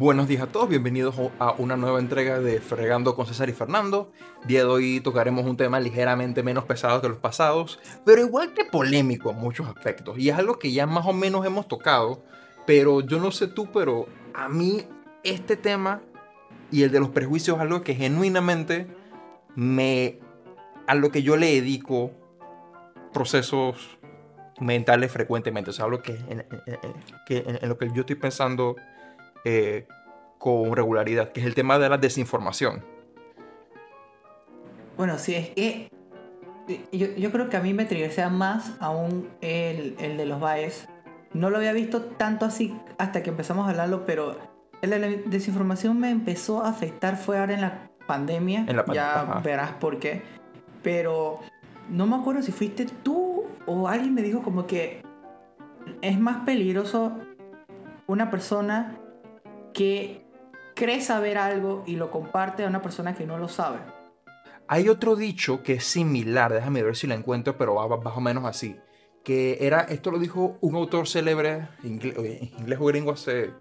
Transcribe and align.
Buenos 0.00 0.28
días 0.28 0.40
a 0.40 0.46
todos, 0.46 0.70
bienvenidos 0.70 1.14
a 1.38 1.52
una 1.58 1.76
nueva 1.76 1.98
entrega 1.98 2.40
de 2.40 2.62
Fregando 2.62 3.14
con 3.14 3.26
César 3.26 3.50
y 3.50 3.52
Fernando. 3.52 4.10
Día 4.46 4.60
de 4.60 4.64
hoy 4.64 5.00
tocaremos 5.00 5.44
un 5.44 5.58
tema 5.58 5.78
ligeramente 5.78 6.42
menos 6.42 6.64
pesado 6.64 7.02
que 7.02 7.08
los 7.10 7.18
pasados, 7.18 7.78
pero 8.06 8.22
igual 8.22 8.54
que 8.54 8.64
polémico 8.64 9.30
en 9.32 9.36
muchos 9.36 9.68
aspectos. 9.68 10.18
Y 10.18 10.30
es 10.30 10.38
algo 10.38 10.58
que 10.58 10.72
ya 10.72 10.86
más 10.86 11.04
o 11.04 11.12
menos 11.12 11.44
hemos 11.44 11.68
tocado, 11.68 12.24
pero 12.66 13.02
yo 13.02 13.20
no 13.20 13.30
sé 13.30 13.46
tú, 13.46 13.70
pero 13.74 14.06
a 14.32 14.48
mí 14.48 14.86
este 15.22 15.58
tema 15.58 16.00
y 16.70 16.84
el 16.84 16.92
de 16.92 17.00
los 17.00 17.10
prejuicios 17.10 17.58
es 17.58 17.62
algo 17.62 17.82
que 17.82 17.94
genuinamente 17.94 18.86
me... 19.54 20.18
a 20.86 20.94
lo 20.94 21.10
que 21.10 21.22
yo 21.22 21.36
le 21.36 21.52
dedico 21.52 22.10
procesos 23.12 23.98
mentales 24.60 25.12
frecuentemente. 25.12 25.68
O 25.68 25.72
sea, 25.74 25.84
algo 25.84 26.00
que 26.00 26.14
en 26.30 27.68
lo 27.68 27.76
que 27.76 27.88
yo 27.92 28.00
estoy 28.00 28.16
pensando 28.16 28.76
eh, 29.44 29.86
con 30.38 30.74
regularidad, 30.74 31.32
que 31.32 31.40
es 31.40 31.46
el 31.46 31.54
tema 31.54 31.78
de 31.78 31.88
la 31.88 31.98
desinformación. 31.98 32.84
Bueno, 34.96 35.18
sí, 35.18 35.34
es 35.34 35.48
que 35.50 35.90
yo, 36.92 37.32
creo 37.32 37.48
que 37.48 37.56
a 37.56 37.60
mí 37.60 37.74
me 37.74 37.84
triggersea 37.84 38.28
más 38.28 38.74
aún 38.80 39.28
el, 39.40 39.96
el 39.98 40.16
de 40.16 40.26
los 40.26 40.40
baes. 40.40 40.88
No 41.32 41.50
lo 41.50 41.58
había 41.58 41.72
visto 41.72 42.02
tanto 42.02 42.44
así 42.44 42.76
hasta 42.98 43.22
que 43.22 43.30
empezamos 43.30 43.66
a 43.66 43.70
hablarlo, 43.70 44.04
pero 44.04 44.36
el 44.82 44.90
de 44.90 44.98
la 44.98 45.08
desinformación 45.26 45.98
me 45.98 46.10
empezó 46.10 46.64
a 46.64 46.68
afectar 46.68 47.16
fue 47.16 47.38
ahora 47.38 47.54
en 47.54 47.60
la 47.60 47.90
pandemia. 48.06 48.64
En 48.66 48.76
la 48.76 48.84
ya 48.92 49.40
verás 49.44 49.72
por 49.72 49.98
qué. 49.98 50.22
Pero 50.82 51.40
no 51.88 52.06
me 52.06 52.16
acuerdo 52.16 52.42
si 52.42 52.52
fuiste 52.52 52.86
tú 53.02 53.44
o 53.66 53.88
alguien 53.88 54.14
me 54.14 54.22
dijo 54.22 54.42
como 54.42 54.66
que 54.66 55.02
es 56.00 56.18
más 56.18 56.44
peligroso 56.44 57.12
una 58.06 58.30
persona 58.30 58.98
que 59.72 60.24
cree 60.74 61.00
saber 61.00 61.38
algo 61.38 61.82
y 61.86 61.96
lo 61.96 62.10
comparte 62.10 62.64
a 62.64 62.68
una 62.68 62.82
persona 62.82 63.14
que 63.14 63.26
no 63.26 63.38
lo 63.38 63.48
sabe. 63.48 63.78
Hay 64.66 64.88
otro 64.88 65.16
dicho 65.16 65.62
que 65.62 65.74
es 65.74 65.84
similar, 65.84 66.52
déjame 66.52 66.82
ver 66.82 66.96
si 66.96 67.06
lo 67.06 67.14
encuentro, 67.14 67.58
pero 67.58 67.74
va 67.74 67.96
más 67.96 68.16
o 68.16 68.20
menos 68.20 68.44
así. 68.44 68.76
Que 69.24 69.58
era, 69.60 69.80
esto 69.80 70.10
lo 70.10 70.18
dijo 70.18 70.56
un 70.60 70.76
autor 70.76 71.06
célebre, 71.06 71.68
inglés, 71.82 72.16
inglés 72.58 72.78
o 72.80 72.84
gringo 72.86 73.12
hace 73.12 73.52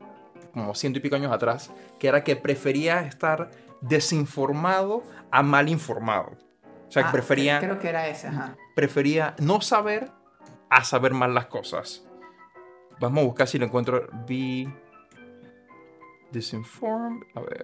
como 0.53 0.73
ciento 0.75 0.99
y 0.99 1.01
pico 1.01 1.15
años 1.15 1.31
atrás, 1.31 1.71
que 1.99 2.07
era 2.07 2.23
que 2.23 2.35
prefería 2.35 3.01
estar 3.01 3.49
desinformado 3.81 5.03
a 5.31 5.43
mal 5.43 5.67
informado. 5.67 6.37
O 6.87 6.91
sea, 6.91 7.03
que 7.03 7.09
ah, 7.09 7.11
prefería... 7.11 7.59
Creo 7.59 7.79
que 7.79 7.89
era 7.89 8.07
ese, 8.07 8.27
ajá. 8.27 8.55
Prefería 8.75 9.35
no 9.39 9.61
saber 9.61 10.11
a 10.69 10.83
saber 10.83 11.13
mal 11.13 11.33
las 11.33 11.47
cosas. 11.47 12.07
Vamos 12.99 13.23
a 13.23 13.25
buscar 13.27 13.47
si 13.47 13.59
lo 13.59 13.65
encuentro. 13.65 14.07
Be 14.27 14.67
Disinformed. 16.31 17.23
A 17.35 17.41
ver. 17.41 17.63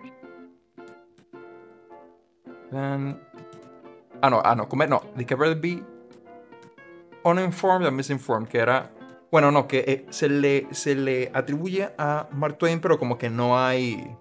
Then. 2.72 3.20
Ah, 4.22 4.30
no, 4.30 4.42
ah, 4.44 4.56
no, 4.56 4.68
comer, 4.68 4.90
no. 4.90 5.02
The 5.16 5.26
cover 5.26 5.56
be 5.56 5.84
uninformed 7.24 7.88
and 7.88 7.96
misinformed, 7.96 8.48
que 8.48 8.60
era. 8.60 8.92
Bueno, 9.32 9.52
no, 9.52 9.68
que 9.68 9.84
eh, 9.88 10.06
se, 10.10 10.30
le, 10.30 10.68
se 10.72 10.96
le 10.96 11.32
atribuye 11.34 11.90
a 11.98 12.28
Mark 12.32 12.58
Twain, 12.58 12.80
pero 12.80 12.98
como 12.98 13.18
que 13.18 13.30
no 13.30 13.60
hay. 13.60 14.16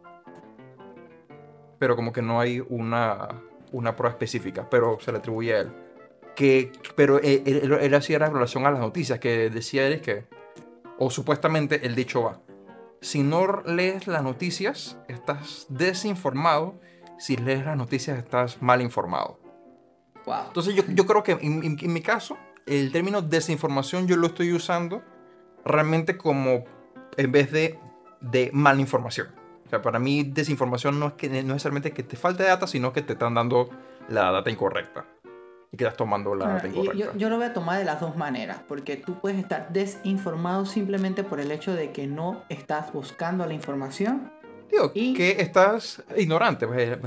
Pero 1.78 1.96
como 1.96 2.12
que 2.12 2.22
no 2.22 2.40
hay 2.40 2.60
una, 2.68 3.42
una 3.72 3.96
prueba 3.96 4.12
específica, 4.12 4.68
pero 4.68 4.98
se 5.00 5.12
le 5.12 5.18
atribuye 5.18 5.54
a 5.54 5.60
él. 5.60 5.72
Que, 6.34 6.72
pero 6.96 7.20
él, 7.20 7.42
él, 7.80 7.94
hacía 7.94 8.18
la 8.18 8.28
relación 8.28 8.66
a 8.66 8.70
las 8.70 8.80
noticias, 8.80 9.18
que 9.18 9.50
decía 9.50 9.86
él 9.86 10.00
que. 10.00 10.26
O 10.98 11.10
supuestamente 11.10 11.86
el 11.86 11.94
dicho 11.94 12.22
va 12.22 12.40
si 13.04 13.22
no 13.22 13.62
lees 13.66 14.06
las 14.06 14.22
noticias, 14.22 14.96
estás 15.08 15.66
desinformado. 15.68 16.80
Si 17.18 17.36
lees 17.36 17.64
las 17.64 17.76
noticias, 17.76 18.18
estás 18.18 18.62
mal 18.62 18.80
informado. 18.80 19.38
Wow. 20.24 20.46
Entonces 20.46 20.74
yo, 20.74 21.06
creo 21.06 21.22
que 21.22 21.32
en, 21.32 21.92
mi 21.92 22.00
caso, 22.00 22.38
el 22.64 22.90
término 22.92 23.20
desinformación 23.20 24.08
yo 24.08 24.16
lo 24.16 24.28
estoy 24.28 24.54
usando 24.54 25.02
realmente 25.66 26.16
como 26.16 26.64
en 27.18 27.30
vez 27.30 27.52
de, 27.52 27.78
de 28.22 28.50
mala 28.54 28.80
información. 28.80 29.28
O 29.66 29.68
sea, 29.68 29.82
para 29.82 29.98
mí 29.98 30.24
desinformación 30.24 30.98
no 30.98 31.08
es 31.08 31.12
que 31.12 31.28
no 31.28 31.52
necesariamente 31.52 31.92
que 31.92 32.02
te 32.04 32.16
falte 32.16 32.44
data, 32.44 32.66
sino 32.66 32.94
que 32.94 33.02
te 33.02 33.12
están 33.12 33.34
dando 33.34 33.68
la 34.08 34.30
data 34.30 34.50
incorrecta 34.50 35.04
y 35.72 35.76
quedas 35.76 35.96
tomando 35.96 36.34
la 36.34 36.62
Yo, 37.16 37.28
lo 37.28 37.36
voy 37.36 37.46
a 37.46 37.52
tomar 37.52 37.78
de 37.78 37.84
las 37.84 38.00
dos 38.00 38.16
maneras, 38.16 38.58
porque 38.68 38.96
tú 38.96 39.20
puedes 39.20 39.38
estar 39.38 39.72
desinformado 39.72 40.66
simplemente 40.66 41.24
por 41.24 41.40
el 41.40 41.50
hecho 41.50 41.74
de 41.74 41.90
que 41.90 42.06
no 42.06 42.44
estás 42.48 42.92
buscando 42.92 43.46
la 43.46 43.54
información. 43.54 44.32
Digo, 44.70 44.90
y... 44.94 45.14
que 45.14 45.42
estás 45.42 46.02
ignorante. 46.16 46.66
Pues, 46.66 46.98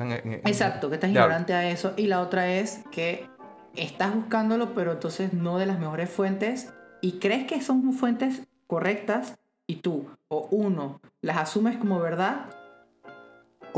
Exacto, 0.46 0.90
que 0.90 0.96
estás 0.96 1.10
ignorante 1.10 1.54
a 1.54 1.70
eso. 1.70 1.94
Y 1.98 2.08
la 2.08 2.22
otra 2.22 2.54
es 2.54 2.84
que 2.92 3.28
estás 3.76 4.14
buscándolo, 4.16 4.74
pero 4.74 4.94
entonces 4.94 5.34
no 5.34 5.58
de 5.58 5.66
las 5.66 5.80
mejores 5.80 6.10
fuentes 6.10 6.74
y 7.02 7.20
crees 7.20 7.46
que 7.46 7.62
son 7.62 7.94
fuentes 7.94 8.48
correctas 8.68 9.38
y 9.68 9.78
tú 9.78 10.08
o 10.30 10.48
uno 10.52 11.02
las 11.22 11.38
asumes 11.38 11.78
como 11.78 12.00
verdad 12.00 12.50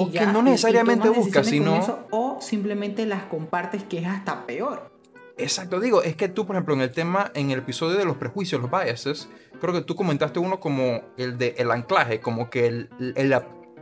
o 0.02 0.12
que 0.12 0.26
no 0.26 0.42
necesariamente 0.42 1.10
buscas, 1.10 1.48
sino... 1.48 2.06
o 2.12 2.38
simplemente 2.42 3.06
las 3.06 3.24
compartes, 3.24 3.84
que 3.84 4.00
es 4.00 4.08
hasta 4.08 4.46
peor. 4.46 4.92
Exacto, 5.38 5.80
digo, 5.80 6.04
es 6.04 6.16
que 6.16 6.30
tú, 6.30 6.46
por 6.46 6.56
ejemplo, 6.56 6.74
en 6.74 6.82
el 6.82 6.92
tema, 6.92 7.32
en 7.34 7.52
el 7.52 7.60
episodio 7.60 7.98
de 7.98 8.06
los 8.06 8.18
prejuicios, 8.18 8.62
los 8.62 8.72
biases, 8.72 9.30
creo 9.60 9.74
que 9.74 9.82
tú 9.82 9.96
comentaste 9.96 10.40
uno 10.40 10.60
como 10.60 11.02
el 11.18 11.38
de 11.38 11.56
el 11.58 11.72
anclaje, 11.72 12.20
como 12.20 12.50
que, 12.50 12.68
el, 12.68 12.90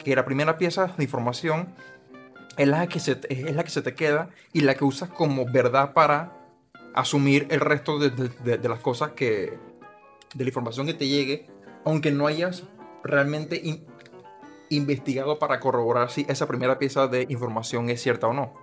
que 0.03 0.16
la 0.16 0.25
primera 0.25 0.57
pieza 0.57 0.88
de 0.97 1.03
información 1.03 1.73
es 2.57 2.67
la, 2.67 2.88
que 2.88 2.99
se, 2.99 3.19
es 3.29 3.55
la 3.55 3.63
que 3.63 3.69
se 3.69 3.81
te 3.81 3.94
queda 3.94 4.29
y 4.53 4.61
la 4.61 4.75
que 4.75 4.85
usas 4.85 5.09
como 5.09 5.45
verdad 5.45 5.94
para 5.94 6.34
asumir 6.95 7.47
el 7.51 7.59
resto 7.59 7.99
de, 7.99 8.09
de, 8.09 8.57
de 8.57 8.69
las 8.69 8.79
cosas 8.79 9.11
que, 9.11 9.57
de 10.34 10.44
la 10.44 10.47
información 10.47 10.88
que 10.88 10.94
te 10.95 11.07
llegue, 11.07 11.47
aunque 11.85 12.11
no 12.11 12.25
hayas 12.28 12.63
realmente 13.03 13.61
investigado 14.69 15.39
para 15.39 15.59
corroborar 15.59 16.09
si 16.09 16.25
esa 16.29 16.47
primera 16.47 16.79
pieza 16.79 17.07
de 17.07 17.25
información 17.29 17.89
es 17.89 18.01
cierta 18.01 18.28
o 18.28 18.33
no. 18.33 18.53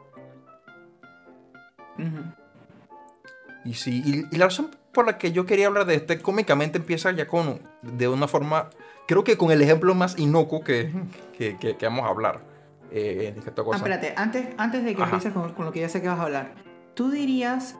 Y 3.65 3.75
sí, 3.75 4.26
y, 4.31 4.37
la 4.37 4.47
razón 4.47 4.70
por 4.92 5.06
la 5.06 5.19
que 5.19 5.32
yo 5.32 5.47
quería 5.47 5.66
hablar 5.66 5.87
de 5.87 5.94
este 5.94 6.20
cómicamente 6.20 6.78
empieza 6.78 7.10
ya 7.12 7.26
con, 7.26 7.60
de 7.82 8.09
una 8.09 8.28
forma, 8.28 8.70
creo 9.06 9.25
que 9.25 9.37
con 9.37 9.50
el 9.50 9.62
ejemplo 9.62 9.94
más 9.94 10.19
inocuo 10.19 10.62
que, 10.62 10.92
que, 11.37 11.56
que, 11.56 11.76
vamos 11.87 12.04
a 12.04 12.09
hablar. 12.09 12.42
Eh, 12.91 13.34
ah, 13.36 13.62
espérate, 13.75 14.15
antes, 14.16 14.47
antes 14.56 14.84
de 14.84 14.94
que 14.94 15.03
empieces 15.03 15.32
con, 15.32 15.53
con, 15.54 15.65
lo 15.65 15.72
que 15.72 15.81
ya 15.81 15.88
sé 15.88 16.00
que 16.00 16.09
vas 16.09 16.19
a 16.19 16.25
hablar, 16.25 16.54
¿tú 16.94 17.10
dirías 17.10 17.76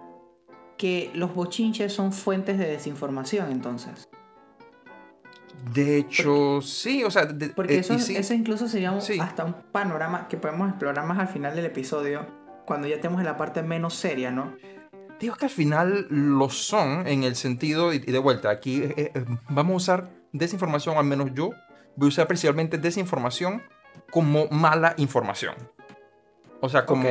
que 0.77 1.11
los 1.15 1.35
bochinches 1.35 1.93
son 1.93 2.13
fuentes 2.13 2.59
de 2.59 2.67
desinformación 2.67 3.53
entonces? 3.53 4.09
De 5.73 5.97
hecho, 5.97 6.61
sí, 6.61 7.05
o 7.05 7.11
sea... 7.11 7.29
porque 7.57 7.77
eh, 7.77 7.79
eso, 7.79 8.35
incluso 8.35 8.69
sería 8.69 8.97
hasta 9.21 9.45
un 9.45 9.55
panorama 9.73 10.29
que 10.29 10.37
podemos 10.37 10.69
explorar 10.69 11.07
más 11.07 11.19
al 11.19 11.29
final 11.29 11.57
del 11.57 11.65
episodio, 11.65 12.27
cuando 12.67 12.87
ya 12.87 12.97
estemos 12.97 13.21
en 13.21 13.27
la 13.27 13.37
parte 13.37 13.63
menos 13.63 13.95
seria, 13.95 14.31
¿no? 14.31 14.55
Digo 15.19 15.37
que 15.37 15.47
al 15.47 15.51
final 15.51 16.07
lo 16.11 16.51
son 16.51 17.07
en 17.07 17.25
el 17.25 17.35
sentido, 17.37 17.93
y 17.93 17.99
de 17.99 18.19
vuelta, 18.19 18.51
aquí 18.51 18.83
eh, 18.83 19.13
eh, 19.15 19.25
vamos 19.49 19.73
a 19.73 19.77
usar 19.77 20.11
desinformación, 20.33 20.97
al 20.99 21.05
menos 21.05 21.31
yo, 21.35 21.51
voy 21.97 22.07
a 22.07 22.09
usar 22.09 22.27
principalmente 22.27 22.77
desinformación 22.77 23.63
como 24.11 24.49
mala 24.49 24.95
información. 24.99 25.55
O 26.61 26.69
sea, 26.69 26.85
como, 26.85 27.09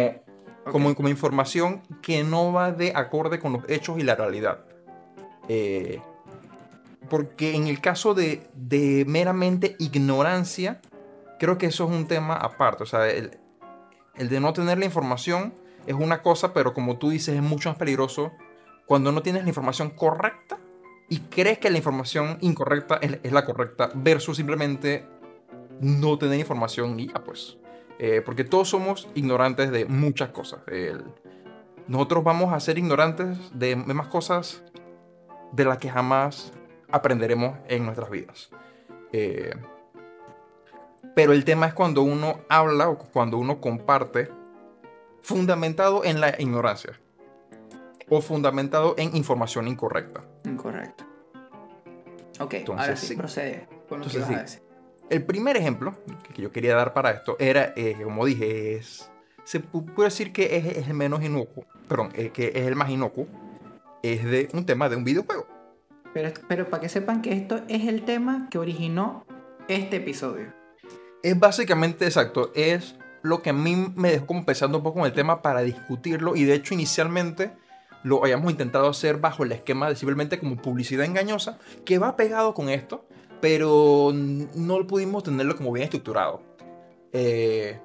Como, 0.63 0.95
como 0.95 1.09
información 1.09 1.81
que 2.01 2.23
no 2.23 2.53
va 2.53 2.71
de 2.71 2.93
acorde 2.95 3.39
con 3.39 3.53
los 3.53 3.63
hechos 3.67 3.99
y 3.99 4.03
la 4.03 4.15
realidad. 4.15 4.63
Eh, 5.49 5.99
porque 7.09 7.55
en 7.55 7.67
el 7.67 7.81
caso 7.81 8.13
de, 8.13 9.05
meramente 9.07 9.75
ignorancia, 9.79 10.81
creo 11.39 11.57
que 11.57 11.67
eso 11.67 11.85
es 11.85 11.91
un 11.91 12.07
tema 12.07 12.35
aparte. 12.35 12.83
O 12.83 12.85
sea, 12.85 13.09
el, 13.09 13.31
de 14.17 14.39
no 14.39 14.53
tener 14.53 14.77
la 14.77 14.85
información 14.85 15.53
es 15.85 15.95
una 15.95 16.21
cosa, 16.21 16.53
pero 16.53 16.73
como 16.73 16.97
tú 16.97 17.09
dices, 17.09 17.35
es 17.35 17.41
mucho 17.41 17.69
más 17.69 17.77
peligroso 17.77 18.31
cuando 18.85 19.11
no 19.11 19.21
tienes 19.21 19.43
la 19.43 19.49
información 19.49 19.89
correcta 19.89 20.57
y 21.09 21.19
crees 21.19 21.59
que 21.59 21.69
la 21.69 21.77
información 21.77 22.37
incorrecta 22.41 22.97
es, 22.97 23.31
la 23.31 23.45
correcta, 23.45 23.91
versus 23.93 24.37
simplemente 24.37 25.05
no 25.81 26.17
tener 26.17 26.39
información 26.39 26.99
y 26.99 27.07
ya, 27.07 27.23
pues. 27.23 27.57
Eh, 27.99 28.21
porque 28.25 28.43
todos 28.43 28.69
somos 28.69 29.07
ignorantes 29.13 29.71
de 29.71 29.85
muchas 29.85 30.29
cosas. 30.29 30.61
nosotros 31.87 32.23
vamos 32.23 32.53
a 32.53 32.59
ser 32.59 32.77
ignorantes 32.77 33.37
de 33.53 33.75
más 33.75 34.07
cosas 34.07 34.63
de 35.51 35.65
las 35.65 35.77
que 35.77 35.89
jamás 35.89 36.51
aprenderemos 36.93 37.57
en 37.67 37.85
nuestras 37.85 38.09
vidas. 38.09 38.49
Eh, 39.11 39.53
pero 41.15 41.33
el 41.33 41.43
tema 41.43 41.65
es 41.67 41.73
cuando 41.73 42.03
uno 42.03 42.41
habla 42.49 42.87
o 42.89 42.97
cuando 42.97 43.37
uno 43.37 43.59
comparte 43.59 44.29
fundamentado 45.21 46.05
en 46.05 46.21
la 46.21 46.35
ignorancia 46.39 46.99
o 48.09 48.21
fundamentado 48.21 48.93
en 48.97 49.15
información 49.15 49.67
incorrecta. 49.67 50.21
Incorrecto. 50.45 51.03
Ok, 52.39 52.53
Entonces, 52.55 52.87
ahora 52.87 52.95
sí, 52.95 53.15
procede 53.15 53.67
con 53.89 53.99
lo 53.99 54.07
que 54.07 54.19
vas 54.19 54.29
a 54.29 54.41
decir. 54.41 54.61
el 55.09 55.25
primer 55.25 55.57
ejemplo 55.57 55.95
que 56.33 56.41
yo 56.41 56.51
quería 56.51 56.75
dar 56.75 56.93
para 56.93 57.11
esto 57.11 57.35
era, 57.39 57.73
eh, 57.75 57.95
como 58.03 58.25
dije, 58.25 58.75
es, 58.75 59.11
se 59.45 59.59
puede 59.59 60.09
decir 60.09 60.31
que 60.31 60.57
es, 60.57 60.87
el 60.87 60.93
menos 60.93 61.23
inocuo, 61.23 61.65
perdón, 61.87 62.11
eh, 62.15 62.29
que 62.29 62.51
es 62.53 62.67
el 62.67 62.75
más 62.75 62.89
inocuo, 62.89 63.27
es 64.03 64.23
de 64.23 64.49
un 64.53 64.65
tema 64.65 64.89
de 64.89 64.95
un 64.95 65.03
videojuego. 65.03 65.52
Pero, 66.13 66.31
pero 66.47 66.69
para 66.69 66.81
que 66.81 66.89
sepan 66.89 67.21
que 67.21 67.33
esto 67.33 67.61
es 67.67 67.87
el 67.87 68.03
tema 68.05 68.47
que 68.51 68.57
originó 68.59 69.25
este 69.67 69.97
episodio. 69.97 70.53
Es 71.23 71.39
básicamente 71.39 72.05
exacto, 72.05 72.51
es 72.53 72.95
lo 73.21 73.41
que 73.41 73.51
a 73.51 73.53
mí 73.53 73.93
me 73.95 74.11
dejó 74.11 74.27
como 74.27 74.45
pensando 74.45 74.77
un 74.77 74.83
poco 74.83 74.99
en 74.99 75.05
el 75.05 75.13
tema 75.13 75.41
para 75.41 75.61
discutirlo 75.61 76.35
y 76.35 76.43
de 76.43 76.55
hecho 76.55 76.73
inicialmente 76.73 77.53
lo 78.03 78.21
habíamos 78.21 78.51
intentado 78.51 78.89
hacer 78.89 79.17
bajo 79.17 79.43
el 79.43 79.53
esquema 79.53 79.87
de 79.89 79.95
simplemente 79.95 80.37
como 80.37 80.57
publicidad 80.57 81.05
engañosa 81.05 81.57
que 81.85 81.97
va 81.97 82.17
pegado 82.17 82.53
con 82.53 82.69
esto, 82.69 83.05
pero 83.41 84.11
no 84.13 84.85
pudimos 84.85 85.23
tenerlo 85.23 85.55
como 85.55 85.71
bien 85.71 85.85
estructurado. 85.85 86.41
Eh, 87.13 87.79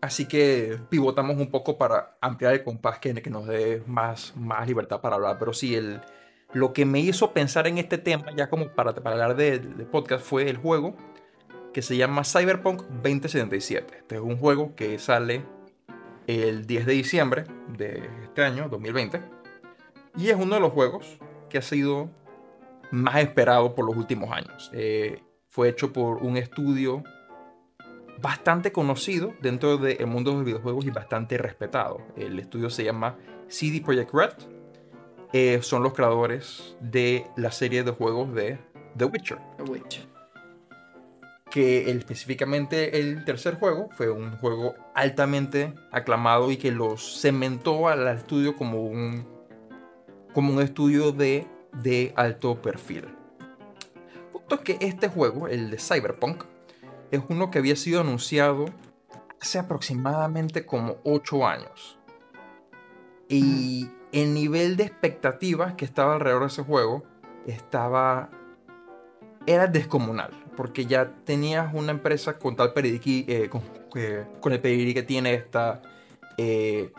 así 0.00 0.26
que 0.26 0.80
pivotamos 0.88 1.36
un 1.36 1.50
poco 1.50 1.78
para 1.78 2.16
ampliar 2.20 2.54
el 2.54 2.64
compás 2.64 2.98
que, 2.98 3.14
que 3.14 3.30
nos 3.30 3.46
dé 3.46 3.84
más, 3.86 4.32
más 4.36 4.66
libertad 4.66 5.00
para 5.00 5.14
hablar, 5.14 5.38
pero 5.38 5.52
sí, 5.52 5.76
el, 5.76 6.00
lo 6.52 6.72
que 6.72 6.84
me 6.84 7.00
hizo 7.00 7.32
pensar 7.32 7.66
en 7.66 7.78
este 7.78 7.98
tema, 7.98 8.26
ya 8.36 8.48
como 8.48 8.68
para, 8.68 8.94
para 8.94 9.12
hablar 9.12 9.36
de, 9.36 9.58
podcast, 9.90 10.24
fue 10.24 10.48
el 10.48 10.56
juego 10.56 10.96
que 11.72 11.82
se 11.82 11.96
llama 11.96 12.24
Cyberpunk 12.24 12.82
2077. 12.82 13.96
Este 13.98 14.16
es 14.16 14.20
un 14.20 14.36
juego 14.36 14.74
que 14.74 14.98
sale 14.98 15.44
el 16.26 16.66
10 16.66 16.86
de 16.86 16.92
diciembre 16.92 17.44
de 17.76 18.08
este 18.24 18.44
año, 18.44 18.68
2020. 18.68 19.22
Y 20.16 20.28
es 20.28 20.36
uno 20.36 20.54
de 20.56 20.60
los 20.60 20.72
juegos 20.72 21.18
que 21.48 21.58
ha 21.58 21.62
sido 21.62 22.10
más 22.90 23.16
esperado 23.16 23.74
por 23.74 23.86
los 23.86 23.96
últimos 23.96 24.30
años. 24.30 24.70
Eh, 24.74 25.22
fue 25.48 25.70
hecho 25.70 25.92
por 25.92 26.18
un 26.18 26.36
estudio 26.36 27.02
bastante 28.20 28.72
conocido 28.72 29.34
dentro 29.40 29.78
del 29.78 30.06
mundo 30.06 30.30
de 30.30 30.36
los 30.36 30.46
videojuegos 30.46 30.84
y 30.84 30.90
bastante 30.90 31.38
respetado. 31.38 32.02
El 32.16 32.38
estudio 32.38 32.70
se 32.70 32.84
llama 32.84 33.16
CD 33.48 33.80
Projekt 33.80 34.12
Red. 34.12 34.32
Eh, 35.32 35.60
son 35.62 35.82
los 35.82 35.94
creadores 35.94 36.76
de 36.80 37.26
la 37.36 37.52
serie 37.52 37.84
de 37.84 37.90
juegos 37.92 38.34
de 38.34 38.58
The 38.96 39.06
Witcher. 39.06 39.38
The 39.56 39.62
Witcher 39.62 40.12
que 41.52 41.90
específicamente 41.90 42.98
el 42.98 43.26
tercer 43.26 43.56
juego 43.56 43.90
fue 43.92 44.10
un 44.10 44.38
juego 44.38 44.74
altamente 44.94 45.74
aclamado 45.90 46.50
y 46.50 46.56
que 46.56 46.72
los 46.72 47.20
cementó 47.20 47.88
al 47.88 48.08
estudio 48.08 48.56
como 48.56 48.82
un, 48.82 49.28
como 50.32 50.54
un 50.54 50.62
estudio 50.62 51.12
de, 51.12 51.46
de 51.74 52.14
alto 52.16 52.62
perfil. 52.62 53.04
Punto 54.32 54.54
es 54.54 54.60
que 54.62 54.78
este 54.80 55.08
juego, 55.08 55.46
el 55.46 55.70
de 55.70 55.78
Cyberpunk, 55.78 56.44
es 57.10 57.20
uno 57.28 57.50
que 57.50 57.58
había 57.58 57.76
sido 57.76 58.00
anunciado 58.00 58.64
hace 59.38 59.58
aproximadamente 59.58 60.64
como 60.64 60.96
8 61.04 61.46
años. 61.46 61.98
Y 63.28 63.90
el 64.12 64.34
nivel 64.34 64.76
de 64.76 64.84
expectativas 64.84 65.74
que 65.74 65.84
estaba 65.84 66.14
alrededor 66.14 66.42
de 66.42 66.48
ese 66.48 66.62
juego 66.62 67.04
estaba... 67.46 68.30
era 69.46 69.66
descomunal 69.66 70.42
porque 70.56 70.86
ya 70.86 71.10
tenías 71.24 71.72
una 71.74 71.92
empresa 71.92 72.38
con 72.38 72.56
tal 72.56 72.72
peridiquí, 72.72 73.24
eh, 73.28 73.48
con, 73.48 74.52
el 74.52 74.60
pedigrí 74.60 74.94
que 74.94 75.02
tiene 75.02 75.34
esta, 75.34 75.82
eh, 76.38 76.92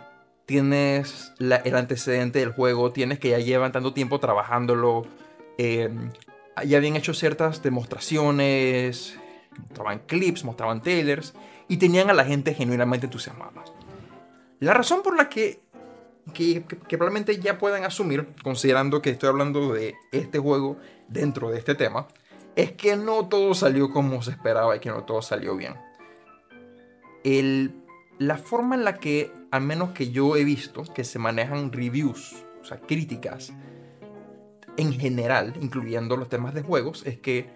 tienes 0.46 1.34
el 1.40 1.76
antecedente 1.76 2.40
del 2.40 2.52
juego, 2.52 2.92
tienes 2.92 3.20
que 3.20 3.30
ya 3.30 3.40
llevan 3.40 3.72
tanto 3.72 3.94
tiempo 3.94 4.20
trabajándolo, 4.20 5.04
eh, 5.58 5.90
ya 6.66 6.78
habían 6.78 6.96
hecho 6.96 7.14
ciertas 7.14 7.64
demostraciones, 7.64 9.18
mostraban 9.58 10.00
clips, 10.06 10.44
mostraban 10.44 10.82
trailers, 10.82 11.34
y 11.68 11.78
tenían 11.78 12.10
a 12.10 12.14
la 12.14 12.26
gente 12.26 12.54
genuinamente 12.54 13.08
entusiasmada. 13.08 13.64
La 14.60 14.74
razón 14.74 15.02
por 15.04 15.18
la 15.18 15.30
que, 15.30 15.62
que, 16.34 16.64
que 16.64 16.98
probablemente 16.98 17.40
ya 17.40 17.58
puedan 17.58 17.84
asumir, 17.84 18.28
considerando 18.44 19.02
que 19.02 19.10
estoy 19.10 19.30
hablando 19.30 19.74
de 19.74 19.96
este 20.12 20.40
juego 20.40 20.78
dentro 21.08 21.50
de 21.50 21.60
este 21.60 21.76
tema, 21.76 22.08
es 22.56 22.72
que 22.74 22.96
no 22.96 23.28
todo 23.28 23.54
salió 23.54 23.90
como 23.90 24.22
se 24.22 24.32
esperaba 24.32 24.76
y 24.76 24.80
que 24.80 24.90
no 24.90 25.04
todo 25.04 25.22
salió 25.22 25.56
bien. 25.56 25.76
la 28.20 28.38
forma 28.38 28.76
en 28.76 28.84
la 28.84 28.96
que, 28.96 29.34
al 29.52 29.62
menos 29.62 29.92
que 29.92 30.12
yo 30.12 30.36
he 30.36 30.44
visto, 30.44 30.84
que 30.94 31.04
se 31.04 31.20
manejan 31.20 31.72
reviews, 31.72 32.46
o 32.62 32.66
sea, 32.66 32.80
críticas, 32.80 33.54
en 34.78 34.94
general, 34.94 35.54
incluyendo 35.62 36.18
los 36.18 36.30
temas 36.30 36.54
de 36.54 36.62
juegos, 36.62 37.06
es 37.06 37.18
que 37.18 37.50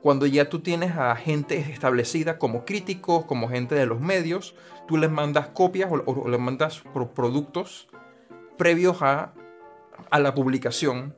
cuando 0.00 0.26
ya 0.26 0.48
tú 0.50 0.60
tienes 0.60 0.96
a 0.96 1.16
gente 1.16 1.58
establecida 1.58 2.38
como 2.38 2.64
críticos, 2.64 3.24
como 3.24 3.48
gente 3.48 3.74
de 3.74 3.86
los 3.86 4.00
medios, 4.00 4.54
tú 4.86 4.98
les 4.98 5.10
mandas 5.10 5.48
copias 5.48 5.90
o, 5.90 6.28
les 6.28 6.40
mandas 6.40 6.82
productos 7.14 7.88
previos 8.56 9.02
a, 9.02 9.34
la 10.12 10.34
publicación 10.34 11.14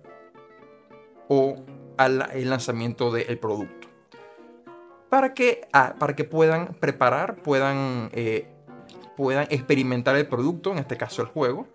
o 1.29 1.57
al 1.97 2.19
lanzamiento 2.49 3.11
del 3.11 3.39
producto. 3.39 3.89
Para 5.09 5.35
que, 5.35 5.69
ah, 5.73 5.95
para 5.99 6.17
que 6.17 6.25
puedan 6.25 6.75
preparar, 6.75 7.37
puedan, 7.37 8.11
eh, 8.13 8.49
puedan 9.17 9.47
experimentar 9.51 10.17
el 10.17 10.27
producto, 10.27 10.73
en 10.73 10.79
este 10.79 10.97
caso 10.97 11.23
el 11.23 11.29
juego, 11.29 11.69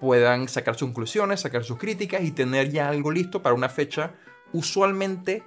puedan 0.00 0.48
sacar 0.48 0.74
sus 0.74 0.88
conclusiones, 0.88 1.40
sacar 1.40 1.64
sus 1.64 1.78
críticas 1.78 2.22
y 2.22 2.30
tener 2.30 2.70
ya 2.70 2.88
algo 2.88 3.10
listo 3.10 3.42
para 3.42 3.54
una 3.54 3.68
fecha 3.68 4.12
usualmente 4.52 5.42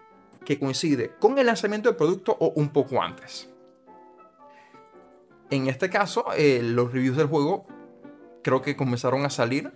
que 0.46 0.58
coincide 0.60 1.12
con 1.20 1.38
el 1.38 1.46
lanzamiento 1.46 1.90
del 1.90 1.96
producto 1.96 2.36
o 2.40 2.54
un 2.56 2.70
poco 2.70 3.02
antes. 3.02 3.50
En 5.50 5.68
este 5.68 5.90
caso, 5.90 6.26
eh, 6.36 6.62
los 6.64 6.92
reviews 6.92 7.18
del 7.18 7.28
juego 7.28 7.66
creo 8.44 8.62
que 8.62 8.76
comenzaron 8.76 9.26
a 9.26 9.30
salir 9.30 9.72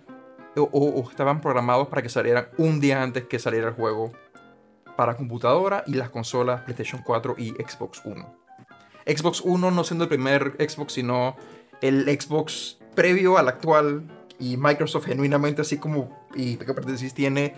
o, 0.56 0.62
o, 0.62 1.10
estaban 1.10 1.40
programados 1.40 1.88
para 1.88 2.02
que 2.02 2.08
salieran 2.08 2.48
un 2.58 2.80
día 2.80 3.02
antes 3.02 3.24
que 3.24 3.38
saliera 3.38 3.68
el 3.68 3.74
juego 3.74 4.12
para 4.96 5.16
computadora 5.16 5.84
y 5.86 5.94
las 5.94 6.10
consolas 6.10 6.62
PlayStation 6.62 7.02
4 7.02 7.36
y 7.38 7.50
Xbox 7.50 8.04
One. 8.04 8.26
Xbox 9.06 9.42
One 9.44 9.70
no 9.70 9.84
siendo 9.84 10.04
el 10.04 10.08
primer 10.08 10.56
Xbox, 10.58 10.92
sino 10.92 11.36
el 11.80 12.04
Xbox 12.04 12.78
previo 12.94 13.38
al 13.38 13.48
actual 13.48 14.02
y 14.38 14.56
Microsoft 14.56 15.06
genuinamente 15.06 15.62
así 15.62 15.78
como, 15.78 16.26
y 16.34 16.56
que 16.56 16.74
tiene 17.14 17.54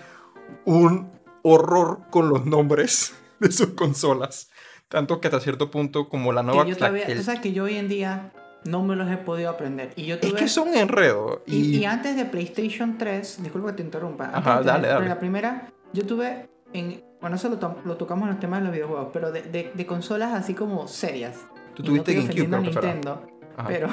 un 0.64 1.11
horror 1.42 2.02
con 2.11 2.28
los 2.28 2.46
nombres 2.46 3.14
de 3.40 3.50
sus 3.50 3.70
consolas. 3.70 4.50
Tanto 4.88 5.20
que 5.20 5.28
hasta 5.28 5.40
cierto 5.40 5.70
punto 5.70 6.08
como 6.08 6.32
la 6.32 6.42
nueva... 6.42 6.64
Yo 6.64 6.76
Tú 6.76 7.23
sabes 7.23 7.40
que 7.40 7.52
yo 7.52 7.64
hoy 7.64 7.76
en 7.76 7.88
día 7.88 8.32
no 8.64 8.83
me 8.83 8.97
los 8.97 9.11
he 9.11 9.16
podido 9.16 9.50
aprender. 9.50 9.92
Y 9.97 10.06
yo 10.06 10.18
tuve, 10.18 10.30
es 10.30 10.37
que 10.37 10.49
son 10.49 10.75
enredo. 10.75 11.42
Y... 11.47 11.76
Y, 11.78 11.85
antes 11.85 12.16
de 12.16 12.25
PlayStation 12.25 12.99
3, 12.99 13.42
disculpa 13.42 13.71
que 13.71 13.76
te 13.76 13.83
interrumpa. 13.83 14.30
Ajá, 14.33 14.62
dale, 14.62 14.88
dale. 14.88 15.09
la 15.09 15.18
primera, 15.18 15.68
yo 15.92 16.06
tuve 16.06 16.49
en 16.73 17.02
bueno, 17.25 17.37
eso 17.37 17.49
lo, 17.49 17.97
tocamos 17.97 18.25
en 18.25 18.33
los 18.33 18.38
temas 18.38 18.61
de 18.61 18.64
los 18.66 18.75
videojuegos, 18.75 19.09
pero 19.11 19.33
de, 19.33 19.87
consolas 19.88 20.35
así 20.35 20.52
como 20.52 20.87
serias. 20.87 21.47
Tú 21.73 21.83
tuviste 21.83 22.14
no 22.14 22.21
GameCube, 22.21 22.61
Nintendo, 22.61 23.26
pero 23.66 23.88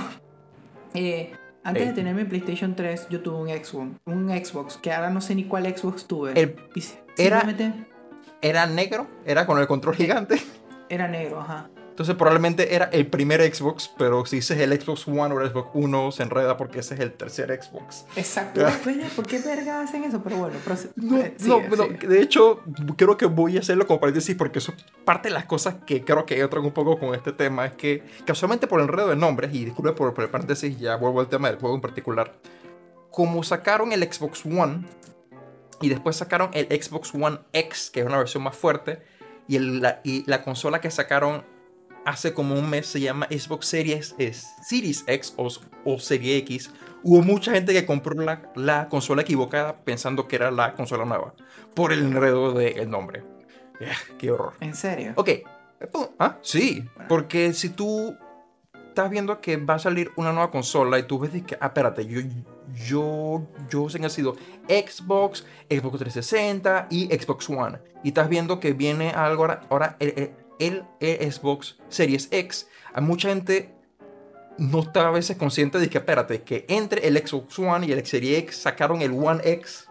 eh, 0.94 1.32
antes 1.64 1.88
de 1.88 1.94
tener 1.94 2.14
mi 2.14 2.26
PlayStation 2.26 2.76
3, 2.76 3.08
yo 3.10 3.22
tuve 3.22 3.38
un 3.38 3.48
Xbox, 3.48 4.02
un 4.04 4.28
Xbox, 4.28 4.76
que 4.76 4.92
ahora 4.92 5.12
no 5.12 5.22
sé 5.22 5.34
ni 5.36 5.46
cuál 5.46 5.66
Xbox 5.66 6.08
tuve. 6.08 6.34
era, 7.18 7.42
¿Era 8.42 8.66
negro? 8.66 9.08
¿Era 9.26 9.46
con 9.46 9.60
el 9.60 9.68
control 9.68 9.96
gigante? 9.96 10.36
Era 10.90 11.08
negro, 11.08 11.40
ajá. 11.40 11.70
Entonces 12.02 12.16
probablemente 12.16 12.74
era 12.74 12.86
el 12.86 13.06
primer 13.06 13.42
Xbox, 13.54 13.92
pero 13.96 14.26
si 14.26 14.38
dices 14.38 14.58
el 14.58 14.74
Xbox 14.82 15.08
One 15.08 15.36
o 15.36 15.42
el 15.42 15.52
Xbox 15.52 15.70
1 15.76 16.12
se 16.12 16.24
enreda 16.24 16.58
porque 16.58 16.80
ese 16.80 16.96
es 16.96 17.00
el 17.00 17.14
tercer 17.14 17.56
Xbox. 17.62 18.06
Exacto. 18.16 18.66
¿Por 19.16 19.28
qué 19.28 19.38
verga 19.38 19.82
hacen 19.82 20.04
eso? 20.04 20.20
Pero 20.24 20.38
bueno, 20.38 20.58
no, 20.96 21.18
eh, 21.20 21.36
no, 21.42 21.60
de 21.60 22.22
hecho 22.24 22.64
creo 22.98 23.18
que 23.18 23.28
voy 23.28 23.58
a 23.58 23.60
hacerlo 23.60 23.86
como 23.86 24.00
paréntesis 24.00 24.36
porque 24.36 24.58
eso 24.58 24.74
parte 25.06 25.30
de 25.30 25.36
las 25.36 25.46
cosas 25.46 25.76
que 25.86 26.04
creo 26.04 26.26
que 26.26 26.40
yo 26.40 26.50
traigo 26.50 26.70
un 26.70 26.74
poco 26.74 26.98
con 26.98 27.14
este 27.14 27.34
tema 27.34 27.68
es 27.68 27.74
que 27.74 28.04
casualmente 28.26 28.66
por 28.66 28.80
el 28.80 28.88
enredo 28.88 29.10
de 29.10 29.16
nombres 29.16 29.54
y 29.54 29.66
disculpe 29.66 29.92
por, 29.92 30.12
por 30.16 30.24
el 30.24 30.32
paréntesis 30.32 30.80
ya 30.80 30.96
vuelvo 30.96 31.20
al 31.20 31.28
tema 31.28 31.50
del 31.50 31.60
juego 31.60 31.76
en 31.76 31.82
particular 31.82 32.34
como 33.12 33.44
sacaron 33.44 33.92
el 33.92 34.12
Xbox 34.12 34.44
One 34.44 34.88
y 35.82 35.90
después 35.90 36.16
sacaron 36.16 36.50
el 36.54 36.66
Xbox 36.66 37.14
One 37.14 37.38
X 37.54 37.92
que 37.94 38.00
es 38.00 38.08
una 38.08 38.18
versión 38.18 38.42
más 38.42 38.56
fuerte 38.56 39.04
y, 39.48 39.60
la, 39.60 40.02
y 40.04 40.24
la 40.26 40.42
consola 40.42 40.82
que 40.82 40.90
sacaron 40.90 41.61
hace 42.06 42.34
como 42.34 42.56
un 42.56 42.70
mes 42.70 42.88
se 42.88 43.00
llama 43.00 43.28
Xbox 43.30 43.68
Series, 43.68 44.16
Series 44.64 45.04
X 45.08 45.34
o, 45.38 45.50
o 45.86 46.00
Serie 46.00 46.38
X. 46.38 46.72
Hubo 47.04 47.22
mucha 47.22 47.54
gente 47.54 47.74
que 47.74 47.86
compró 47.86 48.16
la, 48.56 48.88
consola 48.90 49.24
equivocada 49.24 49.78
pensando 49.78 50.28
que 50.28 50.36
era 50.36 50.52
la 50.52 50.74
consola 50.74 51.06
nueva 51.06 51.34
por 51.74 51.92
el 51.92 52.00
enredo 52.00 52.54
del 52.54 52.90
nombre. 52.90 53.24
Eh, 53.80 53.90
qué 54.20 54.32
horror. 54.32 54.54
¿En 54.60 54.76
serio? 54.76 55.14
Ok. 55.16 55.30
¿Ah? 56.20 56.38
Sí, 56.42 56.86
porque 57.10 57.54
si 57.54 57.70
tú 57.70 58.16
estás 58.90 59.10
viendo 59.10 59.42
que 59.42 59.58
va 59.58 59.76
a 59.76 59.80
salir 59.80 60.12
una 60.16 60.32
nueva 60.32 60.52
consola 60.52 61.00
y 61.00 61.04
tú 61.04 61.18
ves 61.18 61.32
que, 61.44 61.58
ah, 61.60 61.68
espérate, 61.68 62.06
yo, 62.06 62.20
yo, 62.88 63.48
yo 63.70 63.90
sé 63.90 64.00
que 64.00 64.06
ha 64.06 64.10
sido 64.10 64.36
Xbox, 64.68 65.46
Xbox 65.70 65.98
360 66.00 66.88
y 66.92 67.08
Xbox 67.08 67.50
One. 67.50 67.80
Y 68.04 68.10
estás 68.10 68.30
viendo 68.30 68.60
que 68.60 68.74
viene 68.74 69.10
algo 69.10 69.44
ahora, 69.44 69.62
ahora 69.70 69.96
el 70.00 70.32
Xbox 71.00 71.78
Series 71.90 72.28
X, 72.32 72.68
a 72.94 73.02
mucha 73.02 73.30
gente 73.30 73.74
no 74.58 74.82
está 74.82 75.08
a 75.08 75.12
veces 75.12 75.38
consciente 75.38 75.80
de 75.80 75.90
que, 75.90 75.98
espérate, 75.98 76.44
que 76.44 76.66
entre 76.68 77.08
el 77.08 77.18
Xbox 77.18 77.58
One 77.60 77.88
y 77.88 77.92
el 77.92 78.06
Series 78.06 78.40
X 78.40 78.58
sacaron 78.58 79.02
el 79.02 79.12
One 79.12 79.42
X. 79.44 79.88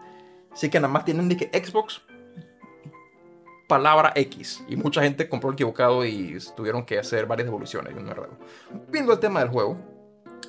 Así 0.51 0.69
que 0.69 0.79
nada 0.79 0.91
más 0.91 1.05
tienen 1.05 1.29
de 1.29 1.37
que 1.37 1.65
Xbox 1.65 2.01
palabra 3.71 4.11
X. 4.15 4.65
Y 4.67 4.75
mucha 4.75 5.01
gente 5.01 5.29
compró 5.29 5.49
el 5.49 5.53
equivocado 5.53 6.05
y 6.05 6.37
tuvieron 6.57 6.85
que 6.85 6.99
hacer 6.99 7.25
varias 7.25 7.45
devoluciones. 7.45 7.95
Viendo 8.89 9.13
el 9.13 9.19
tema 9.19 9.39
del 9.39 9.47
juego, 9.47 9.77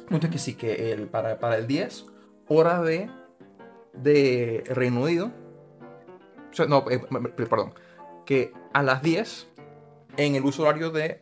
noté 0.08 0.28
que 0.28 0.38
sí, 0.38 0.54
que 0.54 0.92
el, 0.92 1.06
para, 1.06 1.38
para 1.38 1.56
el 1.56 1.68
10, 1.68 2.06
hora 2.48 2.82
de, 2.82 3.08
de 3.92 4.64
Reino 4.66 5.02
Unido. 5.02 5.30
O 6.50 6.54
sea, 6.54 6.66
no, 6.66 6.84
eh, 6.90 6.98
perdón. 7.36 7.74
Que 8.26 8.52
a 8.72 8.82
las 8.82 9.02
10, 9.02 9.46
en 10.16 10.34
el 10.34 10.44
uso 10.44 10.62
horario 10.62 10.90
de 10.90 11.18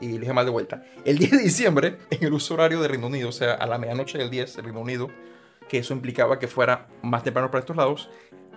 y 0.00 0.08
le 0.08 0.18
dije 0.20 0.32
mal 0.32 0.44
de 0.44 0.50
vuelta. 0.50 0.84
El 1.04 1.18
10 1.18 1.30
de 1.32 1.38
diciembre, 1.38 1.98
en 2.10 2.24
el 2.24 2.32
uso 2.32 2.54
horario 2.54 2.80
de 2.80 2.88
Reino 2.88 3.06
Unido, 3.06 3.28
o 3.28 3.32
sea, 3.32 3.54
a 3.54 3.66
la 3.66 3.78
medianoche 3.78 4.18
del 4.18 4.30
10 4.30 4.56
de 4.56 4.62
Reino 4.62 4.80
Unido, 4.80 5.08
que 5.68 5.78
eso 5.78 5.94
implicaba 5.94 6.38
que 6.38 6.48
fuera 6.48 6.88
más 7.02 7.22
temprano 7.22 7.50
para 7.50 7.60
estos 7.60 7.76
lados, 7.76 8.10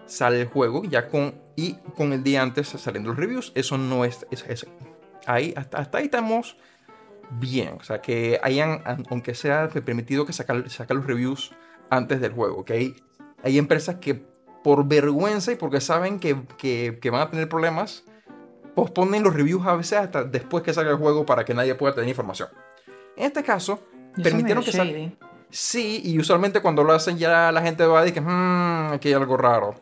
sale 0.05 0.41
el 0.41 0.47
juego 0.47 0.83
ya 0.85 1.07
con 1.07 1.35
y 1.55 1.73
con 1.95 2.13
el 2.13 2.23
día 2.23 2.41
antes 2.41 2.67
saliendo 2.67 3.09
los 3.09 3.17
reviews. 3.17 3.51
Eso 3.55 3.77
no 3.77 4.05
es, 4.05 4.25
es, 4.31 4.67
ahí 5.25 5.53
hasta, 5.55 5.79
hasta, 5.79 5.97
ahí 5.97 6.05
estamos 6.05 6.57
bien, 7.29 7.75
o 7.77 7.83
sea 7.83 8.01
que 8.01 8.39
hayan 8.41 8.81
aunque 9.09 9.35
sea 9.35 9.67
permitido 9.67 10.25
que 10.25 10.31
sacar 10.31 10.63
los 10.63 11.05
reviews 11.05 11.51
antes 11.89 12.21
del 12.21 12.31
juego, 12.31 12.63
que 12.63 12.73
hay, 12.73 12.95
hay 13.43 13.57
empresas 13.57 13.97
que 13.97 14.25
por 14.63 14.87
vergüenza 14.87 15.51
y 15.51 15.55
porque 15.55 15.81
saben 15.81 16.19
que, 16.19 16.37
que, 16.57 16.99
que 17.01 17.09
van 17.09 17.21
a 17.21 17.29
tener 17.29 17.49
problemas 17.49 18.05
posponen 18.77 19.23
los 19.23 19.33
reviews 19.33 19.65
a 19.65 19.75
veces 19.75 19.97
hasta 19.97 20.23
después 20.23 20.63
que 20.63 20.71
salga 20.71 20.91
el 20.91 20.97
juego 20.97 21.25
para 21.25 21.43
que 21.43 21.55
nadie 21.55 21.73
pueda 21.73 21.95
tener 21.95 22.07
información. 22.07 22.47
En 23.15 23.25
este 23.25 23.41
caso, 23.41 23.79
permitieron 24.21 24.63
que 24.63 24.71
salga. 24.71 25.13
Sí, 25.49 26.01
y 26.03 26.19
usualmente 26.19 26.61
cuando 26.61 26.83
lo 26.83 26.93
hacen 26.93 27.17
ya 27.17 27.51
la 27.51 27.63
gente 27.63 27.83
va 27.87 27.97
a 27.97 28.01
decir 28.03 28.13
que 28.13 28.21
mmm, 28.21 28.91
aquí 28.93 29.07
hay 29.07 29.15
algo 29.15 29.35
raro. 29.35 29.73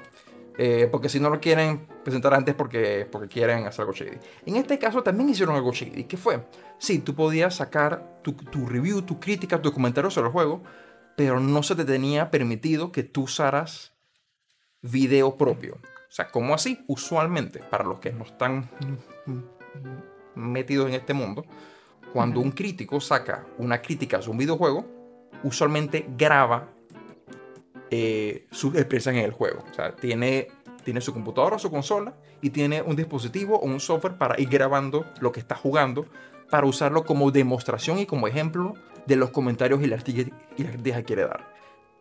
Eh, 0.57 0.87
porque 0.89 1.09
si 1.09 1.19
no 1.19 1.29
lo 1.29 1.41
quieren 1.41 1.85
presentar 2.05 2.33
antes 2.33 2.55
porque, 2.55 3.05
porque 3.11 3.27
quieren 3.27 3.65
hacer 3.65 3.81
algo 3.81 3.91
shady. 3.91 4.17
En 4.45 4.55
este 4.55 4.79
caso 4.79 5.03
también 5.03 5.27
hicieron 5.27 5.57
algo 5.57 5.73
shady. 5.73 6.05
¿Qué 6.05 6.15
fue? 6.15 6.45
Sí, 6.77 6.99
tú 6.99 7.15
podías 7.15 7.53
sacar 7.53 8.21
tu, 8.21 8.31
tu 8.31 8.65
review, 8.65 9.01
tu 9.01 9.19
crítica, 9.19 9.61
tu 9.61 9.73
comentario 9.73 10.09
sobre 10.09 10.27
el 10.27 10.31
juego, 10.31 10.63
pero 11.17 11.41
no 11.41 11.63
se 11.63 11.75
te 11.75 11.83
tenía 11.83 12.31
permitido 12.31 12.93
que 12.93 13.03
tú 13.03 13.23
usaras 13.23 13.91
video 14.81 15.35
propio. 15.35 15.79
O 16.07 16.11
sea, 16.11 16.27
¿cómo 16.29 16.53
así? 16.53 16.83
Usualmente, 16.87 17.59
para 17.59 17.83
los 17.83 17.99
que 17.99 18.11
no 18.11 18.23
están 18.23 18.69
metidos 20.35 20.87
en 20.87 20.95
este 20.95 21.13
mundo, 21.13 21.45
cuando 22.13 22.39
un 22.39 22.51
crítico 22.51 23.01
saca 23.01 23.45
una 23.57 23.81
crítica 23.81 24.17
a 24.17 24.29
un 24.29 24.37
videojuego, 24.37 24.85
usualmente 25.43 26.05
graba 26.17 26.69
eh, 27.91 28.47
sus 28.51 28.75
experiencias 28.75 29.15
en 29.15 29.25
el 29.25 29.31
juego. 29.31 29.63
O 29.69 29.73
sea, 29.73 29.95
tiene, 29.95 30.47
tiene 30.83 31.01
su 31.01 31.13
computadora 31.13 31.57
o 31.57 31.59
su 31.59 31.69
consola 31.69 32.15
y 32.41 32.49
tiene 32.51 32.81
un 32.81 32.95
dispositivo 32.95 33.57
o 33.57 33.65
un 33.65 33.79
software 33.79 34.17
para 34.17 34.39
ir 34.39 34.49
grabando 34.49 35.05
lo 35.19 35.31
que 35.31 35.39
está 35.39 35.55
jugando 35.55 36.05
para 36.49 36.67
usarlo 36.67 37.05
como 37.05 37.31
demostración 37.31 37.99
y 37.99 38.05
como 38.05 38.27
ejemplo 38.27 38.75
de 39.05 39.15
los 39.15 39.31
comentarios 39.31 39.81
y 39.81 39.87
las 39.87 40.03
críticas 40.03 40.33
que 40.55 41.03
quiere 41.03 41.23
dar. 41.23 41.53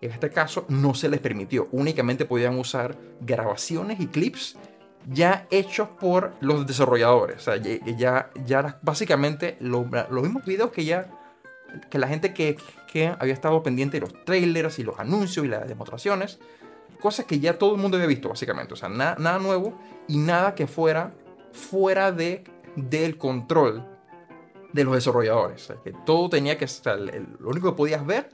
En 0.06 0.12
este 0.12 0.30
caso 0.30 0.66
no 0.68 0.94
se 0.94 1.08
les 1.08 1.20
permitió, 1.20 1.68
únicamente 1.72 2.24
podían 2.24 2.58
usar 2.58 2.96
grabaciones 3.20 4.00
y 4.00 4.06
clips 4.06 4.56
ya 5.06 5.46
hechos 5.50 5.88
por 6.00 6.32
los 6.40 6.66
desarrolladores. 6.66 7.36
O 7.36 7.40
sea, 7.40 7.56
ya, 7.56 8.30
ya 8.46 8.78
básicamente 8.82 9.56
los 9.60 9.86
mismos 10.10 10.44
videos 10.44 10.70
que 10.70 10.84
ya 10.84 11.10
que 11.90 11.98
la 11.98 12.06
gente 12.06 12.32
que, 12.32 12.56
que, 12.92 13.08
había 13.18 13.34
estado 13.34 13.60
pendiente 13.64 13.98
de 13.98 14.02
los 14.02 14.24
trailers 14.24 14.78
y 14.78 14.84
los 14.84 14.98
anuncios 15.00 15.44
y 15.44 15.48
las 15.48 15.66
demostraciones, 15.66 16.38
cosas 17.00 17.26
que 17.26 17.40
ya 17.40 17.58
todo 17.58 17.74
el 17.74 17.80
mundo 17.80 17.96
había 17.96 18.06
visto 18.06 18.28
básicamente. 18.28 18.74
O 18.74 18.76
sea, 18.76 18.88
nada 18.88 19.38
nuevo 19.38 19.76
y 20.06 20.18
nada 20.18 20.54
que 20.54 20.68
fuera 20.68 21.12
fuera 21.52 22.12
de, 22.12 22.44
del 22.76 23.16
control 23.16 23.86
de 24.72 24.84
los 24.84 24.94
desarrolladores. 24.94 25.62
O 25.62 25.66
sea, 25.66 25.76
que 25.82 25.92
todo 26.04 26.28
tenía 26.28 26.58
que 26.58 26.64
estar, 26.64 26.98
lo 26.98 27.48
único 27.48 27.70
que 27.70 27.76
podías 27.76 28.04
ver 28.04 28.33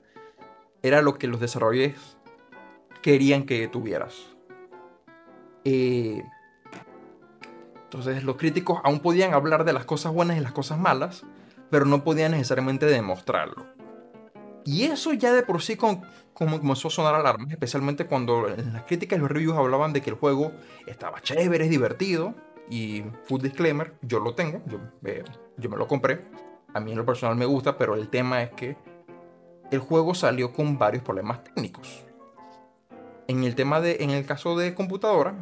era 0.83 1.03
lo 1.03 1.19
que 1.19 1.27
los 1.27 1.41
desarrolladores 1.41 2.17
querían 3.03 3.45
que 3.45 3.69
tuvieras. 3.69 4.15
Eh, 5.65 6.23
entonces 7.85 8.23
los 8.23 8.37
críticos 8.37 8.81
aún 8.85 9.01
podían 9.01 9.35
hablar 9.35 9.65
de 9.65 9.73
las 9.73 9.85
cosas 9.85 10.13
buenas 10.13 10.37
y 10.37 10.41
las 10.41 10.53
cosas 10.53 10.79
malas, 10.79 11.25
pero 11.71 11.85
no 11.85 12.05
podían 12.05 12.33
necesariamente 12.33 12.87
demostrarlo. 12.87 13.67
Y 14.65 14.85
eso 14.85 15.13
ya 15.13 15.33
de 15.33 15.43
por 15.43 15.63
sí 15.63 15.77
como 15.77 16.03
comenzó 16.35 16.89
a 16.89 16.91
sonar 16.91 17.15
alarmas, 17.15 17.51
especialmente 17.51 18.07
cuando 18.07 18.49
en 18.49 18.73
las 18.73 18.85
críticas 18.85 19.19
y 19.19 19.21
los 19.21 19.31
reviews 19.31 19.57
hablaban 19.57 19.93
de 19.93 20.03
que 20.03 20.11
el 20.11 20.17
juego 20.17 20.53
estaba 20.87 21.21
chévere, 21.21 21.65
es 21.65 21.71
divertido. 21.71 22.35
Y 22.69 23.03
full 23.25 23.41
disclaimer, 23.41 23.95
yo 24.03 24.21
lo 24.21 24.35
tengo, 24.37 24.63
yo, 24.67 24.79
eh, 25.05 25.25
yo 25.57 25.69
me 25.69 25.77
lo 25.77 25.89
compré. 25.89 26.21
A 26.73 26.79
mí 26.79 26.93
en 26.93 26.99
lo 26.99 27.05
personal 27.05 27.37
me 27.37 27.47
gusta, 27.47 27.77
pero 27.77 27.97
el 27.97 28.09
tema 28.09 28.43
es 28.43 28.51
que 28.51 28.77
el 29.71 29.79
juego 29.79 30.15
salió 30.15 30.53
con 30.53 30.79
varios 30.79 31.03
problemas 31.03 31.45
técnicos. 31.45 32.05
En 33.29 33.45
el 33.45 33.55
tema 33.55 33.81
de, 33.81 33.99
en 34.01 34.11
el 34.11 34.27
caso 34.27 34.57
de 34.57 34.75
computadora, 34.75 35.37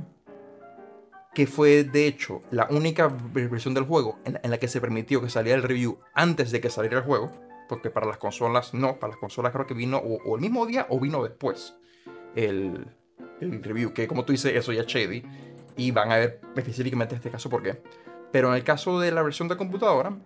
que 1.35 1.47
fue 1.47 1.85
de 1.85 2.07
hecho 2.07 2.43
la 2.51 2.67
única 2.71 3.09
versión 3.33 3.73
del 3.73 3.85
juego 3.85 4.19
en, 4.25 4.39
la 4.51 4.59
que 4.59 4.69
se 4.69 4.81
permitió 4.81 5.23
que 5.23 5.31
saliera 5.31 5.57
el 5.57 5.63
review 5.63 5.99
antes 6.15 6.51
de 6.51 6.61
que 6.61 6.69
saliera 6.69 6.99
el 6.99 7.05
juego, 7.05 7.31
porque 7.69 7.91
para 7.91 8.07
las 8.07 8.19
consolas 8.19 8.75
no, 8.75 8.99
para 8.99 9.13
las 9.13 9.21
consolas 9.21 9.53
creo 9.53 9.67
que 9.67 9.75
vino 9.75 9.99
o, 9.99 10.35
el 10.35 10.41
mismo 10.41 10.67
día 10.67 10.87
o 10.91 10.99
vino 10.99 11.23
después 11.23 11.77
el, 12.35 12.87
review, 13.41 13.93
que 13.93 14.09
como 14.09 14.25
tú 14.25 14.33
dices, 14.33 14.55
eso 14.55 14.73
ya 14.73 14.83
es 14.83 14.87
shady, 14.89 15.23
y 15.77 15.93
van 15.93 16.11
a 16.11 16.17
ver 16.17 16.41
específicamente 16.57 17.15
este 17.15 17.31
caso 17.31 17.49
por 17.49 17.63
qué. 17.63 17.81
Pero 18.33 18.49
en 18.49 18.57
el 18.57 18.65
caso 18.65 18.99
de 18.99 19.13
la 19.13 19.23
versión 19.23 19.49
de 19.49 19.57
computadora, 19.57 20.19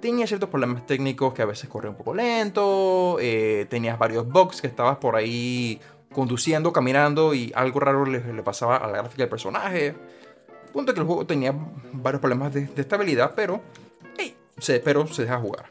tenía 0.00 0.26
ciertos 0.26 0.48
problemas 0.48 0.86
técnicos 0.86 1.34
que 1.34 1.42
a 1.42 1.46
veces 1.46 1.68
corría 1.68 1.90
un 1.90 1.96
poco 1.96 2.14
lento, 2.14 3.18
eh, 3.20 3.66
tenías 3.68 3.98
varios 3.98 4.26
bugs 4.28 4.60
que 4.60 4.66
estabas 4.66 4.98
por 4.98 5.16
ahí 5.16 5.80
conduciendo, 6.12 6.72
caminando 6.72 7.34
y 7.34 7.52
algo 7.54 7.80
raro 7.80 8.04
le, 8.04 8.20
pasaba 8.42 8.76
a 8.76 8.86
la 8.86 8.98
gráfica 8.98 9.22
del 9.22 9.28
personaje. 9.28 9.94
Punto 10.72 10.94
que 10.94 11.00
el 11.00 11.06
juego 11.06 11.26
tenía 11.26 11.54
varios 11.92 12.20
problemas 12.20 12.52
de, 12.52 12.68
estabilidad, 12.76 13.32
pero, 13.34 13.60
se, 14.58 14.80
pero 14.80 15.06
se 15.06 15.22
deja 15.22 15.38
jugar. 15.38 15.66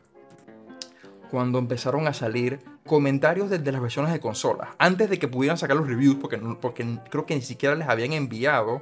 Cuando 1.31 1.59
empezaron 1.59 2.07
a 2.07 2.13
salir 2.13 2.59
comentarios 2.85 3.49
desde 3.49 3.71
las 3.71 3.81
versiones 3.81 4.11
de 4.11 4.19
consola, 4.19 4.75
antes 4.79 5.09
de 5.09 5.19
que 5.19 5.27
pudieran 5.27 5.57
sacar 5.57 5.77
los 5.77 5.87
reviews, 5.87 6.15
porque, 6.15 6.37
porque 6.37 6.85
creo 7.09 7.25
que 7.25 7.35
ni 7.35 7.41
siquiera 7.41 7.75
les 7.75 7.87
habían 7.87 8.13
enviado 8.13 8.81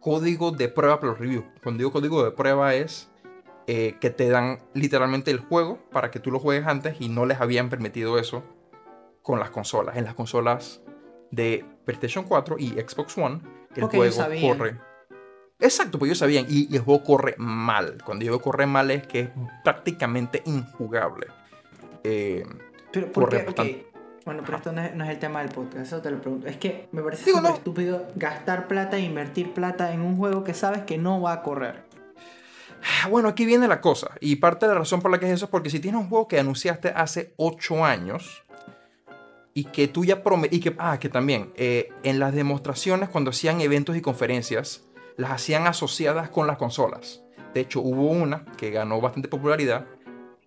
código 0.00 0.50
de 0.50 0.68
prueba 0.68 0.98
para 0.98 1.12
los 1.12 1.20
reviews. 1.20 1.44
Cuando 1.62 1.78
digo 1.78 1.92
código 1.92 2.24
de 2.24 2.32
prueba 2.32 2.74
es 2.74 3.09
eh, 3.72 3.98
que 4.00 4.10
te 4.10 4.28
dan 4.28 4.58
literalmente 4.74 5.30
el 5.30 5.38
juego 5.38 5.78
para 5.92 6.10
que 6.10 6.18
tú 6.18 6.32
lo 6.32 6.40
juegues 6.40 6.66
antes 6.66 6.96
y 7.00 7.08
no 7.08 7.24
les 7.24 7.40
habían 7.40 7.68
permitido 7.68 8.18
eso 8.18 8.42
con 9.22 9.38
las 9.38 9.50
consolas. 9.50 9.96
En 9.96 10.02
las 10.02 10.14
consolas 10.14 10.82
de 11.30 11.64
PlayStation 11.84 12.24
4 12.24 12.56
y 12.58 12.70
Xbox 12.70 13.16
One, 13.16 13.40
el 13.76 13.84
juego 13.84 14.24
corre. 14.40 14.76
Exacto, 15.60 16.00
pues 16.00 16.08
ellos 16.08 16.18
sabían. 16.18 16.46
Y, 16.48 16.74
el 16.74 16.82
juego 16.82 17.04
corre 17.04 17.36
mal. 17.38 17.98
Cuando 18.04 18.24
digo 18.24 18.40
corre 18.40 18.66
mal 18.66 18.90
es 18.90 19.06
que 19.06 19.20
es 19.20 19.30
prácticamente 19.62 20.42
injugable. 20.46 21.28
Eh, 22.02 22.42
pero 22.90 23.12
¿por 23.12 23.28
qué? 23.28 23.86
Bueno, 24.24 24.42
pero 24.44 24.56
esto 24.56 24.72
no 24.72 24.82
es, 24.82 25.10
el 25.10 25.18
tema 25.20 25.42
del 25.42 25.50
podcast, 25.50 25.86
eso 25.86 26.02
te 26.02 26.10
lo 26.10 26.20
pregunto. 26.20 26.48
Es 26.48 26.56
que 26.56 26.88
me 26.90 27.02
parece 27.02 27.30
estúpido 27.30 28.08
gastar 28.16 28.66
plata 28.66 28.96
e 28.96 29.02
invertir 29.02 29.54
plata 29.54 29.92
en 29.92 30.00
un 30.00 30.16
juego 30.16 30.42
que 30.42 30.54
sabes 30.54 30.82
que 30.82 30.98
no 30.98 31.20
va 31.20 31.34
a 31.34 31.42
correr. 31.42 31.88
Bueno, 33.10 33.28
aquí 33.28 33.44
viene 33.44 33.68
la 33.68 33.80
cosa. 33.80 34.10
Y 34.20 34.36
parte 34.36 34.66
de 34.66 34.72
la 34.72 34.78
razón 34.78 35.00
por 35.00 35.10
la 35.10 35.18
que 35.18 35.26
es 35.26 35.32
eso 35.32 35.46
es 35.46 35.50
porque 35.50 35.70
si 35.70 35.80
tienes 35.80 36.00
un 36.00 36.08
juego 36.08 36.28
que 36.28 36.38
anunciaste 36.38 36.88
hace 36.88 37.32
8 37.36 37.84
años 37.84 38.42
y 39.54 39.64
que 39.64 39.88
tú 39.88 40.04
ya. 40.04 40.22
Y 40.50 40.60
que, 40.60 40.74
ah, 40.78 40.98
que 40.98 41.08
también 41.08 41.52
eh, 41.56 41.88
en 42.02 42.18
las 42.18 42.34
demostraciones, 42.34 43.08
cuando 43.08 43.30
hacían 43.30 43.60
eventos 43.60 43.96
y 43.96 44.00
conferencias, 44.00 44.84
las 45.16 45.32
hacían 45.32 45.66
asociadas 45.66 46.30
con 46.30 46.46
las 46.46 46.56
consolas. 46.56 47.22
De 47.54 47.60
hecho, 47.60 47.80
hubo 47.80 48.06
una 48.10 48.44
que 48.56 48.70
ganó 48.70 49.00
bastante 49.00 49.28
popularidad, 49.28 49.86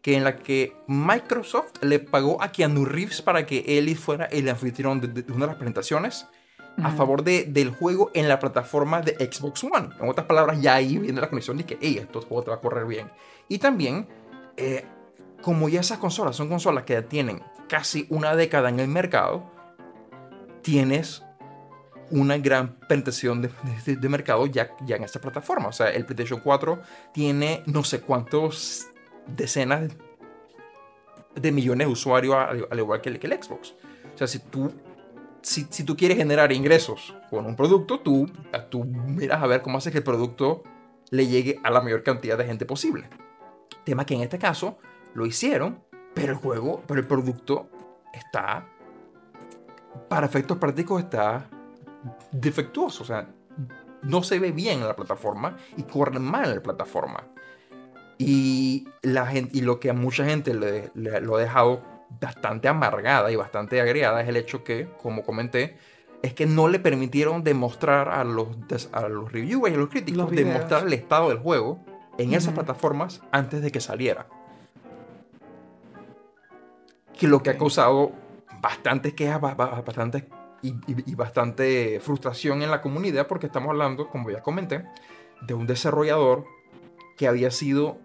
que 0.02 0.16
en 0.16 0.24
la 0.24 0.38
que 0.38 0.75
Microsoft 0.88 1.72
le 1.82 2.00
pagó 2.00 2.42
a 2.42 2.52
Keanu 2.52 2.86
Reeves 2.86 3.22
para 3.22 3.46
que 3.46 3.63
él 3.78 3.96
fuera 3.96 4.25
el 4.25 4.50
anfitrión 4.50 5.02
de 5.02 5.25
una 5.32 5.46
de 5.46 5.48
las 5.48 5.56
presentaciones 5.56 6.28
a 6.77 6.92
favor 6.92 7.24
de, 7.24 7.44
del 7.46 7.70
juego 7.72 8.10
en 8.13 8.27
la 8.27 8.39
plataforma 8.39 9.01
de 9.01 9.13
Xbox 9.32 9.63
One. 9.63 9.89
En 10.00 10.10
otras 10.10 10.25
palabras, 10.27 10.60
ya 10.62 10.75
ahí 10.75 10.98
viene 10.98 11.22
la 11.22 11.30
conexión 11.30 11.58
de 11.58 11.65
que, 11.65 11.77
hey, 11.82 11.98
esto 12.01 12.22
juego 12.22 12.44
te 12.44 12.50
va 12.51 12.58
a 12.58 12.60
correr 12.62 12.86
bien. 12.86 13.12
Y 13.48 13.60
también, 13.60 14.08
eh, 14.58 14.86
como 15.42 15.70
ya 15.70 15.82
esas 15.82 16.00
consolas 16.00 16.36
son 16.36 16.50
consolas 16.50 16.84
que 16.84 16.94
ya 16.94 17.03
tienen 17.03 17.42
casi 17.70 18.08
una 18.10 18.36
década 18.36 18.70
en 18.70 18.80
el 18.80 18.88
mercado, 18.88 19.44
tienes 20.62 21.24
una 22.10 22.38
gran 22.38 22.75
penetración 22.88 23.42
de, 23.42 23.50
de- 23.86 23.96
de 23.96 24.10
mercado 24.10 24.46
ya, 24.46 24.72
ya 24.86 24.96
en 24.96 25.03
esta 25.03 25.20
plataforma. 25.20 25.68
O 25.70 25.72
sea, 25.72 25.89
el 25.89 26.06
PlayStation 26.06 26.39
4 26.42 26.82
tiene 27.13 27.63
no 27.65 27.84
sé 27.84 28.01
cuántos 28.01 28.88
decenas 29.27 29.92
de 31.36 31.51
millones 31.51 31.88
de 31.88 31.94
usuarios 31.94 32.36
al, 32.36 32.68
al 32.70 32.80
igual 32.80 33.01
que 33.01 33.10
el, 33.10 33.20
que 33.20 33.27
el 33.27 33.42
Xbox. 33.42 33.74
O 34.13 34.18
sea, 34.18 34.27
si 34.27 34.39
tú, 34.39 34.72
si, 35.43 35.67
si 35.69 35.83
tú 35.83 35.95
quieres 35.95 36.17
generar 36.17 36.51
ingresos 36.51 37.15
con 37.29 37.45
un 37.45 37.55
producto, 37.55 38.00
tú, 38.00 38.29
tú 38.69 38.83
miras 38.85 39.41
a 39.43 39.47
ver 39.47 39.62
cómo 39.62 39.77
haces 39.77 39.91
que 39.91 40.00
el 40.00 40.03
producto 40.03 40.63
le 41.12 41.27
llegue 41.27 41.59
a 41.63 41.69
la 41.69 41.81
mayor 41.81 42.01
cantidad 42.03 42.38
de 42.38 42.45
gente 42.45 42.65
posible. 42.65 43.07
Tema 43.83 44.05
que 44.05 44.15
en 44.15 44.21
este 44.21 44.39
caso 44.39 44.77
lo 45.13 45.25
hicieron, 45.25 45.83
pero 46.15 46.31
el 46.33 46.38
juego, 46.39 46.81
pero 46.88 47.00
el 47.00 47.07
producto 47.07 47.69
está, 48.13 48.67
para 50.09 50.25
efectos 50.25 50.57
prácticos, 50.57 51.01
está 51.03 51.50
defectuoso. 52.31 53.03
O 53.03 53.05
sea, 53.05 53.27
no 54.01 54.23
se 54.23 54.39
ve 54.39 54.51
bien 54.51 54.79
en 54.79 54.88
la 54.88 54.95
plataforma 54.95 55.57
y 55.77 55.83
corre 55.83 56.19
mal 56.19 56.50
en 56.50 56.55
la 56.55 56.63
plataforma. 56.63 57.27
Y, 58.17 58.88
la 59.01 59.25
gente, 59.27 59.57
y 59.57 59.62
lo 59.62 59.79
que 59.79 59.89
a 59.89 59.93
mucha 59.93 60.23
gente 60.25 60.53
le, 60.53 60.91
le- 60.93 61.19
lo 61.21 61.35
ha 61.35 61.41
dejado 61.41 61.81
bastante 62.20 62.67
amargada 62.67 63.32
y 63.32 63.36
bastante 63.36 63.82
agregada 63.82 64.22
es 64.22 64.29
el 64.29 64.38
hecho 64.38 64.63
que, 64.63 64.89
como 65.01 65.24
comenté, 65.24 65.77
es 66.22 66.34
que 66.34 66.46
no 66.46 66.67
le 66.67 66.79
permitieron 66.79 67.43
demostrar 67.43 68.10
a 68.10 68.24
los, 68.24 68.48
a 68.91 69.08
los 69.10 69.32
reviewers 69.32 69.74
y 69.74 69.75
a 69.75 69.79
los 69.79 69.89
críticos 69.89 70.17
Los 70.17 70.32
demostrar 70.32 70.88
el 70.88 70.93
estado 70.93 71.29
del 71.29 71.39
juego 71.39 71.84
en 72.17 72.34
esas 72.34 72.53
plataformas 72.53 73.22
antes 73.32 73.62
de 73.62 73.72
que 73.72 73.82
saliera. 73.82 74.27
Que 77.17 77.27
lo 77.27 77.43
que 77.43 77.50
ha 77.50 77.58
causado 77.58 78.13
bastantes 78.62 79.13
quejas, 79.13 79.41
y 80.62 81.15
bastante 81.15 82.00
frustración 82.00 82.62
en 82.62 82.72
la 82.72 82.82
comunidad 82.82 83.27
porque 83.27 83.48
estamos 83.48 83.70
hablando, 83.72 84.08
como 84.08 84.32
ya 84.32 84.41
comenté, 84.41 84.86
de 85.41 85.53
un 85.53 85.67
desarrollador 85.67 86.46
que 87.17 87.27
había 87.27 87.51
sido 87.51 87.98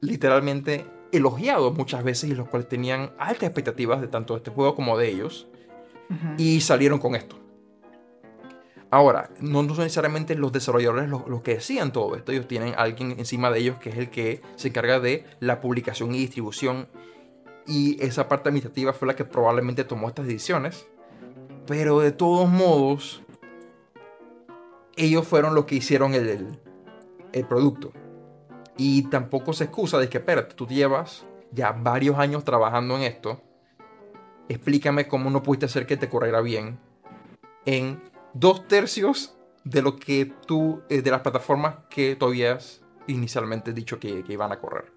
literalmente 0.00 0.86
elogiado 1.12 1.72
muchas 1.72 2.02
veces 2.04 2.30
y 2.30 2.34
los 2.34 2.48
cuales 2.48 2.68
tenían 2.68 3.12
altas 3.18 3.44
expectativas 3.44 4.00
de 4.00 4.08
tanto 4.08 4.34
de 4.34 4.38
este 4.38 4.50
juego 4.50 4.74
como 4.74 4.96
de 4.98 5.08
ellos 5.08 5.48
y 6.38 6.60
salieron 6.60 6.98
con 6.98 7.14
esto. 7.14 7.36
Ahora, 8.90 9.30
no, 9.40 9.62
no 9.62 9.74
son 9.74 9.84
necesariamente 9.84 10.34
los 10.34 10.50
desarrolladores 10.50 11.08
los, 11.10 11.26
los 11.28 11.42
que 11.42 11.54
decían 11.56 11.92
todo 11.92 12.16
esto, 12.16 12.32
ellos 12.32 12.48
tienen 12.48 12.72
alguien 12.78 13.12
encima 13.18 13.50
de 13.50 13.58
ellos 13.58 13.76
que 13.78 13.90
es 13.90 13.98
el 13.98 14.08
que 14.10 14.40
se 14.56 14.68
encarga 14.68 14.98
de 15.00 15.24
la 15.40 15.60
publicación 15.60 16.14
y 16.14 16.18
distribución 16.18 16.88
y 17.66 18.02
esa 18.02 18.28
parte 18.28 18.48
administrativa 18.48 18.94
fue 18.94 19.06
la 19.08 19.14
que 19.16 19.26
probablemente 19.26 19.84
tomó 19.84 20.08
estas 20.08 20.26
decisiones. 20.26 20.86
Pero 21.66 22.00
de 22.00 22.12
todos 22.12 22.48
modos, 22.48 23.20
ellos 24.96 25.26
fueron 25.28 25.54
los 25.54 25.66
que 25.66 25.74
hicieron 25.74 26.14
el, 26.14 26.26
el- 26.28 26.58
el 27.32 27.44
producto. 27.44 27.92
Y 28.78 29.02
tampoco 29.10 29.52
se 29.52 29.64
excusa 29.64 29.98
de 29.98 30.08
que, 30.08 30.18
espérate, 30.18 30.54
tú 30.54 30.66
llevas 30.66 31.26
ya 31.52 31.72
varios 31.72 32.16
años 32.18 32.44
trabajando 32.44 32.96
en 32.96 33.02
esto. 33.02 33.42
Explícame 34.48 35.08
cómo 35.08 35.28
no 35.30 35.42
pudiste 35.42 35.66
hacer 35.66 35.86
que 35.86 35.96
te 35.98 36.08
corriera 36.08 36.40
bien 36.40 36.78
en 37.66 38.00
dos 38.32 38.66
tercios 38.68 39.36
de 39.64 39.82
lo 39.82 39.96
que 39.96 40.32
tú, 40.46 40.80
eh, 40.88 41.02
de 41.02 41.10
las 41.10 41.20
plataformas 41.20 41.74
que 41.90 42.16
tú 42.16 42.26
habías 42.26 42.80
inicialmente 43.08 43.72
dicho 43.74 43.98
que, 43.98 44.22
que 44.24 44.32
iban 44.32 44.52
a 44.52 44.58
correr. 44.58 44.92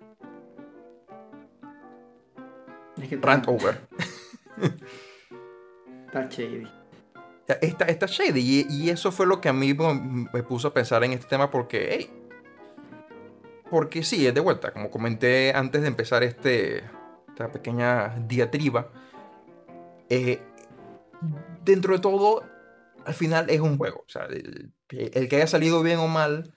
Es 3.02 3.10
que 3.10 3.18
Rant 3.18 3.48
está- 3.48 3.52
over. 3.52 3.82
Está 6.08 6.28
shady. 6.30 6.68
Está, 7.62 7.86
está 7.86 8.06
shady. 8.06 8.40
Y, 8.40 8.68
y 8.70 8.90
eso 8.90 9.12
fue 9.14 9.26
lo 9.26 9.40
que 9.40 9.48
a 9.48 9.54
mí 9.54 9.74
me 9.74 10.28
me 10.34 10.44
puso 10.44 10.68
a 10.68 10.74
pensar 10.74 11.04
en 11.06 11.14
este 11.14 11.26
tema 11.26 11.50
porque, 11.50 11.88
hey, 11.90 12.21
porque 13.72 14.04
sí, 14.04 14.28
es 14.28 14.36
de 14.36 14.42
vuelta. 14.42 14.72
Como 14.72 14.92
comenté 14.92 15.54
antes 15.56 15.82
de 15.82 15.88
empezar 15.88 16.22
este, 16.22 16.84
esta 17.30 17.52
pequeña 17.52 18.18
diatriba, 18.28 18.90
eh, 20.10 20.42
dentro 21.64 21.94
de 21.94 22.00
todo, 22.00 22.44
al 23.06 23.14
final 23.14 23.50
es 23.50 23.62
un 23.62 23.78
juego. 23.78 24.04
O 24.06 24.10
sea, 24.10 24.26
el, 24.26 24.74
que 24.88 25.36
haya 25.38 25.48
salido 25.48 25.82
bien 25.82 25.98
o 26.00 26.08
mal 26.08 26.54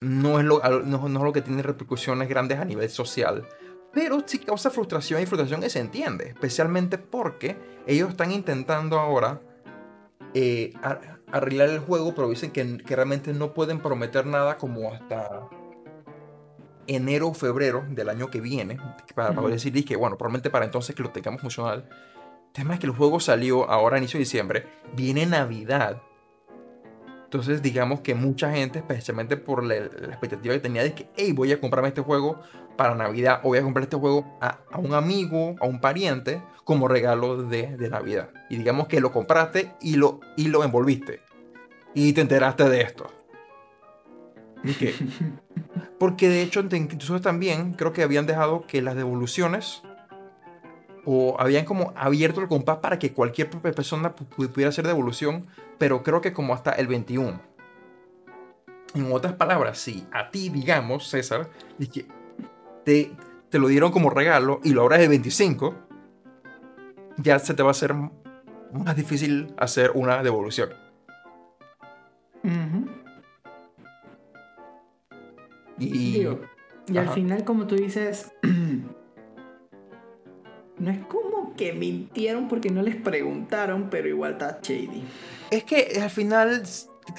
no 0.00 0.38
es, 0.38 0.44
lo, 0.44 0.60
no, 0.82 1.08
no 1.08 1.18
es 1.18 1.24
lo 1.24 1.32
que 1.32 1.42
tiene 1.42 1.62
repercusiones 1.62 2.28
grandes 2.28 2.58
a 2.58 2.64
nivel 2.64 2.90
social. 2.90 3.48
Pero 3.92 4.22
sí 4.26 4.38
causa 4.38 4.70
frustración 4.70 5.22
y 5.22 5.26
frustración 5.26 5.62
que 5.62 5.70
se 5.70 5.80
entiende. 5.80 6.28
Especialmente 6.28 6.98
porque 6.98 7.56
ellos 7.86 8.10
están 8.10 8.30
intentando 8.32 9.00
ahora 9.00 9.40
eh, 10.34 10.74
ar- 10.82 11.20
arreglar 11.32 11.70
el 11.70 11.78
juego, 11.78 12.14
pero 12.14 12.28
dicen 12.28 12.50
que, 12.50 12.76
que 12.76 12.94
realmente 12.94 13.32
no 13.32 13.54
pueden 13.54 13.80
prometer 13.80 14.26
nada 14.26 14.58
como 14.58 14.92
hasta 14.92 15.48
enero 16.88 17.28
o 17.28 17.34
febrero 17.34 17.84
del 17.90 18.08
año 18.08 18.30
que 18.30 18.40
viene. 18.40 18.78
Para 19.14 19.32
poder 19.32 19.52
decir 19.52 19.84
que, 19.84 19.96
bueno, 19.96 20.18
probablemente 20.18 20.50
para 20.50 20.64
entonces 20.64 20.96
que 20.96 21.02
lo 21.02 21.10
tengamos 21.10 21.40
funcional. 21.40 21.88
El 22.48 22.52
tema 22.52 22.74
es 22.74 22.80
que 22.80 22.86
el 22.86 22.92
juego 22.92 23.20
salió 23.20 23.70
ahora 23.70 23.96
a 23.96 23.98
inicio 23.98 24.18
de 24.18 24.24
diciembre. 24.24 24.66
Viene 24.96 25.26
Navidad. 25.26 26.02
Entonces, 27.24 27.60
digamos 27.60 28.00
que 28.00 28.14
mucha 28.14 28.50
gente, 28.50 28.78
especialmente 28.78 29.36
por 29.36 29.62
la, 29.62 29.74
la 29.74 30.08
expectativa 30.08 30.54
que 30.54 30.60
tenía 30.60 30.82
de 30.82 30.94
que, 30.94 31.08
hey, 31.14 31.32
voy 31.32 31.52
a 31.52 31.60
comprarme 31.60 31.88
este 31.88 32.00
juego 32.00 32.40
para 32.76 32.94
Navidad 32.94 33.40
o 33.42 33.48
voy 33.48 33.58
a 33.58 33.62
comprar 33.62 33.82
este 33.82 33.96
juego 33.96 34.38
a, 34.40 34.60
a 34.72 34.78
un 34.78 34.94
amigo, 34.94 35.56
a 35.60 35.66
un 35.66 35.80
pariente, 35.80 36.42
como 36.64 36.88
regalo 36.88 37.42
de, 37.42 37.76
de 37.76 37.90
Navidad. 37.90 38.30
Y 38.48 38.56
digamos 38.56 38.88
que 38.88 39.00
lo 39.00 39.12
compraste 39.12 39.72
y 39.80 39.96
lo, 39.96 40.20
y 40.36 40.48
lo 40.48 40.64
envolviste. 40.64 41.20
Y 41.94 42.12
te 42.12 42.20
enteraste 42.20 42.68
de 42.68 42.82
esto. 42.82 43.10
Porque 45.98 46.28
de 46.28 46.42
hecho, 46.42 46.60
incluso 46.72 47.20
también 47.20 47.72
creo 47.74 47.92
que 47.92 48.02
habían 48.02 48.26
dejado 48.26 48.66
que 48.66 48.82
las 48.82 48.94
devoluciones 48.96 49.82
o 51.04 51.36
habían 51.40 51.64
como 51.64 51.92
abierto 51.96 52.40
el 52.40 52.48
compás 52.48 52.78
para 52.78 52.98
que 52.98 53.12
cualquier 53.12 53.48
pe- 53.50 53.72
persona 53.72 54.14
pu- 54.14 54.26
pu- 54.28 54.48
pudiera 54.48 54.68
hacer 54.68 54.86
devolución, 54.86 55.46
pero 55.78 56.02
creo 56.02 56.20
que 56.20 56.32
como 56.32 56.54
hasta 56.54 56.72
el 56.72 56.86
21. 56.86 57.40
En 58.94 59.12
otras 59.12 59.34
palabras, 59.34 59.78
si 59.78 60.06
a 60.12 60.30
ti, 60.30 60.48
digamos, 60.50 61.08
César, 61.08 61.48
te, 62.84 63.10
te 63.48 63.58
lo 63.58 63.68
dieron 63.68 63.90
como 63.92 64.10
regalo 64.10 64.60
y 64.64 64.70
lo 64.72 64.82
abras 64.82 65.00
el 65.00 65.08
25, 65.08 65.74
ya 67.18 67.38
se 67.38 67.54
te 67.54 67.62
va 67.62 67.68
a 67.68 67.72
hacer 67.72 67.94
más 67.94 68.96
difícil 68.96 69.54
hacer 69.56 69.92
una 69.94 70.22
devolución. 70.22 70.70
Ujú. 72.44 72.86
Y 75.78 76.12
Digo, 76.12 76.40
y 76.90 76.96
al 76.96 77.08
final, 77.10 77.44
como 77.44 77.66
tú 77.66 77.76
dices, 77.76 78.32
no 80.78 80.90
es 80.90 80.98
como 81.06 81.54
que 81.54 81.72
mintieron 81.72 82.48
porque 82.48 82.70
no 82.70 82.82
les 82.82 82.96
preguntaron, 82.96 83.88
pero 83.90 84.08
igual 84.08 84.32
está 84.32 84.60
shady. 84.62 85.02
Es 85.50 85.64
que 85.64 86.00
al 86.02 86.10
final, 86.10 86.62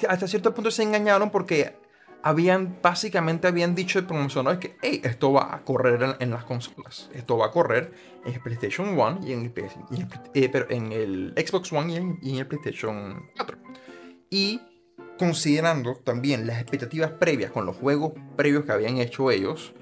hasta 0.08 0.26
cierto 0.26 0.54
punto 0.54 0.70
se 0.70 0.82
engañaron 0.82 1.30
porque 1.30 1.74
habían, 2.22 2.78
básicamente 2.82 3.48
habían 3.48 3.74
dicho 3.74 4.00
de 4.00 4.08
promocionales 4.08 4.60
que, 4.60 4.76
hey, 4.82 5.00
esto 5.04 5.32
va 5.32 5.54
a 5.54 5.62
correr 5.62 6.02
en, 6.02 6.14
en 6.18 6.30
las 6.30 6.44
consolas. 6.44 7.10
Esto 7.14 7.38
va 7.38 7.46
a 7.46 7.50
correr 7.50 7.92
en 8.24 8.34
el 8.34 8.40
PlayStation 8.40 8.98
1 8.98 9.20
y 9.24 9.32
en 9.32 9.42
el, 9.42 9.50
PS 9.50 9.76
y 9.90 10.00
en 10.00 10.08
eh, 10.34 10.48
pero 10.50 10.66
en 10.70 10.92
el 10.92 11.34
Xbox 11.36 11.72
One 11.72 11.92
y 11.92 11.96
en, 11.96 12.18
y 12.22 12.30
en 12.32 12.38
el 12.38 12.46
PlayStation 12.46 13.22
4. 13.36 13.58
Y 14.30 14.60
considerando 15.20 15.96
también 15.96 16.46
las 16.46 16.62
expectativas 16.62 17.10
previas 17.10 17.50
con 17.50 17.66
los 17.66 17.76
juegos 17.76 18.14
previos 18.36 18.64
que 18.64 18.72
habían 18.72 18.96
hecho 18.96 19.30
ellos, 19.30 19.74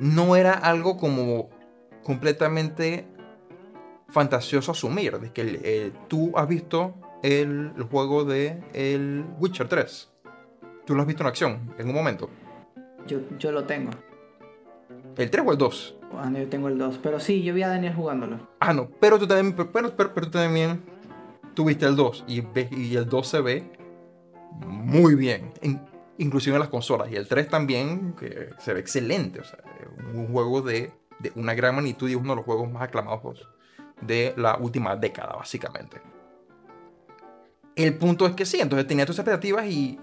no 0.00 0.34
era 0.34 0.54
algo 0.54 0.96
como 0.96 1.50
completamente 2.02 3.06
fantasioso 4.08 4.72
asumir 4.72 5.20
de 5.20 5.30
que 5.30 5.60
eh, 5.62 5.92
tú 6.08 6.32
has 6.36 6.48
visto 6.48 6.96
el, 7.22 7.74
el 7.76 7.82
juego 7.84 8.24
de 8.24 8.60
el 8.74 9.24
Witcher 9.38 9.68
3. 9.68 10.12
Tú 10.84 10.96
lo 10.96 11.02
has 11.02 11.06
visto 11.06 11.22
en 11.22 11.28
acción 11.28 11.74
en 11.78 11.88
un 11.88 11.94
momento. 11.94 12.28
Yo, 13.06 13.20
yo 13.38 13.52
lo 13.52 13.64
tengo. 13.64 13.92
¿El 15.16 15.30
3 15.30 15.44
o 15.46 15.52
el 15.52 15.58
2? 15.58 15.96
Cuando 16.10 16.40
yo 16.40 16.48
tengo 16.48 16.66
el 16.66 16.76
2. 16.76 16.98
Pero 17.04 17.20
sí, 17.20 17.44
yo 17.44 17.54
vi 17.54 17.62
a 17.62 17.68
Daniel 17.68 17.94
jugándolo. 17.94 18.48
Ah, 18.58 18.72
no, 18.72 18.90
pero 19.00 19.16
tú 19.16 19.28
también, 19.28 19.54
pero, 19.54 19.94
pero, 19.96 20.10
tú 20.12 20.30
también 20.30 20.82
tuviste 21.54 21.86
el 21.86 21.94
2 21.94 22.24
y, 22.26 22.42
y 22.72 22.96
el 22.96 23.08
2 23.08 23.26
se 23.28 23.40
ve 23.40 23.75
muy 24.66 25.14
bien, 25.14 25.52
in- 25.62 25.80
inclusive 26.18 26.56
en 26.56 26.60
las 26.60 26.68
consolas. 26.68 27.10
Y 27.10 27.16
el 27.16 27.28
3 27.28 27.48
también, 27.48 28.14
que 28.14 28.50
se 28.58 28.72
ve 28.74 28.80
excelente. 28.80 29.40
O 29.40 29.44
sea, 29.44 29.58
un 30.14 30.28
juego 30.28 30.62
de, 30.62 30.92
de 31.18 31.32
una 31.34 31.54
gran 31.54 31.74
magnitud 31.74 32.08
y 32.08 32.14
uno 32.14 32.30
de 32.30 32.36
los 32.36 32.44
juegos 32.44 32.70
más 32.70 32.82
aclamados 32.82 33.48
de 34.00 34.34
la 34.36 34.56
última 34.56 34.96
década, 34.96 35.34
básicamente. 35.36 36.00
El 37.74 37.94
punto 37.98 38.26
es 38.26 38.34
que 38.34 38.46
sí, 38.46 38.58
entonces 38.60 38.86
tenía 38.86 39.04
tus 39.04 39.18
expectativas 39.18 39.66
y, 39.66 39.98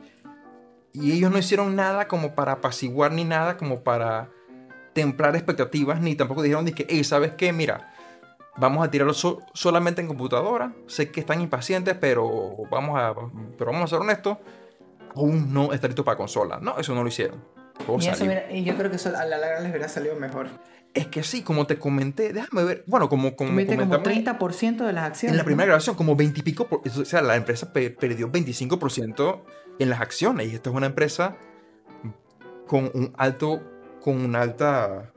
y 0.93 1.11
ellos 1.13 1.31
no 1.31 1.39
hicieron 1.39 1.75
nada 1.75 2.07
como 2.07 2.35
para 2.35 2.53
apaciguar 2.53 3.11
ni 3.11 3.23
nada 3.23 3.57
como 3.57 3.83
para 3.83 4.29
templar 4.93 5.35
expectativas, 5.35 5.99
ni 5.99 6.15
tampoco 6.15 6.43
dijeron 6.43 6.65
de 6.65 6.73
que, 6.73 6.85
hey, 6.87 7.03
¿sabes 7.03 7.33
qué? 7.33 7.51
Mira, 7.51 7.92
vamos 8.57 8.85
a 8.85 8.91
tirarlo 8.91 9.13
so- 9.13 9.41
solamente 9.53 10.01
en 10.01 10.07
computadora. 10.07 10.73
Sé 10.87 11.09
que 11.11 11.19
están 11.19 11.41
impacientes, 11.41 11.95
pero 11.99 12.55
vamos 12.69 12.99
a, 12.99 13.13
pero 13.57 13.71
vamos 13.71 13.85
a 13.91 13.95
ser 13.95 13.99
honestos. 14.01 14.37
Aún 15.15 15.53
no 15.53 15.73
está 15.73 15.87
listo 15.87 16.03
para 16.03 16.17
consola. 16.17 16.59
No, 16.61 16.77
eso 16.77 16.93
no 16.95 17.01
lo 17.03 17.07
hicieron. 17.07 17.43
Y, 17.99 18.07
eso 18.07 18.23
hubiera- 18.25 18.51
y 18.51 18.63
yo 18.63 18.75
creo 18.77 18.89
que 18.89 18.97
eso 18.97 19.09
a 19.09 19.25
la 19.25 19.37
larga 19.37 19.59
les 19.59 19.69
hubiera 19.71 19.87
salido 19.89 20.15
mejor. 20.15 20.47
Es 20.93 21.07
que 21.07 21.23
sí, 21.23 21.41
como 21.41 21.65
te 21.65 21.79
comenté, 21.79 22.33
déjame 22.33 22.63
ver. 22.63 22.83
Bueno, 22.85 23.09
como, 23.09 23.35
como 23.35 23.49
como 23.49 23.65
comentamos 23.65 24.03
30% 24.03 24.85
de 24.85 24.93
las 24.93 25.05
acciones. 25.05 25.33
en 25.33 25.37
la 25.39 25.43
primera 25.43 25.65
grabación, 25.65 25.95
como 25.95 26.15
20 26.15 26.39
y 26.41 26.43
pico. 26.43 26.67
por- 26.67 26.81
o 26.87 27.05
sea, 27.05 27.21
la 27.23 27.35
empresa 27.35 27.73
pe- 27.73 27.89
perdió 27.89 28.29
25% 28.31 29.41
en 29.79 29.89
las 29.89 30.01
acciones. 30.01 30.51
Y 30.51 30.55
esta 30.55 30.69
es 30.69 30.75
una 30.75 30.85
empresa 30.85 31.35
con 32.67 32.91
un 32.93 33.11
alto, 33.17 33.61
con 34.01 34.23
una 34.23 34.41
alta 34.41 35.11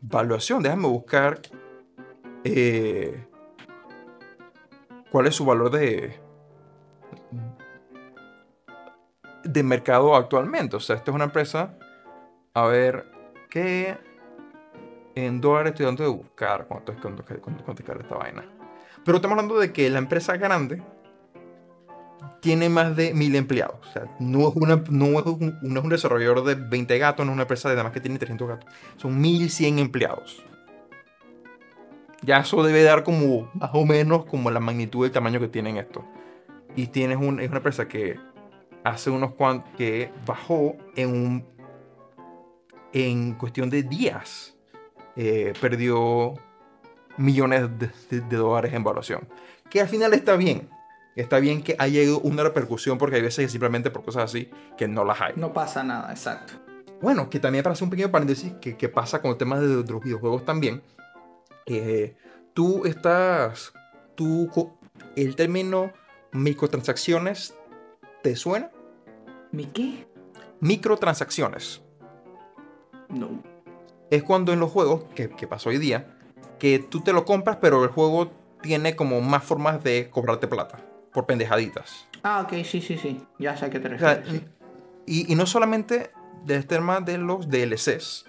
valuación. 0.00 0.62
Déjame 0.62 0.86
buscar 0.88 1.40
eh, 2.44 3.26
cuál 5.10 5.26
es 5.26 5.34
su 5.34 5.44
valor 5.44 5.70
de 5.70 6.28
de 9.48 9.62
mercado 9.62 10.14
actualmente. 10.14 10.76
O 10.76 10.80
sea, 10.80 10.96
esta 10.96 11.10
es 11.10 11.14
una 11.14 11.24
empresa, 11.24 11.74
a 12.54 12.66
ver, 12.66 13.06
que 13.48 13.96
en 15.14 15.40
dólares 15.40 15.72
estoy 15.72 15.86
dando 15.86 16.04
de 16.04 16.10
buscar 16.10 16.66
cuánto 16.68 16.92
es 16.92 17.00
cuánto, 17.00 17.24
cuánto, 17.24 17.64
cuánto 17.64 17.82
es 17.82 18.00
esta 18.00 18.16
vaina. 18.16 18.44
Pero 19.04 19.16
estamos 19.16 19.36
hablando 19.36 19.58
de 19.58 19.72
que 19.72 19.88
la 19.90 19.98
empresa 19.98 20.36
grande 20.36 20.82
tiene 22.40 22.68
más 22.68 22.94
de 22.94 23.14
mil 23.14 23.34
empleados. 23.34 23.78
O 23.88 23.92
sea, 23.92 24.04
no 24.20 24.48
es, 24.48 24.56
una, 24.56 24.84
no 24.90 25.18
es, 25.18 25.26
un, 25.26 25.58
es 25.62 25.84
un 25.84 25.88
desarrollador 25.88 26.44
de 26.44 26.54
20 26.54 26.98
gatos, 26.98 27.24
no 27.24 27.32
es 27.32 27.34
una 27.34 27.42
empresa 27.42 27.68
de 27.68 27.74
nada 27.74 27.84
más 27.84 27.92
que 27.92 28.00
tiene 28.00 28.18
300 28.18 28.48
gatos. 28.48 28.74
Son 28.96 29.18
1100 29.18 29.78
empleados. 29.78 30.44
Ya 32.22 32.38
eso 32.38 32.62
debe 32.62 32.82
dar 32.82 33.04
como 33.04 33.50
más 33.54 33.70
o 33.74 33.84
menos 33.84 34.24
como 34.26 34.50
la 34.50 34.60
magnitud 34.60 35.04
del 35.04 35.12
tamaño 35.12 35.38
que 35.40 35.48
tienen 35.48 35.76
esto. 35.76 36.04
Y 36.76 36.88
tienes 36.88 37.16
un, 37.18 37.40
es 37.40 37.48
una 37.48 37.58
empresa 37.58 37.88
que 37.88 38.18
hace 38.84 39.10
unos 39.10 39.34
cuantos 39.34 39.70
que 39.76 40.10
bajó 40.26 40.76
en 40.96 41.08
un 41.10 41.44
en 42.92 43.34
cuestión 43.34 43.68
de 43.70 43.82
días 43.82 44.56
eh, 45.16 45.52
perdió 45.60 46.34
millones 47.16 47.68
de, 47.78 47.90
de- 48.10 48.20
de 48.20 48.36
dólares 48.36 48.72
en 48.72 48.82
valuación 48.84 49.28
que 49.68 49.80
al 49.80 49.88
final 49.88 50.14
está 50.14 50.36
bien 50.36 50.70
está 51.16 51.38
bien 51.38 51.62
que 51.62 51.76
haya 51.78 52.00
ido 52.02 52.20
una 52.20 52.42
repercusión 52.44 52.96
porque 52.96 53.16
hay 53.16 53.22
veces 53.22 53.44
que 53.46 53.50
simplemente 53.50 53.90
por 53.90 54.04
cosas 54.04 54.24
así 54.24 54.48
que 54.78 54.88
no 54.88 55.04
las 55.04 55.20
hay 55.20 55.32
No 55.36 55.52
pasa 55.52 55.82
nada, 55.82 56.10
exacto. 56.12 56.54
bueno, 57.02 57.28
que 57.28 57.40
también 57.40 57.62
para 57.62 57.74
hacer 57.74 57.84
un 57.84 57.90
pequeño 57.90 58.10
paréntesis, 58.10 58.52
que, 58.60 58.76
que 58.76 58.88
pasa 58.88 59.20
con 59.20 59.32
el 59.32 59.36
tema 59.36 59.58
de, 59.60 59.82
de 59.82 59.92
los 59.92 60.02
videojuegos 60.02 60.44
también. 60.44 60.82
Eh, 61.76 62.16
tú 62.54 62.84
estás. 62.86 63.72
Tú, 64.14 64.50
el 65.16 65.36
término 65.36 65.92
microtransacciones, 66.32 67.54
¿te 68.22 68.34
suena? 68.36 68.70
¿Mi 69.52 69.66
qué? 69.66 70.06
Microtransacciones. 70.60 71.82
No. 73.08 73.42
Es 74.10 74.22
cuando 74.22 74.52
en 74.52 74.60
los 74.60 74.70
juegos, 74.70 75.04
que, 75.14 75.28
que 75.30 75.46
pasa 75.46 75.68
hoy 75.70 75.78
día, 75.78 76.16
que 76.58 76.78
tú 76.78 77.00
te 77.00 77.12
lo 77.12 77.24
compras, 77.24 77.58
pero 77.60 77.84
el 77.84 77.90
juego 77.90 78.30
tiene 78.62 78.96
como 78.96 79.20
más 79.20 79.44
formas 79.44 79.82
de 79.84 80.08
cobrarte 80.10 80.48
plata. 80.48 80.78
Por 81.12 81.26
pendejaditas. 81.26 82.08
Ah, 82.22 82.42
ok, 82.44 82.64
sí, 82.64 82.80
sí, 82.80 82.98
sí. 82.98 83.20
Ya 83.38 83.56
sé 83.56 83.66
a 83.66 83.70
qué 83.70 83.80
te 83.80 83.94
O 83.94 83.98
sea, 83.98 84.16
refieres. 84.16 84.42
sí. 84.42 84.48
y, 85.06 85.32
y 85.32 85.36
no 85.36 85.46
solamente 85.46 86.10
del 86.44 86.66
tema 86.66 87.00
de 87.00 87.18
los 87.18 87.48
DLCs. 87.48 88.24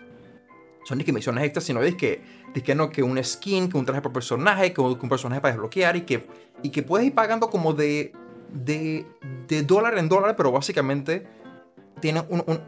Son 0.86 0.98
ni 0.98 1.04
que 1.04 1.12
misiones 1.14 1.44
extras, 1.44 1.66
sino 1.66 1.82
de 1.82 1.98
que, 1.98 2.22
de 2.54 2.64
que 2.64 2.76
no, 2.76 2.90
que 2.90 3.04
un 3.04 3.24
skin, 3.24 3.70
que 3.70 3.78
un 3.78 3.86
traje 3.86 4.02
por 4.02 4.12
personaje, 4.14 4.74
que 4.74 4.82
un, 4.82 4.98
personaje 5.10 5.42
para 5.42 5.54
desbloquear 5.54 5.96
y 5.96 6.02
que, 6.02 6.28
y 6.64 6.70
que 6.70 6.84
puedes 6.84 7.06
ir 7.08 7.14
pagando 7.14 7.50
como 7.50 7.74
de, 7.74 8.12
de, 8.52 9.06
de 9.48 9.64
dólar 9.64 9.98
en 9.98 10.10
dólar, 10.10 10.36
pero 10.36 10.52
básicamente 10.52 11.28
tienen 12.00 12.24
un- 12.30 12.44
un- 12.48 12.62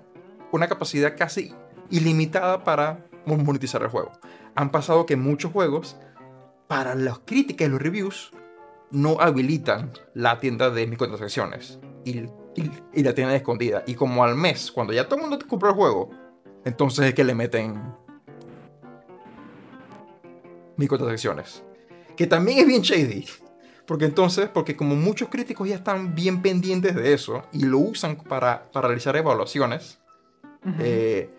una 0.52 0.68
capacidad 0.68 1.16
casi 1.18 1.54
ilimitada 1.90 2.64
para 2.64 3.06
mon- 3.26 3.44
monetizar 3.44 3.82
el 3.82 3.88
juego. 3.90 4.12
Han 4.56 4.70
pasado 4.72 5.06
que 5.06 5.16
muchos 5.16 5.52
juegos, 5.52 5.98
para 6.68 6.96
las 6.96 7.20
críticas 7.20 7.68
y 7.68 7.72
los 7.72 7.82
reviews, 7.82 8.32
no 8.92 9.18
habilitan 9.20 9.92
la 10.14 10.40
tienda 10.40 10.70
de 10.70 10.86
microtransacciones 10.88 11.80
y, 12.04 12.26
y, 12.94 13.04
la 13.04 13.14
tienen 13.14 13.34
escondida. 13.36 13.84
Y 13.88 13.96
como 13.96 14.24
al 14.24 14.36
mes, 14.36 14.72
cuando 14.72 14.92
ya 14.94 15.06
todo 15.06 15.16
el 15.16 15.22
mundo 15.22 15.38
te 15.38 15.46
compró 15.48 15.70
el 15.70 15.76
juego, 15.76 16.10
entonces 16.66 17.06
es 17.06 17.14
que 17.14 17.24
le 17.24 17.34
meten 17.34 17.82
microtransacciones. 20.78 21.64
Que 22.16 22.28
también 22.28 22.60
es 22.60 22.68
bien 22.68 22.82
shady. 22.82 23.26
Porque 23.86 24.06
entonces, 24.06 24.48
porque 24.50 24.76
como 24.76 24.96
muchos 24.96 25.30
críticos 25.30 25.68
ya 25.68 25.76
están 25.76 26.16
bien 26.16 26.42
pendientes 26.42 26.96
de 26.96 27.14
eso 27.14 27.44
y 27.52 27.66
lo 27.66 27.80
usan 27.80 28.16
para, 28.16 28.72
para 28.72 28.88
realizar 28.88 29.16
evaluaciones, 29.18 30.00
Ujú. 30.66 30.76
eh, 30.80 31.30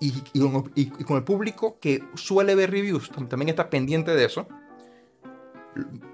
y, 0.00 0.12
y 0.32 0.40
con, 0.40 0.70
y- 0.74 0.82
y 0.98 1.04
con 1.04 1.16
el 1.16 1.24
público 1.24 1.78
que 1.80 2.02
suele 2.14 2.54
ver 2.54 2.70
reviews, 2.70 3.10
tam- 3.12 3.28
también 3.28 3.48
está 3.48 3.70
pendiente 3.70 4.14
de 4.14 4.24
eso. 4.24 4.46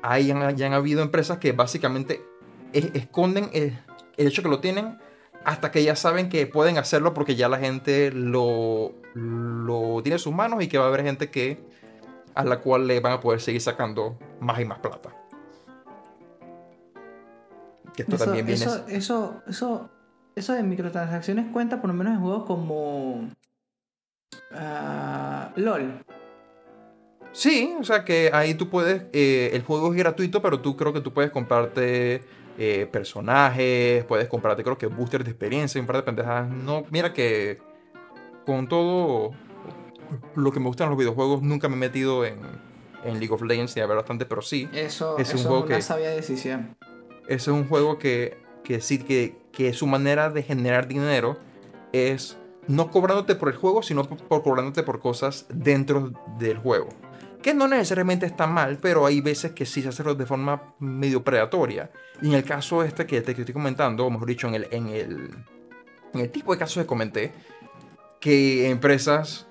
Hay, 0.02 0.30
han, 0.30 0.56
ya 0.56 0.66
han 0.66 0.72
habido 0.74 1.02
empresas 1.02 1.38
que 1.38 1.52
básicamente 1.52 2.22
es- 2.72 2.90
esconden 2.94 3.48
el, 3.52 3.78
el 4.16 4.26
hecho 4.26 4.42
que 4.42 4.48
lo 4.48 4.60
tienen 4.60 4.98
hasta 5.44 5.70
que 5.70 5.82
ya 5.82 5.96
saben 5.96 6.28
que 6.28 6.46
pueden 6.46 6.78
hacerlo 6.78 7.12
porque 7.14 7.34
ya 7.36 7.48
la 7.48 7.58
gente 7.58 8.10
lo, 8.12 8.94
lo 9.14 10.00
tiene 10.02 10.14
en 10.16 10.18
sus 10.20 10.32
manos 10.34 10.62
y 10.62 10.68
que 10.68 10.78
va 10.78 10.84
a 10.84 10.88
haber 10.88 11.02
gente 11.02 11.30
que 11.30 11.58
a 12.34 12.44
la 12.44 12.60
cual 12.60 12.86
le 12.86 13.00
van 13.00 13.12
a 13.12 13.20
poder 13.20 13.40
seguir 13.40 13.60
sacando 13.60 14.18
más 14.40 14.60
y 14.60 14.64
más 14.64 14.78
plata. 14.78 15.10
Que 17.94 18.02
esto 18.02 18.16
Eso, 18.16 18.24
también 18.24 18.46
viene... 18.46 18.64
eso, 18.64 18.84
eso, 18.88 19.42
eso, 19.46 19.90
eso 20.34 20.52
de 20.52 20.62
microtransacciones 20.62 21.52
cuenta 21.52 21.80
por 21.80 21.88
lo 21.88 21.94
menos 21.94 22.14
en 22.14 22.20
juegos 22.20 22.44
como 22.44 23.28
ah, 24.52 25.52
LOL. 25.56 26.04
Sí, 27.32 27.74
o 27.78 27.84
sea 27.84 28.04
que 28.04 28.30
ahí 28.32 28.54
tú 28.54 28.68
puedes, 28.68 29.06
eh, 29.12 29.50
el 29.52 29.62
juego 29.62 29.92
es 29.92 29.98
gratuito, 29.98 30.40
pero 30.40 30.60
tú 30.60 30.76
creo 30.76 30.92
que 30.92 31.00
tú 31.00 31.12
puedes 31.12 31.32
comprarte 31.32 32.22
eh, 32.58 32.88
personajes, 32.90 34.04
puedes 34.04 34.28
comprarte 34.28 34.62
creo 34.62 34.78
que 34.78 34.86
boosters 34.86 35.24
de 35.24 35.32
experiencia, 35.32 35.80
un 35.80 35.86
par 35.86 35.96
de 35.96 36.02
pendejadas. 36.02 36.48
No, 36.48 36.84
mira 36.90 37.12
que 37.12 37.58
con 38.46 38.68
todo 38.68 39.32
lo 40.36 40.52
que 40.52 40.60
me 40.60 40.66
gustan 40.66 40.88
los 40.88 40.98
videojuegos, 40.98 41.42
nunca 41.42 41.68
me 41.68 41.74
he 41.76 41.78
metido 41.78 42.24
en, 42.24 42.38
en 43.04 43.14
League 43.18 43.32
of 43.32 43.42
Legends 43.42 43.76
y 43.76 43.80
a 43.80 43.86
ver 43.86 43.96
bastante, 43.96 44.26
pero 44.26 44.42
sí, 44.42 44.68
Eso, 44.72 45.18
Es 45.18 45.28
un 45.30 45.36
eso 45.36 45.36
es 45.36 45.46
juego 45.46 45.64
una 45.66 45.76
que- 45.76 45.82
sabia 45.82 46.10
decisión. 46.10 46.76
ese 47.26 47.34
es 47.36 47.48
un 47.48 47.66
juego 47.68 47.98
que, 47.98 48.38
que 48.62 48.80
sí, 48.80 48.98
que, 48.98 49.36
que 49.52 49.72
su 49.72 49.86
manera 49.86 50.30
de 50.30 50.42
generar 50.42 50.88
dinero 50.88 51.36
es 51.92 52.36
no 52.66 52.90
cobrándote 52.90 53.34
por 53.34 53.48
el 53.50 53.56
juego, 53.56 53.82
sino 53.82 54.04
por, 54.04 54.18
por 54.18 54.42
cobrándote 54.42 54.82
por 54.82 54.98
cosas 55.00 55.46
dentro 55.52 56.12
del 56.38 56.58
juego. 56.58 56.88
Que 57.42 57.52
no 57.52 57.68
necesariamente 57.68 58.24
está 58.24 58.46
mal, 58.46 58.78
pero 58.80 59.04
hay 59.04 59.20
veces 59.20 59.52
que 59.52 59.66
sí 59.66 59.82
se 59.82 59.88
hace 59.90 60.02
de 60.02 60.24
forma 60.24 60.74
medio 60.78 61.22
predatoria. 61.22 61.90
Y 62.22 62.28
en 62.28 62.32
el 62.34 62.44
caso 62.44 62.82
este 62.82 63.04
que 63.06 63.20
te 63.20 63.34
que 63.34 63.42
estoy 63.42 63.52
comentando, 63.52 64.06
o 64.06 64.10
mejor 64.10 64.26
dicho, 64.28 64.48
en 64.48 64.54
el, 64.54 64.68
en 64.70 64.88
el, 64.88 65.30
en 66.14 66.20
el 66.20 66.30
tipo 66.30 66.52
de 66.52 66.58
casos 66.58 66.82
que 66.82 66.86
comenté, 66.86 67.32
que 68.18 68.70
empresas 68.70 69.46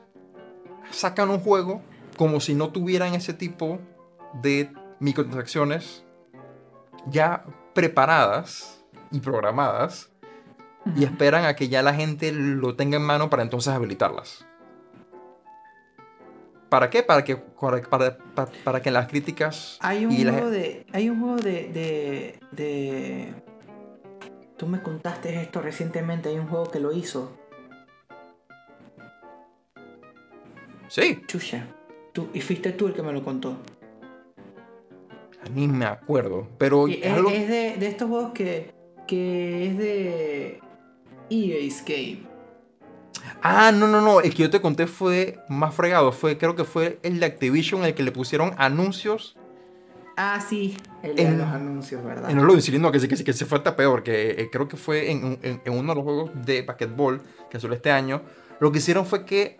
sacan 0.94 1.30
un 1.30 1.40
juego 1.40 1.82
como 2.18 2.40
si 2.40 2.54
no 2.56 2.70
tuvieran 2.72 3.14
ese 3.16 3.34
tipo 3.34 3.80
de 4.42 4.72
microtransacciones 5.00 6.04
ya 7.08 7.44
preparadas 7.74 8.84
y 9.12 9.20
programadas 9.20 10.10
y 10.96 11.04
esperan 11.04 11.46
a 11.46 11.56
que 11.56 11.70
ya 11.70 11.82
la 11.82 11.94
gente 11.94 12.32
lo 12.32 12.76
tenga 12.76 12.98
en 12.98 13.04
mano 13.04 13.30
para 13.30 13.44
entonces 13.44 13.74
habilitarlas. 13.74 14.46
¿Para 16.70 16.90
qué? 16.90 17.04
Para 17.04 17.24
que, 17.24 17.36
para, 17.38 17.82
para, 17.84 18.18
para- 18.64 18.82
que 18.82 18.90
las 18.90 19.08
críticas 19.08 19.78
Hay 19.82 20.06
un 20.06 20.12
y 20.12 20.24
la- 20.24 20.32
juego 20.34 20.50
de. 20.50 20.86
Hay 20.92 21.10
un 21.10 21.20
juego 21.20 21.36
de, 21.38 21.70
de. 21.72 22.40
de- 22.52 23.34
Tú 24.58 24.66
me 24.68 24.82
contaste 24.82 25.40
esto 25.42 25.62
recientemente. 25.62 26.30
Hay 26.30 26.38
un 26.40 26.48
juego 26.48 26.70
que 26.72 26.80
lo 26.80 26.92
hizo. 26.92 27.32
Sí, 30.94 31.24
Chucha. 31.26 31.66
Tú, 32.12 32.28
y 32.36 32.42
fuiste 32.42 32.72
tú 32.72 32.86
el 32.86 32.94
que 32.94 33.02
me 33.02 33.12
lo 33.12 33.24
contó. 33.24 33.58
ni 35.52 35.68
me 35.68 35.86
acuerdo. 35.86 36.48
Pero 36.60 36.88
es 36.88 37.04
algo- 37.12 37.32
es 37.32 37.48
de, 37.48 37.78
de 37.80 37.88
estos 37.88 38.08
juegos 38.10 38.32
que. 38.34 38.72
que 39.08 39.70
es 39.70 39.78
de. 39.80 40.60
EA 41.32 41.58
Escape. 41.66 42.20
Ah, 43.42 43.72
no, 43.74 43.88
no, 43.88 44.02
no. 44.02 44.22
El 44.22 44.36
que 44.36 44.44
yo 44.44 44.52
te 44.52 44.62
conté 44.62 44.86
fue 44.86 45.40
más 45.50 45.74
fregado. 45.74 46.12
Fue, 46.12 46.38
creo 46.38 46.56
que 46.56 46.64
fue 46.64 47.00
el 47.02 47.20
de 47.20 47.26
Activision, 47.26 47.84
el 47.86 47.96
que 47.96 48.04
le 48.04 48.12
pusieron 48.12 48.54
anuncios 48.58 49.36
Ah, 50.16 50.40
sí. 50.48 50.78
El 51.02 51.16
de 51.16 51.24
En- 51.24 51.38
los 51.40 51.48
anuncios, 51.48 52.04
¿verdad? 52.04 52.30
En 52.30 52.38
lo 52.38 52.54
de 52.56 52.78
no, 52.78 52.92
que, 52.92 53.00
se- 53.00 53.08
que, 53.08 53.16
se- 53.16 53.24
que 53.24 53.34
se 53.34 53.46
fue 53.48 53.58
hasta 53.58 53.76
peor, 53.76 54.04
que 54.04 54.30
eh, 54.30 54.50
creo 54.52 54.68
que 54.68 54.78
fue 54.78 55.10
en, 55.10 55.40
en- 55.42 55.60
en 55.66 55.74
uno 55.74 55.94
de 55.94 55.96
los 55.96 56.04
juegos 56.04 56.30
de 56.46 56.62
basquetbol 56.62 57.20
que 57.50 57.60
salió 57.60 57.76
este 57.76 57.90
año. 57.90 58.22
Lo 58.60 58.72
que 58.72 58.78
hicieron 58.78 59.08
fue 59.08 59.26
que 59.26 59.58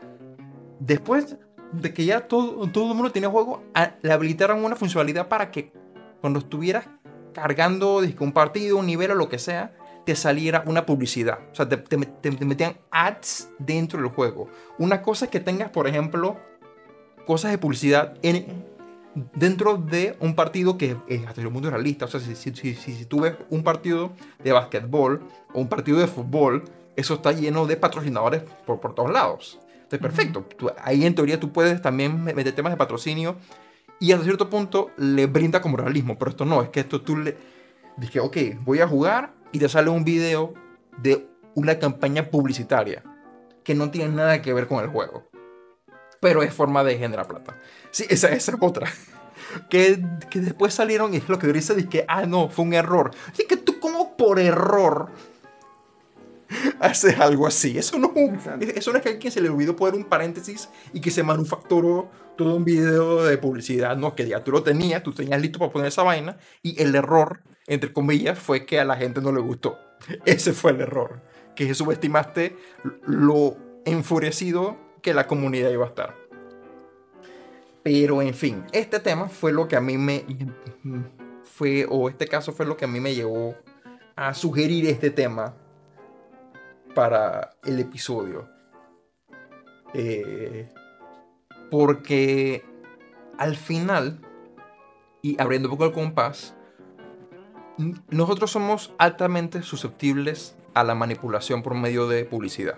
después 0.86 1.38
de 1.72 1.94
que 1.94 2.06
ya 2.06 2.28
todo, 2.28 2.70
todo 2.70 2.92
el 2.92 2.96
mundo 2.96 3.12
tenía 3.12 3.30
juego, 3.30 3.64
le 4.02 4.12
habilitaron 4.12 4.64
una 4.64 4.76
funcionalidad 4.76 5.28
para 5.28 5.50
que 5.50 5.72
cuando 6.22 6.40
estuvieras 6.40 6.88
cargando 7.34 8.02
un 8.20 8.32
partido, 8.32 8.78
un 8.78 8.86
nivel 8.86 9.12
o 9.12 9.16
lo 9.16 9.30
que 9.30 9.40
sea, 9.40 9.74
te 10.06 10.16
saliera 10.16 10.64
una 10.68 10.86
publicidad. 10.86 11.40
O 11.52 11.56
sea, 11.56 11.68
te, 11.68 11.98
metían 11.98 12.78
ads 12.92 13.50
dentro 13.58 14.00
del 14.00 14.10
juego. 14.10 14.50
Una 14.78 15.02
cosa 15.02 15.26
es 15.26 15.32
que 15.32 15.40
tengas, 15.40 15.70
por 15.70 15.88
ejemplo, 15.88 16.38
cosas 17.26 17.52
de 17.52 17.58
publicidad 17.58 18.18
en, 18.22 18.66
dentro 19.34 19.78
de 19.78 20.16
un 20.20 20.36
partido 20.36 20.78
que 20.78 20.98
hasta 21.28 21.42
el 21.42 21.50
mundo 21.50 21.70
realista. 21.70 22.06
O 22.06 22.08
sea, 22.08 22.20
si, 22.20 22.36
si, 22.36 23.06
tú 23.06 23.22
ves 23.22 23.36
un 23.50 23.64
partido 23.64 24.12
de 24.44 24.52
básquetbol 24.52 25.24
o 25.54 25.60
un 25.60 25.70
partido 25.70 25.98
de 26.00 26.08
fútbol, 26.08 26.66
eso 26.96 27.16
está 27.16 27.32
lleno 27.32 27.66
de 27.66 27.78
patrocinadores 27.78 28.44
por, 28.66 28.80
por 28.80 28.94
todos 28.94 29.12
lados. 29.12 29.60
Entonces, 29.84 30.00
perfecto. 30.00 30.48
ahí 30.82 31.06
en 31.06 31.16
teoría 31.16 31.40
tú 31.40 31.52
puedes 31.52 31.82
también 31.82 32.24
meter 32.24 32.54
temas 32.54 32.74
de 32.74 32.78
patrocinio 32.78 33.38
y 34.00 34.12
hasta 34.12 34.26
cierto 34.26 34.50
punto 34.50 34.92
le 34.98 35.28
brinda 35.28 35.62
como 35.62 35.78
realismo. 35.78 36.18
Pero 36.18 36.32
esto 36.32 36.46
no, 36.46 36.62
es 36.62 36.70
que 36.70 36.82
esto 36.82 37.02
tú 37.02 37.18
le... 37.18 37.38
Dije, 37.96 38.20
ok, 38.20 38.38
voy 38.62 38.82
a 38.82 38.88
jugar 38.88 39.34
y 39.52 39.60
te 39.60 39.70
sale 39.70 39.90
un 39.90 40.04
video 40.04 40.54
de 40.98 41.28
una 41.54 41.78
campaña 41.78 42.30
publicitaria 42.30 43.04
que 43.64 43.76
no 43.76 43.92
tiene 43.92 44.14
nada 44.14 44.42
que 44.42 44.54
ver 44.54 44.68
con 44.68 44.84
el 44.84 44.90
juego. 44.90 45.30
Pero 46.20 46.42
es 46.42 46.54
forma 46.54 46.84
de 46.84 46.98
generar 46.98 47.28
plata. 47.28 47.58
Sí, 47.92 48.06
esa, 48.10 48.30
esa 48.30 48.52
es 48.52 48.58
otra. 48.60 48.92
Que, 49.70 50.04
que, 50.32 50.40
después 50.40 50.74
salieron 50.74 51.14
y 51.14 51.18
es 51.18 51.30
lo 51.30 51.38
que 51.38 51.46
dice, 51.48 51.88
que, 51.88 52.06
ah, 52.08 52.26
no, 52.26 52.50
fue 52.50 52.66
un 52.66 52.74
error. 52.74 53.12
Así 53.32 53.46
que 53.46 53.56
tú 53.56 53.80
como 53.80 54.18
por 54.18 54.40
error 54.40 55.12
haces 56.80 57.20
algo 57.20 57.48
así. 57.48 57.78
Eso 57.78 57.98
no, 58.00 58.14
eso 58.76 58.92
no 58.92 58.98
es 58.98 59.04
que 59.04 59.10
a 59.10 59.12
alguien 59.14 59.32
se 59.32 59.42
le 59.42 59.50
olvidó 59.50 59.76
poner 59.76 59.96
un 59.96 60.06
paréntesis 60.06 60.70
y 60.94 61.02
que 61.02 61.12
se 61.12 61.24
manufacturó 61.24 62.10
todo 62.38 62.56
un 62.56 62.66
video 62.66 63.24
de 63.24 63.38
publicidad. 63.38 63.96
No, 63.98 64.16
que 64.16 64.28
ya 64.28 64.44
tú 64.44 64.52
lo 64.52 64.64
tenías, 64.64 65.04
tú 65.04 65.14
tenías 65.14 65.42
listo 65.42 65.60
para 65.60 65.72
poner 65.72 65.88
esa 65.88 66.04
vaina 66.04 66.38
y 66.62 66.82
el 66.82 66.96
error 66.96 67.42
entre 67.68 67.94
comillas, 67.94 68.38
fue 68.38 68.66
que 68.66 68.80
a 68.80 68.86
la 68.86 68.98
gente 68.98 69.22
no 69.22 69.32
le 69.32 69.40
gustó. 69.40 69.78
Ese 70.26 70.54
fue 70.54 70.72
el 70.72 70.82
error. 70.82 71.22
Que 71.56 71.74
subestimaste 71.74 72.56
lo 73.06 73.58
enfurecido 73.86 74.78
que 75.02 75.14
la 75.14 75.28
comunidad 75.28 75.70
iba 75.72 75.86
a 75.86 75.90
estar. 75.90 76.16
Pero 77.84 78.22
en 78.22 78.34
fin, 78.34 78.64
este 78.72 79.00
tema 79.00 79.28
fue 79.28 79.52
lo 79.52 79.68
que 79.68 79.76
a 79.76 79.82
mí 79.82 79.98
me 79.98 80.26
fue, 81.44 81.86
o 81.90 82.10
este 82.10 82.28
caso 82.28 82.54
fue 82.54 82.66
lo 82.66 82.78
que 82.78 82.86
a 82.86 82.88
mí 82.88 83.02
me 83.02 83.14
llevó 83.14 83.56
a 84.16 84.34
sugerir 84.34 84.88
este 84.88 85.10
tema 85.10 85.56
para 86.94 87.56
el 87.64 87.80
episodio. 87.80 88.50
Eh, 89.94 90.72
porque 91.70 92.66
al 93.38 93.56
final, 93.56 94.20
y 95.22 95.40
abriendo 95.42 95.70
un 95.70 95.74
poco 95.76 95.86
el 95.86 95.92
compás, 95.92 96.56
nosotros 98.10 98.52
somos 98.52 98.94
altamente 98.98 99.62
susceptibles 99.62 100.56
a 100.74 100.84
la 100.84 100.96
manipulación 100.96 101.64
por 101.64 101.76
medio 101.76 102.08
de 102.08 102.26
publicidad. 102.26 102.78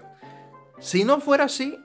Si 0.79 1.03
no 1.03 1.19
fuera 1.19 1.45
así, 1.45 1.77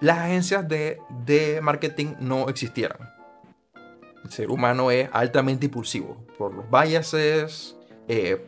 las 0.00 0.18
agencias 0.18 0.66
de, 0.68 1.60
marketing 1.62 2.14
no 2.20 2.48
existieran. 2.48 2.98
El 4.24 4.30
ser 4.30 4.50
humano 4.50 4.90
es 4.90 5.08
altamente 5.12 5.66
impulsivo 5.66 6.24
por 6.38 6.54
los 6.54 6.68
biases, 6.70 7.76
eh, 8.08 8.44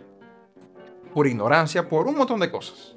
por 1.12 1.26
ignorancia, 1.26 1.88
por 1.88 2.06
un 2.06 2.16
montón 2.16 2.40
de 2.40 2.50
cosas. 2.50 2.93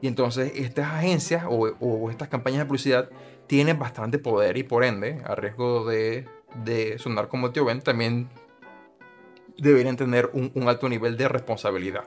Y 0.00 0.08
entonces 0.08 0.52
estas 0.54 0.86
agencias 0.86 1.44
o, 1.48 2.10
estas 2.10 2.28
campañas 2.28 2.60
de 2.60 2.66
publicidad 2.66 3.10
tienen 3.46 3.78
bastante 3.78 4.18
poder 4.18 4.56
y 4.56 4.62
por 4.62 4.84
ende, 4.84 5.20
a 5.24 5.34
riesgo 5.34 5.84
de, 5.84 6.26
de 6.64 6.98
sonar 6.98 7.28
como 7.28 7.50
tío 7.50 7.64
Ben, 7.64 7.80
también 7.80 8.28
deberían 9.60 9.96
tener 9.96 10.30
un, 10.32 10.68
alto 10.68 10.88
nivel 10.88 11.16
de 11.16 11.28
responsabilidad. 11.28 12.04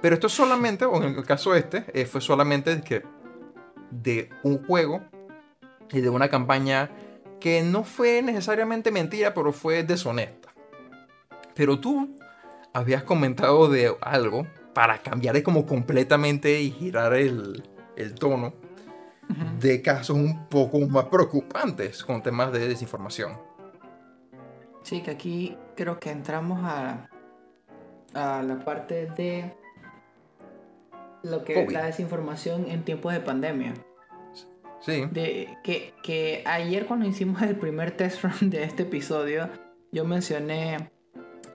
Pero 0.00 0.14
esto 0.14 0.28
solamente, 0.28 0.84
o 0.84 1.02
en 1.02 1.14
el 1.14 1.24
caso 1.24 1.54
este, 1.54 1.84
eh, 1.94 2.04
fue 2.04 2.20
solamente 2.20 2.82
que 2.82 3.02
de 3.90 4.28
un 4.42 4.64
juego 4.66 5.02
y 5.90 6.00
de 6.00 6.10
una 6.10 6.28
campaña 6.28 6.90
que 7.40 7.62
no 7.62 7.84
fue 7.84 8.20
necesariamente 8.22 8.90
mentira, 8.90 9.32
pero 9.32 9.52
fue 9.52 9.82
deshonesta. 9.82 10.48
Pero 11.54 11.80
tú 11.80 12.16
habías 12.72 13.04
comentado 13.04 13.68
de 13.68 13.96
algo 14.00 14.46
para 14.74 14.98
cambiar 14.98 15.42
como 15.42 15.64
completamente 15.64 16.60
y 16.60 16.70
girar 16.72 17.14
el, 17.14 17.62
el 17.96 18.14
tono 18.14 18.52
de 19.58 19.80
casos 19.80 20.16
un 20.16 20.48
poco 20.48 20.78
más 20.80 21.06
preocupantes 21.06 22.04
con 22.04 22.22
temas 22.22 22.52
de 22.52 22.68
desinformación. 22.68 23.38
Sí, 24.82 25.00
que 25.00 25.12
aquí 25.12 25.56
creo 25.76 25.98
que 25.98 26.10
entramos 26.10 26.60
a, 26.62 27.08
a 28.12 28.42
la 28.42 28.58
parte 28.64 29.06
de 29.16 29.54
lo 31.22 31.42
que 31.42 31.62
es 31.62 31.72
la 31.72 31.86
desinformación 31.86 32.66
en 32.68 32.84
tiempos 32.84 33.14
de 33.14 33.20
pandemia. 33.20 33.72
Sí. 34.80 35.06
De, 35.10 35.56
que, 35.64 35.94
que 36.02 36.42
ayer 36.44 36.84
cuando 36.84 37.06
hicimos 37.06 37.40
el 37.40 37.56
primer 37.56 37.92
test 37.96 38.22
run 38.22 38.50
de 38.50 38.64
este 38.64 38.82
episodio, 38.82 39.48
yo 39.90 40.04
mencioné 40.04 40.90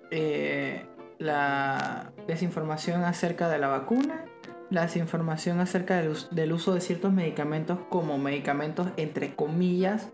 eh, 0.10 0.89
la 1.20 2.12
desinformación 2.26 3.04
acerca 3.04 3.50
de 3.50 3.60
la 3.60 3.68
vacuna, 3.68 4.26
la 4.70 4.84
desinformación 4.84 5.60
acerca 5.60 5.98
del, 5.98 6.16
del 6.32 6.54
uso 6.54 6.74
de 6.74 6.82
ciertos 6.82 7.12
medicamentos 7.12 7.80
como 7.90 8.18
medicamentos 8.18 8.88
entre 8.98 9.36
comillas 9.36 10.10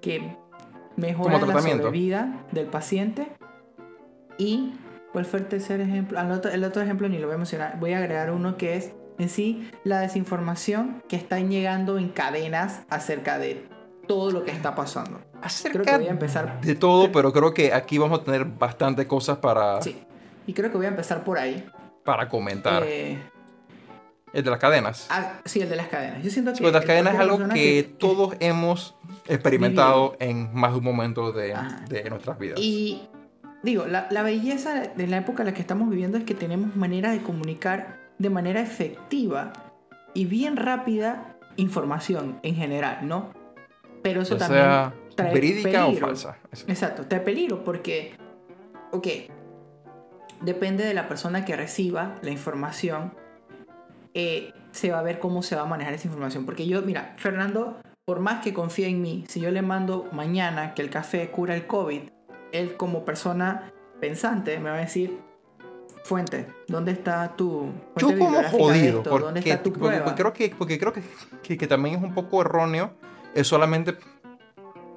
que 0.00 0.36
mejora 0.96 1.38
la 1.38 1.60
sobrevida 1.60 2.44
del 2.52 2.66
paciente. 2.66 3.28
Y, 4.38 4.72
¿cuál 5.12 5.26
fue 5.26 5.40
el 5.40 5.46
tercer 5.46 5.80
ejemplo? 5.80 6.18
El 6.18 6.30
otro, 6.30 6.50
el 6.50 6.64
otro 6.64 6.82
ejemplo 6.82 7.08
ni 7.08 7.18
lo 7.18 7.26
voy 7.26 7.34
a 7.34 7.38
mencionar. 7.38 7.78
Voy 7.78 7.92
a 7.92 7.98
agregar 7.98 8.30
uno 8.30 8.56
que 8.56 8.76
es 8.76 8.92
en 9.18 9.28
sí 9.28 9.70
la 9.84 10.00
desinformación 10.00 11.02
que 11.08 11.16
está 11.16 11.38
llegando 11.38 11.98
en 11.98 12.08
cadenas 12.08 12.82
acerca 12.88 13.38
de 13.38 13.68
todo 14.08 14.30
lo 14.30 14.44
que 14.44 14.50
está 14.50 14.74
pasando. 14.74 15.20
Acerca 15.42 15.82
creo 15.82 15.84
que 15.84 15.98
voy 15.98 16.08
a 16.08 16.12
empezar 16.12 16.60
de 16.60 16.74
todo, 16.74 17.12
pero 17.12 17.32
creo 17.32 17.52
que 17.52 17.72
aquí 17.72 17.98
vamos 17.98 18.20
a 18.20 18.24
tener 18.24 18.44
bastante 18.44 19.06
cosas 19.06 19.38
para... 19.38 19.82
Sí, 19.82 20.02
y 20.46 20.52
creo 20.52 20.70
que 20.70 20.76
voy 20.76 20.86
a 20.86 20.90
empezar 20.90 21.24
por 21.24 21.38
ahí. 21.38 21.64
Para 22.04 22.28
comentar. 22.28 22.82
Eh, 22.86 23.18
el 24.32 24.44
de 24.44 24.50
las 24.50 24.58
cadenas. 24.58 25.06
Ah, 25.10 25.40
sí, 25.44 25.60
el 25.60 25.68
de 25.68 25.76
las 25.76 25.88
cadenas. 25.88 26.22
Yo 26.22 26.30
siento 26.30 26.52
que. 26.52 26.60
Pues 26.60 26.72
las 26.72 26.84
cadenas 26.84 27.14
es 27.14 27.20
algo 27.20 27.48
que, 27.48 27.94
todos 27.98 28.34
hemos 28.40 28.96
experimentado 29.26 30.16
en 30.20 30.52
más 30.54 30.72
de 30.72 30.78
un 30.78 30.84
momento 30.84 31.32
de, 31.32 31.54
de, 31.88 32.08
nuestras 32.10 32.38
vidas. 32.38 32.58
Y 32.60 33.08
digo, 33.62 33.86
la, 33.86 34.08
la, 34.10 34.22
belleza 34.22 34.88
de 34.94 35.06
la 35.06 35.18
época 35.18 35.42
en 35.42 35.48
la 35.48 35.54
que 35.54 35.60
estamos 35.60 35.90
viviendo 35.90 36.18
es 36.18 36.24
que 36.24 36.34
tenemos 36.34 36.74
manera 36.76 37.12
de 37.12 37.22
comunicar 37.22 38.00
de 38.18 38.30
manera 38.30 38.60
efectiva 38.60 39.52
y 40.14 40.24
bien 40.24 40.56
rápida 40.56 41.36
información 41.56 42.38
en 42.42 42.54
general, 42.54 43.06
¿no? 43.06 43.32
Pero 44.02 44.22
eso 44.22 44.36
también. 44.36 44.62
Sea 44.62 44.94
trae 45.14 45.34
verídica 45.34 45.86
o 45.86 45.94
falsa. 45.94 46.36
Exacto, 46.66 47.06
trae 47.06 47.20
peligro 47.20 47.64
porque. 47.64 48.14
Ok. 48.92 49.06
Depende 50.42 50.84
de 50.84 50.94
la 50.94 51.08
persona 51.08 51.44
que 51.44 51.56
reciba 51.56 52.18
la 52.22 52.30
información 52.30 53.12
eh, 54.14 54.52
se 54.72 54.90
va 54.90 54.98
a 54.98 55.02
ver 55.02 55.18
cómo 55.18 55.42
se 55.42 55.56
va 55.56 55.62
a 55.62 55.66
manejar 55.66 55.94
esa 55.94 56.08
información. 56.08 56.44
Porque 56.44 56.66
yo, 56.66 56.82
mira, 56.82 57.14
Fernando, 57.16 57.80
por 58.04 58.20
más 58.20 58.42
que 58.42 58.52
confíe 58.52 58.88
en 58.88 59.00
mí, 59.00 59.24
si 59.28 59.40
yo 59.40 59.50
le 59.50 59.62
mando 59.62 60.08
mañana 60.12 60.74
que 60.74 60.82
el 60.82 60.90
café 60.90 61.30
cura 61.30 61.54
el 61.54 61.66
COVID, 61.66 62.02
él 62.52 62.76
como 62.76 63.04
persona 63.04 63.72
pensante 64.00 64.58
me 64.58 64.70
va 64.70 64.76
a 64.76 64.80
decir, 64.80 65.18
fuente, 66.04 66.46
¿dónde 66.68 66.92
está 66.92 67.36
tu 67.36 67.72
Yo 67.96 68.18
como 68.18 68.42
jodido, 68.44 69.02
porque, 69.02 69.24
¿dónde 69.24 69.40
está 69.40 69.62
tu 69.62 69.72
prueba? 69.72 70.04
Porque, 70.04 70.20
creo, 70.20 70.32
que, 70.32 70.54
porque 70.56 70.78
creo 70.78 70.92
que, 70.92 71.56
que, 71.56 71.66
también 71.66 71.96
es 71.96 72.02
un 72.02 72.14
poco 72.14 72.40
erróneo, 72.40 72.92
es 73.34 73.46
solamente 73.46 73.96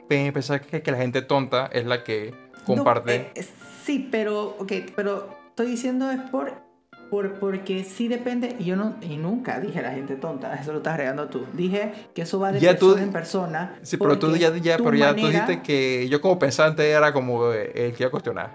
pensar 0.08 0.62
que, 0.62 0.82
que 0.82 0.92
la 0.92 0.98
gente 0.98 1.22
tonta 1.22 1.68
es 1.68 1.86
la 1.86 2.04
que 2.04 2.34
comparte. 2.66 3.32
Eh, 3.36 3.46
sí, 3.86 4.08
pero, 4.12 4.56
ok, 4.60 4.72
pero 4.96 5.30
estoy 5.50 5.68
diciendo 5.68 6.10
es 6.12 6.22
por 6.30 6.66
por, 7.10 7.34
porque 7.36 7.84
sí 7.84 8.08
depende, 8.08 8.56
y 8.60 8.66
yo 8.66 8.76
no, 8.76 8.96
y 9.02 9.18
nunca 9.18 9.60
dije 9.60 9.80
a 9.80 9.84
la 9.84 9.92
gente 9.92 10.16
tonta, 10.16 10.56
eso 10.56 10.72
lo 10.72 10.80
estás 10.80 10.94
agregando 10.96 11.28
tú. 11.28 11.46
Dije 11.54 11.94
que 12.14 12.24
eso 12.24 12.40
va 12.40 12.52
de 12.52 12.60
persona 12.60 13.04
en 13.04 13.12
persona. 13.12 13.80
Sí, 13.84 13.98
pero 13.98 14.18
tú 14.18 14.36
ya, 14.36 14.56
ya, 14.58 14.78
pero 14.78 14.96
ya 14.96 15.16
tú 15.16 15.28
dijiste 15.28 15.62
que 15.62 16.08
yo 16.10 16.20
como 16.20 16.40
pensante 16.40 16.90
era 16.90 17.14
como 17.14 17.52
el 17.52 17.94
que 17.94 17.96
iba 18.00 18.08
a 18.08 18.12
cuestionar. 18.12 18.52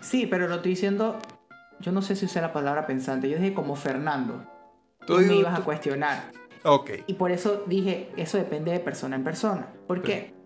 Sí, 0.00 0.26
pero 0.26 0.46
lo 0.46 0.56
estoy 0.56 0.70
diciendo, 0.70 1.18
yo 1.80 1.92
no 1.92 2.00
sé 2.02 2.14
si 2.16 2.26
usé 2.26 2.40
la 2.40 2.52
palabra 2.52 2.86
pensante, 2.86 3.28
yo 3.28 3.38
dije 3.38 3.54
como 3.54 3.74
Fernando. 3.74 4.44
Tú, 5.06 5.18
me 5.18 5.34
ibas 5.34 5.58
a 5.58 5.62
cuestionar. 5.64 6.30
Ok. 6.64 6.90
Y 7.06 7.14
por 7.14 7.32
eso 7.32 7.64
dije, 7.66 8.10
eso 8.16 8.36
depende 8.36 8.70
de 8.72 8.78
persona 8.78 9.16
en 9.16 9.24
persona. 9.24 9.68
¿Por 9.86 10.02
qué? 10.02 10.37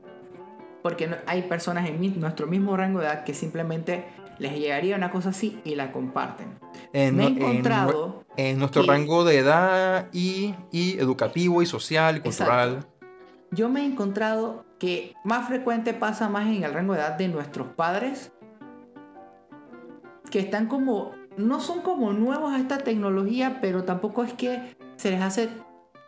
Porque 0.82 1.08
hay 1.26 1.42
personas 1.42 1.88
en 1.88 2.20
nuestro 2.20 2.46
mismo 2.46 2.76
rango 2.76 3.00
de 3.00 3.06
edad 3.06 3.24
que 3.24 3.34
simplemente 3.34 4.04
les 4.38 4.58
llegaría 4.58 4.96
una 4.96 5.10
cosa 5.10 5.30
así 5.30 5.60
y 5.64 5.74
la 5.74 5.92
comparten. 5.92 6.58
En, 6.92 7.16
Me 7.16 7.24
he 7.24 7.28
encontrado. 7.28 8.24
En, 8.36 8.58
nuestro 8.58 8.82
rango 8.82 9.24
de 9.24 9.38
edad 9.38 10.08
y, 10.12 10.54
y, 10.70 10.98
educativo 10.98 11.62
y 11.62 11.66
social 11.66 12.16
y 12.16 12.20
cultural. 12.20 12.84
yo 13.50 13.68
me 13.68 13.82
he 13.82 13.84
encontrado 13.84 14.64
que 14.78 15.14
más 15.22 15.46
frecuente 15.46 15.94
pasa 15.94 16.28
más 16.28 16.48
en 16.48 16.64
el 16.64 16.74
rango 16.74 16.94
de 16.94 16.98
edad 16.98 17.16
de 17.16 17.28
nuestros 17.28 17.68
padres, 17.68 18.32
que 20.28 20.40
están 20.40 20.66
como, 20.66 21.12
no 21.36 21.60
son 21.60 21.82
como 21.82 22.12
nuevos 22.12 22.52
a 22.52 22.58
esta 22.58 22.78
tecnología, 22.78 23.58
pero 23.60 23.84
tampoco 23.84 24.24
es 24.24 24.32
que 24.32 24.74
se 24.96 25.12
les 25.12 25.22
hace, 25.22 25.50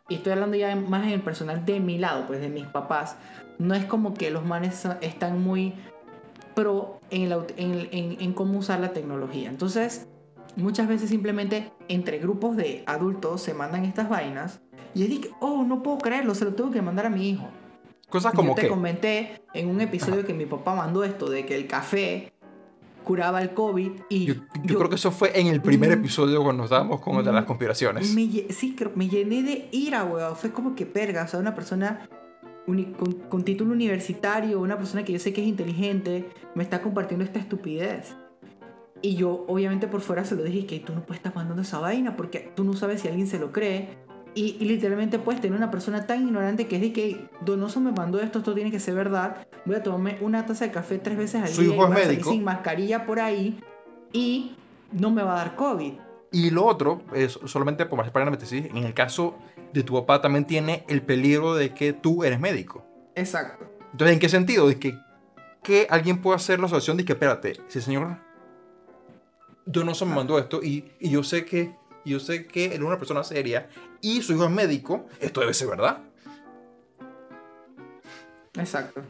y 0.09 0.17
estoy 0.17 0.33
hablando 0.33 0.57
ya 0.57 0.75
más 0.75 1.05
en 1.05 1.13
el 1.13 1.21
personal 1.21 1.65
de 1.65 1.79
mi 1.79 1.99
lado, 1.99 2.27
pues 2.27 2.41
de 2.41 2.49
mis 2.49 2.67
papás, 2.67 3.17
no 3.59 3.75
es 3.75 3.85
como 3.85 4.15
que 4.15 4.31
los 4.31 4.45
manes 4.45 4.87
están 5.01 5.43
muy 5.43 5.75
pro 6.55 7.01
en, 7.11 7.33
en, 7.57 8.17
en 8.21 8.33
cómo 8.33 8.59
usar 8.59 8.81
la 8.81 8.93
tecnología. 8.93 9.49
Entonces, 9.49 10.07
muchas 10.57 10.89
veces 10.89 11.11
simplemente 11.11 11.73
entre 11.89 12.19
grupos 12.19 12.57
de 12.57 12.83
adultos 12.87 13.43
se 13.43 13.55
mandan 13.55 13.85
estas 13.85 14.09
vainas 14.09 14.61
y 14.95 15.01
yo 15.01 15.07
dije, 15.09 15.31
oh, 15.41 15.65
no 15.65 15.83
puedo 15.83 15.99
creerlo, 15.99 16.35
se 16.35 16.45
lo 16.45 16.55
tengo 16.55 16.71
que 16.71 16.83
mandar 16.83 17.07
a 17.07 17.11
mi 17.11 17.29
hijo. 17.29 17.49
Cosas 18.09 18.33
como 18.33 18.51
yo 18.51 18.55
te 18.55 18.69
comenté 18.69 19.43
en 19.55 19.69
un 19.69 19.81
episodio 19.81 20.25
que 20.25 20.35
mi 20.35 20.47
papá 20.47 20.75
mandó 20.75 21.03
esto 21.03 21.29
de 21.29 21.45
que 21.47 21.57
el 21.57 21.67
café 21.67 22.33
curaba 23.03 23.43
el 23.43 23.53
COVID 23.55 23.91
y... 24.09 24.27
Yo, 24.27 24.35
creo 24.65 24.89
que 24.89 24.95
eso 24.95 25.11
fue 25.11 25.39
en 25.39 25.49
el 25.49 25.61
primer 25.61 25.91
episodio 25.91 26.43
cuando 26.43 26.63
nos 26.63 26.71
dábamos 26.71 27.01
con 27.01 27.25
de 27.25 27.33
las 27.33 27.45
conspiraciones. 27.45 28.07
sí, 28.07 28.77
me 28.95 29.09
llené 29.09 29.43
de 29.43 29.69
ira, 29.73 30.05
weón. 30.05 30.37
Fue 30.37 30.53
como 30.53 30.77
que 30.77 30.87
perga, 30.87 31.25
o 31.25 31.29
sea, 31.29 31.41
una 31.41 31.55
persona 31.55 32.09
con, 32.67 33.13
con, 33.29 33.45
título 33.45 33.73
universitario, 33.73 34.61
una 34.61 34.77
persona 34.77 35.05
que 35.05 35.13
yo 35.13 35.19
sé 35.19 35.33
que 35.33 35.43
es 35.43 35.47
inteligente, 35.47 36.29
me 36.55 36.63
está 36.63 36.81
compartiendo 36.83 37.25
esta 37.25 37.39
estupidez. 37.39 38.15
Y 39.03 39.17
yo, 39.17 39.45
obviamente, 39.49 39.87
por 39.87 40.01
fuera 40.01 40.25
se 40.25 40.35
lo 40.35 40.43
dije 40.43 40.65
que 40.67 40.81
tú 40.81 40.95
no 40.95 41.03
puedes 41.03 41.19
estar 41.19 41.35
mandando 41.35 41.63
esa 41.63 41.79
vaina 41.79 42.17
porque 42.17 42.51
tú 42.55 42.65
no 42.65 42.73
sabes 42.73 43.03
si 43.03 43.09
alguien 43.09 43.27
se 43.27 43.39
lo 43.39 43.53
cree. 43.53 43.99
Y, 44.35 44.53
literalmente 44.65 45.19
puedes 45.19 45.41
tener 45.41 45.57
una 45.57 45.71
persona 45.71 46.07
tan 46.07 46.27
ignorante 46.27 46.67
que 46.67 46.77
es 46.77 46.83
de 46.83 46.93
que 46.93 47.29
Donoso 47.45 47.81
me 47.81 47.93
mandó 47.93 48.21
esto, 48.21 48.39
esto 48.39 48.55
tiene 48.55 48.71
que 48.71 48.81
ser 48.81 48.95
verdad. 48.95 49.47
Voy 49.65 49.77
a 49.77 49.83
tomarme 49.83 50.19
una 50.23 50.47
taza 50.47 50.65
de 50.65 50.73
café 50.73 50.99
tres 50.99 51.17
veces 51.17 51.43
al 51.43 51.55
día. 51.55 52.15
Hijo 52.15 52.31
sin 52.31 52.43
mascarilla 52.43 53.07
por 53.07 53.21
ahí 53.21 53.61
y 54.13 54.57
no 54.91 55.11
me 55.11 55.23
va 55.23 55.35
a 55.35 55.37
dar 55.45 55.57
COVID. 55.57 55.93
Y 56.35 56.51
lo 56.51 56.67
otro, 56.67 57.01
es 57.15 57.39
solamente 57.45 57.87
por 57.87 57.97
más 57.97 58.11
paréntesis, 58.11 58.67
en 58.67 58.79
el 58.79 58.93
caso 58.93 59.39
de 59.73 59.85
tu 59.85 59.95
papá 59.95 60.21
también 60.21 60.45
tiene 60.45 60.85
el 60.89 61.01
peligro 61.01 61.55
de 61.55 61.73
que 61.73 61.93
tú 61.93 62.25
eres 62.25 62.41
médico. 62.41 62.85
Exacto. 63.15 63.65
Entonces, 63.93 64.15
¿en 64.15 64.19
qué 64.19 64.29
sentido? 64.29 64.67
De 64.67 64.77
que, 64.81 64.99
que 65.63 65.87
alguien 65.89 66.21
puede 66.21 66.35
hacer 66.35 66.59
la 66.59 66.67
asociación 66.67 66.97
de 66.97 67.05
que, 67.05 67.13
espérate, 67.13 67.61
si 67.69 67.79
el 67.79 67.85
señor 67.85 68.19
Donoso 69.65 70.07
me 70.07 70.13
ah. 70.13 70.17
mandó 70.17 70.37
esto 70.41 70.61
y, 70.61 70.91
y 70.99 71.11
yo 71.11 71.23
sé 71.23 71.45
que 71.45 71.73
yo 72.05 72.19
sé 72.19 72.49
que 72.49 72.67
él 72.67 72.73
es 72.73 72.81
una 72.81 72.99
persona 72.99 73.23
seria 73.23 73.69
y 74.01 74.21
su 74.21 74.33
hijo 74.35 74.45
es 74.45 74.51
médico, 74.51 75.07
esto 75.21 75.41
debe 75.41 75.55
ser 75.55 75.69
verdad. 75.69 76.01
Exacto. 78.55 79.03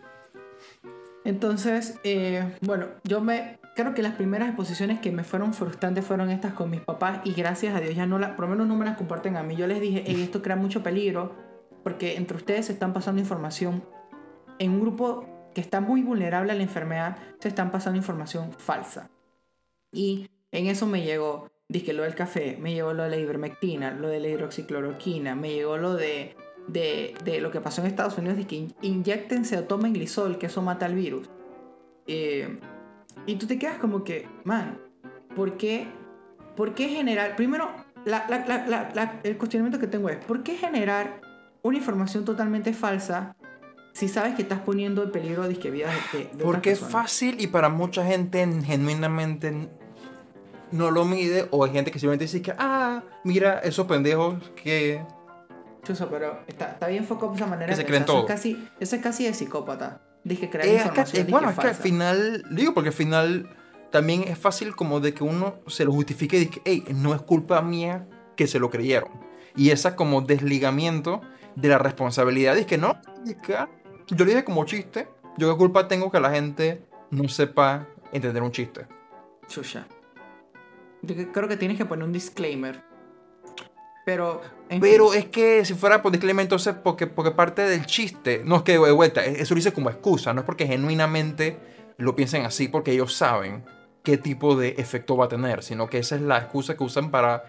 Entonces, 1.24 1.98
eh, 2.04 2.56
bueno, 2.60 2.86
yo 3.04 3.20
me 3.20 3.58
creo 3.74 3.94
que 3.94 4.02
las 4.02 4.14
primeras 4.14 4.48
exposiciones 4.48 5.00
que 5.00 5.10
me 5.10 5.24
fueron 5.24 5.54
frustrantes 5.54 6.04
fueron 6.04 6.30
estas 6.30 6.52
con 6.52 6.70
mis 6.70 6.80
papás 6.80 7.20
y 7.24 7.32
gracias 7.32 7.74
a 7.74 7.80
Dios 7.80 7.94
ya 7.94 8.06
no 8.06 8.18
las, 8.18 8.32
por 8.32 8.44
lo 8.44 8.48
menos 8.48 8.66
no 8.66 8.76
me 8.76 8.84
las 8.84 8.96
comparten 8.96 9.36
a 9.36 9.42
mí. 9.42 9.56
Yo 9.56 9.66
les 9.66 9.80
dije, 9.80 10.04
esto 10.06 10.42
crea 10.42 10.56
mucho 10.56 10.82
peligro 10.82 11.32
porque 11.82 12.16
entre 12.16 12.36
ustedes 12.36 12.66
se 12.66 12.72
están 12.72 12.92
pasando 12.92 13.20
información 13.20 13.84
en 14.58 14.70
un 14.72 14.80
grupo 14.80 15.50
que 15.54 15.60
está 15.60 15.80
muy 15.80 16.02
vulnerable 16.02 16.52
a 16.52 16.54
la 16.54 16.62
enfermedad, 16.62 17.16
se 17.40 17.48
están 17.48 17.70
pasando 17.70 17.96
información 17.96 18.52
falsa. 18.52 19.10
Y 19.92 20.28
en 20.52 20.66
eso 20.66 20.86
me 20.86 21.02
llegó 21.02 21.48
Dije 21.68 21.94
lo 21.94 22.02
del 22.02 22.14
café, 22.14 22.58
me 22.60 22.74
llegó 22.74 22.92
lo 22.92 23.04
de 23.04 23.10
la 23.10 23.16
ivermectina, 23.16 23.90
lo 23.90 24.08
de 24.08 24.20
la 24.20 24.28
hidroxicloroquina, 24.28 25.34
me 25.34 25.54
llegó 25.54 25.78
lo 25.78 25.94
de, 25.94 26.36
de, 26.68 27.14
de 27.24 27.40
lo 27.40 27.50
que 27.50 27.60
pasó 27.60 27.80
en 27.80 27.86
Estados 27.86 28.16
Unidos, 28.18 28.36
de 28.36 28.46
que 28.46 28.68
inyectense 28.82 29.56
o 29.56 29.64
tomen 29.64 29.92
glisol, 29.92 30.38
que 30.38 30.46
eso 30.46 30.62
mata 30.62 30.86
al 30.86 30.94
virus. 30.94 31.28
Eh, 32.06 32.58
y 33.26 33.36
tú 33.36 33.46
te 33.46 33.58
quedas 33.58 33.78
como 33.78 34.04
que, 34.04 34.28
man, 34.44 34.78
¿por 35.34 35.56
qué, 35.56 35.86
por 36.56 36.74
qué 36.74 36.88
generar? 36.88 37.36
Primero, 37.36 37.70
la, 38.04 38.26
la, 38.28 38.90
la, 38.94 39.20
el 39.22 39.36
cuestionamiento 39.36 39.78
que 39.78 39.86
tengo 39.86 40.08
es, 40.08 40.16
¿por 40.24 40.42
qué 40.42 40.56
generar 40.56 41.20
una 41.62 41.78
información 41.78 42.24
totalmente 42.24 42.72
falsa 42.72 43.36
si 43.92 44.08
sabes 44.08 44.34
que 44.34 44.42
estás 44.42 44.60
poniendo 44.60 45.04
en 45.04 45.12
peligro 45.12 45.48
de 45.48 45.54
vidas 45.70 45.94
de, 46.12 46.28
de 46.32 46.44
Porque 46.44 46.72
es 46.72 46.80
fácil 46.80 47.40
y 47.40 47.46
para 47.46 47.68
mucha 47.68 48.04
gente 48.04 48.46
genuinamente 48.64 49.68
no 50.72 50.90
lo 50.90 51.04
mide 51.04 51.46
o 51.50 51.64
hay 51.64 51.72
gente 51.72 51.90
que 51.90 51.98
simplemente 51.98 52.24
dice 52.24 52.42
que, 52.42 52.52
ah, 52.58 53.02
mira 53.22 53.60
esos 53.60 53.86
pendejos 53.86 54.34
que... 54.62 55.00
Chuso, 55.84 56.08
pero 56.08 56.40
está, 56.46 56.72
está 56.72 56.88
bien 56.88 57.02
enfocado 57.02 57.30
de 57.30 57.36
esa 57.36 57.46
manera. 57.46 57.70
Que 57.70 57.76
se 57.76 57.84
creen 57.84 58.04
todo. 58.04 58.18
Eso 58.18 58.26
es, 58.26 58.34
casi, 58.34 58.68
eso 58.80 58.96
es 58.96 59.02
casi 59.02 59.24
de 59.24 59.34
psicópata. 59.34 60.00
Dije 60.24 60.50
crear 60.50 60.66
es 60.66 60.86
información. 60.86 61.26
Que, 61.26 61.30
bueno, 61.30 61.50
es 61.50 61.58
que 61.58 61.66
al 61.66 61.74
final, 61.74 62.44
digo, 62.50 62.74
porque 62.74 62.88
al 62.88 62.94
final 62.94 63.48
también 63.90 64.24
es 64.26 64.38
fácil 64.38 64.74
como 64.74 65.00
de 65.00 65.14
que 65.14 65.22
uno 65.22 65.56
se 65.66 65.84
lo 65.84 65.92
justifique 65.92 66.36
y 66.36 66.46
dice, 66.46 66.62
hey, 66.64 66.84
no 66.94 67.14
es 67.14 67.22
culpa 67.22 67.60
mía 67.62 68.06
que 68.36 68.46
se 68.46 68.58
lo 68.58 68.70
creyeron. 68.70 69.10
Y 69.56 69.70
esa 69.70 69.94
como 69.94 70.22
desligamiento 70.22 71.20
de 71.54 71.68
la 71.68 71.78
responsabilidad. 71.78 72.56
Es 72.56 72.66
que 72.66 72.78
no, 72.78 72.96
yo 74.08 74.24
le 74.24 74.30
dije 74.32 74.44
como 74.44 74.64
chiste, 74.64 75.08
yo 75.36 75.52
qué 75.52 75.58
culpa 75.58 75.86
tengo 75.86 76.10
que 76.10 76.18
la 76.18 76.30
gente 76.30 76.82
no 77.10 77.28
sepa 77.28 77.86
entender 78.12 78.42
un 78.42 78.50
chiste. 78.50 78.86
Chucha 79.46 79.86
creo 81.06 81.48
que 81.48 81.56
tienes 81.56 81.76
que 81.76 81.84
poner 81.84 82.04
un 82.04 82.12
disclaimer. 82.12 82.82
Pero. 84.04 84.40
Pero 84.80 85.14
es 85.14 85.26
que 85.26 85.64
si 85.64 85.74
fuera 85.74 86.02
por 86.02 86.10
disclaimer, 86.10 86.42
entonces, 86.42 86.74
porque, 86.82 87.06
porque 87.06 87.30
parte 87.30 87.62
del 87.62 87.86
chiste. 87.86 88.42
No 88.44 88.56
es 88.56 88.62
que 88.62 88.72
de 88.72 88.92
vuelta, 88.92 89.24
eso 89.24 89.54
lo 89.54 89.60
hice 89.60 89.72
como 89.72 89.90
excusa, 89.90 90.32
no 90.32 90.40
es 90.40 90.46
porque 90.46 90.66
genuinamente 90.66 91.58
lo 91.96 92.16
piensen 92.16 92.44
así, 92.44 92.68
porque 92.68 92.92
ellos 92.92 93.14
saben 93.14 93.64
qué 94.02 94.18
tipo 94.18 94.56
de 94.56 94.70
efecto 94.78 95.16
va 95.16 95.26
a 95.26 95.28
tener, 95.28 95.62
sino 95.62 95.88
que 95.88 95.98
esa 95.98 96.16
es 96.16 96.22
la 96.22 96.38
excusa 96.38 96.76
que 96.76 96.84
usan 96.84 97.10
para. 97.10 97.44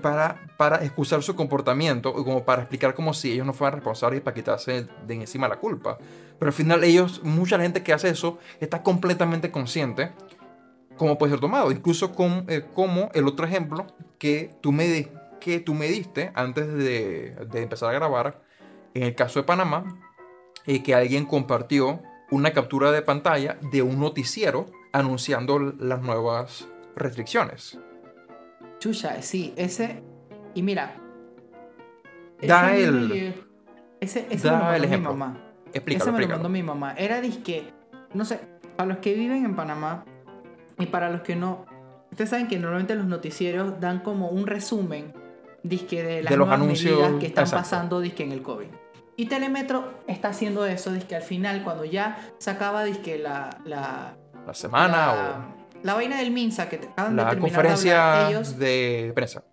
Para, 0.00 0.40
para 0.56 0.84
excusar 0.84 1.24
su 1.24 1.34
comportamiento 1.34 2.12
como 2.12 2.44
para 2.44 2.62
explicar 2.62 2.94
como 2.94 3.12
si 3.12 3.32
ellos 3.32 3.44
no 3.44 3.52
fueran 3.52 3.80
responsables 3.80 4.20
y 4.20 4.22
para 4.22 4.32
quitarse 4.32 4.86
de 5.04 5.14
encima 5.14 5.48
la 5.48 5.56
culpa. 5.56 5.98
Pero 6.38 6.50
al 6.50 6.52
final 6.52 6.84
ellos, 6.84 7.20
mucha 7.24 7.58
gente 7.58 7.82
que 7.82 7.92
hace 7.92 8.08
eso, 8.08 8.38
está 8.60 8.84
completamente 8.84 9.50
consciente 9.50 10.12
cómo 10.96 11.18
puede 11.18 11.32
ser 11.32 11.40
tomado. 11.40 11.72
Incluso 11.72 12.12
con, 12.12 12.44
eh, 12.48 12.64
como 12.74 13.10
el 13.14 13.26
otro 13.26 13.44
ejemplo 13.46 13.86
que 14.18 14.54
tú 14.60 14.70
me, 14.70 15.08
que 15.42 15.58
tú 15.58 15.74
me 15.74 15.88
diste 15.88 16.30
antes 16.34 16.72
de, 16.72 17.34
de 17.50 17.62
empezar 17.62 17.90
a 17.90 17.92
grabar, 17.92 18.42
en 18.94 19.02
el 19.02 19.14
caso 19.16 19.40
de 19.40 19.44
Panamá, 19.44 20.00
eh, 20.66 20.82
que 20.84 20.94
alguien 20.94 21.26
compartió 21.26 22.00
una 22.30 22.52
captura 22.52 22.92
de 22.92 23.02
pantalla 23.02 23.58
de 23.72 23.82
un 23.82 23.98
noticiero 23.98 24.66
anunciando 24.92 25.58
las 25.58 26.00
nuevas 26.00 26.68
restricciones. 26.94 27.78
Chucha, 28.78 29.20
sí, 29.20 29.52
ese... 29.56 30.02
Y 30.54 30.62
mira... 30.62 30.96
Da 32.40 32.76
el... 32.76 33.34
Ese, 34.00 34.26
ese 34.30 34.48
da 34.48 34.76
el 34.76 34.84
ejemplo. 34.84 35.12
Mi 35.12 35.18
mamá. 35.18 35.54
Explícalo, 35.72 36.10
ese 36.10 36.18
me 36.18 36.22
lo 36.22 36.28
mandó 36.28 36.48
mi 36.48 36.62
mamá. 36.62 36.94
Era 36.94 37.20
disque... 37.20 37.72
No 38.14 38.24
sé, 38.24 38.40
para 38.76 38.90
los 38.90 38.98
que 38.98 39.14
viven 39.14 39.44
en 39.44 39.56
Panamá, 39.56 40.04
y 40.78 40.86
para 40.86 41.10
los 41.10 41.22
que 41.22 41.34
no, 41.34 41.64
ustedes 42.10 42.30
saben 42.30 42.46
que 42.46 42.58
normalmente 42.58 42.94
los 42.94 43.06
noticieros 43.06 43.80
dan 43.80 44.00
como 44.00 44.28
un 44.28 44.46
resumen 44.46 45.14
disque 45.62 46.02
de 46.02 46.22
las 46.22 46.30
de 46.30 46.36
los 46.36 46.48
anuncios 46.48 46.98
medidas 46.98 47.20
que 47.20 47.26
están 47.26 47.50
pasando 47.50 48.00
disque 48.00 48.22
en 48.22 48.32
el 48.32 48.42
COVID. 48.42 48.68
Y 49.16 49.26
Telemetro 49.26 50.00
está 50.06 50.28
haciendo 50.28 50.64
eso, 50.66 50.92
disque 50.92 51.14
al 51.14 51.22
final, 51.22 51.62
cuando 51.62 51.84
ya 51.84 52.18
se 52.38 52.50
acaba 52.50 52.82
disque 52.84 53.18
la, 53.18 53.58
la, 53.64 54.16
la 54.46 54.54
semana 54.54 54.88
la, 54.88 55.12
o... 55.12 55.62
La 55.82 55.94
vaina 55.94 56.16
del 56.16 56.30
MINSA 56.30 56.68
que 56.68 56.76
acaban 56.76 57.16
la 57.16 57.24
de 57.24 57.30
terminar 57.30 57.40
conferencia 57.40 57.92
de, 57.92 58.00
hablar, 58.00 58.30
ellos, 58.30 58.58
de 58.58 59.12
prensa. 59.14 59.44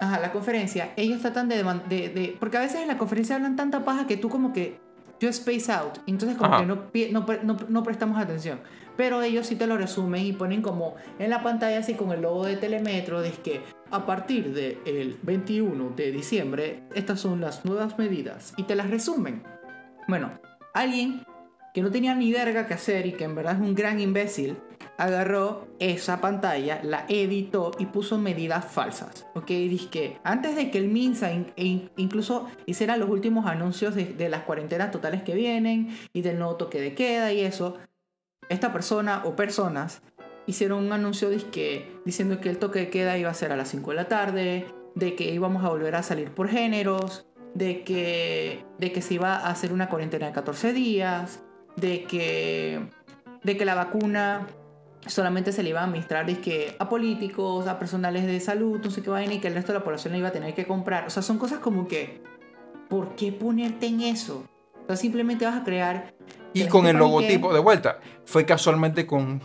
Ajá, 0.00 0.18
la 0.18 0.32
conferencia. 0.32 0.92
Ellos 0.96 1.20
tratan 1.20 1.48
de, 1.48 1.62
de, 1.62 2.08
de, 2.08 2.36
Porque 2.40 2.56
a 2.56 2.60
veces 2.60 2.80
en 2.80 2.88
la 2.88 2.98
conferencia 2.98 3.36
hablan 3.36 3.54
tanta 3.54 3.84
paja 3.84 4.06
que 4.06 4.16
tú 4.16 4.28
como 4.28 4.52
que... 4.52 4.82
Yo 5.20 5.28
space 5.28 5.70
out. 5.72 5.98
Entonces 6.08 6.36
como 6.36 6.58
que 6.58 6.66
no, 6.66 6.82
no, 7.12 7.26
no, 7.44 7.56
no 7.68 7.82
prestamos 7.84 8.18
atención. 8.20 8.60
Pero 8.96 9.22
ellos 9.22 9.46
sí 9.46 9.56
te 9.56 9.66
lo 9.66 9.76
resumen 9.76 10.24
y 10.24 10.32
ponen 10.32 10.62
como 10.62 10.94
en 11.18 11.30
la 11.30 11.42
pantalla 11.42 11.78
así 11.78 11.94
con 11.94 12.12
el 12.12 12.22
logo 12.22 12.46
de 12.46 12.56
Telemetro, 12.56 13.22
de 13.22 13.32
que 13.32 13.60
a 13.90 14.06
partir 14.06 14.52
del 14.54 15.18
21 15.22 15.90
de 15.96 16.12
diciembre 16.12 16.82
estas 16.94 17.20
son 17.20 17.40
las 17.40 17.64
nuevas 17.64 17.98
medidas 17.98 18.54
y 18.56 18.64
te 18.64 18.74
las 18.74 18.90
resumen. 18.90 19.42
Bueno, 20.08 20.30
alguien 20.72 21.24
que 21.74 21.82
no 21.82 21.90
tenía 21.90 22.14
ni 22.14 22.32
verga 22.32 22.66
que 22.66 22.74
hacer 22.74 23.06
y 23.06 23.12
que 23.12 23.24
en 23.24 23.34
verdad 23.34 23.54
es 23.54 23.60
un 23.60 23.74
gran 23.74 23.98
imbécil, 23.98 24.56
agarró 24.96 25.66
esa 25.80 26.20
pantalla, 26.20 26.80
la 26.82 27.04
editó 27.08 27.72
y 27.78 27.86
puso 27.86 28.16
medidas 28.16 28.64
falsas. 28.64 29.26
Ok, 29.34 29.48
dice 29.48 29.88
que 29.90 30.16
antes 30.22 30.54
de 30.54 30.70
que 30.70 30.78
el 30.78 30.88
MINSA 30.88 31.32
incluso 31.96 32.48
hiciera 32.66 32.96
los 32.96 33.10
últimos 33.10 33.46
anuncios 33.46 33.94
de, 33.94 34.04
de, 34.04 34.28
las 34.28 34.42
cuarentenas 34.42 34.92
totales 34.92 35.22
que 35.22 35.34
vienen 35.34 35.96
y 36.12 36.22
del 36.22 36.38
nuevo 36.38 36.56
toque 36.56 36.80
de 36.80 36.94
queda 36.94 37.32
y 37.32 37.40
eso, 37.40 37.76
esta 38.48 38.72
persona 38.72 39.22
o 39.24 39.36
personas 39.36 40.02
hicieron 40.46 40.84
un 40.84 40.92
anuncio 40.92 41.30
diciendo 41.30 42.40
que 42.40 42.50
el 42.50 42.58
toque 42.58 42.80
de 42.80 42.90
queda 42.90 43.16
iba 43.16 43.30
a 43.30 43.34
ser 43.34 43.52
a 43.52 43.56
las 43.56 43.68
5 43.68 43.90
de 43.90 43.96
la 43.96 44.08
tarde, 44.08 44.66
de 44.94 45.14
que 45.14 45.32
íbamos 45.32 45.64
a 45.64 45.68
volver 45.68 45.96
a 45.96 46.02
salir 46.02 46.30
por 46.30 46.48
géneros, 46.48 47.26
de 47.54 47.82
que, 47.82 48.64
de 48.78 48.92
que 48.92 49.00
se 49.00 49.14
iba 49.14 49.36
a 49.36 49.50
hacer 49.50 49.72
una 49.72 49.88
cuarentena 49.88 50.26
de 50.26 50.32
14 50.32 50.72
días, 50.72 51.42
de 51.76 52.04
que, 52.04 52.88
de 53.42 53.56
que 53.56 53.64
la 53.64 53.74
vacuna 53.74 54.46
solamente 55.06 55.52
se 55.52 55.62
le 55.62 55.70
iba 55.70 55.80
a 55.80 55.84
administrar 55.84 56.26
que 56.40 56.76
a 56.78 56.88
políticos, 56.88 57.66
a 57.66 57.78
personales 57.78 58.26
de 58.26 58.40
salud, 58.40 58.80
no 58.82 58.90
sé 58.90 59.02
qué 59.02 59.10
vaina, 59.10 59.34
y 59.34 59.40
que 59.40 59.48
el 59.48 59.54
resto 59.54 59.72
de 59.72 59.78
la 59.78 59.84
población 59.84 60.12
la 60.12 60.18
iba 60.18 60.28
a 60.28 60.32
tener 60.32 60.54
que 60.54 60.66
comprar. 60.66 61.06
O 61.06 61.10
sea, 61.10 61.22
son 61.22 61.38
cosas 61.38 61.58
como 61.58 61.86
que, 61.86 62.22
¿por 62.88 63.14
qué 63.14 63.32
ponerte 63.32 63.86
en 63.86 64.00
eso? 64.00 64.44
O 64.82 64.86
sea, 64.86 64.96
simplemente 64.96 65.44
vas 65.44 65.56
a 65.56 65.64
crear... 65.64 66.14
Y 66.54 66.66
con 66.68 66.86
el 66.86 66.96
logotipo 66.96 67.52
de 67.52 67.60
vuelta. 67.60 67.98
Fue 68.24 68.46
casualmente 68.46 69.06
con, 69.06 69.40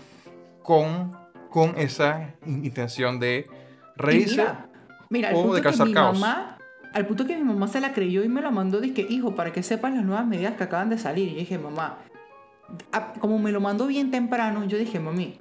con, 0.63 1.17
con 1.49 1.77
esa 1.77 2.35
intención 2.45 3.19
de 3.19 3.47
reírse 3.95 4.45
mira, 5.09 5.31
o 5.33 5.53
de 5.53 5.61
causar 5.61 5.91
caos. 5.91 6.19
Mamá, 6.19 6.57
al 6.93 7.05
punto 7.05 7.25
que 7.25 7.35
mi 7.35 7.43
mamá 7.43 7.67
se 7.67 7.81
la 7.81 7.93
creyó 7.93 8.23
y 8.23 8.29
me 8.29 8.41
la 8.41 8.51
mandó, 8.51 8.79
dije, 8.79 9.05
hijo, 9.09 9.35
para 9.35 9.51
que 9.51 9.63
sepan 9.63 9.95
las 9.95 10.05
nuevas 10.05 10.25
medidas 10.25 10.55
que 10.55 10.63
acaban 10.63 10.89
de 10.89 10.97
salir. 10.97 11.27
Y 11.29 11.31
yo 11.33 11.39
dije, 11.39 11.57
mamá, 11.57 11.97
como 13.19 13.39
me 13.39 13.51
lo 13.51 13.61
mandó 13.61 13.87
bien 13.87 14.11
temprano, 14.11 14.63
yo 14.65 14.77
dije, 14.77 14.99
mami, 14.99 15.37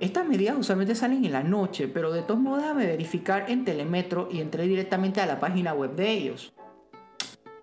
estas 0.00 0.26
medidas 0.26 0.56
usualmente 0.58 0.94
salen 0.94 1.24
en 1.24 1.32
la 1.32 1.42
noche, 1.42 1.88
pero 1.88 2.12
de 2.12 2.22
todos 2.22 2.40
modos 2.40 2.62
déjame 2.62 2.86
verificar 2.86 3.50
en 3.50 3.64
Telemetro 3.64 4.28
y 4.30 4.40
entré 4.40 4.66
directamente 4.66 5.20
a 5.20 5.26
la 5.26 5.38
página 5.40 5.74
web 5.74 5.94
de 5.94 6.10
ellos. 6.10 6.52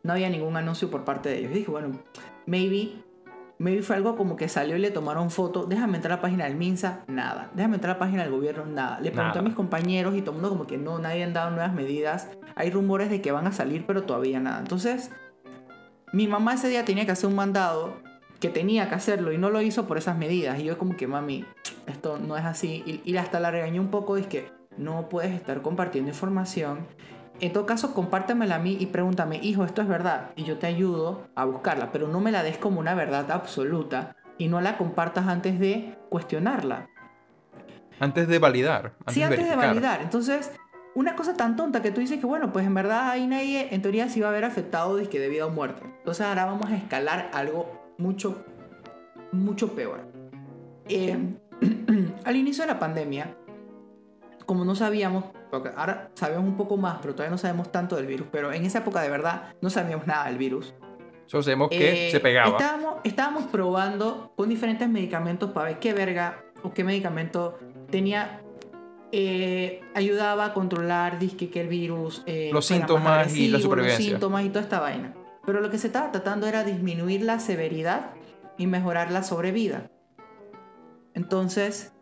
No 0.03 0.13
había 0.13 0.29
ningún 0.29 0.55
anuncio 0.55 0.89
por 0.89 1.03
parte 1.03 1.29
de 1.29 1.39
ellos. 1.39 1.53
dije, 1.53 1.71
bueno, 1.71 1.99
maybe, 2.45 3.03
maybe 3.59 3.81
fue 3.81 3.95
algo 3.95 4.15
como 4.15 4.35
que 4.35 4.47
salió 4.49 4.75
y 4.75 4.79
le 4.79 4.91
tomaron 4.91 5.31
foto. 5.31 5.65
Déjame 5.65 5.97
entrar 5.97 6.13
a 6.13 6.15
la 6.17 6.21
página 6.21 6.45
del 6.45 6.55
MINSA, 6.55 7.03
nada. 7.07 7.49
Déjame 7.53 7.75
entrar 7.75 7.91
a 7.91 7.93
la 7.95 7.99
página 7.99 8.23
del 8.23 8.31
gobierno, 8.31 8.65
nada. 8.65 8.99
Le 8.99 9.11
pregunté 9.11 9.39
a 9.39 9.41
mis 9.41 9.53
compañeros 9.53 10.15
y 10.15 10.21
todo 10.21 10.31
el 10.31 10.41
mundo 10.41 10.49
como 10.49 10.67
que 10.67 10.77
no, 10.77 10.99
nadie 10.99 11.23
han 11.23 11.33
dado 11.33 11.51
nuevas 11.51 11.73
medidas. 11.73 12.29
Hay 12.55 12.71
rumores 12.71 13.09
de 13.09 13.21
que 13.21 13.31
van 13.31 13.47
a 13.47 13.51
salir, 13.51 13.85
pero 13.85 14.03
todavía 14.03 14.39
nada. 14.39 14.59
Entonces, 14.59 15.11
mi 16.13 16.27
mamá 16.27 16.53
ese 16.53 16.69
día 16.69 16.85
tenía 16.85 17.05
que 17.05 17.11
hacer 17.11 17.29
un 17.29 17.35
mandado 17.35 17.95
que 18.39 18.49
tenía 18.49 18.87
que 18.89 18.95
hacerlo 18.95 19.31
y 19.31 19.37
no 19.37 19.49
lo 19.49 19.61
hizo 19.61 19.87
por 19.87 19.97
esas 19.97 20.17
medidas. 20.17 20.59
Y 20.59 20.63
yo 20.63 20.77
como 20.77 20.95
que, 20.95 21.07
mami, 21.07 21.45
esto 21.87 22.17
no 22.19 22.37
es 22.37 22.45
así. 22.45 23.01
Y, 23.03 23.17
hasta 23.17 23.39
la 23.39 23.51
regañé 23.51 23.79
un 23.79 23.89
poco, 23.89 24.17
es 24.17 24.27
que 24.27 24.51
no 24.77 25.09
puedes 25.09 25.33
estar 25.33 25.61
compartiendo 25.61 26.11
información. 26.11 26.85
En 27.39 27.53
todo 27.53 27.65
caso, 27.65 27.93
compártemela 27.93 28.55
a 28.55 28.59
mí 28.59 28.77
y 28.79 28.87
pregúntame, 28.87 29.39
hijo, 29.43 29.63
esto 29.63 29.81
es 29.81 29.87
verdad. 29.87 30.31
Y 30.35 30.43
yo 30.43 30.57
te 30.57 30.67
ayudo 30.67 31.27
a 31.35 31.45
buscarla, 31.45 31.91
pero 31.91 32.07
no 32.07 32.19
me 32.19 32.31
la 32.31 32.43
des 32.43 32.57
como 32.57 32.79
una 32.79 32.95
verdad 32.95 33.29
absoluta 33.31 34.15
y 34.37 34.47
no 34.47 34.61
la 34.61 34.77
compartas 34.77 35.27
antes 35.27 35.59
de 35.59 35.95
cuestionarla. 36.09 36.89
Antes 37.99 38.27
de 38.27 38.39
validar. 38.39 38.93
sí, 39.07 39.23
antes 39.23 39.47
de 39.47 39.55
validar. 39.55 40.01
Entonces, 40.01 40.51
una 40.95 41.15
cosa 41.15 41.35
tan 41.35 41.55
tonta 41.55 41.81
que 41.81 41.91
tú 41.91 42.01
dices 42.01 42.19
que, 42.19 42.25
bueno, 42.25 42.51
pues 42.51 42.65
en 42.65 42.73
verdad 42.73 43.11
ahí 43.11 43.27
nadie, 43.27 43.67
en 43.71 43.81
teoría, 43.81 44.09
sí 44.09 44.19
va 44.19 44.27
a 44.27 44.29
haber 44.31 44.45
afectado 44.45 44.95
de 44.95 45.07
que 45.07 45.19
debido 45.19 45.47
a 45.47 45.49
muerte. 45.49 45.83
Entonces 45.99 46.25
ahora 46.25 46.45
vamos 46.45 46.71
a 46.71 46.75
escalar 46.75 47.29
algo 47.33 47.93
mucho, 47.99 48.43
mucho 49.31 49.73
peor. 49.75 50.11
Eh, 50.89 51.17
al 52.23 52.35
inicio 52.35 52.63
de 52.63 52.67
la 52.67 52.79
pandemia, 52.79 53.35
como 54.47 54.65
no 54.65 54.73
sabíamos, 54.73 55.25
porque 55.49 55.71
ahora 55.75 56.09
sabemos 56.13 56.45
un 56.45 56.57
poco 56.57 56.77
más, 56.77 56.99
pero 57.01 57.13
todavía 57.13 57.31
no 57.31 57.37
sabemos 57.37 57.71
tanto 57.71 57.95
del 57.95 58.05
virus, 58.05 58.27
pero 58.31 58.51
en 58.51 58.65
esa 58.65 58.79
época 58.79 59.01
de 59.01 59.09
verdad 59.09 59.53
no 59.61 59.69
sabíamos 59.69 60.07
nada 60.07 60.25
del 60.25 60.37
virus. 60.37 60.73
Solo 61.25 61.43
sabemos 61.43 61.69
que 61.69 62.07
eh, 62.07 62.11
se 62.11 62.19
pegaba. 62.19 62.51
Estábamos, 62.51 62.95
estábamos 63.03 63.43
probando 63.45 64.33
con 64.35 64.49
diferentes 64.49 64.87
medicamentos 64.87 65.51
para 65.51 65.67
ver 65.67 65.79
qué 65.79 65.93
verga 65.93 66.43
o 66.63 66.73
qué 66.73 66.83
medicamento 66.83 67.57
tenía 67.89 68.41
eh, 69.11 69.81
ayudaba 69.95 70.45
a 70.45 70.53
controlar 70.53 71.17
disque 71.17 71.49
que 71.49 71.61
el 71.61 71.67
virus 71.69 72.25
los 72.51 72.65
síntomas 72.65 73.33
y 73.35 73.47
la 73.47 73.59
supervivencia 73.59 73.99
los 73.99 74.09
síntomas 74.09 74.43
y 74.43 74.49
toda 74.49 74.61
esta 74.61 74.81
vaina 74.81 75.13
pero 75.47 75.61
lo 75.61 75.69
que 75.69 75.77
se 75.77 75.87
estaba 75.87 76.11
tratando 76.11 76.45
era 76.45 76.65
disminuir 76.65 77.21
la 77.21 77.39
severidad 77.39 78.11
y 78.57 78.67
mejorar 78.67 79.11
la 79.11 79.23
sobrevida. 79.23 79.89
Entonces, 81.13 81.93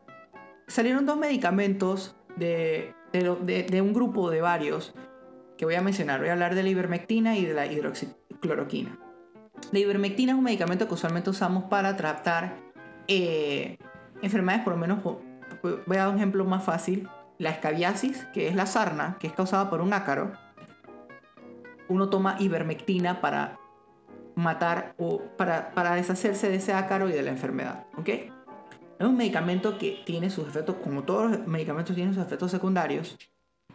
salieron 0.66 1.06
dos 1.06 1.18
medicamentos 1.18 2.16
de, 2.38 2.96
de, 3.24 3.82
un 3.82 3.94
grupo 3.94 4.30
de 4.30 4.42
varios 4.42 4.94
que 5.58 5.66
voy 5.66 5.76
a 5.76 5.82
mencionar. 5.82 6.20
Voy 6.20 6.30
a 6.30 6.34
hablar 6.34 6.56
de 6.56 6.64
la 6.64 6.70
ivermectina 6.70 7.38
y 7.38 7.46
de 7.46 7.54
la 7.54 7.66
hidroxicloroquina. 7.66 9.00
La 9.72 9.80
ivermectina 9.80 10.34
es 10.34 10.38
un 10.38 10.44
medicamento 10.44 10.88
que 10.88 10.94
usualmente 10.94 11.30
usamos 11.30 11.66
para 11.66 11.96
tratar 11.96 12.58
eh, 13.08 13.78
enfermedades, 14.22 14.64
por 14.64 14.74
lo 14.74 14.80
menos, 14.80 15.04
voy 15.04 15.98
a 15.98 16.06
dar 16.06 16.10
un 16.10 16.18
ejemplo 16.18 16.46
más 16.46 16.64
fácil. 16.64 17.10
La 17.38 17.50
escabiasis, 17.50 18.26
que 18.34 18.48
es 18.48 18.56
la 18.56 18.66
sarna, 18.66 19.18
que 19.20 19.28
es 19.28 19.34
causada 19.34 19.70
por 19.70 19.82
un 19.82 19.94
ácaro 19.94 20.32
uno 21.88 22.10
toma 22.10 22.36
ivermectina 22.40 23.22
para 23.22 23.60
matar 24.36 24.96
o 24.98 25.22
para, 25.38 25.72
para 25.72 25.96
deshacerse 25.96 26.50
de 26.50 26.56
ese 26.56 26.74
ácaro 26.74 27.10
y 27.10 27.14
de 27.14 27.22
la 27.22 27.32
enfermedad. 27.32 27.86
¿Ok? 27.98 28.10
Es 28.98 29.06
un 29.06 29.18
medicamento 29.18 29.78
que 29.78 30.02
tiene 30.06 30.30
sus 30.30 30.48
efectos, 30.48 30.78
como 30.82 31.04
todos 31.04 31.32
los 31.32 31.48
medicamentos 31.48 31.96
tienen 31.96 32.14
sus 32.14 32.24
efectos 32.24 32.52
secundarios, 32.52 33.18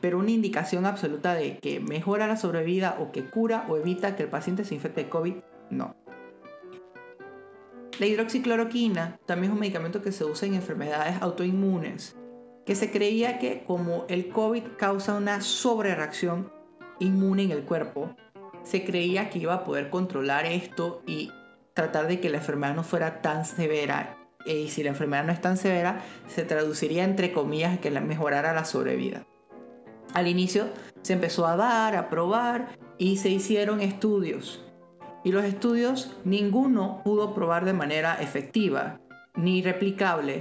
pero 0.01 0.19
una 0.19 0.31
indicación 0.31 0.87
absoluta 0.87 1.35
de 1.35 1.59
que 1.59 1.79
mejora 1.79 2.27
la 2.27 2.37
sobrevida 2.37 2.97
o 2.99 3.13
que 3.13 3.29
cura 3.29 3.67
o 3.69 3.77
evita 3.77 4.17
que 4.17 4.23
el 4.23 4.31
paciente 4.31 4.65
se 4.65 4.75
infecte 4.75 5.05
de 5.05 5.11
COVID, 5.11 5.35
no. 5.69 5.95
La 7.99 8.07
hidroxicloroquina 8.07 9.19
también 9.27 9.51
es 9.51 9.55
un 9.55 9.61
medicamento 9.61 10.01
que 10.01 10.11
se 10.11 10.25
usa 10.25 10.49
en 10.49 10.55
enfermedades 10.55 11.21
autoinmunes, 11.21 12.17
que 12.65 12.75
se 12.75 12.91
creía 12.91 13.39
que 13.39 13.63
como 13.65 14.07
el 14.09 14.31
COVID 14.31 14.63
causa 14.79 15.17
una 15.17 15.43
sobrereacción 15.43 16.51
inmune 16.99 17.43
en 17.43 17.51
el 17.51 17.65
cuerpo, 17.65 18.17
se 18.63 18.85
creía 18.85 19.29
que 19.29 19.39
iba 19.39 19.53
a 19.53 19.65
poder 19.65 19.91
controlar 19.91 20.47
esto 20.47 21.03
y 21.07 21.31
tratar 21.75 22.07
de 22.07 22.21
que 22.21 22.31
la 22.31 22.39
enfermedad 22.39 22.75
no 22.75 22.85
fuera 22.85 23.21
tan 23.21 23.45
severa. 23.45 24.20
Y 24.45 24.69
si 24.69 24.83
la 24.83 24.91
enfermedad 24.91 25.25
no 25.25 25.33
es 25.33 25.41
tan 25.41 25.57
severa, 25.57 26.03
se 26.29 26.45
traduciría 26.45 27.05
entre 27.05 27.33
comillas 27.33 27.79
que 27.79 27.91
mejorara 27.91 28.53
la 28.53 28.65
sobrevida. 28.65 29.27
Al 30.15 30.27
inicio 30.27 30.69
se 31.03 31.13
empezó 31.13 31.47
a 31.47 31.57
dar, 31.57 31.95
a 31.95 32.09
probar 32.09 32.77
y 32.99 33.19
se 33.19 33.29
hicieron 33.29 33.81
estudios. 33.81 34.65
Y 35.25 35.33
los 35.33 35.45
estudios 35.45 36.17
ninguno 36.25 37.03
pudo 37.05 37.35
probar 37.35 37.65
de 37.65 37.75
manera 37.75 38.17
efectiva 38.21 38.99
ni 39.35 39.63
replicable 39.63 40.39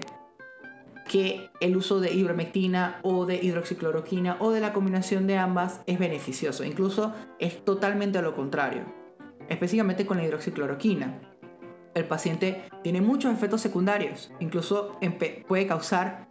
que 1.07 1.49
el 1.59 1.75
uso 1.75 1.99
de 1.99 2.13
ivermectina 2.13 2.99
o 3.01 3.25
de 3.25 3.35
hidroxicloroquina 3.35 4.37
o 4.39 4.51
de 4.51 4.61
la 4.61 4.73
combinación 4.73 5.27
de 5.27 5.37
ambas 5.37 5.81
es 5.87 5.99
beneficioso. 5.99 6.63
Incluso 6.63 7.13
es 7.39 7.65
totalmente 7.65 8.21
lo 8.21 8.35
contrario. 8.35 8.83
Específicamente 9.49 10.05
con 10.05 10.17
la 10.17 10.25
hidroxicloroquina. 10.25 11.19
El 11.93 12.05
paciente 12.05 12.63
tiene 12.83 13.01
muchos 13.01 13.33
efectos 13.33 13.61
secundarios. 13.61 14.31
Incluso 14.39 14.97
puede 15.47 15.67
causar 15.67 16.27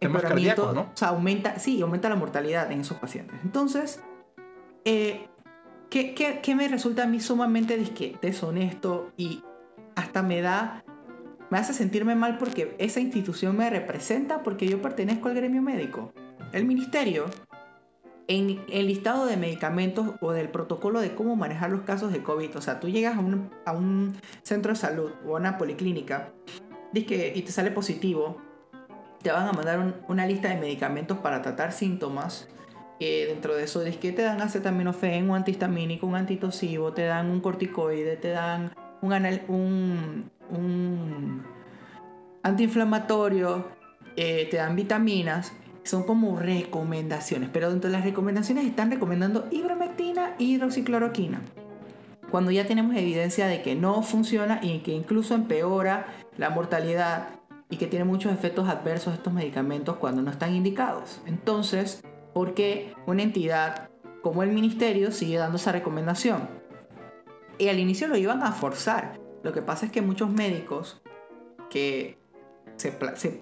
empeoramiento. 0.00 0.72
¿no? 0.72 0.82
O 0.82 0.96
sea, 0.96 1.08
aumenta, 1.08 1.58
sí, 1.58 1.80
aumenta 1.80 2.08
la 2.08 2.16
mortalidad 2.16 2.70
en 2.72 2.80
esos 2.80 2.98
pacientes. 2.98 3.36
Entonces, 3.44 4.02
eh, 4.84 5.28
¿qué, 5.90 6.14
qué, 6.14 6.54
me 6.54 6.68
resulta 6.68 7.04
a 7.04 7.06
mí 7.06 7.20
sumamente 7.20 7.76
deshonesto 8.20 9.12
y 9.16 9.42
hasta 9.94 10.22
me 10.22 10.40
da 10.40 10.84
me 11.50 11.58
hace 11.58 11.72
sentirme 11.72 12.14
mal 12.14 12.38
porque 12.38 12.74
esa 12.78 13.00
institución 13.00 13.56
me 13.56 13.70
representa 13.70 14.42
porque 14.42 14.66
yo 14.68 14.82
pertenezco 14.82 15.28
al 15.28 15.34
gremio 15.34 15.62
médico. 15.62 16.12
El 16.52 16.64
ministerio, 16.64 17.26
en 18.28 18.62
el 18.70 18.86
listado 18.86 19.26
de 19.26 19.36
medicamentos 19.36 20.10
o 20.20 20.32
del 20.32 20.50
protocolo 20.50 21.00
de 21.00 21.14
cómo 21.14 21.34
manejar 21.34 21.70
los 21.70 21.80
casos 21.80 22.12
de 22.12 22.22
COVID, 22.22 22.56
o 22.56 22.60
sea, 22.60 22.78
tú 22.78 22.88
llegas 22.88 23.16
a 23.16 23.20
un, 23.20 23.50
a 23.64 23.72
un 23.72 24.14
centro 24.42 24.72
de 24.72 24.78
salud 24.78 25.10
o 25.26 25.36
a 25.36 25.40
una 25.40 25.56
policlínica 25.56 26.30
y 26.92 27.42
te 27.42 27.52
sale 27.52 27.70
positivo, 27.70 28.36
te 29.22 29.30
van 29.30 29.48
a 29.48 29.52
mandar 29.52 30.02
una 30.08 30.26
lista 30.26 30.48
de 30.48 30.56
medicamentos 30.56 31.18
para 31.18 31.42
tratar 31.42 31.72
síntomas. 31.72 32.48
Eh, 33.00 33.26
dentro 33.28 33.54
de 33.54 33.62
eso, 33.62 33.82
que 34.00 34.10
te 34.10 34.22
dan 34.22 34.40
acetaminofén, 34.40 35.30
un 35.30 35.36
antihistamínico, 35.36 36.06
un 36.06 36.16
antitosivo, 36.16 36.92
te 36.92 37.04
dan 37.04 37.30
un 37.30 37.40
corticoide, 37.40 38.16
te 38.16 38.30
dan 38.30 38.72
un, 39.00 40.30
un 40.50 41.44
antiinflamatorio, 42.42 43.68
eh, 44.16 44.48
te 44.50 44.56
dan 44.56 44.74
vitaminas, 44.74 45.52
son 45.88 46.02
como 46.02 46.38
recomendaciones, 46.38 47.48
pero 47.52 47.70
dentro 47.70 47.90
de 47.90 47.96
las 47.96 48.04
recomendaciones 48.04 48.66
están 48.66 48.90
recomendando 48.90 49.46
ivermectina 49.50 50.34
y 50.38 50.54
hidroxicloroquina. 50.54 51.40
Cuando 52.30 52.50
ya 52.50 52.66
tenemos 52.66 52.94
evidencia 52.94 53.46
de 53.46 53.62
que 53.62 53.74
no 53.74 54.02
funciona 54.02 54.60
y 54.62 54.80
que 54.80 54.92
incluso 54.92 55.34
empeora 55.34 56.06
la 56.36 56.50
mortalidad 56.50 57.28
y 57.70 57.76
que 57.78 57.86
tiene 57.86 58.04
muchos 58.04 58.32
efectos 58.32 58.68
adversos 58.68 59.14
estos 59.14 59.32
medicamentos 59.32 59.96
cuando 59.96 60.20
no 60.20 60.30
están 60.30 60.54
indicados. 60.54 61.22
Entonces, 61.26 62.02
¿por 62.34 62.52
qué 62.52 62.94
una 63.06 63.22
entidad 63.22 63.88
como 64.22 64.42
el 64.42 64.50
ministerio 64.50 65.10
sigue 65.10 65.38
dando 65.38 65.56
esa 65.56 65.72
recomendación? 65.72 66.48
Y 67.56 67.68
al 67.68 67.78
inicio 67.78 68.08
lo 68.08 68.16
iban 68.16 68.42
a 68.42 68.52
forzar, 68.52 69.18
lo 69.42 69.52
que 69.52 69.62
pasa 69.62 69.86
es 69.86 69.92
que 69.92 70.02
muchos 70.02 70.28
médicos 70.28 71.00
que 71.70 72.18
se, 72.76 72.92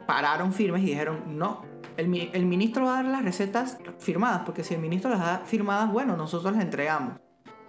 pararon 0.06 0.52
firmes 0.52 0.82
y 0.82 0.86
dijeron, 0.86 1.38
no, 1.38 1.64
el, 1.96 2.08
ministro 2.46 2.84
va 2.84 2.98
a 2.98 3.02
dar 3.02 3.12
las 3.12 3.24
recetas 3.24 3.78
firmadas, 3.98 4.42
porque 4.44 4.64
si 4.64 4.74
el 4.74 4.80
ministro 4.80 5.10
las 5.10 5.20
da 5.20 5.42
firmadas, 5.44 5.92
bueno, 5.92 6.16
nosotros 6.16 6.52
las 6.52 6.62
entregamos. 6.62 7.14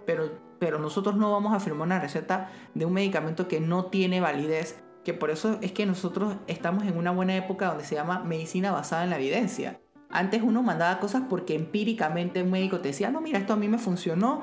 pero, 0.06 0.38
pero 0.58 0.78
nosotros 0.78 1.16
no 1.16 1.32
vamos 1.32 1.54
a 1.54 1.60
firmar 1.60 1.86
una 1.86 2.00
receta 2.00 2.50
de 2.74 2.84
un 2.84 2.92
medicamento 2.92 3.48
que 3.48 3.60
no 3.60 3.86
tiene 3.86 4.20
validez, 4.20 4.82
que 5.04 5.14
por 5.14 5.30
eso 5.30 5.58
es 5.62 5.72
que 5.72 5.86
nosotros 5.86 6.36
estamos 6.46 6.84
en 6.84 6.96
una 6.96 7.10
buena 7.10 7.36
época 7.36 7.68
donde 7.68 7.84
se 7.84 7.94
llama 7.94 8.20
medicina 8.24 8.72
basada 8.72 9.04
en 9.04 9.10
la 9.10 9.16
evidencia. 9.16 9.80
Antes 10.10 10.42
uno 10.42 10.62
mandaba 10.62 11.00
cosas 11.00 11.22
porque 11.28 11.54
empíricamente 11.54 12.42
un 12.42 12.50
médico 12.50 12.80
te 12.80 12.88
decía, 12.88 13.10
no, 13.10 13.20
mira, 13.20 13.38
esto 13.38 13.52
a 13.52 13.56
mí 13.56 13.68
me 13.68 13.78
funcionó, 13.78 14.42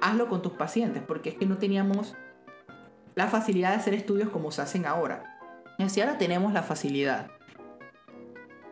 hazlo 0.00 0.28
con 0.28 0.42
tus 0.42 0.52
pacientes, 0.52 1.02
porque 1.06 1.30
es 1.30 1.34
que 1.36 1.46
no 1.46 1.58
teníamos 1.58 2.14
la 3.14 3.28
facilidad 3.28 3.70
de 3.70 3.76
hacer 3.76 3.94
estudios 3.94 4.28
como 4.28 4.50
se 4.50 4.62
hacen 4.62 4.86
ahora. 4.86 5.38
Y 5.78 5.82
así 5.82 6.00
ahora 6.00 6.18
tenemos 6.18 6.52
la 6.52 6.62
facilidad. 6.62 7.30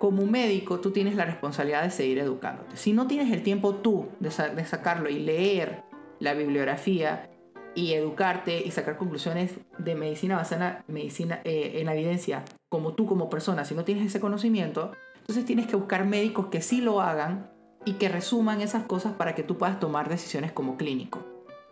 Como 0.05 0.27
médico, 0.27 0.81
tú 0.81 0.91
tienes 0.91 1.17
la 1.17 1.25
responsabilidad 1.25 1.83
de 1.83 1.91
seguir 1.91 2.19
educándote. 2.19 2.77
Si 2.77 2.93
no 2.93 3.07
tienes 3.07 3.33
el 3.33 3.43
tiempo 3.43 3.77
tú 3.77 4.09
de, 4.21 4.31
sacarlo 4.31 5.09
y 5.09 5.19
leer 5.19 5.83
la 6.21 6.35
bibliografía 6.35 7.31
y 7.75 7.95
educarte 7.95 8.63
y 8.67 8.71
sacar 8.71 8.99
conclusiones 8.99 9.53
de 9.79 9.95
medicina 9.95 10.37
basada 10.37 10.85
medicina, 10.89 11.41
eh, 11.45 11.77
en 11.77 11.89
evidencia, 11.89 12.45
como 12.69 12.93
tú 12.93 13.07
como 13.07 13.31
persona, 13.31 13.65
si 13.65 13.75
no 13.75 13.85
tienes 13.85 14.05
ese 14.05 14.21
conocimiento, 14.21 14.93
entonces 15.21 15.47
tienes 15.47 15.67
que 15.67 15.77
buscar 15.77 16.05
médicos 16.05 16.49
que 16.49 16.61
sí 16.61 16.83
lo 16.83 17.01
hagan 17.01 17.51
y 17.87 17.95
que 17.95 18.11
resuman 18.11 18.61
esas 18.61 18.85
cosas 18.85 19.15
para 19.15 19.35
que 19.35 19.43
tú 19.43 19.57
puedas 19.57 19.81
tomar 19.81 20.11
decisiones 20.11 20.53
como 20.53 20.77
clínico. 20.77 21.25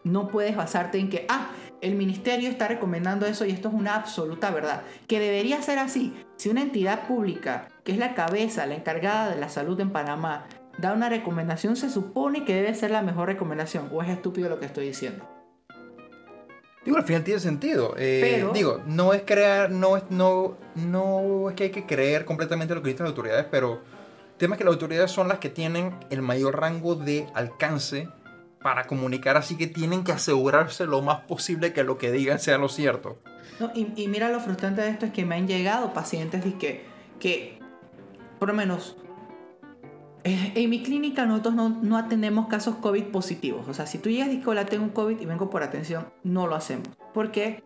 No 0.05 0.29
puedes 0.29 0.57
basarte 0.57 0.99
en 0.99 1.11
que, 1.11 1.27
ah, 1.29 1.51
el 1.83 1.97
ministerio 1.97 2.49
está 2.49 2.67
recomendando 2.67 3.27
eso 3.27 3.45
y 3.45 3.51
esto 3.51 3.69
es 3.69 3.75
una 3.75 3.95
absoluta 3.95 4.51
verdad. 4.51 4.85
Que 5.07 5.21
debería 5.21 5.61
ser 5.61 5.79
así. 5.79 6.15
Si 6.37 6.49
una 6.49 6.63
entidad 6.63 7.07
pública, 7.07 7.69
que 7.85 7.93
es 7.93 7.99
la 7.99 8.15
cabeza, 8.15 8.67
la 8.67 8.75
encargada 8.75 9.35
de 9.35 9.41
la 9.41 9.49
salud 9.49 9.79
en 9.81 9.91
Panamá, 9.91 10.47
da 10.79 10.93
una 10.93 11.09
recomendación, 11.09 11.77
se 11.77 11.91
supone 11.91 12.45
que 12.45 12.55
debe 12.55 12.75
ser 12.75 12.91
la 12.91 13.03
mejor 13.03 13.29
recomendación. 13.29 13.89
¿O 13.93 14.03
es 14.03 14.09
estúpido 14.09 14.49
lo 14.49 14.59
que 14.59 14.67
estoy 14.67 14.87
diciendo? 14.87 15.29
Digo, 16.85 16.97
al 16.97 17.05
final 17.05 17.23
tiene 17.23 17.41
sentido. 17.41 17.95
Eh, 17.97 18.45
digo, 18.53 18.83
no 18.87 19.13
es 19.13 19.23
crear, 19.23 19.71
no 19.71 19.97
es, 19.97 20.05
no, 20.11 20.57
no 20.75 21.51
es 21.51 21.55
que 21.55 21.65
hay 21.65 21.71
que 21.71 21.87
creer 21.87 22.25
completamente 22.25 22.75
lo 22.75 22.83
que 22.83 22.91
dicen 22.91 23.05
las 23.05 23.11
autoridades, 23.11 23.47
pero 23.51 23.75
el 23.75 24.39
tema 24.39 24.55
es 24.55 24.59
que 24.59 24.65
las 24.65 24.75
autoridades 24.75 25.11
son 25.11 25.29
las 25.29 25.39
que 25.39 25.49
tienen 25.49 25.95
el 26.11 26.23
mayor 26.23 26.61
rango 26.61 26.97
de 26.97 27.27
alcance 27.35 28.09
para 28.61 28.85
comunicar, 28.87 29.37
así 29.37 29.57
que 29.57 29.67
tienen 29.67 30.05
que 30.05 30.13
asegurarse 30.13 30.87
lo 30.87 31.03
más 31.03 31.21
posible 31.21 31.73
que 31.73 31.85
lo 31.85 31.99
que 31.99 32.11
digan 32.11 32.39
sea 32.39 32.59
lo 32.59 32.69
cierto. 32.69 33.19
y, 33.75 34.09
mira 34.09 34.29
lo 34.29 34.41
frustrante 34.41 34.83
de 34.83 34.91
esto 34.91 35.07
es 35.07 35.13
que 35.13 35.25
me 35.25 35.37
han 35.37 35.47
llegado 35.47 35.93
pacientes 35.93 36.43
que, 36.59 36.85
que 37.21 37.62
por 38.43 38.49
lo 38.49 38.57
menos, 38.57 38.97
eh, 40.25 40.51
en 40.57 40.69
mi 40.69 40.83
clínica 40.83 41.27
nosotros 41.27 41.55
no, 41.55 41.97
atendemos 41.97 42.49
casos 42.49 42.75
COVID 42.75 43.05
positivos. 43.13 43.69
O 43.69 43.73
sea, 43.73 43.87
si 43.87 43.99
tú 43.99 44.11
llegas 44.11 44.27
y 44.27 44.31
dices, 44.33 44.49
hola, 44.49 44.67
tengo 44.67 44.83
un 44.83 44.91
COVID 44.91 45.21
y 45.21 45.27
vengo 45.27 45.49
por 45.49 45.63
atención, 45.63 46.09
no 46.25 46.49
lo 46.49 46.57
hacemos. 46.57 46.89
Porque 47.15 47.63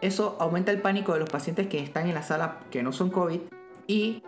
eso 0.00 0.36
aumenta 0.38 0.70
el 0.70 0.80
pánico 0.80 1.12
de 1.12 1.18
los 1.18 1.28
pacientes 1.28 1.66
que 1.66 1.80
están 1.80 2.06
en 2.06 2.14
la 2.14 2.22
sala 2.22 2.60
que 2.70 2.84
no 2.84 2.92
son 2.92 3.10
COVID 3.10 3.40
y 3.88 4.22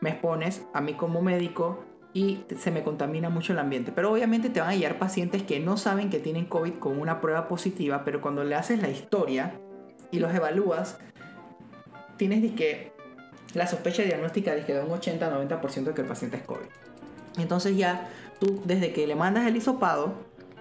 me 0.00 0.10
expones 0.10 0.68
a 0.72 0.80
mí 0.80 0.94
como 0.94 1.20
médico 1.20 1.82
y 2.14 2.44
se 2.56 2.70
me 2.70 2.84
contamina 2.84 3.28
mucho 3.28 3.52
el 3.52 3.58
ambiente. 3.58 3.90
Pero 3.90 4.12
obviamente 4.12 4.50
te 4.50 4.60
van 4.60 4.70
a 4.70 4.76
llegar 4.76 5.00
pacientes 5.00 5.42
que 5.42 5.58
no 5.58 5.76
saben 5.76 6.10
que 6.10 6.20
tienen 6.20 6.44
COVID 6.44 6.74
con 6.74 7.00
una 7.00 7.20
prueba 7.20 7.48
positiva, 7.48 8.04
pero 8.04 8.20
cuando 8.20 8.44
le 8.44 8.54
haces 8.54 8.80
la 8.80 8.88
historia 8.88 9.60
y 10.12 10.20
los 10.20 10.32
evalúas, 10.32 11.00
tienes 12.18 12.52
que 12.52 12.99
la 13.54 13.66
sospecha 13.66 14.02
diagnóstica 14.02 14.54
de 14.54 14.64
que 14.64 14.74
da 14.74 14.84
un 14.84 14.90
80-90% 14.90 15.84
de 15.84 15.94
que 15.94 16.02
el 16.02 16.06
paciente 16.06 16.36
es 16.36 16.42
COVID. 16.42 16.66
Entonces 17.38 17.76
ya 17.76 18.08
tú, 18.38 18.60
desde 18.64 18.92
que 18.92 19.06
le 19.06 19.14
mandas 19.14 19.46
el 19.46 19.56
hisopado, 19.56 20.14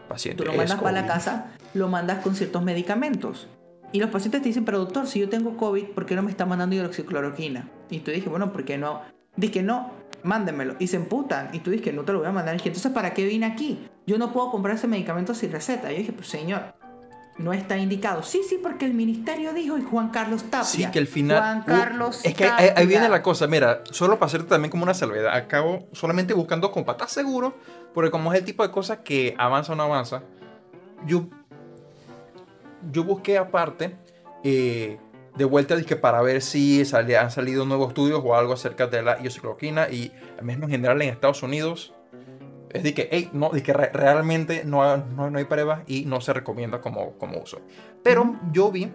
paciente 0.07 0.43
tú 0.43 0.49
lo 0.49 0.55
mandas 0.55 0.79
para 0.79 1.01
la 1.01 1.07
casa, 1.07 1.51
lo 1.73 1.87
mandas 1.87 2.19
con 2.19 2.35
ciertos 2.35 2.63
medicamentos. 2.63 3.47
Y 3.91 3.99
los 3.99 4.09
pacientes 4.09 4.41
te 4.41 4.49
dicen, 4.49 4.65
pero 4.65 4.79
doctor, 4.79 5.07
si 5.07 5.19
yo 5.19 5.29
tengo 5.29 5.57
COVID, 5.57 5.85
¿por 5.89 6.05
qué 6.05 6.15
no 6.15 6.21
me 6.21 6.29
está 6.29 6.45
mandando 6.45 6.75
hidroxicloroquina? 6.75 7.69
Y 7.89 7.99
tú 7.99 8.11
dije, 8.11 8.29
bueno, 8.29 8.53
¿por 8.53 8.63
qué 8.63 8.77
no? 8.77 9.01
Dije, 9.35 9.63
no, 9.63 9.91
mándemelo. 10.21 10.75
Y 10.77 10.87
se 10.87 10.97
emputan. 10.97 11.49
Y 11.53 11.59
tú 11.59 11.71
dices 11.71 11.83
que 11.83 11.93
no 11.93 12.03
te 12.03 12.13
lo 12.13 12.19
voy 12.19 12.27
a 12.27 12.31
mandar. 12.31 12.53
Y 12.53 12.57
dije, 12.57 12.69
entonces, 12.69 12.91
¿para 12.91 13.15
qué 13.15 13.25
vine 13.25 13.47
aquí? 13.47 13.79
Yo 14.05 14.19
no 14.19 14.31
puedo 14.31 14.51
comprar 14.51 14.75
ese 14.75 14.87
medicamento 14.87 15.33
sin 15.33 15.51
receta. 15.51 15.91
Y 15.91 15.95
yo 15.95 15.99
dije, 15.99 16.13
pues 16.13 16.27
señor, 16.27 16.75
no 17.39 17.53
está 17.53 17.77
indicado. 17.77 18.21
Sí, 18.21 18.41
sí, 18.47 18.59
porque 18.61 18.85
el 18.85 18.93
ministerio 18.93 19.53
dijo 19.53 19.77
y 19.77 19.81
Juan 19.81 20.09
Carlos 20.09 20.43
Tapia. 20.43 20.65
Sí, 20.65 20.85
que 20.91 20.99
el 20.99 21.07
final. 21.07 21.39
Juan 21.39 21.63
Carlos 21.63 22.19
Es 22.23 22.35
que 22.35 22.45
ahí, 22.45 22.85
viene 22.85 23.07
la 23.07 23.23
cosa. 23.23 23.47
Mira, 23.47 23.81
solo 23.91 24.19
para 24.19 24.27
hacerte 24.27 24.49
también 24.49 24.69
como 24.69 24.83
una 24.83 24.93
salvedad. 24.93 25.33
Acabo 25.33 25.87
solamente 25.93 26.33
buscando 26.33 26.71
con 26.71 26.83
patas 26.83 27.11
seguro. 27.11 27.55
Porque 27.93 28.11
como 28.11 28.33
es 28.33 28.39
el 28.39 28.45
tipo 28.45 28.61
de 28.61 28.71
cosas 28.71 28.99
que 29.05 29.35
avanza 29.37 29.71
o 29.71 29.75
no 29.75 29.83
avanza. 29.83 30.21
Yo. 31.07 31.27
Yo 32.91 33.05
busqué 33.05 33.37
aparte. 33.37 33.95
Eh, 34.43 34.99
de 35.35 35.45
vuelta 35.45 35.81
que 35.81 35.95
para 35.95 36.21
ver 36.21 36.41
si 36.41 36.83
han 36.93 37.31
salido 37.31 37.65
nuevos 37.65 37.89
estudios 37.89 38.21
o 38.23 38.35
algo 38.35 38.53
acerca 38.53 38.87
de 38.87 39.01
la 39.01 39.21
iocicloquina 39.21 39.89
y 39.89 40.11
al 40.37 40.43
menos 40.43 40.63
en 40.63 40.71
general 40.71 41.01
en 41.01 41.09
Estados 41.09 41.43
Unidos 41.43 41.93
es 42.72 42.84
de 42.84 42.93
que, 42.93 43.09
hey, 43.11 43.30
no, 43.34 43.49
de 43.49 43.63
que 43.63 43.74
realmente 43.74 44.63
no, 44.65 44.97
no, 44.97 45.38
hay 45.38 45.45
pruebas 45.45 45.82
y 45.88 46.05
no 46.05 46.22
se 46.22 46.34
recomienda 46.34 46.82
como, 46.82 47.13
como 47.17 47.39
uso. 47.39 47.61
Pero 48.03 48.39
yo 48.51 48.72
vi 48.72 48.91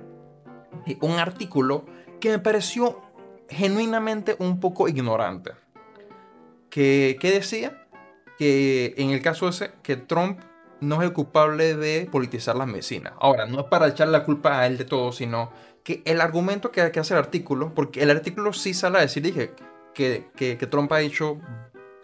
un 1.00 1.12
artículo 1.12 1.84
que 2.20 2.30
me 2.30 2.38
pareció 2.38 3.02
genuinamente 3.48 4.36
un 4.38 4.60
poco 4.60 4.88
ignorante. 4.88 5.52
Que, 6.70 7.18
que 7.20 7.30
decía 7.30 7.86
que 8.38 8.94
en 8.96 9.10
el 9.10 9.22
caso 9.22 9.48
ese, 9.48 9.72
que 9.82 9.96
Trump 9.96 10.40
no 10.80 10.96
es 10.96 11.02
el 11.02 11.12
culpable 11.12 11.76
de 11.76 12.08
politizar 12.10 12.56
la 12.56 12.66
medicina. 12.66 13.14
Ahora, 13.20 13.46
no 13.46 13.60
es 13.60 13.66
para 13.66 13.88
echar 13.88 14.08
la 14.08 14.24
culpa 14.24 14.60
a 14.60 14.66
él 14.66 14.76
de 14.76 14.84
todo, 14.84 15.12
sino 15.12 15.52
que 15.82 16.02
el 16.04 16.20
argumento 16.20 16.70
que, 16.70 16.90
que 16.90 17.00
hace 17.00 17.14
el 17.14 17.20
artículo, 17.20 17.74
porque 17.74 18.02
el 18.02 18.10
artículo 18.10 18.52
sí 18.52 18.74
sale 18.74 18.98
a 18.98 19.02
decir, 19.02 19.22
dije, 19.22 19.52
que, 19.94 20.26
que, 20.36 20.66
Trump 20.66 20.92
ha 20.92 21.00
hecho, 21.00 21.38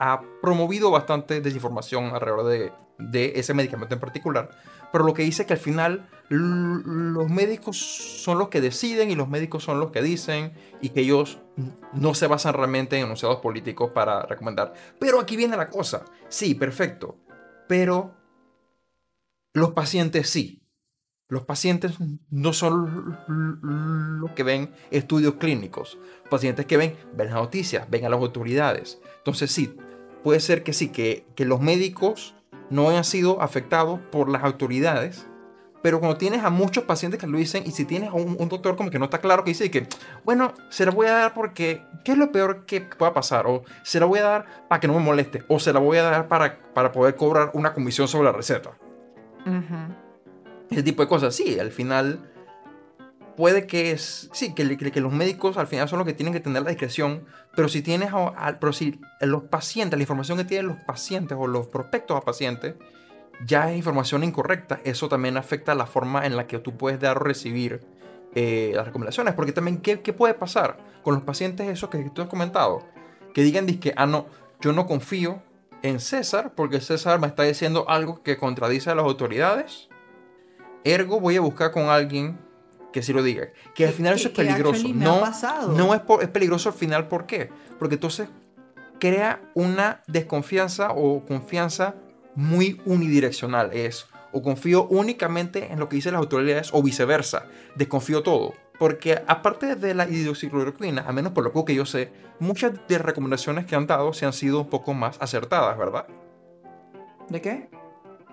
ha 0.01 0.23
promovido 0.41 0.91
bastante 0.91 1.43
desinformación 1.43 2.15
alrededor 2.15 2.73
de, 2.99 3.33
ese 3.37 3.55
medicamento 3.55 3.95
en 3.95 4.01
particular, 4.01 4.51
pero 4.93 5.05
lo 5.05 5.15
que 5.15 5.23
dice 5.23 5.43
es 5.43 5.47
que 5.47 5.53
al 5.53 5.59
final 5.61 6.09
los 6.29 7.29
médicos 7.31 7.77
son 7.77 8.39
los 8.39 8.49
que 8.49 8.61
deciden 8.61 9.11
y 9.11 9.15
los 9.15 9.29
médicos 9.29 9.63
son 9.63 9.79
los 9.79 9.91
que 9.91 10.03
dicen 10.03 10.53
y 10.81 10.89
que 10.89 11.01
ellos 11.01 11.39
no 11.93 12.15
se 12.15 12.27
basan 12.27 12.55
realmente 12.55 12.97
en 12.97 13.05
enunciados 13.05 13.41
políticos 13.41 13.91
para 13.95 14.23
recomendar. 14.23 14.73
Pero 14.99 15.21
aquí 15.21 15.37
viene 15.37 15.57
la 15.57 15.69
cosa, 15.69 16.05
sí, 16.29 16.55
perfecto, 16.55 17.19
pero 17.69 18.15
los 19.53 19.73
pacientes 19.73 20.31
sí. 20.31 20.57
Los 21.29 21.45
pacientes 21.45 21.95
no 22.29 22.53
son 22.53 23.17
los 24.21 24.33
que 24.33 24.43
ven 24.43 24.75
estudios 24.91 25.35
clínicos. 25.35 25.97
Los 26.23 26.29
pacientes 26.29 26.67
que 26.67 26.77
ven, 26.77 26.97
ven 27.15 27.29
las 27.29 27.37
noticias, 27.37 27.89
ven 27.89 28.05
a 28.05 28.09
las 28.09 28.19
autoridades. 28.19 29.01
Entonces 29.19 29.53
sí, 29.53 29.77
puede 30.23 30.41
ser 30.41 30.63
que 30.63 30.73
sí, 30.73 30.89
que, 30.89 31.25
que 31.35 31.45
los 31.45 31.61
médicos 31.61 32.35
no 32.71 32.89
hayan 32.89 33.05
sido 33.05 33.43
afectados 33.43 34.01
por 34.11 34.29
las 34.31 34.45
autoridades, 34.45 35.27
pero 35.83 35.99
cuando 35.99 36.19
tienes 36.19 36.45
a 36.45 36.51
muchos 36.51 36.85
pacientes 36.85 37.19
que 37.19 37.27
lo 37.27 37.39
dicen 37.39 37.63
y 37.67 37.71
si 37.71 37.85
tienes 37.85 38.11
a 38.11 38.15
un, 38.15 38.37
doctor 38.49 38.77
como 38.77 38.91
que 38.91 38.99
no 38.99 39.07
está 39.07 39.19
claro 39.19 39.45
que 39.45 39.51
dice 39.51 39.71
que, 39.71 39.87
bueno, 40.25 40.53
se 40.69 40.85
la 40.85 40.93
voy 40.93 41.07
a 41.07 41.13
dar 41.13 41.35
porque, 41.35 41.83
¿qué 42.05 42.13
es 42.13 42.19
lo 42.19 42.33
peor 42.33 42.67
que 42.67 42.83
pueda 42.83 43.15
pasar? 43.15 43.47
O 43.47 43.65
se 43.83 43.99
la 43.99 44.07
voy 44.07 44.19
a 44.19 44.25
dar 44.25 44.47
para 44.69 44.81
que 44.81 44.87
no 44.87 44.95
me 44.95 45.01
moleste, 45.01 45.43
o 45.49 45.59
se 45.59 45.73
la 45.73 45.81
voy 45.81 45.99
a 45.99 46.03
dar 46.03 46.29
para, 46.29 46.59
para 46.75 46.93
poder 46.93 47.17
cobrar 47.17 47.51
una 47.55 47.73
comisión 47.73 48.09
sobre 48.09 48.27
la 48.27 48.33
receta. 48.33 48.73
Ese 50.71 50.83
tipo 50.83 51.03
de 51.03 51.09
cosas, 51.09 51.35
sí, 51.35 51.59
al 51.59 51.73
final 51.73 52.31
puede 53.37 53.67
que 53.67 53.93
es, 53.93 54.29
sí, 54.33 54.55
que, 54.55 54.77
que, 54.77 55.01
los 55.01 55.13
médicos 55.13 55.57
al 55.57 55.67
final 55.67 55.89
son 55.89 55.99
los 55.99 56.07
que 56.07 56.15
tienen 56.15 56.33
que 56.33 56.41
tener 56.41 56.63
la 56.63 56.71
discreción, 56.71 57.25
pero 57.55 57.69
si 57.69 57.83
tienes, 57.83 58.11
pero 58.61 58.73
si 58.73 59.01
los 59.21 59.45
pacientes, 59.45 59.99
la 59.99 60.03
información 60.03 60.39
que 60.39 60.45
tienen 60.45 60.69
los 60.69 60.79
pacientes 60.85 61.37
o 61.41 61.47
los 61.47 61.67
prospectos 61.69 62.17
a 62.17 62.21
pacientes, 62.21 62.75
ya 63.47 63.71
es 63.71 63.77
información 63.77 64.25
incorrecta, 64.25 64.81
eso 64.85 65.09
también 65.09 65.37
afecta 65.37 65.75
la 65.75 65.87
forma 65.87 66.27
en 66.27 66.37
la 66.37 66.47
que 66.47 66.59
tú 66.59 66.77
puedes 66.77 67.01
dar 67.01 67.17
o 67.17 67.21
recibir 67.21 67.81
eh, 68.35 68.73
las 68.75 68.87
recomendaciones, 68.87 69.35
porque 69.35 69.53
también, 69.53 69.79
¿qué, 69.79 70.01
¿qué, 70.01 70.13
puede 70.13 70.35
pasar 70.35 70.79
con 71.03 71.15
los 71.15 71.23
pacientes 71.23 71.69
esos 71.69 71.91
que 71.91 71.99
tú 72.11 72.23
has 72.23 72.29
comentado? 72.29 72.87
Que 73.35 73.43
digan, 73.43 73.67
que, 73.67 73.93
ah, 73.97 74.07
no, 74.07 74.27
yo 74.61 74.73
no 74.73 74.87
confío 74.87 75.43
en 75.83 76.01
César, 76.01 76.53
porque 76.55 76.81
César 76.81 77.19
me 77.19 77.27
está 77.27 77.43
diciendo 77.45 77.87
algo 77.89 78.23
que 78.23 78.37
contradice 78.37 78.91
a 78.91 78.95
las 78.95 79.05
autoridades, 79.05 79.89
Ergo 80.85 81.21
voy 81.21 81.37
a 81.37 81.41
buscar 81.41 81.73
con 81.73 81.91
alguien 81.91 82.39
que 82.93 83.03
sí 83.03 83.13
lo 83.13 83.23
diga. 83.23 83.49
Que 83.75 83.87
al 83.87 83.93
final 83.93 84.15
eso 84.15 84.29
es 84.29 84.35
peligroso. 84.35 84.89
No, 84.95 85.23
no 85.69 85.95
es, 85.95 86.03
es 86.23 86.29
peligroso 86.29 86.71
al 86.71 86.75
final, 86.75 87.09
¿por 87.09 87.27
qué? 87.27 87.51
Porque 87.79 87.95
entonces 87.95 88.29
crea 88.99 89.41
una 89.55 90.03
desconfianza 90.07 90.93
o 90.93 91.25
confianza 91.25 91.97
muy 92.35 92.81
unidireccional. 92.85 93.73
Es 93.73 94.07
o 94.33 94.43
confío 94.43 94.87
únicamente 94.89 95.73
en 95.73 95.79
lo 95.79 95.89
que 95.89 95.97
dicen 95.97 96.13
las 96.13 96.21
autoridades 96.21 96.71
o 96.73 96.83
viceversa. 96.83 97.47
Desconfío 97.75 98.23
todo. 98.23 98.55
Porque 98.79 99.23
aparte 99.27 99.77
de 99.77 99.95
la 99.95 100.09
hidroxicloroquina, 100.09 101.05
a 101.07 101.13
menos 101.13 101.33
por 101.33 101.45
lo 101.45 101.65
que 101.65 101.75
yo 101.75 101.85
sé, 101.85 102.13
muchas 102.39 102.73
de 102.89 102.95
las 102.97 103.03
recomendaciones 103.03 103.67
que 103.67 103.77
han 103.77 103.87
dado 103.87 104.13
se 104.15 104.25
han 104.25 104.33
sido 104.33 104.61
un 104.61 104.71
poco 104.71 104.95
más 104.95 105.19
acertadas, 105.21 105.77
¿verdad? 105.77 106.07
¿De 107.29 107.41
qué? 107.43 107.69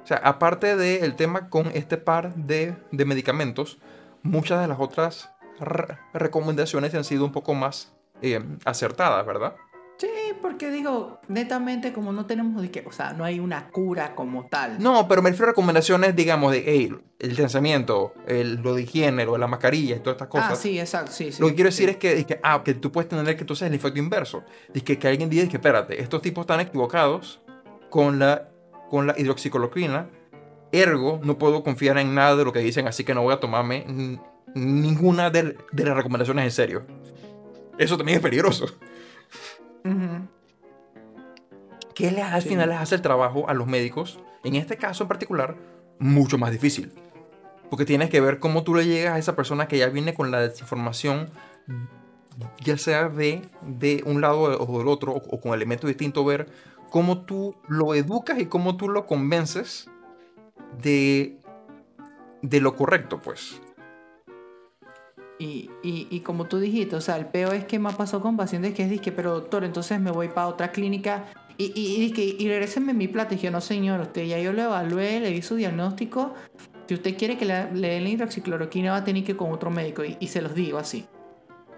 O 0.03 0.07
sea, 0.07 0.17
aparte 0.23 0.77
del 0.77 1.15
tema 1.17 1.49
con 1.49 1.67
este 1.73 1.97
par 1.97 2.33
de, 2.35 2.75
de 2.93 3.05
medicamentos, 3.05 3.77
muchas 4.24 4.61
de 4.61 4.68
las 4.68 4.80
otras 4.80 5.30
re- 5.59 5.97
recomendaciones 6.13 6.93
han 6.93 7.03
sido 7.03 7.26
un 7.26 7.32
poco 7.32 7.53
más 7.53 7.95
eh, 8.22 8.43
acertadas, 8.65 9.26
¿verdad? 9.26 9.55
Sí, 9.99 10.07
porque 10.43 10.70
digo, 10.70 11.20
netamente 11.28 11.91
como 11.91 12.11
no 12.13 12.28
tenemos 12.28 12.61
de 12.61 12.70
que, 12.70 12.84
o 12.88 12.91
sea, 12.91 13.13
no 13.13 13.24
hay 13.24 13.39
una 13.39 13.70
cura 13.70 14.13
como 14.13 14.45
tal. 14.45 14.78
No, 14.80 15.07
pero 15.07 15.24
me 15.24 15.32
refiero 15.32 15.47
a 15.47 15.51
recomendaciones, 15.53 16.15
digamos, 16.15 16.51
de 16.51 16.63
hey, 16.68 16.95
el 17.18 17.30
distanciamiento, 17.30 18.13
el, 18.28 18.61
lo 18.61 18.76
de 18.76 18.84
higiene, 18.84 19.26
lo 19.26 19.34
de 19.34 19.39
la 19.39 19.47
mascarilla 19.47 19.95
y 19.95 19.99
todas 19.99 20.18
estas 20.18 20.28
cosas. 20.28 20.51
ah, 20.51 20.55
sí, 20.55 20.80
exacto, 20.80 21.11
sí, 21.11 21.32
sí. 21.32 21.41
Lo 21.41 21.47
que 21.47 21.55
quiero 21.55 21.70
decir 21.70 21.88
sí. 21.88 21.91
es 21.93 21.97
que, 21.97 22.13
es 22.20 22.26
que, 22.28 22.39
ah, 22.43 22.61
que 22.63 22.76
tú 22.76 22.91
puedes 22.91 23.09
tener 23.09 23.26
que 23.36 23.41
entonces 23.41 23.68
el 23.68 23.74
efecto 23.74 23.97
inverso. 23.97 24.43
Es 24.72 24.84
que, 24.84 24.99
que 24.99 25.07
alguien 25.07 25.32
diga 25.32 25.47
que, 25.49 25.57
espérate, 25.57 25.99
estos 25.99 26.22
tipos 26.22 26.43
están 26.43 26.59
equivocados 26.59 27.41
con 27.89 28.20
la, 28.20 28.49
con 28.91 29.07
la 29.07 29.15
hidroxicloroquina, 29.18 30.09
ergo, 30.72 31.20
no 31.24 31.38
puedo 31.38 31.63
confiar 31.63 31.97
en 31.97 32.13
nada 32.15 32.36
de 32.36 32.43
lo 32.45 32.53
que 32.53 32.59
dicen, 32.59 32.88
así 32.88 33.03
que 33.03 33.13
no 33.13 33.24
voy 33.24 33.34
a 33.34 33.39
tomarme 33.39 33.86
ninguna 34.53 35.30
de, 35.30 35.57
de 35.72 35.84
las 35.86 35.95
recomendaciones 35.95 36.45
en 36.45 36.51
serio. 36.51 36.86
Eso 37.78 37.97
también 37.97 38.18
es 38.18 38.22
peligroso. 38.24 38.65
Ujú. 39.86 40.28
¿Qué 41.93 42.11
le, 42.11 42.22
al 42.22 42.41
Sí. 42.41 42.49
final 42.49 42.70
les 42.70 42.78
hace 42.80 42.95
el 42.95 43.01
trabajo 43.01 43.49
a 43.49 43.53
los 43.53 43.68
médicos, 43.68 44.20
en 44.43 44.55
este 44.55 44.78
caso 44.78 45.03
en 45.03 45.07
particular, 45.07 45.55
mucho 45.99 46.38
más 46.38 46.51
difícil? 46.51 46.91
Porque 47.70 47.86
tienes 47.86 48.09
que 48.09 48.22
ver 48.22 48.39
cómo 48.39 48.63
tú 48.63 48.76
le 48.76 48.86
llegas 48.86 49.15
a 49.15 49.18
esa 49.20 49.36
persona 49.36 49.68
que 49.68 49.78
ya 49.78 49.88
viene 49.89 50.13
con 50.13 50.32
la 50.32 50.39
desinformación, 50.41 51.30
ya 52.61 52.78
sea 52.78 53.09
de, 53.09 53.41
de 53.61 54.03
un 54.05 54.22
lado 54.22 54.41
o 54.41 54.78
del 54.80 54.88
otro, 54.88 55.13
o, 55.13 55.18
o 55.18 55.39
con 55.41 55.53
elementos 55.53 55.88
distintos, 55.88 56.26
ver 56.26 56.47
cómo 56.91 57.26
tú 57.26 57.55
lo 57.68 57.93
educas 57.95 58.39
y 58.39 58.45
cómo 58.45 58.78
tú 58.78 58.89
lo 58.89 59.05
convences 59.05 59.89
de, 60.81 61.37
de 62.41 62.61
lo 62.61 62.75
correcto, 62.75 63.19
pues. 63.19 63.61
Y, 65.39 65.69
y, 65.83 66.19
como 66.21 66.45
tú 66.45 66.57
dijiste, 66.57 66.95
o 66.95 67.01
sea, 67.01 67.15
el 67.17 67.27
peo 67.27 67.51
es 67.51 67.65
que 67.65 67.77
me 67.77 67.91
pasado 67.91 68.23
con 68.23 68.37
pacientes 68.37 68.73
que 68.73 68.83
es 68.83 68.89
disque, 68.89 69.11
pero 69.11 69.35
doctor, 69.35 69.63
entonces 69.63 69.99
me 69.99 70.09
voy 70.09 70.29
para 70.29 70.47
otra 70.47 70.71
clínica 70.71 71.25
y, 71.57 71.65
y, 71.75 72.11
y, 72.15 72.43
y 72.43 72.47
regrésenme 72.47 72.93
mi 72.93 73.07
plata. 73.07 73.35
Y 73.35 73.37
yo, 73.37 73.51
no 73.51 73.61
señor, 73.61 74.01
usted 74.01 74.25
ya 74.25 74.39
yo 74.39 74.51
lo 74.51 74.63
evalué, 74.63 75.19
le 75.19 75.29
di 75.29 75.43
su 75.43 75.55
diagnóstico. 75.55 76.33
Si 76.87 76.95
usted 76.95 77.15
quiere 77.17 77.37
que 77.37 77.45
le, 77.45 77.71
le 77.73 77.89
den 77.89 78.03
la 78.03 78.09
hidroxicloroquina, 78.09 78.91
va 78.91 78.97
a 78.97 79.03
tener 79.03 79.23
que 79.23 79.33
ir 79.33 79.37
con 79.37 79.51
otro 79.51 79.69
médico. 79.69 80.03
Y, 80.03 80.17
y 80.19 80.27
se 80.27 80.41
los 80.41 80.55
digo 80.55 80.79
así. 80.79 81.05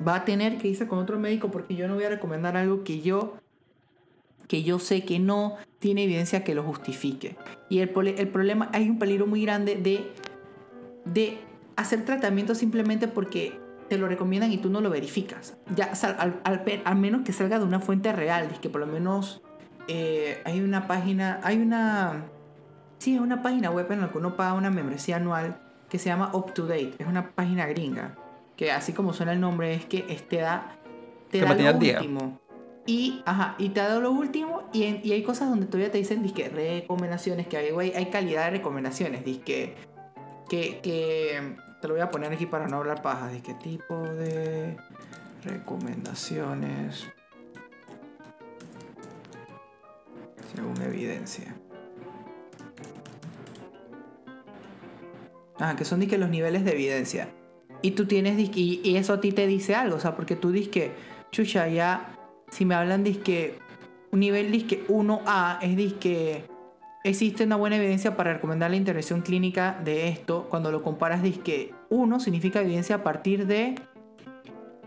Va 0.08 0.16
a 0.16 0.26
tener 0.26 0.58
que 0.58 0.70
irse 0.70 0.88
con 0.88 1.00
otro 1.00 1.20
médico 1.20 1.52
porque 1.52 1.76
yo 1.76 1.88
no 1.90 1.96
voy 1.96 2.06
a 2.06 2.10
recomendar 2.10 2.56
algo 2.56 2.86
que 2.86 3.02
yo 3.02 3.34
que 4.50 4.64
yo 4.64 4.80
sé 4.80 5.06
que 5.06 5.20
no 5.20 5.56
tiene 5.78 6.04
evidencia 6.04 6.44
que 6.44 6.56
lo 6.56 6.64
justifique. 6.64 7.38
Y 7.70 7.80
el, 7.80 7.92
el 8.18 8.28
problema, 8.30 8.70
hay 8.74 8.90
un 8.90 8.98
peligro 8.98 9.28
muy 9.28 9.44
grande 9.44 9.76
de, 9.76 10.12
de 11.06 11.38
hacer 11.76 12.04
tratamiento 12.04 12.56
simplemente 12.56 13.08
porque 13.08 13.60
te 13.88 13.98
lo 14.00 14.08
recomiendan 14.08 14.52
y 14.52 14.58
tú 14.58 14.70
no 14.70 14.82
lo 14.82 14.90
verificas. 14.90 15.56
Ya, 15.76 15.94
al, 16.18 16.42
al 16.44 16.82
al 16.84 16.96
menos 16.98 17.22
que 17.22 17.32
salga 17.32 17.60
de 17.60 17.66
una 17.66 17.80
fuente 17.80 18.12
real, 18.12 18.50
que 18.60 18.70
por 18.70 18.82
lo 18.82 18.88
menos 18.88 19.42
eh, 19.88 20.42
hay 20.46 20.62
una 20.62 20.88
página, 20.88 21.40
hay 21.44 21.58
una, 21.62 22.26
sí, 22.98 23.20
una 23.20 23.44
página 23.44 23.70
web 23.70 23.92
en 23.92 24.02
la 24.02 24.10
que 24.12 24.18
uno 24.18 24.36
paga 24.36 24.54
una 24.54 24.72
membresía 24.72 25.18
anual 25.18 25.60
que 25.90 26.00
se 26.00 26.10
llama 26.10 26.32
Up 26.34 26.54
to 26.56 26.66
Date. 26.66 26.94
Es 26.98 27.06
una 27.08 27.32
página 27.32 27.68
gringa 27.68 28.16
que 28.58 28.72
así 28.72 28.94
como 28.94 29.14
suena 29.14 29.32
el 29.34 29.40
nombre 29.40 29.76
es 29.76 29.86
que 29.86 30.06
es- 30.10 30.28
te 30.28 30.38
da, 30.38 30.76
te 31.32 31.40
Te 31.40 31.46
da 31.46 31.54
lo 31.54 31.68
al 31.70 31.80
día. 31.80 32.00
Y, 32.86 33.22
ajá, 33.26 33.56
y 33.60 33.70
te 33.70 33.82
ha 33.82 33.88
dado 33.88 34.02
lo 34.02 34.12
último 34.12 34.70
y, 34.74 34.84
y 35.08 35.12
hay 35.12 35.22
cosas 35.22 35.50
donde 35.50 35.68
todavía 35.68 35.92
te 35.92 36.00
dicen 36.00 36.24
disque 36.24 36.50
recomendaciones, 36.50 37.48
que 37.48 37.58
hay, 37.58 37.72
güey, 37.72 37.94
hay 37.96 38.08
calidad 38.08 38.46
de 38.46 38.52
recomendaciones, 38.52 39.24
disque 39.24 39.76
que, 40.50 40.80
que 40.82 41.56
te 41.82 41.88
lo 41.88 41.94
voy 41.94 42.02
a 42.02 42.10
poner 42.10 42.34
aquí 42.34 42.46
para 42.46 42.68
no 42.68 42.78
hablar 42.78 43.02
paja, 43.02 43.30
disque 43.30 43.54
tipo 43.54 44.02
de 44.02 44.76
recomendaciones 45.44 47.08
según 50.56 50.82
evidencia. 50.82 51.56
Ah, 55.60 55.76
que 55.76 55.86
son 55.86 56.00
disque 56.00 56.18
los 56.18 56.30
niveles 56.30 56.64
de 56.64 56.72
evidencia. 56.72 57.30
Y 57.82 57.92
tú 57.92 58.06
tienes 58.08 58.38
disque, 58.38 58.60
y, 58.60 58.82
y 58.84 58.96
eso 58.96 59.14
a 59.14 59.22
ti 59.22 59.32
te 59.32 59.46
dice 59.48 59.76
algo, 59.76 59.98
o 59.98 60.00
sea, 60.00 60.16
porque 60.16 60.36
tú 60.36 60.52
disque, 60.52 60.92
chucha, 61.32 61.68
ya, 61.68 62.19
si 62.52 62.66
me 62.66 62.76
hablan 62.76 63.04
disque, 63.04 63.60
un 64.12 64.20
nivel 64.20 64.52
disque 64.52 64.86
1A 64.88 65.60
es 65.62 65.76
disque, 65.76 66.46
existe 67.04 67.44
una 67.44 67.56
buena 67.56 67.78
evidencia 67.78 68.16
para 68.16 68.34
recomendar 68.34 68.72
la 68.72 68.78
intervención 68.78 69.22
clínica 69.22 69.80
de 69.84 70.10
esto, 70.10 70.48
cuando 70.50 70.72
lo 70.72 70.84
comparas 70.84 71.22
disque 71.22 71.74
1 71.90 72.20
significa 72.20 72.62
evidencia 72.62 72.98
a 72.98 73.04
partir 73.04 73.48
de 73.48 73.76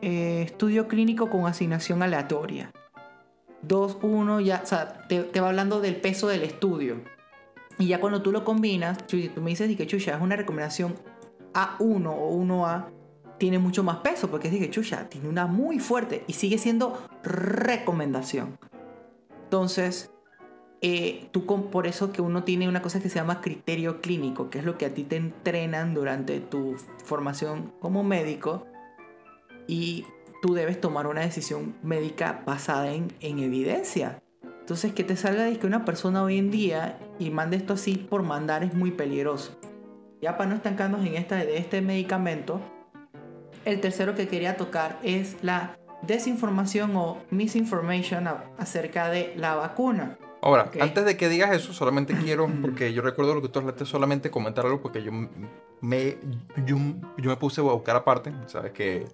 eh, 0.00 0.42
estudio 0.42 0.88
clínico 0.88 1.30
con 1.30 1.46
asignación 1.46 2.02
aleatoria. 2.02 2.72
2, 3.62 3.98
1, 4.02 4.40
ya, 4.40 4.60
o 4.62 4.66
sea, 4.66 5.06
te, 5.06 5.22
te 5.22 5.40
va 5.40 5.48
hablando 5.48 5.80
del 5.80 5.96
peso 5.96 6.26
del 6.26 6.42
estudio. 6.42 7.00
Y 7.78 7.86
ya 7.86 8.00
cuando 8.00 8.22
tú 8.22 8.32
lo 8.32 8.44
combinas, 8.44 9.06
tú 9.06 9.16
me 9.40 9.50
dices 9.50 9.74
que 9.76 9.86
chucha, 9.86 10.16
es 10.16 10.20
una 10.20 10.36
recomendación 10.36 10.94
A1 11.54 12.06
o 12.06 12.36
1A, 12.36 12.86
tiene 13.42 13.58
mucho 13.58 13.82
más 13.82 13.96
peso, 13.96 14.30
porque 14.30 14.46
es 14.46 14.54
que 14.54 14.70
chucha, 14.70 15.08
tiene 15.08 15.28
una 15.28 15.48
muy 15.48 15.80
fuerte 15.80 16.22
y 16.28 16.34
sigue 16.34 16.58
siendo 16.58 16.96
recomendación. 17.24 18.56
Entonces, 19.42 20.12
eh, 20.80 21.26
tú 21.32 21.44
con- 21.44 21.64
por 21.64 21.88
eso 21.88 22.12
que 22.12 22.22
uno 22.22 22.44
tiene 22.44 22.68
una 22.68 22.82
cosa 22.82 23.00
que 23.00 23.08
se 23.08 23.16
llama 23.16 23.40
criterio 23.40 24.00
clínico, 24.00 24.48
que 24.48 24.60
es 24.60 24.64
lo 24.64 24.78
que 24.78 24.86
a 24.86 24.94
ti 24.94 25.02
te 25.02 25.16
entrenan 25.16 25.92
durante 25.92 26.38
tu 26.38 26.76
formación 27.04 27.72
como 27.80 28.04
médico 28.04 28.64
y 29.66 30.04
tú 30.40 30.54
debes 30.54 30.80
tomar 30.80 31.08
una 31.08 31.22
decisión 31.22 31.74
médica 31.82 32.44
basada 32.46 32.92
en, 32.92 33.12
en 33.18 33.40
evidencia. 33.40 34.22
Entonces, 34.60 34.92
que 34.92 35.02
te 35.02 35.16
salga 35.16 35.42
de 35.42 35.58
que 35.58 35.66
una 35.66 35.84
persona 35.84 36.22
hoy 36.22 36.38
en 36.38 36.52
día 36.52 36.96
y 37.18 37.30
mande 37.30 37.56
esto 37.56 37.72
así 37.72 37.96
por 37.96 38.22
mandar 38.22 38.62
es 38.62 38.72
muy 38.72 38.92
peligroso. 38.92 39.58
Ya 40.20 40.36
para 40.36 40.48
no 40.48 40.54
estancarnos 40.54 41.04
en 41.04 41.16
esta 41.16 41.34
de 41.34 41.58
este 41.58 41.82
medicamento, 41.82 42.60
el 43.64 43.80
tercero 43.80 44.14
que 44.14 44.28
quería 44.28 44.56
tocar 44.56 44.98
es 45.02 45.36
la 45.42 45.76
desinformación 46.02 46.96
o 46.96 47.18
misinformation 47.30 48.26
acerca 48.58 49.08
de 49.08 49.34
la 49.36 49.54
vacuna. 49.54 50.18
Ahora, 50.44 50.64
Ok. 50.64 50.78
antes 50.80 51.04
de 51.04 51.16
que 51.16 51.28
digas 51.28 51.52
eso, 51.54 51.72
solamente 51.72 52.14
quiero, 52.14 52.48
porque 52.60 52.92
yo 52.92 53.02
recuerdo 53.02 53.34
lo 53.34 53.42
que 53.42 53.48
tú 53.48 53.60
hablaste, 53.60 53.84
solamente 53.86 54.30
comentar 54.30 54.66
algo, 54.66 54.80
porque 54.82 55.02
yo 55.02 55.12
me, 55.80 56.16
yo, 56.66 56.76
yo 57.18 57.30
me 57.30 57.36
puse 57.36 57.60
a 57.60 57.64
buscar 57.64 57.94
aparte, 57.94 58.32
sabes 58.46 58.72
que 58.72 59.06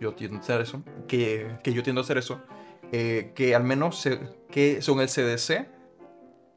yo 0.00 0.14
tiendo 0.14 0.38
a 0.38 0.40
hacer 0.40 0.62
eso, 0.62 0.82
que, 1.06 1.58
que 1.62 1.74
yo 1.74 1.82
tiendo 1.82 2.00
a 2.00 2.04
hacer 2.04 2.16
eso, 2.16 2.40
eh, 2.92 3.32
que 3.34 3.54
al 3.54 3.64
menos 3.64 4.00
se- 4.00 4.20
que 4.50 4.80
son 4.80 5.00
el 5.00 5.08
CDC, 5.08 5.68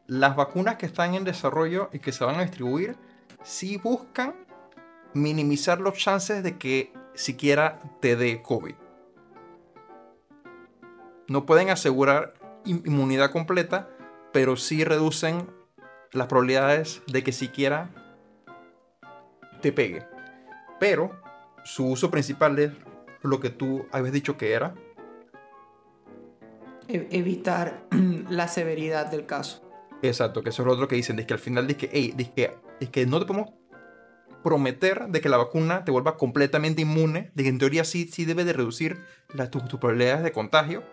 las 0.07 0.37
vacunas 0.37 0.77
que 0.77 0.85
están 0.85 1.13
en 1.15 1.25
desarrollo 1.25 1.89
y 1.91 1.99
que 1.99 2.13
se 2.13 2.23
van 2.23 2.35
a 2.37 2.43
distribuir, 2.43 2.95
sí 3.43 3.77
buscan 3.77 4.35
minimizar 5.13 5.81
los 5.81 5.95
chances 5.95 6.43
de 6.43 6.57
que 6.57 6.93
siquiera 7.15 7.79
te 7.99 8.15
dé 8.15 8.41
COVID. 8.41 8.75
No 11.27 11.45
pueden 11.45 11.69
asegurar 11.69 12.33
in- 12.65 12.83
inmunidad 12.85 13.31
completa, 13.31 13.89
pero 14.31 14.55
sí 14.57 14.83
reducen 14.83 15.47
las 16.11 16.27
probabilidades 16.27 17.01
de 17.07 17.23
que 17.23 17.31
siquiera 17.31 17.89
te 19.61 19.71
pegue. 19.71 20.05
Pero 20.79 21.11
su 21.63 21.87
uso 21.87 22.11
principal 22.11 22.59
es 22.59 22.71
lo 23.21 23.39
que 23.39 23.49
tú 23.49 23.85
habías 23.91 24.13
dicho 24.13 24.37
que 24.37 24.51
era. 24.53 24.75
E- 26.87 27.07
evitar 27.11 27.83
la 28.29 28.47
severidad 28.47 29.07
del 29.07 29.25
caso. 29.25 29.61
Exacto, 30.01 30.43
que 30.43 30.49
eso 30.49 30.63
es 30.63 30.65
lo 30.67 30.73
otro 30.73 30.87
que 30.89 30.95
dicen. 30.97 31.17
Es 31.19 31.25
que 31.25 31.33
al 31.33 31.39
final 31.39 31.65
dice 31.65 31.79
que, 31.87 31.89
hey, 31.93 32.13
dice 32.15 32.33
que, 32.35 32.57
es 32.81 32.89
que 32.89 33.05
no 33.05 33.19
te 33.19 33.25
podemos 33.25 33.51
prometer 34.43 35.07
de 35.07 35.21
que 35.21 35.29
la 35.29 35.37
vacuna 35.37 35.85
te 35.85 35.91
vuelva 35.91 36.17
completamente 36.17 36.81
inmune, 36.81 37.31
de 37.33 37.43
que 37.43 37.49
en 37.49 37.59
teoría 37.59 37.83
sí, 37.83 38.09
sí 38.11 38.25
debe 38.25 38.45
de 38.45 38.53
reducir 38.53 38.99
las, 39.33 39.49
tus, 39.49 39.67
tus 39.67 39.79
probabilidades 39.79 40.23
de 40.23 40.31
contagio, 40.31 40.83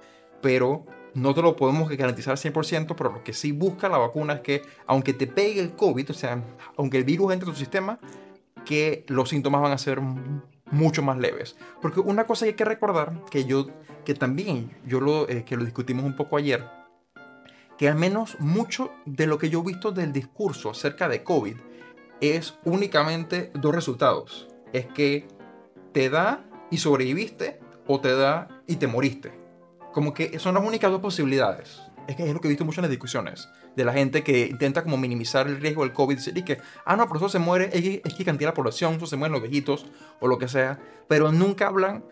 pero 0.40 0.86
no 1.14 1.34
te 1.34 1.42
lo 1.42 1.56
podemos 1.56 1.88
garantizar 1.88 2.36
100%, 2.36 2.94
pero 2.96 3.12
lo 3.12 3.24
que 3.24 3.32
sí 3.32 3.52
busca 3.52 3.88
la 3.88 3.98
vacuna 3.98 4.34
es 4.34 4.40
que 4.40 4.62
aunque 4.86 5.12
te 5.12 5.26
pegue 5.26 5.60
el 5.60 5.72
COVID, 5.72 6.10
o 6.10 6.14
sea, 6.14 6.42
aunque 6.76 6.98
el 6.98 7.04
virus 7.04 7.32
entre 7.32 7.48
en 7.48 7.54
tu 7.54 7.58
sistema, 7.58 7.98
que 8.64 9.04
los 9.08 9.28
síntomas 9.28 9.62
van 9.62 9.72
a 9.72 9.78
ser 9.78 10.00
mucho 10.70 11.02
más 11.02 11.18
leves. 11.18 11.56
Porque 11.80 12.00
una 12.00 12.26
cosa 12.26 12.46
hay 12.46 12.54
que 12.54 12.64
recordar, 12.64 13.24
que 13.30 13.44
yo, 13.44 13.68
que 14.04 14.14
también 14.14 14.76
yo 14.86 15.00
lo, 15.00 15.28
eh, 15.28 15.44
que 15.44 15.56
lo 15.56 15.64
discutimos 15.64 16.04
un 16.04 16.16
poco 16.16 16.36
ayer, 16.36 16.64
que 17.78 17.88
al 17.88 17.96
menos 17.96 18.38
mucho 18.40 18.92
de 19.06 19.26
lo 19.26 19.38
que 19.38 19.50
yo 19.50 19.60
he 19.60 19.64
visto 19.64 19.90
del 19.90 20.12
discurso 20.12 20.70
acerca 20.70 21.08
de 21.08 21.24
COVID 21.24 21.56
es 22.20 22.54
únicamente 22.64 23.50
dos 23.54 23.74
resultados. 23.74 24.48
Es 24.72 24.86
que 24.86 25.26
te 25.92 26.10
da 26.10 26.44
y 26.70 26.78
sobreviviste 26.78 27.60
o 27.86 28.00
te 28.00 28.14
da 28.14 28.48
y 28.66 28.76
te 28.76 28.86
moriste. 28.86 29.32
Como 29.92 30.14
que 30.14 30.38
son 30.38 30.54
las 30.54 30.64
únicas 30.64 30.90
dos 30.90 31.00
posibilidades. 31.00 31.80
es 32.06 32.16
que 32.16 32.26
es 32.26 32.32
lo 32.32 32.40
que 32.40 32.48
he 32.48 32.50
visto 32.50 32.64
mucho 32.64 32.80
en 32.80 32.82
las 32.82 32.90
discusiones, 32.90 33.48
de 33.76 33.84
la 33.84 33.92
gente 33.92 34.24
que 34.24 34.46
intenta 34.46 34.82
como 34.82 34.96
minimizar 34.96 35.46
el 35.46 35.60
riesgo 35.60 35.82
del 35.82 35.92
COVID, 35.92 36.18
y 36.34 36.42
que, 36.42 36.58
ah, 36.84 36.96
no, 36.96 37.06
pero 37.06 37.18
eso 37.18 37.28
se 37.28 37.38
muere, 37.38 37.70
es 37.72 37.82
que, 37.82 38.02
es 38.04 38.14
que 38.14 38.24
cantidad 38.24 38.48
de 38.48 38.52
la 38.52 38.54
población, 38.54 38.94
eso 38.94 39.06
se 39.06 39.16
mueren 39.16 39.32
los 39.32 39.42
viejitos 39.42 39.86
o 40.18 40.26
lo 40.26 40.38
que 40.38 40.48
sea, 40.48 40.80
pero 41.08 41.30
nunca 41.30 41.68
hablan 41.68 42.04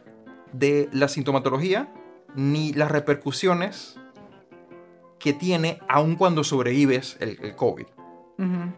de 0.53 0.89
la 0.93 1.09
sintomatología 1.09 1.93
ni 2.35 2.73
las 2.73 2.91
repercusiones 2.91 3.99
que 5.19 5.33
tiene 5.33 5.81
aun 5.89 6.17
cuando 6.17 6.45
sobrevives 6.45 7.17
el, 7.21 7.57
COVID. 7.57 7.87
Ujú. 8.39 8.73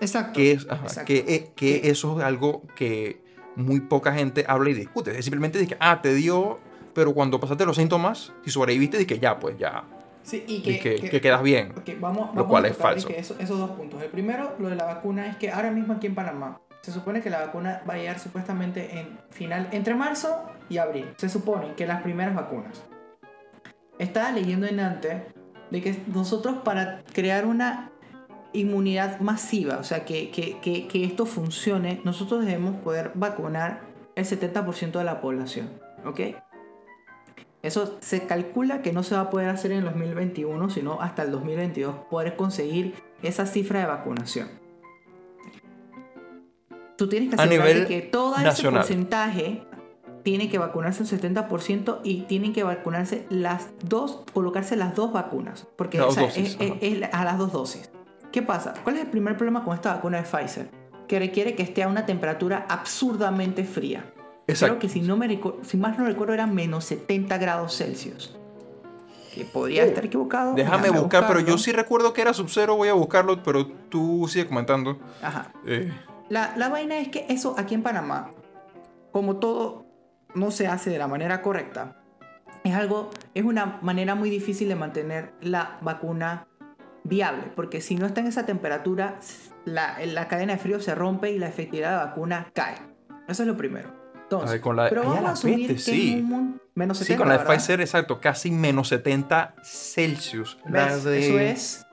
Exacto. 0.00 0.32
Que, 0.34 0.52
es, 0.52 0.66
ajá, 0.70 0.82
exacto. 0.84 1.06
que, 1.06 1.18
eh, 1.28 1.50
que 1.54 1.80
Sí. 1.82 1.88
eso 1.88 2.18
es 2.20 2.24
algo 2.24 2.62
que 2.76 3.20
muy 3.56 3.80
poca 3.80 4.12
gente 4.12 4.44
habla 4.48 4.70
y 4.70 4.74
discute. 4.74 5.18
Es 5.18 5.24
simplemente 5.24 5.58
de 5.58 5.66
que, 5.66 5.76
ah, 5.80 6.00
te 6.02 6.14
dio, 6.14 6.58
pero 6.94 7.12
cuando 7.14 7.40
pasaste 7.40 7.66
los 7.66 7.76
síntomas, 7.76 8.32
si 8.44 8.50
sobreviviste, 8.50 8.98
de 8.98 9.06
que 9.06 9.18
ya, 9.18 9.38
pues 9.38 9.58
ya, 9.58 9.84
Sí, 10.22 10.44
y 10.46 10.62
que, 10.62 10.78
que, 10.78 10.94
que- 10.96 11.10
que 11.10 11.20
quedas 11.20 11.42
bien. 11.42 11.72
ok, 11.76 11.90
vamos, 12.00 12.34
lo 12.36 12.46
cual 12.46 12.64
a 12.66 12.68
es 12.68 12.76
falso. 12.76 13.08
eso- 13.08 13.34
esos 13.38 13.58
dos 13.58 13.70
puntos. 13.70 14.02
El 14.02 14.10
primero, 14.10 14.54
lo 14.58 14.68
de 14.68 14.76
la 14.76 14.84
vacuna, 14.84 15.26
es 15.26 15.36
que 15.36 15.50
ahora 15.50 15.70
mismo 15.70 15.94
aquí 15.94 16.06
en 16.06 16.14
Panamá 16.14 16.60
se 16.82 16.92
supone 16.92 17.20
que 17.22 17.30
la 17.30 17.40
vacuna 17.40 17.82
va 17.88 17.94
a 17.94 17.96
llegar 17.96 18.18
supuestamente 18.20 18.98
en 19.00 19.18
final, 19.30 19.68
entre 19.72 19.94
marzo 19.94 20.42
y 20.68 20.78
abril. 20.78 21.06
Se 21.16 21.28
supone 21.28 21.74
que 21.74 21.86
las 21.86 22.02
primeras 22.02 22.34
vacunas. 22.34 22.82
Estaba 23.98 24.30
leyendo 24.30 24.66
en 24.66 24.78
antes 24.80 25.22
de 25.70 25.82
que 25.82 25.96
nosotros 26.06 26.58
para 26.64 27.02
crear 27.12 27.46
una 27.46 27.90
inmunidad 28.52 29.20
masiva, 29.20 29.76
o 29.78 29.84
sea, 29.84 30.04
que, 30.04 30.30
que, 30.30 30.58
que, 30.60 30.86
que 30.88 31.04
esto 31.04 31.26
funcione, 31.26 32.00
nosotros 32.04 32.44
debemos 32.44 32.76
poder 32.76 33.12
vacunar 33.14 33.82
el 34.16 34.24
70% 34.24 34.92
de 34.98 35.04
la 35.04 35.20
población, 35.20 35.68
¿ok? 36.04 36.20
Eso 37.62 37.96
se 38.00 38.26
calcula 38.26 38.82
que 38.82 38.92
no 38.92 39.02
se 39.02 39.14
va 39.16 39.22
a 39.22 39.30
poder 39.30 39.48
hacer 39.48 39.72
en 39.72 39.78
el 39.78 39.84
2021, 39.86 40.70
sino 40.70 41.00
hasta 41.02 41.22
el 41.24 41.32
2022 41.32 41.94
poder 42.08 42.36
conseguir 42.36 42.94
esa 43.22 43.46
cifra 43.46 43.80
de 43.80 43.86
vacunación. 43.86 44.48
Tú 46.96 47.08
tienes 47.08 47.30
que 47.30 47.40
A 47.40 47.44
asegurarte 47.44 47.74
nivel 47.74 47.88
que 47.88 48.00
todo 48.02 48.34
ese 48.36 48.44
nacional. 48.44 48.80
porcentaje 48.80 49.62
tiene 50.24 50.48
que 50.50 50.58
vacunarse 50.58 51.02
el 51.02 51.08
70% 51.08 52.00
y 52.02 52.22
tienen 52.22 52.52
que 52.52 52.62
vacunarse 52.64 53.26
las 53.30 53.68
dos, 53.84 54.24
colocarse 54.32 54.76
las 54.76 54.94
dos 54.94 55.12
vacunas. 55.12 55.66
Porque 55.76 55.98
Las 55.98 56.08
o 56.08 56.10
sea, 56.12 56.22
dos 56.24 56.34
dosis, 56.34 56.54
es, 56.54 56.60
es- 56.60 56.70
ajá. 56.70 56.78
es 57.08 57.14
a 57.14 57.24
las 57.24 57.38
dos 57.38 57.52
dosis. 57.52 57.90
¿Qué 58.32 58.42
pasa? 58.42 58.74
¿Cuál 58.84 58.96
es 58.96 59.02
el 59.02 59.08
primer 59.08 59.36
problema 59.36 59.64
con 59.64 59.74
esta 59.74 59.94
vacuna 59.94 60.18
de 60.18 60.24
Pfizer? 60.24 60.70
Que 61.06 61.18
requiere 61.18 61.54
que 61.54 61.62
esté 61.62 61.82
a 61.82 61.88
una 61.88 62.04
temperatura 62.06 62.66
absurdamente 62.68 63.64
fría. 63.64 64.04
Exacto. 64.46 64.78
Creo 64.78 64.78
que 64.80 64.88
si, 64.88 65.00
no 65.00 65.16
me 65.16 65.40
si 65.62 65.76
más 65.76 65.98
no 65.98 66.04
recuerdo 66.04 66.34
eran 66.34 66.54
menos 66.54 66.84
70 66.84 67.38
grados 67.38 67.76
Celsius. 67.76 68.34
Que 69.34 69.44
podría 69.44 69.84
Oh, 69.84 69.86
estar 69.86 70.04
equivocado. 70.04 70.54
Déjame 70.54 70.90
buscar, 70.90 71.26
pero 71.26 71.40
yo 71.40 71.58
sí 71.58 71.72
recuerdo 71.72 72.12
que 72.12 72.22
era 72.22 72.32
Sub-Zero, 72.34 72.76
voy 72.76 72.88
a 72.88 72.94
buscarlo, 72.94 73.42
pero 73.42 73.66
tú 73.66 74.26
sigue 74.28 74.46
comentando. 74.46 74.98
Ajá. 75.22 75.52
Eh, 75.66 75.92
La, 76.28 76.54
la 76.56 76.68
vaina 76.68 76.98
es 76.98 77.08
que 77.08 77.26
eso 77.28 77.54
aquí 77.58 77.74
en 77.74 77.82
Panamá, 77.82 78.30
como 79.12 79.36
todo 79.36 79.86
no 80.34 80.50
se 80.50 80.66
hace 80.66 80.90
de 80.90 80.98
la 80.98 81.08
manera 81.08 81.40
correcta, 81.40 81.96
es 82.64 82.74
algo, 82.74 83.10
es 83.34 83.44
una 83.44 83.78
manera 83.82 84.14
muy 84.14 84.28
difícil 84.28 84.68
de 84.68 84.74
mantener 84.74 85.32
la 85.40 85.78
vacuna 85.82 86.46
viable, 87.04 87.44
porque 87.54 87.80
si 87.80 87.96
no 87.96 88.06
está 88.06 88.20
en 88.20 88.26
esa 88.26 88.44
temperatura, 88.46 89.18
la, 89.64 89.98
la 90.06 90.28
cadena 90.28 90.54
de 90.54 90.58
frío 90.58 90.80
se 90.80 90.94
rompe 90.94 91.30
y 91.32 91.38
la 91.38 91.48
efectividad 91.48 91.90
de 91.90 91.96
la 91.96 92.04
vacuna 92.06 92.50
cae. 92.54 92.76
Eso 93.28 93.42
es 93.42 93.46
lo 93.48 93.56
primero. 93.56 93.92
Entonces, 94.22 94.50
ver, 94.52 94.60
con 94.60 94.76
la- 94.76 94.88
pero 94.90 95.02
vamos 95.04 95.22
la 95.22 95.28
a 95.30 95.32
asumir 95.32 95.68
peste, 95.68 95.90
que 95.92 95.96
sí. 95.96 96.14
un 96.22 96.60
menos 96.74 96.98
70, 96.98 97.14
sí, 97.14 97.18
con 97.18 97.28
la 97.28 97.38
de. 97.38 97.44
Pfizer, 97.46 97.80
exacto, 97.80 98.20
casi 98.20 98.50
menos 98.50 98.88
70 98.88 99.54
Celsius. 99.62 100.58
La 100.68 100.86
¿Ves? 100.86 101.04
de, 101.04 101.18
Eso 101.28 101.38
es 101.38 101.86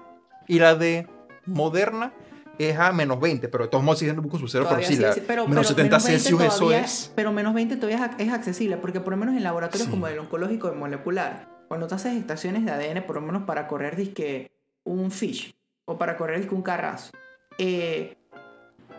Y 0.48 0.60
la 0.60 0.76
de 0.76 1.08
Moderna 1.46 2.12
es 2.58 2.78
a 2.78 2.92
menos 2.92 3.20
20, 3.20 3.48
pero 3.48 3.66
de 3.66 3.70
todos 3.70 3.84
modos 3.84 4.00
siguen 4.00 4.16
buscando 4.18 4.40
Sub-Zero, 4.40 4.64
pero 4.66 4.70
Todavía 4.82 4.88
sí, 4.88 4.96
sí, 4.96 5.02
la 5.02 5.14
sí, 5.14 5.22
pero- 5.26 5.48
menos 5.48 5.68
pero 5.68 5.78
70 5.78 5.84
menos 5.98 6.04
20 6.08 6.20
Celsius, 6.24 6.42
eso 6.56 6.72
es... 6.72 7.12
Pero 7.16 7.32
menos 7.34 7.54
20 7.54 7.76
todavía 7.78 7.98
es 8.06 8.12
ac- 8.12 8.16
es 8.20 8.32
accesible, 8.34 8.78
porque 8.78 9.00
por 9.02 9.12
lo 9.12 9.18
menos 9.18 9.36
en 9.36 9.44
laboratorios 9.44 9.86
Sí. 9.88 9.92
como 9.92 10.08
el 10.08 10.20
oncológico 10.20 10.72
y 10.72 10.76
molecular, 10.76 11.48
cuando 11.68 11.88
tú 11.88 11.96
haces 11.96 12.16
estaciones 12.16 12.64
de 12.66 12.72
ADN, 12.72 13.02
por 13.06 13.16
lo 13.16 13.22
menos 13.22 13.44
para 13.44 13.68
correr 13.68 13.96
disque 13.96 14.48
un 14.86 15.12
fish 15.12 15.54
o 15.86 15.98
para 15.98 16.16
correr 16.18 16.48
un 16.52 16.62
carrazo, 16.62 17.12
eh, 17.58 18.16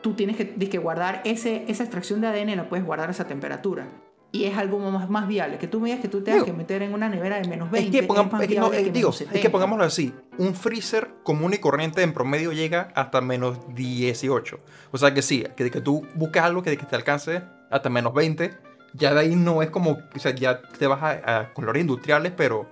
tú 0.02 0.14
tienes 0.14 0.36
que 0.36 0.44
disque 0.44 0.78
guardar 0.78 1.22
ese, 1.24 1.64
esa 1.68 1.82
extracción 1.82 2.20
de 2.20 2.28
ADN, 2.28 2.56
la 2.56 2.68
puedes 2.68 2.84
guardar 2.84 3.08
a 3.08 3.12
esa 3.12 3.26
temperatura. 3.26 3.88
Y 4.32 4.44
es 4.44 4.58
algo 4.58 4.78
más, 4.78 5.08
más 5.08 5.26
viable. 5.26 5.56
Que 5.56 5.66
tú 5.66 5.80
me 5.80 5.88
digas 5.88 6.02
que 6.02 6.08
tú 6.08 6.22
tengas 6.22 6.44
Digo, 6.44 6.46
que 6.46 6.52
meter 6.52 6.82
en 6.82 6.92
una 6.92 7.08
nevera 7.08 7.40
de 7.40 7.48
menos 7.48 7.70
20. 7.70 7.96
Es 7.96 8.02
que, 8.02 8.06
pongamos, 8.06 8.32
más 8.32 8.42
es 8.42 8.48
que 8.48 8.54
no, 8.56 8.68
viable 8.68 8.84
que 8.84 8.92
digo, 8.92 9.08
menos 9.08 9.20
es 9.20 9.26
que 9.28 9.34
70. 9.34 9.52
pongámoslo 9.52 9.84
así, 9.84 10.12
un 10.36 10.54
freezer 10.54 11.08
común 11.22 11.54
y 11.54 11.58
corriente 11.58 12.02
en 12.02 12.12
promedio 12.12 12.52
llega 12.52 12.88
hasta 12.94 13.20
menos 13.20 13.58
18. 13.74 14.60
O 14.90 14.98
sea 14.98 15.14
que 15.14 15.22
sí, 15.22 15.44
que, 15.56 15.70
que 15.70 15.80
tú 15.80 16.06
buscas 16.14 16.44
algo 16.44 16.62
que, 16.62 16.76
que 16.76 16.84
te 16.84 16.96
alcance 16.96 17.42
hasta 17.70 17.88
menos 17.88 18.12
20, 18.12 18.52
ya 18.92 19.14
de 19.14 19.20
ahí 19.20 19.36
no 19.36 19.62
es 19.62 19.70
como, 19.70 19.98
o 20.14 20.18
sea, 20.18 20.34
ya 20.34 20.60
te 20.60 20.86
vas 20.86 21.02
a, 21.02 21.38
a 21.38 21.52
colores 21.54 21.80
industriales, 21.80 22.32
pero 22.36 22.66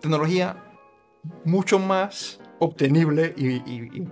tecnología 0.00 0.56
mucho 1.44 1.78
más 1.78 2.40
obtenible 2.60 3.34
y, 3.36 3.46
y- 3.48 3.90
y- 3.92 4.08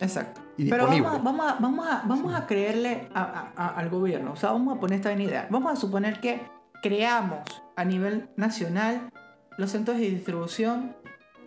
Exacto. 0.00 0.40
y 0.56 0.68
Pero 0.70 0.86
vamos, 0.86 1.12
a- 1.14 1.18
vamos, 1.18 1.46
a, 1.52 1.54
vamos, 1.60 1.86
a, 1.86 2.02
vamos 2.06 2.34
a 2.34 2.46
creerle 2.46 3.08
a- 3.14 3.72
al 3.76 3.90
gobierno. 3.90 4.32
O 4.32 4.36
sea, 4.36 4.50
vamos 4.52 4.76
a 4.76 4.80
poner 4.80 4.96
esta 4.96 5.12
idea. 5.12 5.46
Vamos 5.50 5.72
a 5.72 5.76
suponer 5.76 6.20
que 6.20 6.40
creamos 6.82 7.40
a 7.76 7.84
nivel 7.84 8.28
nacional 8.36 9.10
los 9.58 9.70
centros 9.70 9.98
de 9.98 10.10
distribución 10.10 10.96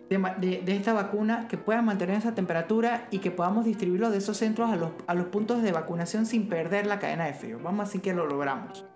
de, 0.08 0.18
ma- 0.18 0.34
de- 0.34 0.62
de 0.64 0.76
esta 0.76 0.92
vacuna 0.92 1.48
que 1.48 1.58
puedan 1.58 1.84
mantener 1.84 2.16
esa 2.16 2.34
temperatura 2.34 3.08
y 3.10 3.18
que 3.18 3.30
podamos 3.32 3.64
distribuirlo 3.64 4.10
de 4.10 4.18
esos 4.18 4.36
centros 4.36 4.70
a 4.70 4.76
los, 4.76 4.90
a 5.06 5.14
los 5.14 5.26
puntos 5.26 5.62
de 5.62 5.72
vacunación 5.72 6.24
sin 6.24 6.48
perder 6.48 6.86
la 6.86 6.98
cadena 7.00 7.24
de 7.26 7.34
frío. 7.34 7.58
Vamos 7.62 7.80
a 7.80 7.84
decir 7.86 8.00
que 8.02 8.14
lo 8.14 8.26
logramos. 8.26 8.86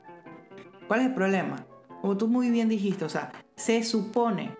¿Cuál 0.88 1.00
es 1.00 1.06
el 1.06 1.14
problema? 1.14 1.56
Como 2.00 2.16
tú 2.16 2.28
muy 2.28 2.50
bien 2.50 2.68
dijiste, 2.68 3.04
o 3.04 3.08
sea, 3.08 3.32
se 3.56 3.82
supone, 3.82 4.56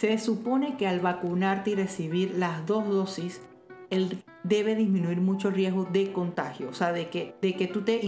se 0.00 0.16
supone 0.16 0.78
que 0.78 0.86
al 0.86 1.00
vacunarte 1.00 1.72
y 1.72 1.74
recibir 1.74 2.34
las 2.38 2.66
dos 2.66 2.88
dosis, 2.88 3.42
el, 3.90 4.22
debe 4.44 4.74
disminuir 4.74 5.20
mucho 5.20 5.48
el 5.48 5.54
riesgo 5.54 5.84
de 5.84 6.10
contagio, 6.10 6.70
o 6.70 6.72
sea, 6.72 6.90
de 6.92 7.10
que, 7.10 7.34
de 7.42 7.54
que 7.54 7.66
tú 7.66 7.82
te, 7.82 8.00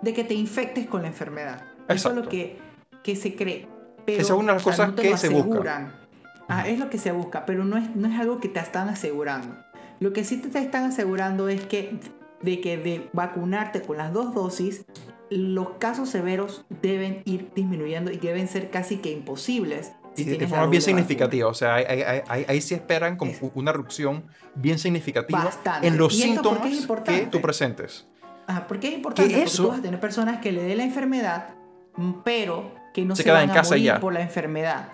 de 0.00 0.14
que 0.14 0.24
te 0.24 0.32
infectes 0.32 0.86
con 0.86 1.02
la 1.02 1.08
enfermedad. 1.08 1.66
Eso 1.86 2.08
es 2.08 2.16
lo 2.16 2.26
que, 2.30 2.56
que 3.02 3.14
se 3.14 3.36
cree. 3.36 3.68
Pero, 4.06 4.22
Esa 4.22 4.32
es 4.32 4.38
una 4.38 4.52
de 4.52 4.58
las 4.58 4.66
o 4.66 4.72
sea, 4.72 4.86
cosas 4.86 4.88
no 4.88 5.02
que 5.02 5.18
se 5.18 5.28
busca. 5.28 5.48
aseguran. 5.50 5.92
Ah, 6.48 6.66
es 6.66 6.78
lo 6.78 6.88
que 6.88 6.96
se 6.96 7.12
busca, 7.12 7.44
pero 7.44 7.66
no 7.66 7.76
es, 7.76 7.94
no 7.94 8.08
es 8.08 8.18
algo 8.18 8.40
que 8.40 8.48
te 8.48 8.60
están 8.60 8.88
asegurando. 8.88 9.54
Lo 10.00 10.14
que 10.14 10.24
sí 10.24 10.38
te 10.38 10.58
están 10.58 10.84
asegurando 10.84 11.50
es 11.50 11.66
que 11.66 11.98
de 12.40 12.62
que 12.62 12.78
de 12.78 13.10
vacunarte 13.12 13.82
con 13.82 13.98
las 13.98 14.14
dos 14.14 14.32
dosis, 14.32 14.86
los 15.28 15.72
casos 15.78 16.08
severos 16.08 16.64
deben 16.80 17.20
ir 17.26 17.50
disminuyendo 17.54 18.10
y 18.10 18.16
deben 18.16 18.48
ser 18.48 18.70
casi 18.70 18.96
que 18.96 19.10
imposibles. 19.10 19.92
Y 20.16 20.24
de, 20.24 20.46
forma 20.46 20.66
bien 20.66 20.82
significativa. 20.82 21.48
O 21.48 21.54
sea, 21.54 21.74
ahí, 21.76 21.84
ahí- 21.88 22.22
ahí- 22.28 22.44
ahí 22.48 22.60
sí 22.60 22.74
esperan 22.74 23.16
como 23.16 23.32
Es- 23.32 23.40
una 23.54 23.72
reducción 23.72 24.24
bien 24.54 24.78
significativa 24.78 25.44
Bastante. 25.44 25.86
en 25.88 25.96
los 25.96 26.14
¿Y 26.18 26.22
esto 26.30 26.42
por 26.50 26.60
qué 26.62 26.68
es 26.68 26.76
síntomas 26.78 27.02
que 27.04 27.26
tú 27.26 27.40
presentes. 27.40 28.06
Ajá, 28.46 28.66
¿Por 28.66 28.78
qué 28.78 28.88
es 28.88 28.94
importante? 28.94 29.32
Que 29.32 29.38
Porque 29.40 29.56
tú 29.56 29.68
vas 29.68 29.78
a 29.78 29.82
tener 29.82 30.00
personas 30.00 30.40
que 30.40 30.52
le 30.52 30.62
dé 30.62 30.76
la 30.76 30.84
enfermedad, 30.84 31.48
mm, 31.96 32.12
pero 32.24 32.72
que 32.92 33.04
no 33.04 33.16
Se 33.16 33.22
se, 33.22 33.24
quedan 33.24 33.36
van 33.38 33.44
en 33.44 33.50
a 33.50 33.54
casa 33.54 33.70
morir 33.70 33.84
ya. 33.84 34.00
por 34.00 34.12
la 34.12 34.20
enfermedad. 34.20 34.88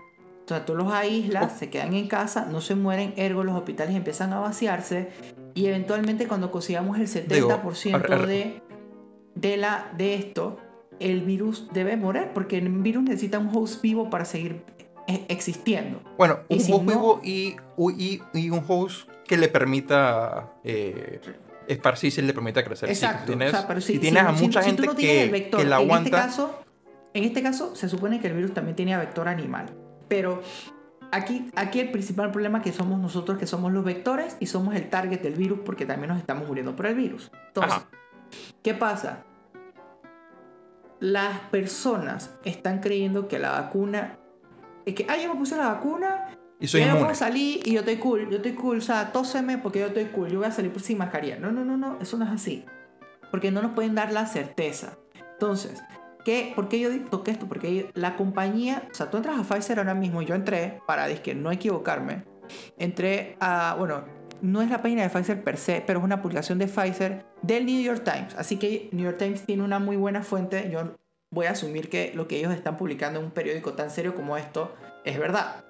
O 0.45 0.49
sea, 0.49 0.65
tú 0.65 0.75
los 0.75 0.93
aíslas, 0.93 1.53
Oh. 1.55 1.59
se 1.59 1.69
quedan 1.71 1.95
en 1.95 2.09
casa, 2.09 2.47
no 2.47 2.61
se 2.61 2.75
mueren, 2.75 3.13
ergo 3.17 3.45
los 3.45 3.55
hospitales 3.57 3.95
empiezan 3.95 4.33
a 4.33 4.41
vaciarse 4.41 5.11
y 5.55 5.67
eventualmente 5.67 6.27
cuando 6.27 6.51
consigamos 6.51 6.99
el 6.99 7.07
70% 7.09 7.95
ar- 7.97 8.13
ar- 8.13 8.27
de, 8.27 8.61
de, 9.35 9.57
la, 9.57 9.93
de 9.97 10.15
esto, 10.15 10.59
el 10.99 11.21
virus 11.23 11.69
debe 11.73 11.97
morir 11.97 12.29
porque 12.35 12.59
el 12.59 12.69
virus 12.69 13.03
necesita 13.05 13.39
un 13.39 13.51
host 13.55 13.81
vivo 13.83 14.11
para 14.11 14.25
seguir 14.25 14.63
existiendo. 15.29 16.01
Bueno, 16.19 16.41
un 16.49 16.61
si 16.61 16.71
no- 16.73 16.81
vivo 16.81 17.21
y, 17.25 17.57
y, 17.97 18.23
y 18.35 18.51
un 18.51 18.65
host 18.67 19.09
que 19.27 19.37
le 19.37 19.49
permita 19.49 20.53
eh, 20.65 21.21
esparcirse 21.69 22.21
y 22.21 22.25
le 22.25 22.35
permita 22.35 22.65
crecer. 22.65 22.89
Exacto. 22.91 23.27
tienes, 23.27 23.53
o 23.55 23.57
sea, 23.57 23.67
pero 23.69 23.81
si, 23.81 23.99
tienes 23.99 24.23
si- 24.23 24.29
a 24.29 24.37
si- 24.37 24.45
mucha 24.45 24.63
si 24.63 24.67
gente 24.71 24.87
no 24.87 24.95
tienes 24.95 25.25
que, 25.27 25.31
vector, 25.31 25.61
que 25.61 25.67
la 25.67 25.77
En 25.77 25.83
este, 25.83 25.93
aguanta. 25.93 26.11
caso, 26.11 26.61
en 27.15 27.25
este 27.25 27.43
caso, 27.43 27.75
se 27.77 27.89
supone 27.89 28.21
que 28.21 28.27
el 28.29 28.35
virus 28.35 28.53
también 28.55 28.77
tenía 28.77 28.99
vector 28.99 29.29
animal. 29.29 29.67
Pero 30.09 30.43
aquí, 31.13 31.51
aquí 31.55 31.79
el 31.81 31.91
principal 31.91 32.31
problema 32.33 32.59
es 32.59 32.65
que 32.65 32.73
somos 32.73 32.99
nosotros 33.01 33.39
que 33.39 33.47
somos 33.47 33.73
los 33.73 33.85
vectores 33.85 34.37
y 34.41 34.47
somos 34.47 34.75
el 34.75 34.89
target 34.91 35.21
del 35.23 35.35
virus 35.35 35.61
porque 35.65 35.87
también 35.87 36.09
nos 36.09 36.19
estamos 36.19 36.47
muriendo 36.49 36.75
por 36.77 36.87
el 36.87 36.95
virus. 36.97 37.31
Entonces, 37.49 37.73
Ajá. 37.73 37.87
¿qué 38.63 38.75
pasa? 38.75 39.25
Las 40.99 41.39
personas 41.51 42.31
están 42.45 42.81
creyendo 42.81 43.27
que 43.29 43.39
la 43.39 43.53
vacuna... 43.53 44.17
Es 44.91 44.95
que, 44.95 45.07
ah, 45.09 45.17
yo 45.17 45.33
me 45.33 45.39
puse 45.39 45.57
la 45.57 45.69
vacuna 45.69 46.29
y 46.59 46.67
soy 46.67 46.81
yo 46.81 46.87
inmune. 46.87 47.03
puedo 47.05 47.15
salir 47.15 47.67
y 47.67 47.73
yo 47.73 47.81
estoy 47.81 47.97
cool, 47.97 48.29
yo 48.31 48.37
estoy 48.37 48.53
cool, 48.53 48.79
o 48.79 48.81
sea, 48.81 49.13
tóseme 49.13 49.59
porque 49.59 49.81
yo 49.81 49.87
estoy 49.87 50.07
cool, 50.07 50.29
yo 50.29 50.39
voy 50.39 50.49
a 50.49 50.53
salir 50.53 50.73
sin 50.81 50.99
mascarilla. 50.99 51.39
No, 51.39 51.51
no, 51.53 51.65
no, 51.65 51.77
no, 51.77 51.99
eso 52.01 52.17
no 52.17 52.25
es 52.25 52.31
así. 52.31 52.65
Porque 53.31 53.51
no 53.51 53.63
nos 53.63 53.73
pueden 53.73 53.95
dar 53.95 54.13
la 54.13 54.27
certeza. 54.27 54.99
Entonces, 55.33 55.83
¿Qué, 56.25 56.53
¿Por 56.55 56.69
qué 56.69 56.81
yo 56.81 56.91
toqué 57.07 57.31
esto? 57.31 57.47
Porque 57.49 57.91
la 57.95 58.17
compañía, 58.17 58.89
o 58.91 58.95
sea, 58.95 59.11
tú 59.11 59.17
entras 59.17 59.39
a 59.39 59.43
Pfizer 59.43 59.79
ahora 59.79 59.95
mismo, 59.95 60.23
yo 60.23 60.35
entré, 60.35 60.81
para 60.87 61.09
que 61.23 61.35
no 61.35 61.51
equivocarme, 61.51 62.25
entré 62.79 63.37
a, 63.41 63.75
bueno, 63.79 64.05
no 64.43 64.63
es 64.63 64.71
la 64.71 64.83
página 64.83 65.03
de 65.03 65.11
Pfizer 65.11 65.43
per 65.43 65.57
se, 65.57 65.83
pero 65.87 66.01
es 66.01 66.05
una 66.05 66.21
publicación 66.21 66.59
de 66.59 66.67
Pfizer 66.67 67.27
del 67.43 67.67
New 67.67 67.81
York 67.81 68.05
Times. 68.05 68.35
Así 68.37 68.57
que 68.57 68.89
New 68.93 69.05
York 69.05 69.19
Times 69.19 69.43
tiene 69.45 69.63
una 69.63 69.79
muy 69.79 69.97
buena 69.97 70.23
fuente. 70.23 70.69
Yo 70.71 70.95
voy 71.31 71.47
a 71.47 71.53
asumir 71.53 71.89
que 71.89 72.13
lo 72.15 72.27
que 72.27 72.39
ellos 72.39 72.53
están 72.53 72.77
publicando 72.77 73.21
en 73.21 73.27
un 73.27 73.31
periódico 73.31 73.75
tan 73.75 73.91
serio 73.91 74.15
como 74.15 74.37
esto 74.37 74.75
es 75.05 75.19
verdad. 75.19 75.65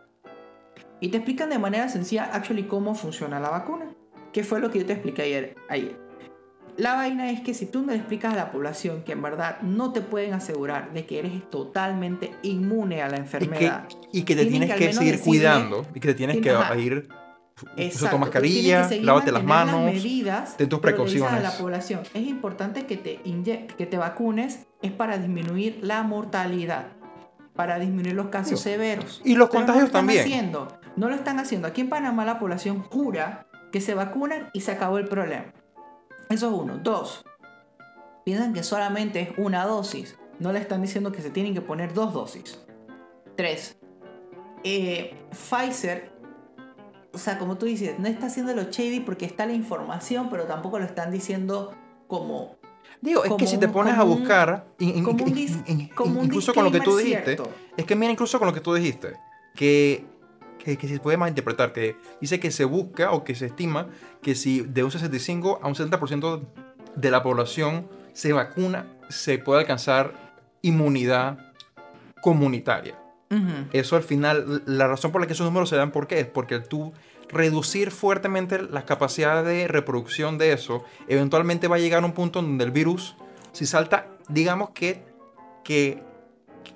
Y 1.00 1.08
te 1.08 1.18
explican 1.18 1.50
de 1.50 1.58
manera 1.58 1.88
sencilla, 1.88 2.30
actually, 2.32 2.64
cómo 2.64 2.94
funciona 2.94 3.40
la 3.40 3.50
vacuna. 3.50 3.86
¿Qué 4.32 4.44
fue 4.44 4.61
lo 4.61 4.70
que 4.70 4.80
yo 4.80 4.86
te 4.86 4.92
expliqué 4.92 5.22
ayer? 5.22 5.56
ayer. 5.68 5.96
La 6.76 6.94
vaina 6.94 7.30
es 7.30 7.40
que 7.40 7.52
si 7.52 7.66
tú 7.66 7.82
no 7.82 7.88
le 7.88 7.96
explicas 7.96 8.32
a 8.32 8.36
la 8.36 8.52
población 8.52 9.02
que 9.02 9.12
en 9.12 9.20
verdad 9.20 9.61
no 9.61 9.92
te 9.92 10.00
pueden 10.00 10.32
asegurar 10.34 10.92
de 10.92 11.04
que 11.04 11.18
eres 11.18 11.50
totalmente 11.50 12.32
inmune 12.42 13.02
a 13.02 13.08
la 13.08 13.16
enfermedad. 13.16 13.86
Y 14.12 14.22
que, 14.22 14.36
te 14.36 14.46
tienes 14.46 14.72
que, 14.74 14.92
seguir 14.92 15.20
cuidando 15.20 15.84
y 15.94 16.00
que 16.00 16.08
te 16.08 16.14
tienes 16.14 16.38
que 16.38 16.80
ir 16.80 17.08
Usa 17.76 18.11
tu 18.11 18.18
mascarilla, 18.18 18.88
lávate 19.00 19.32
las 19.32 19.44
manos, 19.44 19.92
medidas, 19.92 20.56
ten 20.56 20.68
tus 20.68 20.80
precauciones. 20.80 21.32
A 21.32 21.40
la 21.40 21.52
población. 21.52 22.02
Es 22.14 22.26
importante 22.26 22.86
que 22.86 22.96
te, 22.96 23.20
que 23.76 23.86
te 23.86 23.98
vacunes, 23.98 24.66
es 24.82 24.92
para 24.92 25.18
disminuir 25.18 25.80
la 25.82 26.02
mortalidad, 26.02 26.88
para 27.54 27.78
disminuir 27.78 28.14
los 28.14 28.28
casos 28.28 28.61
severos. 28.61 29.20
Y 29.24 29.34
los 29.34 29.48
contagios 29.48 29.84
no 29.84 29.90
también. 29.90 30.20
Haciendo, 30.20 30.68
no 30.96 31.08
lo 31.08 31.14
están 31.14 31.38
haciendo. 31.38 31.68
Aquí 31.68 31.80
en 31.80 31.88
Panamá 31.88 32.24
la 32.24 32.38
población 32.38 32.82
jura 32.82 33.46
que 33.72 33.80
se 33.80 33.94
vacunan 33.94 34.50
y 34.52 34.61
se 34.61 34.72
acabó 34.72 34.98
el 34.98 35.06
problema. 35.06 35.52
Eso 36.28 36.48
es 36.48 36.52
uno. 36.52 36.78
Dos, 36.78 37.24
piensan 38.24 38.52
que 38.52 38.62
solamente 38.62 39.20
es 39.20 39.30
una 39.36 39.64
dosis. 39.64 40.16
No 40.38 40.52
le 40.52 40.61
están 40.61 40.80
diciendo 40.80 41.12
que 41.12 41.20
se 41.20 41.30
tienen 41.30 41.54
que 41.54 41.61
poner 41.61 41.92
dos 41.92 42.14
dosis. 42.14 42.58
Tres, 43.36 43.78
eh, 44.64 45.14
Pfizer 45.30 46.19
o 47.12 47.18
sea, 47.18 47.38
como 47.38 47.56
tú 47.58 47.66
dices, 47.66 47.98
no 47.98 48.06
está 48.08 48.26
haciendo 48.26 48.54
lo 48.54 48.64
shady 48.64 49.00
porque 49.00 49.24
está 49.24 49.46
la 49.46 49.52
información, 49.52 50.28
pero 50.30 50.44
tampoco 50.44 50.78
lo 50.78 50.84
están 50.84 51.11
diciendo 51.11 51.72
como... 52.06 52.56
Digo, 53.00 53.24
es 53.24 53.32
que 53.32 53.46
si 53.46 53.58
te 53.58 53.68
pones 53.68 53.94
a 53.94 54.02
buscar, 54.02 54.66
incluso 54.78 56.52
con 56.52 56.64
lo 56.64 56.70
que 56.70 56.80
tú 56.80 56.96
dijiste, 56.96 57.38
es 57.76 57.84
que 57.86 57.96
mira, 57.96 58.12
incluso 58.12 58.38
con 58.38 58.46
lo 58.46 58.54
que 58.54 58.61
tú 58.61 58.74
dijiste, 58.74 59.14
que, 59.54 60.04
que, 60.58 60.76
que, 60.76 60.86
se 60.86 61.00
puede 61.00 61.16
malinterpretar, 61.16 61.72
que 61.72 61.96
dice 62.20 62.38
que 62.38 62.50
se 62.50 62.64
busca 62.64 63.12
o 63.12 63.24
que 63.24 63.34
se 63.34 63.46
estima 63.46 63.88
que 64.20 64.34
si 64.34 64.61
de 64.61 64.84
un 64.84 64.90
65 64.90 65.61
a 65.62 65.68
un 65.68 65.74
70% 65.74 66.42
de 66.94 67.11
la 67.11 67.22
población 67.22 67.88
se 68.12 68.34
vacuna, 68.34 68.86
se 69.08 69.38
puede 69.38 69.61
alcanzar 69.61 70.12
inmunidad 70.61 71.38
comunitaria. 72.20 72.98
Eso 73.72 73.95
al 73.95 74.03
final, 74.03 74.62
la 74.66 74.89
razón 74.89 75.12
por 75.12 75.20
la 75.20 75.26
que 75.28 75.35
esos 75.35 75.47
números 75.47 75.68
se 75.68 75.76
dan, 75.76 75.93
¿por 75.93 76.09
qué? 76.09 76.18
Es 76.18 76.26
porque 76.26 76.59
tú 76.59 76.93
reducir 77.28 77.93
fuertemente 77.93 78.61
la 78.61 78.85
capacidad 78.85 79.45
de 79.45 79.68
reproducción 79.68 80.37
de 80.37 80.53
eso, 80.53 80.85
eventualmente 81.07 81.68
va 81.68 81.76
a 81.76 81.78
llegar 81.78 82.03
a 82.03 82.07
un 82.07 82.12
punto 82.12 82.43
donde 82.43 82.64
el 82.64 82.72
virus, 82.72 83.16
si 83.53 83.66
salta, 83.66 84.09
digamos 84.28 84.70
que, 84.70 85.05
que, 85.62 86.03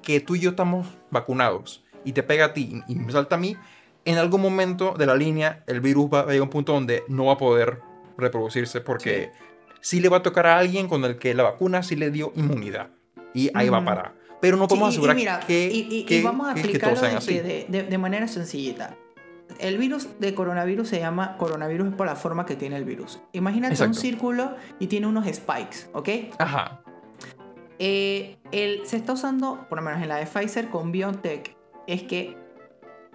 que 0.01 0.21
tú 0.21 0.37
y 0.37 0.41
yo 0.41 0.51
estamos 0.51 0.87
vacunados 1.11 1.83
y 2.05 2.13
te 2.13 2.23
pega 2.23 2.47
a 2.47 2.53
ti 2.53 2.83
y 2.87 2.95
me 2.95 3.11
salta 3.11 3.35
a 3.35 3.39
mí, 3.39 3.57
en 4.05 4.19
algún 4.19 4.41
momento 4.41 4.95
de 4.97 5.07
la 5.07 5.17
línea 5.17 5.65
el 5.67 5.81
virus 5.81 6.09
va 6.13 6.21
a 6.21 6.27
llegar 6.27 6.41
a 6.41 6.43
un 6.45 6.51
punto 6.51 6.73
donde 6.73 7.03
no 7.09 7.27
va 7.27 7.33
a 7.33 7.39
poder 7.39 7.81
reproducirse 8.17 8.81
porque 8.81 9.33
sí, 9.81 10.01
le 10.01 10.09
va 10.09 10.19
a 10.19 10.23
tocar 10.23 10.47
a 10.47 10.59
alguien 10.59 10.89
con 10.89 11.05
el 11.05 11.19
que 11.19 11.35
la 11.35 11.43
vacuna 11.43 11.83
sí 11.83 11.97
le 11.97 12.13
dio 12.13 12.33
inmunidad 12.37 12.91
y 13.33 13.51
ahí 13.55 13.69
va 13.71 13.79
a 13.79 13.85
parar 13.85 14.24
pero 14.45 14.59
no 14.59 14.68
podemos 14.68 14.90
asegurar 14.90 15.47
que, 15.47 15.70
y, 15.72 16.22
vamos 16.22 16.49
a 16.49 16.53
explicarlo 16.53 17.01
de, 17.01 17.86
de, 17.88 17.99
manera 17.99 18.28
sencillita. 18.28 18.95
El 19.59 19.78
virus 19.78 20.20
de 20.20 20.34
coronavirus 20.34 20.86
se 20.86 21.01
llama 21.01 21.38
coronavirus 21.38 21.95
por 21.95 22.05
la 22.05 22.14
forma 22.14 22.45
que 22.45 22.55
tiene 22.55 22.76
el 22.76 22.84
virus. 22.84 23.22
Imagínate 23.32 23.82
un 23.82 23.95
círculo 23.95 24.55
y 24.78 24.88
tiene 24.88 25.07
unos 25.07 25.26
spikes, 25.32 25.88
¿ok? 25.95 26.09
Ajá. 26.38 26.82
Eh, 27.78 28.36
se 28.84 28.97
está 28.99 29.14
usando, 29.14 29.66
por 29.70 29.78
lo 29.78 29.82
menos 29.82 30.03
en 30.03 30.11
la 30.11 30.16
de 30.16 30.26
Pfizer 30.26 30.68
con 30.68 30.92
BioNTech, 30.92 31.57
es 31.86 32.03
que 32.03 32.36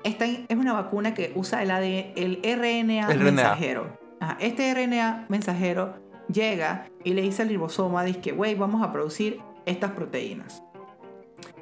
esta 0.03 0.25
es 0.25 0.57
una 0.57 0.73
vacuna 0.73 1.13
que 1.13 1.31
usa 1.35 1.61
el, 1.61 1.69
ADN, 1.69 2.13
el 2.15 2.39
RNA 2.43 3.07
mensajero. 3.07 3.99
Este 4.39 4.73
RNA 4.73 5.27
mensajero 5.29 5.93
llega 6.27 6.87
y 7.03 7.13
le 7.13 7.21
dice 7.21 7.43
al 7.43 7.49
ribosoma, 7.49 8.03
dice 8.03 8.19
que, 8.19 8.31
güey, 8.31 8.55
vamos 8.55 8.81
a 8.81 8.91
producir 8.91 9.41
estas 9.67 9.91
proteínas. 9.91 10.63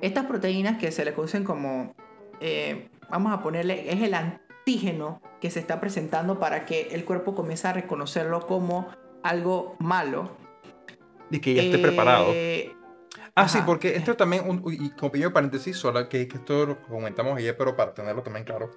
Estas 0.01 0.25
proteínas 0.25 0.77
que 0.77 0.91
se 0.91 1.05
le 1.05 1.13
conocen 1.13 1.43
como, 1.43 1.95
eh, 2.39 2.89
vamos 3.09 3.33
a 3.33 3.41
ponerle, 3.41 3.91
es 3.91 4.01
el 4.01 4.13
antígeno 4.13 5.21
que 5.41 5.49
se 5.49 5.59
está 5.59 5.79
presentando 5.79 6.39
para 6.39 6.65
que 6.65 6.89
el 6.91 7.05
cuerpo 7.05 7.35
comience 7.35 7.67
a 7.67 7.73
reconocerlo 7.73 8.45
como 8.45 8.87
algo 9.23 9.75
malo. 9.79 10.37
Y 11.29 11.39
que 11.39 11.53
ya 11.53 11.63
esté 11.63 11.79
preparado. 11.79 12.27
Eh, 12.33 12.73
ah, 13.35 13.47
sí, 13.47 13.59
porque 13.65 13.95
esto 13.95 14.15
también, 14.15 14.49
un, 14.49 14.63
y 14.71 14.89
como 14.91 15.11
pequeño 15.11 15.33
paréntesis, 15.33 15.77
solo 15.77 16.07
que, 16.09 16.27
que 16.27 16.37
esto 16.37 16.65
lo 16.65 16.81
comentamos 16.81 17.37
ayer, 17.37 17.55
pero 17.57 17.75
para 17.75 17.93
tenerlo 17.93 18.23
también 18.23 18.45
claro, 18.45 18.71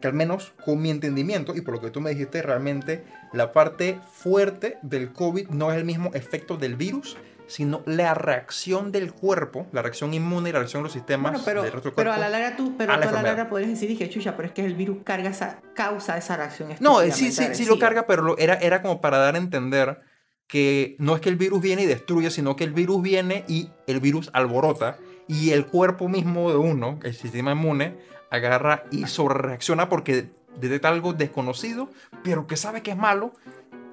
que 0.00 0.08
al 0.08 0.14
menos 0.14 0.52
con 0.64 0.80
mi 0.80 0.90
entendimiento 0.90 1.54
y 1.54 1.62
por 1.62 1.74
lo 1.74 1.80
que 1.80 1.90
tú 1.90 2.00
me 2.00 2.10
dijiste, 2.10 2.42
realmente 2.42 3.04
la 3.32 3.52
parte 3.52 3.98
fuerte 4.12 4.78
del 4.82 5.12
COVID 5.12 5.48
no 5.48 5.72
es 5.72 5.78
el 5.78 5.84
mismo 5.84 6.10
efecto 6.14 6.56
del 6.56 6.76
virus, 6.76 7.16
sino 7.46 7.82
la 7.86 8.14
reacción 8.14 8.92
del 8.92 9.12
cuerpo, 9.12 9.66
la 9.72 9.82
reacción 9.82 10.14
inmune 10.14 10.50
y 10.50 10.52
la 10.52 10.58
reacción 10.60 10.82
de 10.82 10.84
los 10.84 10.92
sistemas 10.92 11.42
pero, 11.44 11.62
del 11.62 11.72
resto 11.72 11.88
del 11.88 11.94
cuerpo. 11.94 12.10
Pero 12.10 12.12
a 12.12 12.18
la 12.18 12.28
larga 12.28 12.56
tú, 12.56 12.74
pero 12.76 12.92
a 12.92 12.96
la, 12.96 13.10
larga 13.22 13.48
podrías 13.48 13.70
decir, 13.70 13.88
dije, 13.88 14.08
chucha, 14.08 14.36
pero 14.36 14.48
es 14.48 14.54
que 14.54 14.64
el 14.64 14.74
virus 14.74 14.98
carga 15.04 15.30
esa, 15.30 15.60
causa 15.74 16.16
esa 16.16 16.36
reacción. 16.36 16.70
No, 16.80 17.00
sí, 17.12 17.30
sí, 17.30 17.46
sí 17.52 17.64
lo 17.64 17.78
carga, 17.78 18.06
pero 18.06 18.36
era, 18.38 18.54
era 18.54 18.82
como 18.82 19.00
para 19.00 19.18
dar 19.18 19.34
a 19.34 19.38
entender 19.38 20.00
que 20.46 20.96
no 20.98 21.14
es 21.14 21.20
que 21.20 21.28
el 21.28 21.36
virus 21.36 21.60
viene 21.60 21.82
y 21.82 21.86
destruye, 21.86 22.30
sino 22.30 22.56
que 22.56 22.64
el 22.64 22.72
virus 22.72 23.02
viene 23.02 23.44
y 23.48 23.70
el 23.86 24.00
virus 24.00 24.30
alborota 24.32 24.98
y 25.28 25.50
el 25.50 25.66
cuerpo 25.66 26.08
mismo 26.08 26.50
de 26.50 26.56
uno, 26.56 27.00
el 27.02 27.14
sistema 27.14 27.52
inmune, 27.52 27.96
agarra 28.30 28.84
y 28.90 29.06
sobrereacciona 29.06 29.88
porque 29.88 30.30
detecta 30.60 30.88
algo 30.88 31.12
desconocido, 31.12 31.90
pero 32.22 32.46
que 32.46 32.56
sabe 32.56 32.82
que 32.82 32.92
es 32.92 32.96
malo 32.96 33.32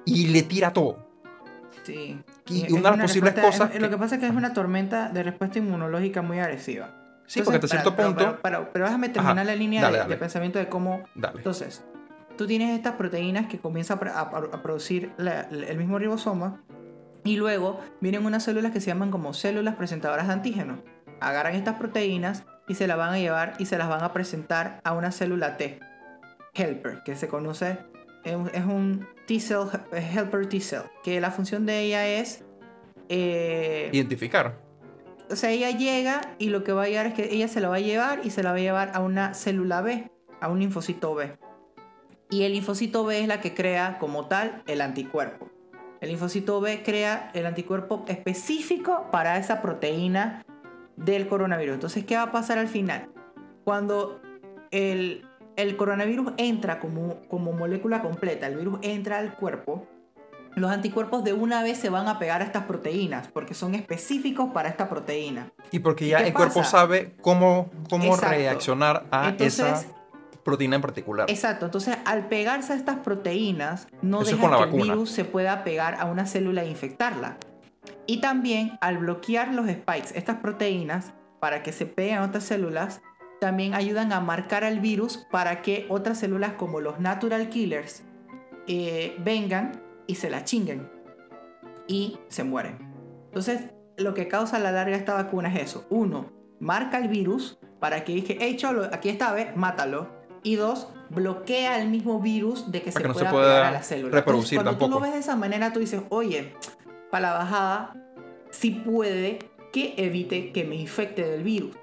y 0.04 0.28
le 0.28 0.42
tira 0.42 0.72
todo. 0.72 1.08
Sí. 1.84 2.18
Y 2.46 2.72
una 2.72 2.90
de 2.90 2.96
las 2.98 3.06
posibles 3.06 3.34
cosas. 3.34 3.78
Lo 3.78 3.90
que 3.90 3.96
pasa 3.96 4.16
es 4.16 4.20
que 4.20 4.26
es 4.26 4.34
una 4.34 4.52
tormenta 4.52 5.08
de 5.08 5.22
respuesta 5.22 5.58
inmunológica 5.58 6.22
muy 6.22 6.38
agresiva. 6.38 6.90
Sí, 7.26 7.40
porque 7.42 7.56
hasta 7.56 7.68
cierto 7.68 7.96
punto. 7.96 8.38
Pero, 8.42 8.70
pero, 8.72 8.84
déjame 8.84 9.08
terminar 9.08 9.46
la 9.46 9.54
línea 9.54 9.90
de, 9.90 10.16
pensamiento 10.16 10.58
de 10.58 10.68
cómo. 10.68 11.04
Dale. 11.14 11.38
Entonces, 11.38 11.82
tú 12.36 12.46
tienes 12.46 12.76
estas 12.76 12.94
proteínas 12.94 13.46
que 13.46 13.58
comienzan 13.58 13.98
a, 14.14 14.62
producir 14.62 15.12
el 15.18 15.78
mismo 15.78 15.98
ribosoma. 15.98 16.62
Y 17.26 17.36
luego 17.36 17.80
vienen 18.02 18.26
unas 18.26 18.42
células 18.42 18.72
que 18.72 18.82
se 18.82 18.88
llaman 18.88 19.10
como 19.10 19.32
células 19.32 19.76
presentadoras 19.76 20.26
de 20.26 20.34
antígeno. 20.34 20.82
Agarran 21.20 21.54
estas 21.54 21.76
proteínas 21.76 22.44
y 22.68 22.74
se 22.74 22.86
las 22.86 22.98
van 22.98 23.14
a 23.14 23.18
llevar 23.18 23.54
y 23.58 23.64
se 23.64 23.78
las 23.78 23.88
van 23.88 24.02
a 24.02 24.12
presentar 24.12 24.80
a 24.84 24.92
una 24.92 25.10
célula 25.10 25.56
T, 25.56 25.80
helper, 26.52 27.02
que 27.02 27.16
se 27.16 27.28
conoce 27.28 27.78
es 28.24 28.64
un 28.64 29.06
T-cell, 29.26 29.68
helper 29.92 30.48
T-cell, 30.48 30.82
que 31.02 31.20
la 31.20 31.30
función 31.30 31.66
de 31.66 31.80
ella 31.80 32.06
es... 32.06 32.44
Eh, 33.08 33.90
Identificar. 33.92 34.58
O 35.30 35.36
sea, 35.36 35.50
ella 35.50 35.70
llega 35.70 36.34
y 36.38 36.48
lo 36.48 36.64
que 36.64 36.72
va 36.72 36.84
a 36.84 36.88
llegar 36.88 37.06
es 37.06 37.14
que 37.14 37.32
ella 37.34 37.48
se 37.48 37.60
la 37.60 37.68
va 37.68 37.76
a 37.76 37.80
llevar 37.80 38.20
y 38.24 38.30
se 38.30 38.42
la 38.42 38.50
va 38.50 38.56
a 38.56 38.60
llevar 38.60 38.90
a 38.94 39.00
una 39.00 39.34
célula 39.34 39.80
B, 39.80 40.10
a 40.40 40.48
un 40.48 40.60
linfocito 40.60 41.14
B. 41.14 41.36
Y 42.30 42.42
el 42.42 42.52
linfocito 42.52 43.04
B 43.04 43.20
es 43.20 43.28
la 43.28 43.40
que 43.40 43.54
crea 43.54 43.98
como 43.98 44.26
tal 44.26 44.62
el 44.66 44.80
anticuerpo. 44.80 45.50
El 46.00 46.10
linfocito 46.10 46.60
B 46.60 46.82
crea 46.82 47.30
el 47.34 47.46
anticuerpo 47.46 48.04
específico 48.08 49.08
para 49.10 49.38
esa 49.38 49.62
proteína 49.62 50.44
del 50.96 51.26
coronavirus. 51.28 51.74
Entonces, 51.74 52.04
¿qué 52.04 52.16
va 52.16 52.24
a 52.24 52.32
pasar 52.32 52.58
al 52.58 52.68
final? 52.68 53.08
Cuando 53.64 54.20
el, 54.70 55.26
el 55.56 55.76
coronavirus 55.76 56.32
entra 56.36 56.78
como, 56.80 57.20
como 57.28 57.52
molécula 57.52 58.02
completa, 58.02 58.46
el 58.46 58.56
virus 58.56 58.78
entra 58.82 59.18
al 59.18 59.34
cuerpo, 59.34 59.86
los 60.54 60.70
anticuerpos 60.70 61.24
de 61.24 61.32
una 61.32 61.62
vez 61.62 61.78
se 61.78 61.88
van 61.88 62.06
a 62.06 62.18
pegar 62.18 62.40
a 62.40 62.44
estas 62.44 62.64
proteínas 62.64 63.28
porque 63.28 63.54
son 63.54 63.74
específicos 63.74 64.50
para 64.52 64.68
esta 64.68 64.88
proteína. 64.88 65.50
Y 65.70 65.80
porque 65.80 66.06
ya 66.06 66.18
el 66.18 66.32
cuerpo 66.32 66.62
sabe 66.62 67.14
cómo, 67.20 67.70
cómo 67.90 68.16
reaccionar 68.16 69.04
a 69.10 69.34
esa 69.38 69.82
proteína 70.44 70.76
en 70.76 70.82
particular. 70.82 71.30
Exacto, 71.30 71.64
entonces 71.64 71.96
al 72.04 72.28
pegarse 72.28 72.72
a 72.72 72.76
estas 72.76 72.98
proteínas 72.98 73.88
no 74.02 74.22
deja 74.22 74.68
que 74.68 74.76
el 74.76 74.82
virus 74.82 75.10
se 75.10 75.24
pueda 75.24 75.64
pegar 75.64 75.96
a 75.98 76.04
una 76.04 76.26
célula 76.26 76.62
e 76.62 76.68
infectarla. 76.68 77.38
Y 78.06 78.20
también 78.20 78.78
al 78.80 78.98
bloquear 78.98 79.52
los 79.54 79.66
spikes, 79.66 80.12
estas 80.14 80.36
proteínas, 80.36 81.12
para 81.40 81.62
que 81.62 81.72
se 81.72 81.86
peguen 81.86 82.18
a 82.18 82.24
otras 82.24 82.44
células, 82.44 83.00
también 83.44 83.74
ayudan 83.74 84.10
a 84.14 84.20
marcar 84.20 84.64
al 84.64 84.80
virus 84.80 85.26
para 85.30 85.60
que 85.60 85.84
otras 85.90 86.16
células 86.16 86.54
como 86.54 86.80
los 86.80 86.98
natural 86.98 87.50
killers 87.50 88.02
eh, 88.66 89.14
vengan 89.18 89.82
y 90.06 90.14
se 90.14 90.30
la 90.30 90.44
chinguen 90.44 90.90
y 91.86 92.18
se 92.28 92.42
mueren. 92.42 92.78
Entonces, 93.26 93.66
lo 93.98 94.14
que 94.14 94.28
causa 94.28 94.56
a 94.56 94.60
la 94.60 94.72
larga 94.72 94.96
esta 94.96 95.12
vacuna 95.12 95.52
es 95.52 95.62
eso. 95.62 95.86
Uno, 95.90 96.32
marca 96.58 96.96
el 96.96 97.08
virus 97.08 97.58
para 97.80 98.02
que 98.02 98.14
dije, 98.14 98.38
hey 98.40 98.56
cholo, 98.56 98.88
aquí 98.90 99.10
está, 99.10 99.34
ve, 99.34 99.52
mátalo. 99.54 100.08
Y 100.42 100.56
dos, 100.56 100.88
bloquea 101.10 101.82
el 101.82 101.90
mismo 101.90 102.20
virus 102.20 102.72
de 102.72 102.80
que 102.80 102.92
se 102.92 103.02
que 103.02 103.08
no 103.08 103.12
se 103.12 103.20
pueda 103.20 103.30
pueda 103.30 103.54
pegar 103.56 103.66
a 103.66 103.70
la 103.72 103.82
célula. 103.82 104.16
reproducir 104.16 104.58
Entonces, 104.58 104.78
cuando 104.78 104.78
tú 104.78 104.90
tampoco. 104.90 105.00
lo 105.00 105.04
ves 105.04 105.12
de 105.12 105.20
esa 105.20 105.36
manera, 105.36 105.70
tú 105.70 105.80
dices, 105.80 106.00
oye, 106.08 106.54
para 107.10 107.28
la 107.28 107.34
bajada, 107.34 107.94
sí 108.48 108.70
puede 108.70 109.38
que 109.70 109.92
evite 109.98 110.50
que 110.50 110.64
me 110.64 110.76
infecte 110.76 111.22
del 111.28 111.42
virus. 111.42 111.76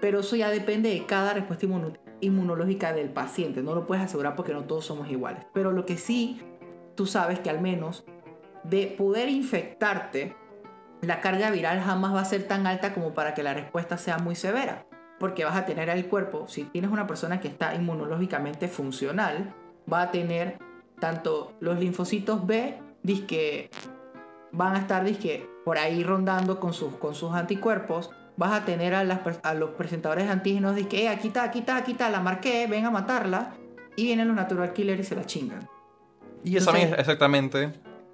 Pero 0.00 0.20
eso 0.20 0.36
ya 0.36 0.50
depende 0.50 0.90
de 0.90 1.06
cada 1.06 1.34
respuesta 1.34 1.66
inmuno- 1.66 1.98
inmunológica 2.20 2.92
del 2.92 3.10
paciente. 3.10 3.62
No 3.62 3.74
lo 3.74 3.86
puedes 3.86 4.04
asegurar 4.04 4.36
porque 4.36 4.52
no 4.52 4.64
todos 4.64 4.86
somos 4.86 5.10
iguales. 5.10 5.44
Pero 5.52 5.72
lo 5.72 5.86
que 5.86 5.96
sí, 5.96 6.40
tú 6.94 7.06
sabes 7.06 7.40
que 7.40 7.50
al 7.50 7.60
menos 7.60 8.04
de 8.64 8.86
poder 8.86 9.28
infectarte, 9.28 10.36
la 11.00 11.20
carga 11.20 11.50
viral 11.50 11.80
jamás 11.80 12.14
va 12.14 12.20
a 12.20 12.24
ser 12.24 12.46
tan 12.46 12.66
alta 12.66 12.92
como 12.92 13.14
para 13.14 13.34
que 13.34 13.42
la 13.42 13.54
respuesta 13.54 13.98
sea 13.98 14.18
muy 14.18 14.34
severa. 14.34 14.86
Porque 15.18 15.44
vas 15.44 15.56
a 15.56 15.66
tener 15.66 15.88
el 15.88 16.06
cuerpo, 16.06 16.46
si 16.46 16.64
tienes 16.64 16.90
una 16.90 17.06
persona 17.06 17.40
que 17.40 17.48
está 17.48 17.74
inmunológicamente 17.74 18.68
funcional, 18.68 19.54
va 19.92 20.02
a 20.02 20.10
tener 20.10 20.58
tanto 21.00 21.54
los 21.60 21.78
linfocitos 21.78 22.46
B, 22.46 22.78
disque 23.02 23.70
van 24.50 24.76
a 24.76 24.78
estar 24.78 25.04
disque 25.04 25.48
por 25.64 25.78
ahí 25.78 26.02
rondando 26.02 26.58
con 26.58 26.72
sus, 26.72 26.94
con 26.96 27.14
sus 27.14 27.32
anticuerpos. 27.34 28.10
Vas 28.38 28.52
a 28.52 28.64
tener 28.64 28.94
a, 28.94 29.04
las 29.04 29.18
a 29.42 29.52
los 29.52 29.70
presentadores 29.70 30.24
de 30.24 30.30
antígenos 30.30 30.74
disque, 30.76 31.02
eh, 31.02 31.08
aquí 31.08 31.26
está, 31.28 31.42
aquí 31.42 31.58
está, 31.58 31.76
aquí 31.76 31.92
está, 31.92 32.08
la 32.08 32.20
marqué, 32.20 32.66
ven 32.66 32.86
a 32.86 32.90
matarla. 32.90 33.52
Y 33.96 34.04
vienen 34.04 34.28
los 34.28 34.36
natural 34.36 34.72
killers 34.72 35.00
y 35.00 35.04
se 35.04 35.14
la 35.16 35.26
chingan. 35.26 35.68
Y 36.44 36.58
saben 36.60 36.82
Entonces- 36.82 37.00
exactamente 37.00 37.72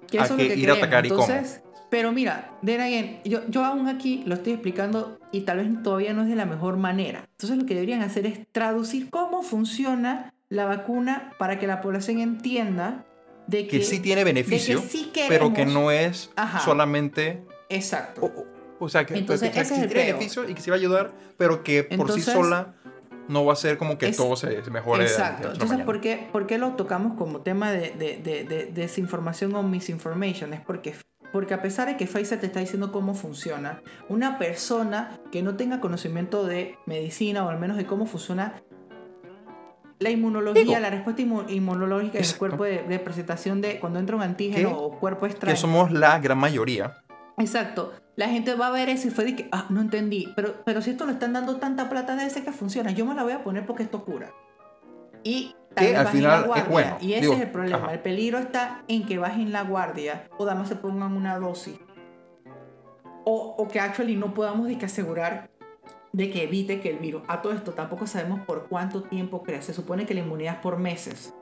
Que 0.09 0.19
a 0.19 0.25
eso 0.25 0.33
es 0.35 0.41
qué 0.41 0.47
que 0.55 0.59
ir 0.59 0.71
a 0.71 0.73
atacar 0.73 1.05
y 1.05 1.09
cómo. 1.09 1.21
Entonces, 1.23 1.61
Pero 1.91 2.11
mira, 2.11 2.49
then 2.65 2.81
again, 2.81 3.19
yo, 3.23 3.41
yo 3.47 3.63
aún 3.63 3.87
aquí 3.87 4.23
lo 4.25 4.33
estoy 4.33 4.53
explicando 4.53 5.19
y 5.31 5.41
tal 5.41 5.57
vez 5.59 5.83
todavía 5.83 6.11
no 6.13 6.23
es 6.23 6.27
de 6.27 6.35
la 6.35 6.45
mejor 6.47 6.77
manera. 6.77 7.25
Entonces 7.33 7.57
lo 7.59 7.65
que 7.67 7.75
deberían 7.75 8.01
hacer 8.01 8.25
es 8.25 8.39
traducir 8.51 9.11
cómo 9.11 9.43
funciona 9.43 10.33
la 10.49 10.65
vacuna 10.65 11.31
para 11.37 11.59
que 11.59 11.67
la 11.67 11.81
población 11.81 12.19
entienda 12.19 13.05
de 13.45 13.67
que, 13.67 13.77
que 13.77 13.85
sí 13.85 13.99
tiene 13.99 14.23
beneficio, 14.23 14.81
sí 14.81 15.11
pero 15.29 15.49
que 15.49 15.61
queremos- 15.65 15.73
no 15.73 15.91
es 15.91 16.31
Ajá. 16.35 16.59
solamente... 16.61 17.43
Exacto. 17.69 18.25
O, 18.25 18.45
o- 18.85 18.89
sea, 18.89 19.05
que, 19.05 19.15
Entonces, 19.15 19.49
que- 19.49 19.55
que 19.55 19.61
ese 19.61 19.75
es 19.75 19.81
el 19.83 19.87
beneficio 19.89 20.47
y 20.49 20.53
que 20.53 20.61
sí 20.61 20.69
va 20.69 20.75
a 20.75 20.79
ayudar, 20.79 21.11
pero 21.37 21.63
que 21.63 21.83
por 21.83 22.11
sí 22.11 22.21
sola 22.21 22.73
no 23.27 23.43
va 23.43 23.53
a 23.53 23.55
ser 23.55 23.77
como 23.77 23.97
que 23.97 24.09
es- 24.09 24.17
todo 24.17 24.35
se, 24.35 24.61
mejore. 24.71 25.03
Exacto. 25.03 25.51
Entonces. 25.51 25.81
¿por 25.83 25.99
qué, 26.01 26.27
por 26.31 26.45
qué 26.47 26.57
lo 26.57 26.73
tocamos 26.75 27.17
como 27.17 27.41
tema 27.41 27.71
de, 27.71 27.91
de- 27.91 28.17
de- 28.17 28.43
de 28.43 28.65
desinformación 28.67 29.53
o 29.55 29.63
misinformation? 29.63 30.53
Es 30.53 30.61
porque, 30.61 30.93
porque 31.33 31.53
a 31.55 31.61
pesar 31.61 31.87
de 31.87 31.97
que 31.97 32.05
Pfizer 32.05 32.39
te 32.39 32.45
está 32.45 32.59
diciendo 32.59 32.91
cómo 32.91 33.15
funciona, 33.15 33.81
una 34.09 34.37
persona 34.37 35.19
que 35.31 35.41
no 35.41 35.55
tenga 35.57 35.79
conocimiento 35.81 36.45
de 36.45 36.77
medicina 36.85 37.43
o 37.45 37.49
al 37.49 37.59
menos 37.59 37.77
de 37.77 37.85
cómo 37.85 38.05
funciona 38.05 38.61
la 39.99 40.09
inmunología, 40.09 40.61
Digo, 40.61 40.77
la 40.77 40.89
respuesta 40.89 41.21
inmu- 41.21 41.49
inmunológica 41.49 42.11
en 42.11 42.17
el 42.17 42.23
Exacto. 42.23 42.39
cuerpo 42.39 42.63
de, 42.65 42.83
de 42.83 42.99
presentación 42.99 43.61
de 43.61 43.79
cuando 43.79 43.97
entra 43.99 44.15
un 44.15 44.21
antígeno 44.23 44.69
Que- 44.69 44.75
o 44.75 44.99
cuerpo 44.99 45.25
extraño. 45.25 45.55
Que 45.55 45.59
somos 45.59 45.91
la 45.91 46.19
gran 46.19 46.37
mayoría. 46.37 46.97
Exacto. 47.37 47.93
La 48.15 48.29
gente 48.29 48.55
va 48.55 48.67
a 48.67 48.71
ver 48.71 48.89
eso 48.89 49.07
y 49.07 49.11
fue 49.11 49.25
de 49.25 49.35
que, 49.35 49.49
ah, 49.51 49.65
no 49.69 49.81
entendí. 49.81 50.31
Pero, 50.35 50.63
pero 50.65 50.81
si 50.81 50.91
esto 50.91 51.05
le 51.05 51.11
están 51.13 51.33
dando 51.33 51.57
tanta 51.57 51.89
plata, 51.89 52.15
debe 52.15 52.29
ser 52.29 52.43
que 52.45 52.51
funciona. 52.51 52.91
Yo 52.91 53.05
me 53.05 53.13
la 53.13 53.23
voy 53.23 53.33
a 53.33 53.43
poner 53.43 53.65
porque 53.65 53.83
esto 53.83 54.05
cura. 54.05 54.31
Y 55.23 55.55
Que 55.75 55.95
al 55.95 56.07
final 56.07 56.31
la 56.31 56.39
es 56.39 56.45
guardia. 56.47 56.65
bueno. 56.71 56.97
Y 57.01 57.13
ese 57.13 57.21
Digo, 57.21 57.33
es 57.33 57.41
el 57.41 57.49
problema. 57.51 57.77
ajá. 57.77 57.93
El 57.93 57.99
peligro 57.99 58.37
está 58.39 58.83
en 58.87 59.05
que 59.05 59.17
bajen 59.17 59.51
la 59.51 59.63
guardia 59.63 60.29
o 60.37 60.45
además 60.45 60.69
se 60.69 60.75
pongan 60.75 61.13
una 61.13 61.37
dosis. 61.39 61.77
O, 63.25 63.55
o 63.57 63.67
que 63.67 63.79
actually 63.79 64.15
no 64.15 64.33
podamos 64.33 64.67
de 64.67 64.77
que 64.77 64.85
asegurar 64.85 65.49
de 66.13 66.29
que 66.29 66.43
evite 66.43 66.79
que 66.79 66.91
el 66.91 66.99
virus. 66.99 67.23
A 67.27 67.41
todo 67.41 67.51
esto 67.51 67.73
tampoco 67.73 68.07
sabemos 68.07 68.39
por 68.45 68.67
cuánto 68.69 69.03
tiempo 69.03 69.43
crea. 69.43 69.61
Se 69.61 69.73
supone 69.73 70.05
que 70.05 70.13
la 70.13 70.21
inmunidad 70.21 70.55
es 70.55 70.59
por 70.61 70.77
meses. 70.77 71.33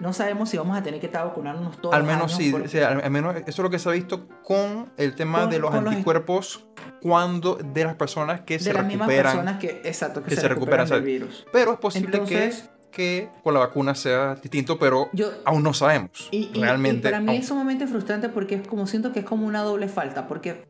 No 0.00 0.12
sabemos 0.12 0.48
si 0.48 0.56
vamos 0.56 0.78
a 0.78 0.82
tener 0.82 1.00
que 1.00 1.06
estar 1.06 1.24
vacunándonos 1.26 1.80
todos 1.80 1.94
Al 1.94 2.04
menos 2.04 2.32
sí, 2.34 2.50
por- 2.52 2.62
o 2.62 2.68
sea, 2.68 2.88
al 2.90 3.10
menos 3.10 3.34
eso 3.36 3.44
es 3.48 3.58
lo 3.58 3.68
que 3.70 3.78
se 3.80 3.88
ha 3.88 3.92
visto 3.92 4.28
con 4.44 4.92
el 4.96 5.14
tema 5.16 5.40
Con- 5.40 5.50
de 5.50 5.58
los 5.58 5.74
anticuerpos 5.74 6.66
cuando 7.00 7.56
de 7.56 7.84
las 7.84 7.94
personas 7.96 8.42
que 8.42 8.54
de 8.58 8.60
se 8.64 8.72
las 8.72 8.84
mismas 8.86 9.08
recuperan. 9.08 9.32
personas 9.32 9.58
que, 9.60 9.80
exacto, 9.84 10.22
que, 10.22 10.28
que 10.30 10.34
se, 10.36 10.42
se 10.42 10.48
recuperan, 10.48 10.86
recuperan, 10.86 11.04
del 11.04 11.12
virus. 11.20 11.46
Pero 11.52 11.72
es 11.72 11.78
posible 11.78 12.12
Entonces- 12.16 12.62
que, 12.62 12.78
que 12.90 13.28
con 13.42 13.54
la 13.54 13.60
vacuna 13.60 13.94
sea 13.94 14.36
distinto, 14.36 14.78
pero 14.78 15.08
Yo, 15.12 15.30
aún 15.44 15.62
no 15.62 15.74
sabemos. 15.74 16.28
Y, 16.30 16.50
y- 16.54 16.60
realmente. 16.60 17.08
y 17.08 17.10
para 17.10 17.20
mí 17.20 17.28
aún- 17.32 17.40
es 17.40 17.46
sumamente 17.48 17.86
frustrante 17.86 18.28
porque 18.28 18.54
es 18.56 18.66
como 18.68 18.86
siento 18.86 19.12
que 19.12 19.20
es 19.20 19.24
como 19.26 19.46
una 19.46 19.62
doble 19.62 19.88
falta. 19.88 20.26
Porque, 20.28 20.64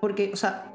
porque, 0.00 0.30
o 0.32 0.36
sea, 0.36 0.66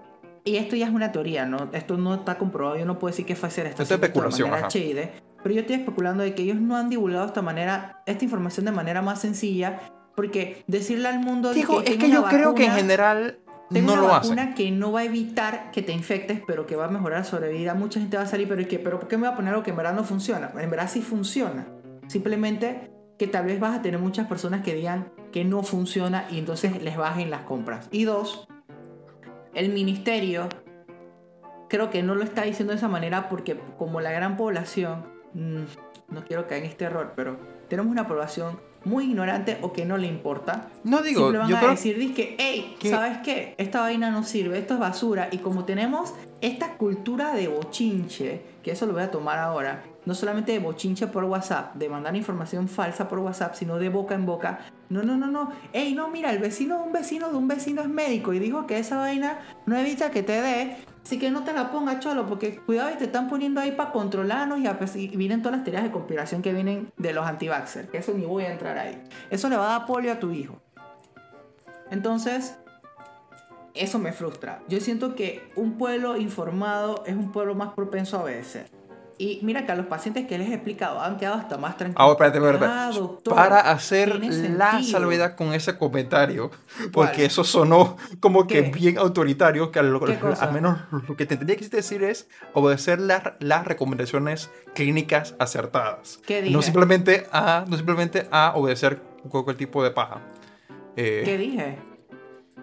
y 0.44 0.56
esto 0.56 0.76
ya 0.78 0.86
es 0.88 0.92
una 0.94 1.12
teoría, 1.12 1.46
¿no? 1.46 1.70
Esto 1.74 1.98
no 1.98 2.16
está 2.16 2.38
comprobado. 2.38 2.78
Yo 2.78 2.86
no 2.86 2.98
puedo 3.00 3.12
decir 3.12 3.26
que 3.26 3.36
Pfizer 3.36 3.68
está 3.68 3.84
Esto 3.84 3.84
es 3.84 3.92
esto 3.92 3.98
de 4.00 4.06
especulación, 4.08 4.50
manera 4.50 4.68
ajá. 4.68 4.78
shady, 4.80 5.10
pero 5.48 5.56
yo 5.56 5.62
estoy 5.62 5.78
especulando 5.78 6.24
de 6.24 6.36
que 6.36 6.44
ellos 6.44 6.58
no 6.58 6.76
han 6.76 6.90
divulgado 6.90 7.26
esta 7.26 7.42
manera, 7.42 8.02
esta 8.06 8.26
información 8.26 8.66
de 8.66 8.74
manera 8.74 9.02
más 9.02 9.22
sencilla. 9.22 9.80
Porque 10.14 10.62
decirle 10.68 11.08
al 11.08 11.22
mundo. 11.22 11.54
Digo, 11.54 11.80
es 11.80 11.86
tengo 11.86 12.02
que 12.02 12.10
yo 12.10 12.26
creo 12.26 12.54
que 12.54 12.66
en 12.66 12.74
general 12.74 13.40
tengo 13.70 13.88
no 13.88 13.94
una 13.94 14.02
lo 14.02 14.14
hacen. 14.14 14.36
vacuna 14.36 14.56
que 14.56 14.72
no 14.72 14.92
va 14.92 15.00
a 15.00 15.04
evitar 15.06 15.72
que 15.72 15.82
te 15.82 15.94
infectes, 15.94 16.42
pero 16.46 16.68
que 16.68 16.76
va 16.76 16.88
a 16.88 16.88
mejorar 16.90 17.20
la 17.20 17.24
sobrevida. 17.24 17.76
Mucha 17.76 18.02
gente 18.02 18.18
va 18.18 18.24
a 18.24 18.26
salir, 18.26 18.50
pero 18.50 18.60
¿y 18.60 18.66
qué? 18.66 18.78
¿Pero 18.78 19.00
por 19.00 19.08
qué 19.08 19.16
me 19.16 19.26
voy 19.26 19.32
a 19.32 19.36
poner 19.38 19.54
algo 19.54 19.64
que 19.64 19.70
en 19.70 19.78
verdad 19.78 19.94
no 19.94 20.04
funciona? 20.04 20.52
En 20.60 20.70
verdad 20.70 20.90
sí 20.92 21.02
funciona. 21.02 21.66
Simplemente 22.08 22.92
que 23.18 23.28
tal 23.28 23.46
vez 23.46 23.58
vas 23.58 23.78
a 23.78 23.82
tener 23.82 24.02
muchas 24.02 24.28
personas 24.28 24.64
que 24.64 24.76
digan 24.76 25.14
que 25.32 25.46
no 25.46 25.64
funciona 25.64 26.28
y 26.30 26.40
entonces 26.40 26.84
les 26.84 26.98
bajen 26.98 27.30
las 27.30 27.44
compras. 27.44 27.88
Y 27.94 28.04
dos, 28.04 28.50
el 29.54 29.70
ministerio 29.70 30.50
creo 31.70 31.90
que 31.90 32.04
no 32.04 32.16
lo 32.16 32.26
está 32.26 32.42
diciendo 32.42 32.74
de 32.74 32.80
esa 32.80 32.90
manera 32.90 33.30
porque 33.30 33.58
como 33.78 34.02
la 34.02 34.12
gran 34.12 34.36
población, 34.36 35.16
mm, 35.34 35.64
no 36.10 36.24
quiero 36.26 36.48
caer 36.48 36.64
en 36.64 36.70
este 36.70 36.86
error, 36.86 37.14
pero 37.16 37.38
tenemos 37.68 37.92
una 37.92 38.08
población 38.08 38.58
muy 38.88 39.06
ignorante 39.06 39.58
o 39.62 39.74
que 39.74 39.86
no 39.86 39.98
le 39.98 40.08
importa. 40.08 40.70
No 40.84 41.02
digo, 41.02 41.22
Siempre 41.22 41.40
van 41.40 41.50
yo 41.50 41.58
a 41.58 41.60
creo 41.60 41.72
decir, 41.72 42.14
que, 42.14 42.36
hey, 42.40 42.78
¿sabes 42.90 43.18
qué? 43.20 43.54
Esta 43.58 43.82
vaina 43.82 44.10
no 44.10 44.24
sirve, 44.24 44.58
esto 44.58 44.76
es 44.76 44.80
basura. 44.80 45.28
Y 45.32 45.40
como 45.40 45.66
tenemos 45.66 46.14
esta 46.42 46.78
cultura 46.78 47.34
de 47.34 47.48
bochinche, 47.50 48.42
que 48.64 48.72
eso 48.72 48.86
lo 48.86 48.94
voy 48.94 49.04
a 49.04 49.12
tomar 49.12 49.40
ahora, 49.40 49.84
no 50.06 50.16
solamente 50.16 50.54
de 50.54 50.60
bochinche 50.60 51.08
por 51.08 51.26
WhatsApp, 51.26 51.76
de 51.76 51.90
mandar 51.90 52.16
información 52.16 52.70
falsa 52.70 53.10
por 53.10 53.20
WhatsApp, 53.20 53.56
sino 53.56 53.78
de 53.78 53.90
boca 53.90 54.16
en 54.16 54.26
boca. 54.26 54.60
No, 54.90 55.04
no, 55.04 55.18
no, 55.18 55.28
no. 55.28 55.52
Hey, 55.74 55.94
no, 55.94 56.08
mira, 56.08 56.32
el 56.32 56.40
vecino 56.40 56.78
de 56.78 56.84
un 56.84 56.94
vecino 56.94 57.30
de 57.30 57.36
un 57.36 57.48
vecino 57.48 57.82
es 57.82 57.90
médico 57.90 58.34
y 58.34 58.40
dijo 58.40 58.66
que 58.68 58.80
esa 58.80 58.98
vaina 58.98 59.40
no 59.66 59.78
evita 59.78 60.12
que 60.12 60.24
te 60.24 60.42
dé. 60.42 60.78
Así 61.08 61.18
que 61.20 61.32
no 61.32 61.46
te 61.46 61.54
la 61.54 61.72
pongas, 61.72 62.02
cholo, 62.02 62.26
porque 62.28 62.58
cuidado 62.58 62.92
y 62.92 62.96
te 62.96 63.06
están 63.06 63.30
poniendo 63.30 63.62
ahí 63.62 63.72
para 63.72 63.94
controlarnos 63.94 64.60
y, 64.98 65.08
vienen 65.16 65.42
todas 65.42 65.56
las 65.56 65.64
teorías 65.64 65.86
de 65.86 65.90
conspiración 65.90 66.42
que 66.42 66.52
vienen 66.52 66.92
de 66.98 67.14
los 67.14 67.26
anti 67.26 67.48
que 67.90 68.00
eso 68.00 68.14
ni 68.14 68.26
voy 68.26 68.44
a 68.44 68.52
entrar 68.52 68.78
ahí. 68.78 69.02
Eso 69.30 69.48
le 69.48 69.56
va 69.56 69.74
a 69.74 69.80
dar 69.80 69.88
polio 69.88 70.12
a 70.12 70.20
tu 70.20 70.32
hijo. 70.32 70.60
Entonces, 71.92 72.58
eso 73.74 74.00
me 74.00 74.12
frustra. 74.12 74.62
Yo 74.68 74.82
siento 74.82 75.16
que 75.16 75.48
un 75.56 75.78
pueblo 75.78 76.18
informado 76.18 77.06
es 77.06 77.16
un 77.16 77.32
pueblo 77.32 77.56
más 77.56 77.74
propenso 77.74 78.18
a 78.18 78.24
obedecer. 78.24 78.70
Y 79.20 79.40
mira 79.42 79.66
que 79.66 79.72
a 79.72 79.76
los 79.76 79.88
pacientes 79.88 80.28
que 80.28 80.38
les 80.38 80.48
he 80.50 80.54
explicado 80.54 81.02
han 81.02 81.18
quedado 81.18 81.38
hasta 81.38 81.58
más 81.58 81.76
tranquilos. 81.76 82.00
Ahora, 82.00 82.28
espérate, 82.28 82.38
espérate, 82.38 82.66
Ah, 82.68 82.92
doctor, 82.94 83.34
Para 83.36 83.60
hacer 83.72 84.10
la 84.16 84.72
sentido. 84.74 85.00
salvedad 85.00 85.36
con 85.36 85.54
ese 85.54 85.76
comentario, 85.78 86.52
¿Cuál? 86.78 86.92
porque 86.92 87.26
eso 87.26 87.44
sonó 87.44 87.98
como 88.20 88.46
que 88.46 88.66
¿Qué? 88.66 88.70
bien 88.72 88.98
autoritario, 89.00 89.72
que 89.72 89.80
a 89.80 89.82
lo- 89.84 90.00
¿Qué 90.02 90.20
cosa? 90.20 90.46
al 90.46 90.54
menos 90.54 90.78
lo 91.08 91.16
que 91.16 91.26
te 91.26 91.36
tendría 91.36 91.58
que 91.58 91.68
decir 91.68 92.04
es 92.04 92.28
obedecer 92.54 93.00
las, 93.00 93.24
las 93.40 93.66
recomendaciones 93.66 94.52
clínicas 94.76 95.34
acertadas. 95.40 96.20
¿Qué 96.28 96.44
dije? 96.44 96.54
No 96.54 96.62
simplemente 96.62 97.26
a, 97.32 97.66
no 97.68 97.76
simplemente 97.76 98.28
a 98.32 98.54
obedecer 98.56 99.02
cualquier 99.30 99.58
tipo 99.58 99.84
de 99.84 99.90
paja. 99.92 100.22
Eh, 100.96 101.24
¿Qué 101.26 101.38
dije? 101.38 101.78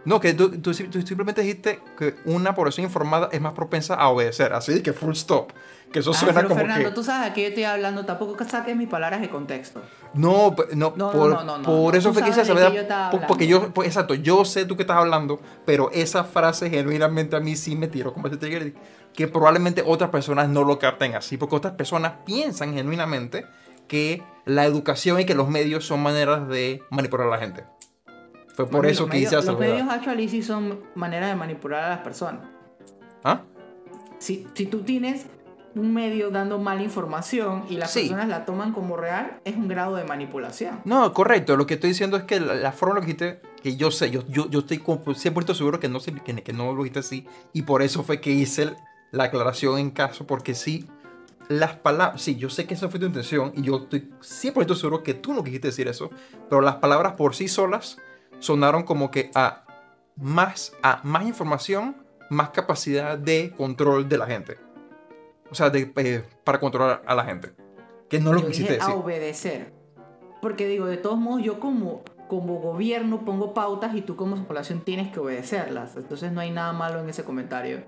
No, 0.05 0.21
que 0.21 0.35
tú, 0.35 0.51
tú 0.61 0.73
tú 0.73 1.03
simplemente 1.03 1.41
dijiste 1.43 1.81
que 1.99 2.15
una 2.25 2.55
población 2.55 2.85
informada 2.85 3.29
es 3.33 3.41
más 3.41 3.53
propensa 3.55 3.95
a 3.95 4.09
obedecer, 4.09 4.53
así 4.53 4.83
que 4.83 4.93
full 4.93 5.13
stop. 5.13 5.53
Que 5.93 6.01
eso 6.01 6.11
Ah, 6.11 6.15
suena 6.15 6.35
pero 6.35 6.49
como 6.49 6.61
Fernando, 6.61 6.89
que... 6.89 6.95
tú 6.95 7.05
sabes 7.05 7.31
a 7.31 7.35
qué 7.35 7.43
yo 7.43 7.49
estoy 7.51 7.63
hablando. 7.63 8.05
Tampoco 8.05 8.37
que 8.37 8.45
saques 8.45 8.75
mis 8.77 8.89
palabras 8.89 9.21
de 9.21 9.29
contexto. 9.31 9.81
No, 10.13 10.53
pe- 10.57 10.75
no, 10.75 10.93
No, 10.97 11.13
por, 11.13 11.31
no, 11.31 11.45
no, 11.45 11.59
no, 11.59 11.63
por 11.65 11.93
no. 11.95 11.99
eso 11.99 12.13
fue 12.13 12.25
que 12.25 12.31
estaba 12.31 13.11
po- 13.13 13.21
porque 13.29 13.47
yo, 13.47 13.73
pues, 13.73 13.87
exacto, 13.89 14.15
yo 14.15 14.45
sé 14.45 14.65
tú 14.65 14.75
que 14.77 14.83
estás 14.83 14.97
hablando, 14.97 15.41
pero 15.65 15.91
esa 15.93 16.25
frase 16.25 16.69
genuinamente 16.69 17.37
a 17.37 17.41
mí 17.41 17.55
sí 17.55 17.77
me 17.77 17.87
tiró 17.87 18.13
como 18.13 18.27
ese 18.27 18.39
trigger, 18.39 18.75
que 19.13 19.29
probablemente 19.29 19.85
otras 19.87 20.11
personas 20.11 20.49
no 20.49 20.65
lo 20.65 20.81
capten 20.81 21.15
así, 21.15 21.37
porque 21.37 21.55
otras 21.55 21.75
personas 21.75 22.15
piensan 22.27 22.75
genuinamente 22.75 23.47
que 23.87 24.21
la 24.47 24.65
educación 24.65 25.21
y 25.21 25.27
que 25.27 25.35
los 25.37 25.49
medios 25.49 25.87
son 25.87 26.03
maneras 26.03 26.49
de 26.49 26.83
manipular 26.91 27.29
a 27.29 27.31
la 27.31 27.39
gente. 27.39 27.65
Fue 28.55 28.67
por 28.67 28.83
Mami, 28.83 28.93
eso 28.93 29.07
que 29.09 29.19
hice 29.19 29.31
medios- 29.31 29.43
esa 29.45 29.53
Los 29.53 29.61
medios 29.61 29.89
actually 29.89 30.29
sí 30.29 30.43
son 30.43 30.81
maneras 30.95 31.29
de 31.31 31.37
manipular 31.37 31.83
a 31.85 31.89
las 31.91 31.99
personas. 32.01 32.43
¿Ah? 33.25 33.43
Si, 34.19 34.47
si 34.55 34.67
tú 34.67 34.83
tienes 34.83 35.27
un 35.75 35.93
medio 35.93 36.31
dando 36.31 36.59
mala 36.59 36.83
información 36.83 37.65
y 37.69 37.77
las 37.77 37.91
Sí. 37.93 38.01
personas 38.03 38.29
la 38.29 38.45
toman 38.45 38.73
como 38.73 38.97
real, 38.97 39.41
es 39.45 39.57
un 39.57 39.67
grado 39.67 39.97
de 39.97 40.05
manipulación. 40.05 40.81
No, 40.85 41.13
correcto. 41.13 41.57
Lo 41.57 41.67
que 41.67 41.75
estoy 41.75 41.91
diciendo 41.91 42.17
es 42.17 42.23
que 42.25 42.39
la, 42.39 42.55
la 42.55 42.71
forma 42.73 42.95
en 42.95 43.01
la 43.01 43.07
que 43.07 43.13
dijiste 43.13 43.41
que 43.61 43.77
yo 43.77 43.91
sé, 43.91 44.11
yo, 44.11 44.25
yo, 44.29 44.49
yo 44.49 44.61
estoy 44.61 44.79
como 44.79 45.01
100% 45.05 45.55
seguro 45.55 45.81
que 45.81 45.89
no, 45.89 45.99
que, 46.01 46.43
que 46.43 46.53
no 46.53 46.73
lo 46.73 46.85
dijiste 46.85 47.01
así. 47.01 47.27
Y 47.53 47.63
por 47.63 47.83
eso 47.83 48.05
fue 48.05 48.21
que 48.21 48.31
hice 48.31 48.63
el- 48.63 48.77
la 49.11 49.25
aclaración 49.25 49.79
en 49.79 49.91
caso, 49.91 50.27
porque 50.29 50.55
sí, 50.55 50.89
las 51.49 51.75
palabras, 51.77 52.23
sí, 52.23 52.37
yo 52.37 52.51
sé 52.51 52.67
que 52.67 52.75
esa 52.75 52.89
fue 52.89 52.99
tu 53.01 53.07
intención 53.07 53.53
y 53.57 53.63
yo 53.63 53.77
estoy 53.79 54.11
100% 54.21 54.75
seguro 54.77 55.03
que 55.03 55.15
tú 55.15 55.33
no 55.35 55.43
quisiste 55.45 55.69
decir 55.69 55.89
eso, 55.89 56.11
pero 56.49 56.61
las 56.63 56.77
palabras 56.77 57.15
por 57.15 57.35
sí 57.35 57.49
solas 57.49 57.99
sonaron 58.39 58.83
como 58.83 59.11
que 59.11 59.31
a 59.35 59.65
más, 60.17 60.77
a 60.83 61.01
más 61.03 61.25
información, 61.27 61.97
más 62.31 62.51
capacidad 62.51 63.19
de 63.19 63.53
control 63.57 64.09
de 64.09 64.19
la 64.19 64.27
gente. 64.27 64.59
O 65.51 65.55
sea, 65.55 65.71
de, 65.71 65.93
eh, 65.97 66.25
para 66.45 66.59
controlar 66.59 67.03
a 67.07 67.15
la 67.15 67.25
gente. 67.25 67.53
Que 68.09 68.21
no 68.21 68.33
lo 68.33 68.41
yo 68.41 68.49
quisiste 68.49 68.75
dije 68.75 68.85
a 68.85 68.87
decir. 68.87 69.03
obedecer. 69.03 69.73
Porque 70.41 70.67
digo, 70.67 70.87
de 70.87 70.97
todos 70.97 71.19
modos, 71.19 71.43
yo 71.43 71.61
como, 71.61 72.03
como 72.29 72.61
gobierno 72.61 73.25
pongo 73.25 73.55
pautas 73.55 73.95
y 73.95 74.03
tú 74.03 74.17
como 74.17 74.37
población 74.45 74.81
tienes 74.81 75.13
que 75.13 75.21
obedecerlas. 75.21 75.97
Entonces 75.97 76.33
no 76.33 76.41
hay 76.41 76.51
nada 76.51 76.73
malo 76.73 77.01
en 77.01 77.09
ese 77.09 77.25
comentario. 77.25 77.85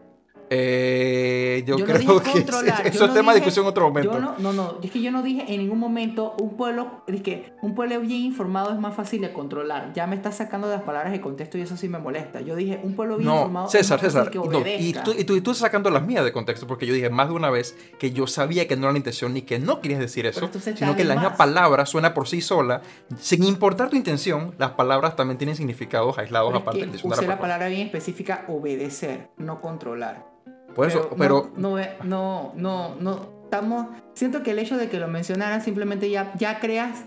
Eh, 0.49 1.64
yo, 1.66 1.76
Yo 1.76 1.86
no 1.86 1.92
creo 1.92 1.99
dije 1.99 2.22
que 2.22 2.30
controlar, 2.32 2.86
eso 2.86 3.05
es 3.05 3.11
no 3.11 3.14
tema 3.14 3.32
de 3.32 3.40
discusión 3.40 3.64
en 3.64 3.70
otro 3.70 3.88
momento. 3.88 4.12
Yo 4.12 4.20
no, 4.20 4.34
no, 4.38 4.53
no, 4.53 4.78
es 4.82 4.90
que 4.90 5.01
yo 5.01 5.11
no 5.11 5.22
dije 5.22 5.44
en 5.49 5.59
ningún 5.59 5.78
momento 5.78 6.36
un 6.40 6.57
pueblo, 6.57 7.03
es 7.09 7.22
que 7.22 7.53
un 7.62 7.74
pueblo 7.74 8.01
bien 8.01 8.22
informado 8.22 8.72
es 8.72 8.78
más 8.78 8.94
fácil 8.94 9.22
de 9.22 9.32
controlar. 9.32 9.92
Ya 9.94 10.07
me 10.07 10.14
estás 10.14 10.36
sacando 10.36 10.68
de 10.68 10.76
las 10.76 10.84
palabras 10.84 11.12
de 11.12 11.20
contexto 11.20 11.59
y 11.59 11.62
eso 11.62 11.76
sí 11.76 11.88
me 11.88 11.99
molesta. 11.99 12.40
Yo 12.40 12.55
dije 12.55 12.80
un 12.82 12.94
pueblo 12.94 13.16
bien 13.16 13.28
No, 13.28 13.36
informado 13.38 13.68
César, 13.68 13.99
es 13.99 14.03
más 14.05 14.12
César. 14.12 14.24
fácil 14.26 14.42
que 14.42 14.49
no, 14.49 14.66
y, 14.78 14.92
tú, 14.92 15.14
y, 15.18 15.24
tú, 15.24 15.36
y 15.36 15.40
tú 15.40 15.55
sacando 15.55 15.90
las 15.90 16.07
mías 16.07 16.24
de 16.24 16.32
contexto, 16.32 16.66
porque 16.66 16.86
yo 16.86 16.94
dije 16.94 17.11
más 17.11 17.28
de 17.28 17.34
una 17.34 17.51
vez 17.51 17.76
que 17.99 18.12
yo 18.12 18.26
sabía 18.26 18.68
que 18.68 18.76
no 18.76 18.84
era 18.84 18.92
la 18.92 18.99
intención 18.99 19.34
ni 19.34 19.42
que 19.42 19.59
no 19.59 19.80
querías 19.80 20.01
decir 20.01 20.26
eso, 20.26 20.49
sino 20.76 20.94
que 20.94 21.05
la 21.05 21.14
misma 21.14 21.36
palabra 21.36 21.86
suena 21.86 22.14
por 22.14 22.28
sí 22.28 22.40
sola. 22.40 22.82
Sin 23.18 23.42
importar 23.42 23.90
tu 23.90 23.97
intención, 23.97 24.55
las 24.59 24.72
palabras 24.72 25.16
también 25.16 25.38
tienen 25.38 25.57
significados 25.57 26.18
aislados 26.18 26.51
Pero 26.51 26.59
es 26.59 26.62
aparte 26.62 26.80
que 26.80 26.86
de 26.86 26.99
la 26.99 27.14
usé 27.14 27.26
la 27.26 27.38
palabra 27.38 27.68
bien 27.68 27.82
específica 27.82 28.44
obedecer, 28.49 29.28
no 29.38 29.61
controlar. 29.61 30.36
Por 30.77 30.89
eso, 30.89 31.09
pero, 31.16 31.51
no, 31.57 31.79
no, 31.79 31.85
no, 32.05 32.53
no, 32.55 32.95
no, 33.01 33.29
estamos. 33.45 33.87
Siento 34.12 34.43
que 34.43 34.51
el 34.51 34.59
hecho 34.59 34.77
de 34.77 34.91
que 34.91 34.99
lo 34.99 35.09
mencionaran 35.09 35.62
simplemente 35.62 36.11
ya, 36.11 36.35
ya 36.37 36.61
creas 36.61 37.07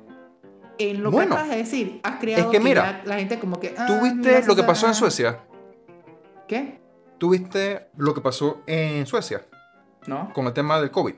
en 0.80 1.04
lo 1.04 1.12
que 1.12 1.22
acabas 1.22 1.50
de 1.50 1.58
decir. 1.58 2.00
Has 2.02 2.20
creado 2.20 2.50
que 2.50 2.60
mira, 2.60 3.04
la 3.06 3.20
gente 3.20 3.38
como 3.38 3.60
que. 3.60 3.76
ah, 3.78 3.86
¿tú 3.86 3.94
no 3.94 4.02
viste 4.02 4.34
vas 4.34 4.44
a 4.46 4.48
lo 4.48 4.56
que 4.56 4.64
pasó 4.64 4.88
en. 4.88 4.96
Suecia? 4.96 5.42
¿Qué? 6.48 6.82
¿Tú 7.20 7.30
viste 7.30 7.90
lo 7.96 8.16
que 8.16 8.22
pasó 8.22 8.64
en 8.66 9.06
Suecia 9.06 9.46
¿No? 10.08 10.34
con 10.34 10.48
el 10.48 10.54
tema 10.54 10.80
del 10.82 10.90
COVID? 10.90 11.14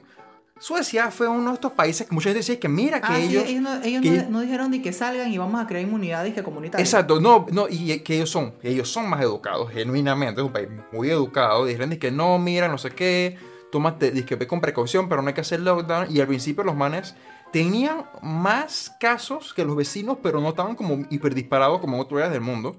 Suecia 0.61 1.09
fue 1.09 1.27
uno 1.27 1.47
de 1.49 1.53
estos 1.55 1.71
países 1.71 2.05
que 2.07 2.13
mucha 2.13 2.29
gente 2.29 2.37
decía 2.41 2.59
que 2.59 2.69
mira 2.69 3.01
que 3.01 3.07
Ah, 3.11 3.15
sí, 3.17 3.23
ellos... 3.35 3.45
ellos, 3.47 3.61
no, 3.63 3.81
ellos 3.83 4.01
que- 4.03 4.11
no, 4.11 4.29
no 4.29 4.41
dijeron 4.41 4.69
ni 4.69 4.79
que 4.79 4.93
salgan 4.93 5.31
y 5.33 5.37
vamos 5.39 5.59
a 5.59 5.65
crear 5.65 5.83
inmunidad 5.83 6.23
y 6.25 6.33
que 6.33 6.43
comunitaria. 6.43 6.83
Exacto, 6.83 7.19
no, 7.19 7.47
no, 7.51 7.65
y 7.67 7.99
que 8.01 8.15
ellos 8.17 8.29
son, 8.29 8.53
ellos 8.61 8.87
son 8.87 9.09
más 9.09 9.21
educados, 9.23 9.71
genuinamente, 9.71 10.39
es 10.39 10.45
un 10.45 10.53
país 10.53 10.67
muy 10.91 11.09
educado, 11.09 11.65
dijeron 11.65 11.89
que 11.97 12.11
no, 12.11 12.37
mira, 12.37 12.67
no 12.67 12.77
sé 12.77 12.91
qué, 12.91 13.37
tómate, 13.71 14.23
que 14.23 14.35
ve 14.35 14.45
con 14.45 14.61
precaución, 14.61 15.09
pero 15.09 15.23
no 15.23 15.29
hay 15.29 15.33
que 15.33 15.41
hacer 15.41 15.61
lockdown, 15.61 16.15
y 16.15 16.19
al 16.21 16.27
principio 16.27 16.63
los 16.63 16.75
manes 16.75 17.15
tenían 17.51 18.05
más 18.21 18.95
casos 18.99 19.55
que 19.55 19.65
los 19.65 19.75
vecinos, 19.75 20.19
pero 20.21 20.41
no 20.41 20.49
estaban 20.49 20.75
como 20.75 21.07
hiperdisparados 21.09 21.81
como 21.81 21.95
en 21.95 22.01
otros 22.01 22.11
lugares 22.19 22.33
del 22.33 22.41
mundo, 22.41 22.75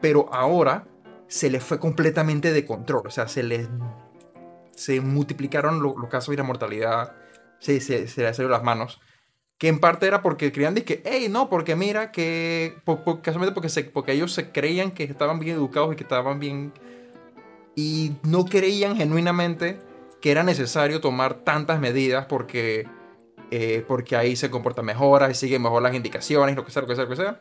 pero 0.00 0.32
ahora 0.32 0.86
se 1.26 1.50
les 1.50 1.64
fue 1.64 1.80
completamente 1.80 2.52
de 2.52 2.64
control, 2.64 3.08
o 3.08 3.10
sea, 3.10 3.26
se 3.26 3.42
les, 3.42 3.68
se 4.78 5.00
multiplicaron 5.00 5.82
lo- 5.82 5.96
los 5.98 6.08
casos 6.08 6.32
y 6.32 6.36
la 6.36 6.44
mortalidad, 6.44 7.16
se, 7.58 7.80
se, 7.80 8.06
se 8.06 8.22
les 8.22 8.36
salieron 8.36 8.52
las 8.52 8.62
manos 8.62 9.00
que 9.58 9.66
en 9.66 9.80
parte 9.80 10.06
era 10.06 10.22
porque 10.22 10.52
creían 10.52 10.76
que, 10.76 11.02
hey, 11.04 11.26
no, 11.28 11.48
porque 11.50 11.74
mira 11.74 12.12
que, 12.12 12.76
por, 12.84 13.02
por- 13.02 13.22
casualmente 13.22 13.60
porque, 13.60 13.90
porque 13.92 14.12
ellos 14.12 14.32
se 14.32 14.52
creían 14.52 14.92
que 14.92 15.02
estaban 15.02 15.40
bien 15.40 15.56
educados 15.56 15.92
y 15.92 15.96
que 15.96 16.04
estaban 16.04 16.38
bien, 16.38 16.72
y 17.74 18.12
no 18.22 18.44
creían 18.44 18.96
genuinamente 18.96 19.80
que 20.20 20.30
era 20.30 20.44
necesario 20.44 21.00
tomar 21.00 21.34
tantas 21.42 21.80
medidas 21.80 22.26
porque, 22.26 22.86
eh, 23.50 23.84
porque 23.88 24.14
ahí 24.14 24.36
se 24.36 24.48
comporta 24.48 24.82
mejor, 24.82 25.24
ahí 25.24 25.34
siguen 25.34 25.62
mejor 25.62 25.82
las 25.82 25.94
indicaciones, 25.94 26.54
lo 26.54 26.64
que 26.64 26.70
sea, 26.70 26.82
lo 26.82 26.88
que 26.88 26.94
sea, 26.94 27.04
lo 27.04 27.10
que 27.10 27.16
sea, 27.16 27.40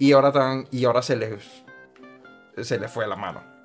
y 0.00 0.10
ahora, 0.12 0.32
tan, 0.32 0.66
y 0.72 0.84
ahora 0.84 1.02
se 1.02 1.14
les, 1.14 1.44
se 2.60 2.76
les 2.80 2.90
fue 2.90 3.06
la 3.06 3.14
mano. 3.14 3.55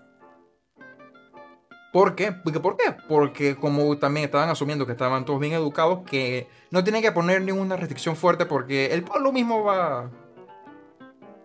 ¿Por 1.92 2.16
qué? 2.16 2.32
Porque, 2.32 2.60
¿Por 2.60 2.78
qué? 2.78 2.96
Porque 3.08 3.56
como 3.58 3.98
también 3.98 4.26
estaban 4.26 4.50
asumiendo 4.50 4.86
que 4.86 4.94
estaban 4.94 5.26
todos 5.26 5.40
bien 5.40 5.54
educados, 5.54 6.00
que 6.06 6.48
no 6.70 6.84
tienen 6.84 7.02
que 7.02 7.12
poner 7.12 7.42
ninguna 7.42 7.76
restricción 7.76 8.16
fuerte 8.16 8.46
porque 8.46 8.94
el 8.94 9.04
pueblo 9.04 9.34
mismo 9.34 9.64
va, 9.64 10.10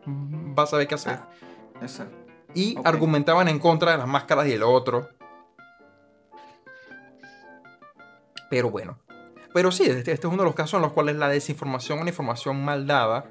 va 0.06 0.62
a 0.62 0.66
saber 0.66 0.86
qué 0.86 0.94
hacer. 0.94 1.18
Exacto. 1.80 2.16
Y 2.54 2.78
argumentaban 2.84 3.48
en 3.48 3.58
contra 3.58 3.92
de 3.92 3.98
las 3.98 4.06
máscaras 4.06 4.46
y 4.46 4.52
el 4.52 4.62
otro. 4.62 5.08
Pero 8.48 8.70
bueno. 8.70 8.98
Pero 9.52 9.72
sí, 9.72 9.84
este, 9.84 10.12
este 10.12 10.26
es 10.26 10.32
uno 10.32 10.42
de 10.42 10.44
los 10.44 10.54
casos 10.54 10.74
en 10.74 10.82
los 10.82 10.92
cuales 10.92 11.16
la 11.16 11.28
desinformación 11.28 11.98
o 11.98 12.04
la 12.04 12.10
información 12.10 12.64
mal 12.64 12.86
dada 12.86 13.26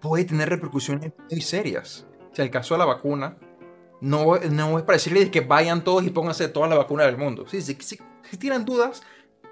puede 0.00 0.24
tener 0.24 0.48
repercusiones 0.48 1.12
muy 1.30 1.40
serias. 1.42 2.06
O 2.32 2.34
sea, 2.34 2.44
el 2.44 2.50
caso 2.50 2.74
de 2.74 2.78
la 2.78 2.86
vacuna 2.86 3.36
no, 4.00 4.36
no 4.36 4.78
es 4.78 4.84
para 4.84 4.96
decirles 4.96 5.30
que 5.30 5.40
vayan 5.40 5.82
todos 5.82 6.04
y 6.04 6.10
pónganse 6.10 6.48
toda 6.48 6.68
la 6.68 6.76
vacuna 6.76 7.04
del 7.04 7.16
mundo. 7.16 7.46
Sí, 7.48 7.60
sí, 7.62 7.76
sí, 7.80 7.98
si 8.30 8.36
tienen 8.36 8.64
dudas, 8.64 9.02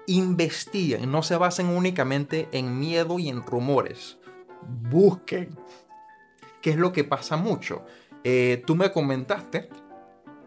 investiguen. 0.07 1.11
No 1.11 1.21
se 1.21 1.37
basen 1.37 1.67
únicamente 1.67 2.47
en 2.51 2.79
miedo 2.79 3.19
y 3.19 3.29
en 3.29 3.43
rumores. 3.43 4.17
Busquen. 4.89 5.49
¿Qué 6.61 6.71
es 6.71 6.77
lo 6.77 6.91
que 6.91 7.03
pasa 7.03 7.37
mucho? 7.37 7.85
Eh, 8.23 8.63
tú 8.65 8.75
me 8.75 8.91
comentaste, 8.91 9.69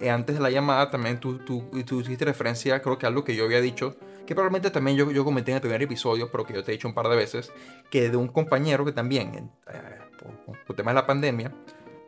eh, 0.01 0.11
antes 0.11 0.35
de 0.35 0.43
la 0.43 0.51
llamada 0.51 0.91
también 0.91 1.21
tú, 1.21 1.39
tú, 1.39 1.71
tú 1.87 2.01
hiciste 2.01 2.25
referencia, 2.25 2.81
creo 2.83 2.99
que 2.99 3.07
algo 3.07 3.23
que 3.23 3.37
yo 3.37 3.45
había 3.45 3.61
dicho, 3.61 3.97
que 4.27 4.35
probablemente 4.35 4.71
también 4.71 4.97
yo, 4.97 5.11
yo 5.11 5.25
comenté 5.25 5.53
en 5.53 5.57
el 5.57 5.61
primer 5.61 5.83
episodio, 5.83 6.31
pero 6.31 6.45
que 6.45 6.55
yo 6.55 6.65
te 6.65 6.73
he 6.73 6.75
dicho 6.75 6.89
un 6.89 6.95
par 6.95 7.09
de 7.09 7.17
veces, 7.17 7.53
que 7.91 8.11
de 8.11 8.17
un 8.17 8.29
compañero 8.29 8.85
que 8.85 8.93
también, 8.93 9.51
eh, 9.73 9.99
por, 10.19 10.59
por 10.65 10.77
tema 10.77 10.91
de 10.91 10.97
la 10.97 11.07
pandemia, 11.07 11.53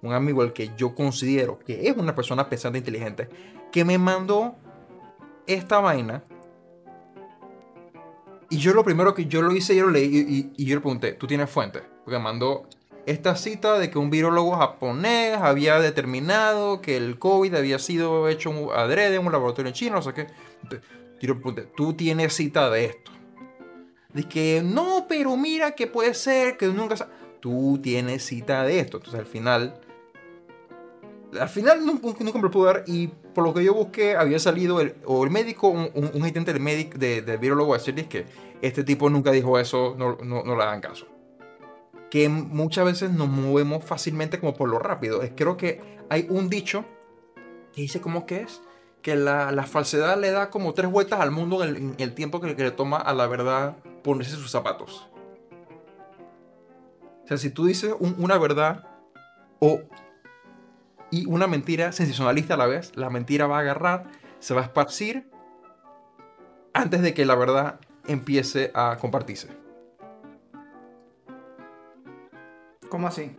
un 0.03 0.13
amigo 0.13 0.43
al 0.43 0.53
que 0.53 0.73
yo 0.77 0.95
considero 0.95 1.59
que 1.61 1.89
es 1.89 1.97
una 1.97 2.15
persona 2.15 2.49
pensante 2.49 2.79
e 2.79 2.81
inteligente, 2.81 3.29
que 3.71 3.85
me 3.85 3.99
mandó 3.99 4.57
esta 5.47 5.79
vaina. 5.81 6.23
Y 8.51 8.59
yo 8.59 8.75
lo 8.75 8.85
primero 8.85 9.15
que 9.15 9.27
yo 9.27 9.41
lo 9.41 9.53
hice, 9.53 9.75
yo 9.75 9.87
lo 9.87 9.93
leí 9.93 10.53
y, 10.57 10.65
yo 10.65 10.75
le 10.75 10.81
pregunté, 10.81 11.13
¿tú 11.13 11.27
tienes 11.27 11.49
fuente? 11.49 11.83
Porque 12.05 12.19
me 12.19 12.25
mandó 12.25 12.69
esta 13.07 13.35
cita 13.37 13.79
de 13.79 13.91
que 13.91 13.99
un 13.99 14.11
virólogo 14.11 14.57
japonés 14.57 15.39
había 15.39 15.81
determinado 15.81 16.83
que 16.83 16.97
el 16.97 17.19
COVID 17.19 17.55
había 17.55 17.79
sido 17.79 18.29
hecho 18.29 18.51
un- 18.51 18.71
adrede 18.73 19.17
en 19.17 19.27
un 19.27 19.33
laboratorio 19.33 19.69
en 19.69 19.75
China, 19.75 19.97
no 19.97 20.03
sé 20.03 20.13
qué. 20.13 20.27
¿tú 21.77 21.95
tienes 21.95 22.35
cita 22.35 22.69
de 22.69 22.87
esto? 22.87 23.13
Dice 24.13 24.29
que 24.29 24.63
no, 24.65 25.07
pero 25.09 25.37
mira 25.37 25.73
que 25.73 25.87
puede 25.87 26.13
ser, 26.15 26.57
que 26.57 26.67
nunca 26.67 26.97
sa-". 26.97 27.09
Tú 27.41 27.81
tienes 27.83 28.25
cita 28.25 28.65
de 28.65 28.81
esto. 28.81 28.99
Entonces 28.99 29.21
al 29.21 29.27
final 29.27 29.81
al 31.41 31.49
final 31.49 31.85
nunca, 31.87 32.09
nunca 32.21 32.39
me 32.39 32.43
lo 32.43 32.51
pude 32.51 32.67
dar 32.73 32.85
y 32.87 33.09
por 33.09 33.45
lo 33.45 33.55
que 33.55 33.65
yo 33.65 33.75
busqué 33.75 34.17
había 34.17 34.39
salido 34.39 34.81
el, 34.81 34.95
o 35.05 35.25
el 35.25 35.31
médico, 35.31 35.69
un, 35.69 35.89
un, 35.95 36.23
agente 36.23 36.53
del, 36.53 36.63
médico, 36.63 36.99
de, 36.99 37.23
del 37.23 37.39
virólogo 37.39 37.75
a 37.75 37.79
decirles 37.79 38.07
que 38.07 38.27
este 38.61 38.85
tipo 38.85 39.09
nunca 39.11 39.31
dijo 39.33 39.59
eso, 39.59 39.95
no, 39.99 40.17
no, 40.23 40.43
no 40.45 40.57
le 40.57 40.63
hagan 40.63 40.81
caso. 40.81 41.07
Que 42.11 42.29
muchas 42.29 42.85
veces 42.85 43.11
nos 43.11 43.29
movemos 43.29 43.85
fácilmente 43.85 44.39
como 44.39 44.55
por 44.55 44.69
lo 44.69 44.79
rápido. 44.79 45.21
Creo 45.35 45.57
que 45.57 45.81
hay 46.11 46.27
un 46.29 46.51
dicho 46.51 46.85
que 47.73 47.81
dice 47.83 48.01
cómo 48.03 48.27
que 48.27 48.43
es, 48.43 48.61
que 49.01 49.17
la, 49.17 49.51
la 49.51 49.65
falsedad 49.65 50.19
le 50.21 50.31
da 50.31 50.51
como 50.51 50.75
tres 50.75 50.91
vueltas 50.91 51.21
al 51.21 51.31
mundo 51.31 51.65
en 51.65 51.69
el, 51.71 51.77
en 51.77 51.95
el 51.99 52.15
tiempo 52.15 52.41
que, 52.41 52.55
que 52.55 52.63
le 52.65 52.71
toma 52.71 52.99
a 52.99 53.15
la 53.15 53.27
verdad 53.27 53.77
ponerse 54.05 54.37
sus 54.37 54.51
zapatos. 54.51 55.09
O 57.25 57.29
sea, 57.29 57.39
si 57.39 57.51
tú 57.51 57.65
dices 57.65 57.95
un- 57.99 58.15
una 58.19 58.37
verdad 58.39 58.85
o 59.59 59.81
y 61.13 61.27
una 61.27 61.47
mentira 61.47 61.93
sensacionalista 61.93 62.55
a 62.55 62.57
la 62.57 62.67
vez, 62.67 62.91
la 62.97 63.11
mentira 63.11 63.47
va 63.47 63.59
a 63.59 63.61
agarrar, 63.61 64.11
se 64.41 64.55
va 64.55 64.63
a 64.63 64.65
esparcir 64.65 65.31
antes 66.73 67.03
de 67.03 67.13
que 67.13 67.27
la 67.27 67.35
verdad 67.37 67.79
empiece 68.09 68.73
a 68.75 68.97
compartirse. 68.99 69.49
¿Cómo 72.89 73.07
así? 73.07 73.37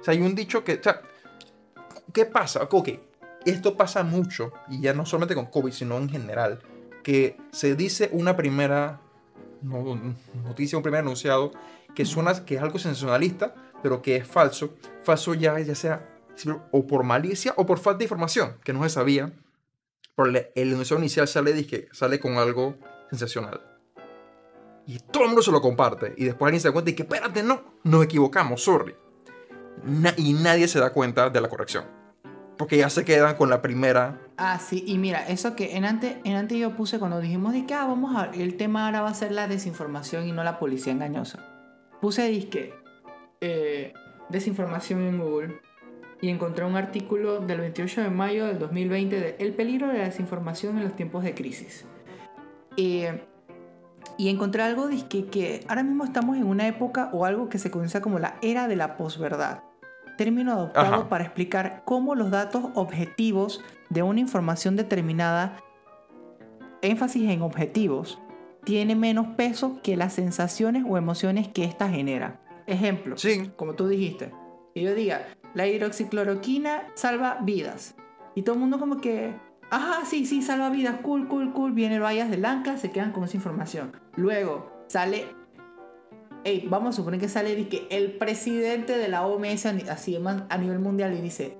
O 0.00 0.02
sea, 0.02 0.12
hay 0.12 0.20
un 0.20 0.34
dicho 0.34 0.64
que, 0.64 0.74
o 0.74 0.82
sea, 0.82 1.00
¿qué 2.12 2.26
pasa? 2.26 2.68
Ok, 2.70 2.88
esto 3.46 3.76
pasa 3.76 4.02
mucho, 4.02 4.52
y 4.68 4.80
ya 4.80 4.92
no 4.92 5.06
solamente 5.06 5.36
con 5.36 5.46
COVID, 5.46 5.72
sino 5.72 5.96
en 5.98 6.08
general, 6.08 6.58
que 7.04 7.36
se 7.52 7.76
dice 7.76 8.08
una 8.12 8.36
primera 8.36 9.00
no- 9.62 10.14
noticia, 10.44 10.76
un 10.76 10.82
primer 10.82 11.00
anunciado, 11.00 11.52
que 11.94 12.04
suena 12.04 12.44
que 12.44 12.56
es 12.56 12.62
algo 12.62 12.80
sensacionalista, 12.80 13.54
pero 13.82 14.02
que 14.02 14.16
es 14.16 14.26
falso. 14.26 14.74
Falso 15.04 15.34
ya, 15.34 15.58
ya 15.60 15.74
sea 15.76 16.08
o 16.70 16.86
por 16.86 17.02
malicia 17.04 17.54
o 17.56 17.66
por 17.66 17.78
falta 17.78 17.98
de 17.98 18.04
información, 18.04 18.56
que 18.64 18.72
no 18.72 18.82
se 18.82 18.90
sabía. 18.90 19.32
Pero 20.14 20.28
el, 20.28 20.46
enunciado 20.54 21.00
inicial 21.00 21.26
sale, 21.28 21.52
dizque, 21.52 21.88
sale 21.92 22.20
con 22.20 22.36
algo 22.36 22.76
sensacional. 23.10 23.60
Y 24.86 24.98
todo 24.98 25.22
el 25.22 25.28
mundo 25.28 25.42
se 25.42 25.52
lo 25.52 25.60
comparte. 25.60 26.14
Y 26.16 26.24
después 26.24 26.48
alguien 26.48 26.60
se 26.60 26.68
da 26.68 26.72
cuenta 26.72 26.90
y 26.90 26.94
que, 26.94 27.02
espérate, 27.02 27.42
no, 27.42 27.62
nos 27.84 28.04
equivocamos, 28.04 28.62
sorry. 28.62 28.94
na- 29.84 30.14
y 30.16 30.32
nadie 30.34 30.68
se 30.68 30.78
da 30.80 30.92
cuenta 30.92 31.30
de 31.30 31.40
la 31.40 31.48
corrección. 31.48 31.84
Porque 32.58 32.76
ya 32.76 32.90
se 32.90 33.04
quedan 33.04 33.36
con 33.36 33.48
la 33.48 33.62
primera. 33.62 34.20
Ah, 34.36 34.58
sí, 34.58 34.84
y 34.86 34.98
mira, 34.98 35.26
eso 35.28 35.56
que 35.56 35.76
en 35.76 35.84
antes, 35.84 36.16
en 36.24 36.36
antes 36.36 36.58
yo 36.58 36.76
puse 36.76 36.98
cuando 36.98 37.20
dijimos 37.20 37.52
de 37.54 37.64
que 37.64 37.74
ah, 37.74 37.86
vamos 37.86 38.14
a, 38.14 38.26
el 38.34 38.56
tema 38.56 38.86
ahora 38.86 39.00
va 39.00 39.08
a 39.08 39.14
ser 39.14 39.32
la 39.32 39.48
desinformación 39.48 40.26
y 40.28 40.32
no 40.32 40.44
la 40.44 40.58
policía 40.58 40.92
engañosa. 40.92 41.38
Puse 42.00 42.28
disque 42.28 42.74
eh, 43.40 43.94
desinformación 44.28 45.00
en 45.02 45.18
Google 45.18 45.60
y 46.22 46.28
encontré 46.30 46.64
un 46.64 46.76
artículo 46.76 47.40
del 47.40 47.60
28 47.60 48.02
de 48.02 48.08
mayo 48.10 48.46
del 48.46 48.58
2020 48.60 49.20
de 49.20 49.36
El 49.40 49.52
peligro 49.54 49.88
de 49.88 49.98
la 49.98 50.04
desinformación 50.04 50.78
en 50.78 50.84
los 50.84 50.94
tiempos 50.94 51.24
de 51.24 51.34
crisis. 51.34 51.84
Eh, 52.76 53.20
y 54.16 54.28
encontré 54.28 54.62
algo 54.62 54.86
disque 54.86 55.26
que 55.26 55.64
ahora 55.68 55.82
mismo 55.82 56.04
estamos 56.04 56.36
en 56.36 56.46
una 56.46 56.68
época 56.68 57.10
o 57.12 57.24
algo 57.26 57.48
que 57.48 57.58
se 57.58 57.70
conoce 57.72 58.00
como 58.00 58.20
la 58.20 58.36
era 58.40 58.68
de 58.68 58.76
la 58.76 58.96
posverdad. 58.96 59.64
Término 60.16 60.52
adoptado 60.52 60.94
Ajá. 60.94 61.08
para 61.08 61.24
explicar 61.24 61.82
cómo 61.84 62.14
los 62.14 62.30
datos 62.30 62.66
objetivos 62.74 63.60
de 63.90 64.02
una 64.04 64.20
información 64.20 64.76
determinada, 64.76 65.58
énfasis 66.82 67.28
en 67.30 67.42
objetivos, 67.42 68.20
tiene 68.62 68.94
menos 68.94 69.26
peso 69.36 69.80
que 69.82 69.96
las 69.96 70.12
sensaciones 70.12 70.84
o 70.88 70.96
emociones 70.96 71.48
que 71.48 71.64
ésta 71.64 71.88
genera. 71.88 72.40
Ejemplo, 72.68 73.16
Sí. 73.16 73.50
como 73.56 73.74
tú 73.74 73.88
dijiste, 73.88 74.30
que 74.72 74.82
yo 74.82 74.94
diga, 74.94 75.22
la 75.54 75.66
hidroxicloroquina 75.66 76.88
salva 76.94 77.38
vidas. 77.42 77.94
Y 78.34 78.42
todo 78.42 78.54
el 78.54 78.60
mundo 78.60 78.78
como 78.78 79.00
que, 79.00 79.34
ajá, 79.70 80.04
sí, 80.04 80.26
sí, 80.26 80.42
salva 80.42 80.70
vidas, 80.70 80.96
cool, 81.02 81.28
cool, 81.28 81.52
cool. 81.52 81.72
Viene 81.72 81.98
Vallas 81.98 82.30
del 82.30 82.44
Anca, 82.44 82.76
se 82.76 82.90
quedan 82.90 83.12
con 83.12 83.24
esa 83.24 83.36
información. 83.36 83.92
Luego 84.16 84.84
sale, 84.88 85.26
hey, 86.44 86.66
vamos 86.68 86.94
a 86.94 86.96
suponer 86.96 87.20
que 87.20 87.28
sale 87.28 87.54
de 87.54 87.68
que 87.68 87.86
el 87.90 88.12
presidente 88.12 88.96
de 88.96 89.08
la 89.08 89.26
OMS, 89.26 89.66
a 89.66 90.58
nivel 90.58 90.78
mundial, 90.78 91.14
y 91.14 91.20
dice, 91.20 91.58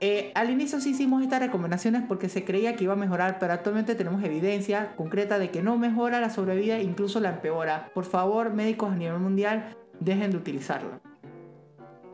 eh, 0.00 0.30
al 0.34 0.50
inicio 0.50 0.78
sí 0.80 0.90
hicimos 0.90 1.22
estas 1.22 1.40
recomendaciones 1.40 2.02
porque 2.06 2.28
se 2.28 2.44
creía 2.44 2.76
que 2.76 2.84
iba 2.84 2.92
a 2.92 2.96
mejorar, 2.96 3.38
pero 3.38 3.54
actualmente 3.54 3.94
tenemos 3.94 4.22
evidencia 4.22 4.94
concreta 4.96 5.38
de 5.38 5.50
que 5.50 5.62
no 5.62 5.78
mejora 5.78 6.20
la 6.20 6.28
sobrevida, 6.28 6.78
incluso 6.80 7.18
la 7.20 7.30
empeora. 7.30 7.90
Por 7.94 8.04
favor, 8.04 8.52
médicos 8.52 8.92
a 8.92 8.96
nivel 8.96 9.18
mundial, 9.18 9.74
dejen 10.00 10.32
de 10.32 10.36
utilizarla. 10.36 11.00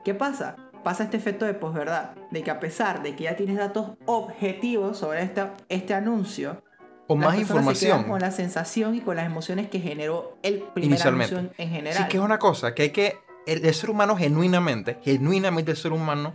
¿Qué 0.05 0.15
pasa? 0.15 0.57
Pasa 0.83 1.05
este 1.05 1.17
efecto 1.17 1.45
de 1.45 1.55
posverdad, 1.55 2.11
de 2.31 2.43
que 2.43 2.51
a 2.51 2.59
pesar 2.59 3.03
de 3.03 3.15
que 3.15 3.25
ya 3.25 3.37
tienes 3.37 3.57
datos 3.57 3.93
objetivos 4.07 4.99
sobre 4.99 5.23
esta, 5.23 5.55
este 5.69 5.95
anuncio, 5.95 6.63
O 7.07 7.15
las 7.17 7.25
más 7.31 7.39
información. 7.39 8.05
con 8.05 8.21
la 8.21 8.31
sensación 8.33 8.95
y 8.97 9.01
con 9.01 9.17
las 9.17 9.27
emociones 9.27 9.69
que 9.69 9.79
generó 9.81 10.37
el 10.43 10.61
primer 10.75 10.91
Inicialmente. 10.91 11.35
anuncio 11.37 11.55
en 11.65 11.71
general. 11.71 12.03
Sí, 12.03 12.09
que 12.09 12.17
es 12.17 12.23
una 12.23 12.39
cosa, 12.39 12.75
que 12.75 12.83
hay 12.83 12.91
que. 12.91 13.19
El, 13.47 13.65
el 13.65 13.75
ser 13.75 13.91
humano 13.91 14.17
genuinamente, 14.17 14.99
genuinamente 15.03 15.73
el 15.73 15.77
ser 15.77 15.93
humano 15.93 16.33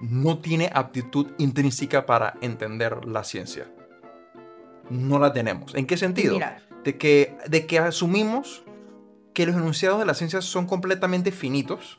no 0.00 0.38
tiene 0.38 0.70
aptitud 0.72 1.28
intrínseca 1.38 2.06
para 2.06 2.34
entender 2.42 3.04
la 3.06 3.24
ciencia. 3.24 3.66
No 4.90 5.18
la 5.18 5.32
tenemos. 5.32 5.74
¿En 5.74 5.86
qué 5.86 5.96
sentido? 5.96 6.34
Mira, 6.34 6.62
de 6.84 6.96
que, 6.96 7.36
de 7.48 7.66
que 7.66 7.78
asumimos 7.80 8.62
que 9.34 9.46
los 9.46 9.56
enunciados 9.56 9.98
de 9.98 10.06
la 10.06 10.14
ciencia 10.14 10.40
son 10.42 10.66
completamente 10.66 11.32
finitos 11.32 11.98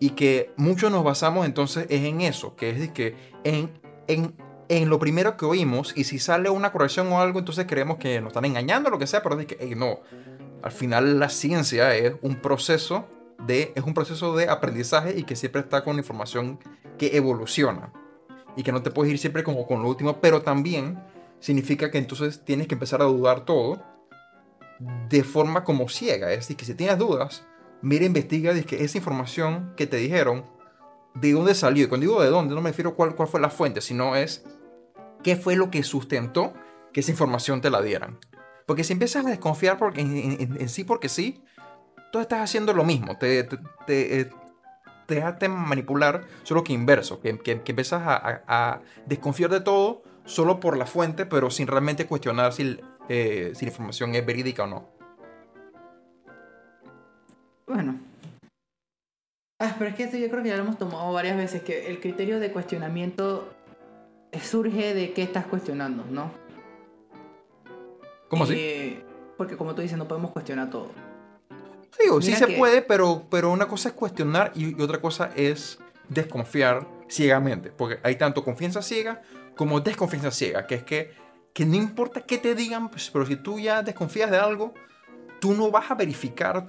y 0.00 0.10
que 0.10 0.52
muchos 0.56 0.90
nos 0.90 1.04
basamos 1.04 1.46
entonces 1.46 1.86
es 1.88 2.04
en 2.04 2.20
eso, 2.20 2.54
que 2.56 2.70
es 2.70 2.80
de 2.80 2.92
que 2.92 3.16
en, 3.44 3.70
en, 4.06 4.34
en 4.68 4.88
lo 4.88 4.98
primero 4.98 5.36
que 5.36 5.44
oímos 5.44 5.92
y 5.96 6.04
si 6.04 6.18
sale 6.18 6.50
una 6.50 6.72
corrección 6.72 7.12
o 7.12 7.20
algo, 7.20 7.38
entonces 7.38 7.66
creemos 7.68 7.98
que 7.98 8.20
nos 8.20 8.28
están 8.28 8.44
engañando 8.44 8.90
lo 8.90 8.98
que 8.98 9.06
sea, 9.06 9.22
pero 9.22 9.38
es 9.38 9.46
de 9.46 9.56
que 9.56 9.76
no, 9.76 10.00
al 10.62 10.72
final 10.72 11.18
la 11.18 11.28
ciencia 11.28 11.94
es 11.96 12.14
un 12.22 12.36
proceso 12.36 13.06
de, 13.46 13.72
es 13.74 13.84
un 13.84 13.94
proceso 13.94 14.36
de 14.36 14.48
aprendizaje 14.48 15.14
y 15.16 15.24
que 15.24 15.36
siempre 15.36 15.62
está 15.62 15.84
con 15.84 15.98
información 15.98 16.58
que 16.98 17.16
evoluciona 17.16 17.92
y 18.56 18.62
que 18.62 18.72
no 18.72 18.82
te 18.82 18.90
puedes 18.90 19.12
ir 19.12 19.18
siempre 19.18 19.44
como 19.44 19.66
con 19.66 19.82
lo 19.82 19.88
último, 19.88 20.20
pero 20.20 20.42
también 20.42 20.98
significa 21.40 21.90
que 21.90 21.98
entonces 21.98 22.44
tienes 22.44 22.66
que 22.66 22.74
empezar 22.74 23.00
a 23.00 23.04
dudar 23.04 23.44
todo 23.44 23.82
de 25.08 25.22
forma 25.24 25.64
como 25.64 25.88
ciega. 25.88 26.32
Es 26.32 26.40
decir, 26.40 26.56
que 26.56 26.64
si 26.64 26.74
tienes 26.74 26.98
dudas, 26.98 27.44
mira, 27.82 28.04
investiga 28.04 28.52
de 28.54 28.64
que 28.64 28.84
esa 28.84 28.98
información 28.98 29.72
que 29.76 29.86
te 29.86 29.96
dijeron, 29.96 30.44
de 31.14 31.32
dónde 31.32 31.54
salió. 31.54 31.84
Y 31.84 31.88
cuando 31.88 32.06
digo 32.06 32.22
de 32.22 32.28
dónde, 32.30 32.54
no 32.54 32.60
me 32.60 32.70
refiero 32.70 32.94
cuál, 32.94 33.14
cuál 33.14 33.28
fue 33.28 33.40
la 33.40 33.50
fuente, 33.50 33.80
sino 33.80 34.14
es 34.16 34.44
qué 35.22 35.36
fue 35.36 35.56
lo 35.56 35.70
que 35.70 35.82
sustentó 35.82 36.54
que 36.92 37.00
esa 37.00 37.10
información 37.10 37.60
te 37.60 37.70
la 37.70 37.82
dieran. 37.82 38.18
Porque 38.66 38.84
si 38.84 38.92
empiezas 38.92 39.24
a 39.26 39.28
desconfiar 39.30 39.78
porque, 39.78 40.00
en, 40.02 40.68
sí 40.68 40.84
porque 40.84 41.08
sí, 41.08 41.42
tú 42.12 42.20
estás 42.20 42.40
haciendo 42.40 42.72
lo 42.74 42.84
mismo. 42.84 43.16
Te, 43.18 43.42
te, 43.44 43.58
te, 43.86 44.20
eh, 44.20 44.30
te 45.06 45.14
dejaste 45.16 45.48
manipular, 45.48 46.26
solo 46.42 46.62
que 46.64 46.72
inverso. 46.74 47.20
Que, 47.20 47.38
que, 47.38 47.62
que 47.62 47.72
empiezas 47.72 48.02
a, 48.02 48.14
a- 48.16 48.42
a 48.46 48.80
desconfiar 49.06 49.50
de 49.50 49.60
todo 49.60 50.02
solo 50.24 50.60
por 50.60 50.76
la 50.76 50.84
fuente, 50.86 51.24
pero 51.24 51.50
sin 51.50 51.66
realmente 51.66 52.06
cuestionar 52.06 52.52
si, 52.52 52.78
eh, 53.08 53.52
si 53.54 53.64
la 53.64 53.70
información 53.70 54.14
es 54.14 54.24
verídica 54.26 54.64
o 54.64 54.66
no. 54.66 54.90
Bueno. 57.68 58.00
Ah, 59.60 59.74
pero 59.78 59.90
es 59.90 59.96
que 59.96 60.04
esto 60.04 60.16
yo 60.16 60.28
creo 60.30 60.42
que 60.42 60.48
ya 60.48 60.56
lo 60.56 60.62
hemos 60.62 60.78
tomado 60.78 61.12
varias 61.12 61.36
veces, 61.36 61.62
que 61.62 61.88
el 61.88 62.00
criterio 62.00 62.38
de 62.38 62.52
cuestionamiento 62.52 63.52
surge 64.42 64.94
de 64.94 65.12
qué 65.12 65.22
estás 65.22 65.46
cuestionando, 65.46 66.04
¿no? 66.10 66.30
¿Cómo 68.28 68.44
así? 68.44 68.54
Eh, 68.56 69.04
porque 69.36 69.56
como 69.56 69.74
tú 69.74 69.82
dices, 69.82 69.98
no 69.98 70.06
podemos 70.06 70.30
cuestionar 70.30 70.70
todo. 70.70 70.90
Digo, 72.00 72.22
sí 72.22 72.34
se 72.34 72.46
puede, 72.46 72.82
pero, 72.82 73.24
pero 73.28 73.50
una 73.50 73.66
cosa 73.66 73.88
es 73.88 73.94
cuestionar 73.94 74.52
y, 74.54 74.78
y 74.78 74.82
otra 74.82 75.00
cosa 75.00 75.32
es 75.34 75.80
desconfiar 76.08 76.86
ciegamente. 77.08 77.70
Porque 77.70 77.98
hay 78.04 78.16
tanto 78.16 78.44
confianza 78.44 78.82
ciega 78.82 79.22
como 79.56 79.80
desconfianza 79.80 80.30
ciega, 80.30 80.66
que 80.66 80.76
es 80.76 80.82
que, 80.84 81.10
que 81.52 81.66
no 81.66 81.74
importa 81.74 82.20
qué 82.20 82.38
te 82.38 82.54
digan, 82.54 82.88
pues, 82.90 83.10
pero 83.10 83.26
si 83.26 83.36
tú 83.36 83.58
ya 83.58 83.82
desconfías 83.82 84.30
de 84.30 84.38
algo, 84.38 84.72
tú 85.40 85.54
no 85.54 85.70
vas 85.70 85.90
a 85.90 85.94
verificar, 85.94 86.66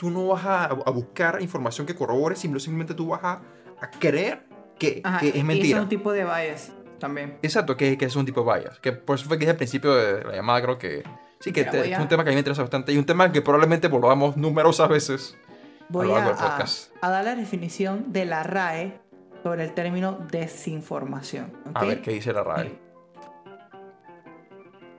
tú 0.00 0.08
no 0.10 0.28
vas 0.28 0.46
a, 0.46 0.64
a 0.64 0.90
buscar 0.90 1.42
información 1.42 1.86
que 1.86 1.94
corrobore, 1.94 2.34
simplemente 2.34 2.94
tú 2.94 3.08
vas 3.08 3.20
a, 3.22 3.42
a 3.82 3.90
creer 3.90 4.44
que, 4.78 5.02
Ajá, 5.04 5.18
que 5.20 5.28
es 5.28 5.44
mentira. 5.44 5.76
es 5.76 5.82
un 5.82 5.90
tipo 5.90 6.10
de 6.10 6.24
bias 6.24 6.72
también. 6.98 7.36
Exacto, 7.42 7.76
que, 7.76 7.98
que 7.98 8.06
es 8.06 8.16
un 8.16 8.24
tipo 8.24 8.42
de 8.42 8.60
bias. 8.60 8.78
Que 8.78 8.92
por 8.92 9.16
eso 9.16 9.26
fue 9.28 9.36
que 9.36 9.40
dije 9.40 9.50
al 9.50 9.56
principio 9.58 9.94
de 9.94 10.24
la 10.24 10.32
llamada, 10.36 10.62
creo 10.62 10.78
que 10.78 11.02
sí, 11.40 11.52
que 11.52 11.64
te- 11.64 11.92
es 11.92 11.98
un 11.98 12.08
tema 12.08 12.24
que 12.24 12.30
a 12.30 12.32
mí 12.32 12.36
me 12.36 12.40
interesa 12.40 12.62
bastante 12.62 12.92
y 12.94 12.96
un 12.96 13.04
tema 13.04 13.30
que 13.30 13.42
probablemente 13.42 13.88
volvamos 13.88 14.38
numerosas 14.38 14.88
veces 14.88 15.36
Voy 15.90 16.06
lo 16.06 16.16
a, 16.16 16.20
largo 16.20 16.34
del 16.34 16.44
a- 16.46 16.48
podcast. 16.50 16.92
a 17.02 17.10
dar 17.10 17.22
la 17.26 17.34
definición 17.36 18.10
de 18.10 18.24
la 18.24 18.42
RAE 18.42 18.98
sobre 19.42 19.64
el 19.64 19.72
término 19.74 20.18
desinformación. 20.30 21.52
A 21.74 21.84
ver 21.84 22.00
qué 22.00 22.12
dice 22.12 22.32
la 22.32 22.42
RAE. 22.42 22.78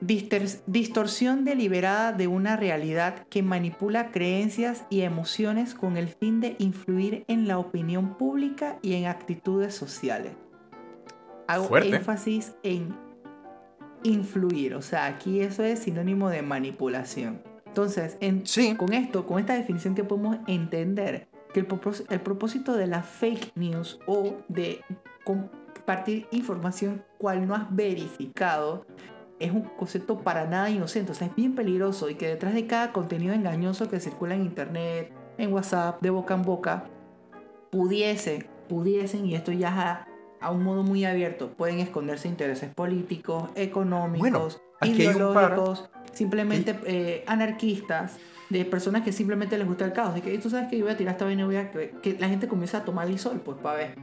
Distorsión 0.02 1.46
deliberada 1.46 2.12
de 2.12 2.28
una 2.28 2.56
realidad 2.58 3.28
que 3.30 3.44
manipula 3.44 4.12
creencias 4.12 4.84
y 4.90 5.02
emociones 5.02 5.76
con 5.76 5.96
el 5.96 6.08
fin 6.08 6.40
de 6.42 6.56
influir 6.58 7.24
en 7.28 7.48
la 7.48 7.60
opinión 7.60 8.18
pública 8.18 8.80
y 8.82 8.96
en 8.96 9.06
actitudes 9.06 9.76
sociales. 9.76 10.34
Hago 11.48 11.66
Fuerte. 11.66 11.96
énfasis 11.98 12.54
en 12.64 12.96
influir, 14.04 14.74
o 14.74 14.82
sea, 14.82 15.06
aquí 15.06 15.42
eso 15.42 15.64
es 15.64 15.80
sinónimo 15.80 16.30
de 16.30 16.42
manipulación. 16.42 17.44
Entonces, 17.68 18.18
en- 18.22 18.46
Sí. 18.46 18.76
con 18.76 18.94
esto, 18.94 19.28
con 19.28 19.38
esta 19.40 19.54
definición 19.54 19.94
que 19.94 20.04
podemos 20.04 20.38
entender 20.48 21.28
que 21.54 21.60
el, 21.60 21.68
el 22.10 22.20
propósito 22.22 22.76
de 22.76 22.88
la 22.88 23.04
fake 23.04 23.52
news 23.56 24.00
o 24.08 24.38
de 24.48 24.82
compartir 25.24 26.26
información 26.32 27.04
cual 27.20 27.48
no 27.48 27.54
has 27.54 27.74
verificado 27.76 28.86
es 29.44 29.52
un 29.52 29.62
concepto 29.62 30.20
para 30.20 30.46
nada 30.46 30.70
inocente, 30.70 31.12
o 31.12 31.16
sea, 31.16 31.28
es 31.28 31.36
bien 31.36 31.56
peligroso 31.56 32.10
y 32.10 32.16
que 32.16 32.28
detrás 32.28 32.54
de 32.54 32.68
cada 32.68 32.92
contenido 32.92 33.34
engañoso 33.34 33.90
que 33.90 34.00
circula 34.00 34.36
en 34.36 34.44
internet, 34.44 35.12
en 35.38 35.52
WhatsApp, 35.52 36.02
de 36.02 36.10
boca 36.10 36.34
en 36.36 36.44
boca, 36.44 36.86
pudiese, 37.72 38.48
pudiesen, 38.70 39.26
y 39.26 39.36
esto 39.36 39.52
ya 39.52 39.70
a, 39.70 40.08
a 40.40 40.52
un 40.52 40.64
modo 40.64 40.84
muy 40.84 41.06
abierto, 41.06 41.50
pueden 41.52 41.80
esconderse 41.80 42.28
intereses 42.28 42.74
políticos, 42.74 43.50
económicos, 43.56 44.62
par- 44.80 44.90
ideológicos, 44.90 45.90
simplemente 46.14 46.78
eh, 46.86 47.24
anarquistas, 47.28 48.18
de 48.50 48.66
personas 48.66 49.04
que 49.04 49.14
simplemente 49.14 49.58
les 49.58 49.66
gusta 49.66 49.86
el 49.86 49.94
caos, 49.94 50.14
de 50.14 50.22
que 50.22 50.38
tú 50.38 50.50
sabes 50.50 50.68
que 50.68 50.78
yo 50.78 50.84
voy 50.84 50.94
a 50.94 50.98
tirar 50.98 51.14
esta 51.14 51.24
vaina 51.24 51.72
que, 51.72 51.96
que 52.02 52.18
la 52.20 52.28
gente 52.28 52.50
comienza 52.50 52.80
a 52.80 52.84
tomar 52.84 53.08
el 53.08 53.18
sol, 53.18 53.42
pues 53.44 53.58
para 53.58 53.78
ver. 53.78 53.96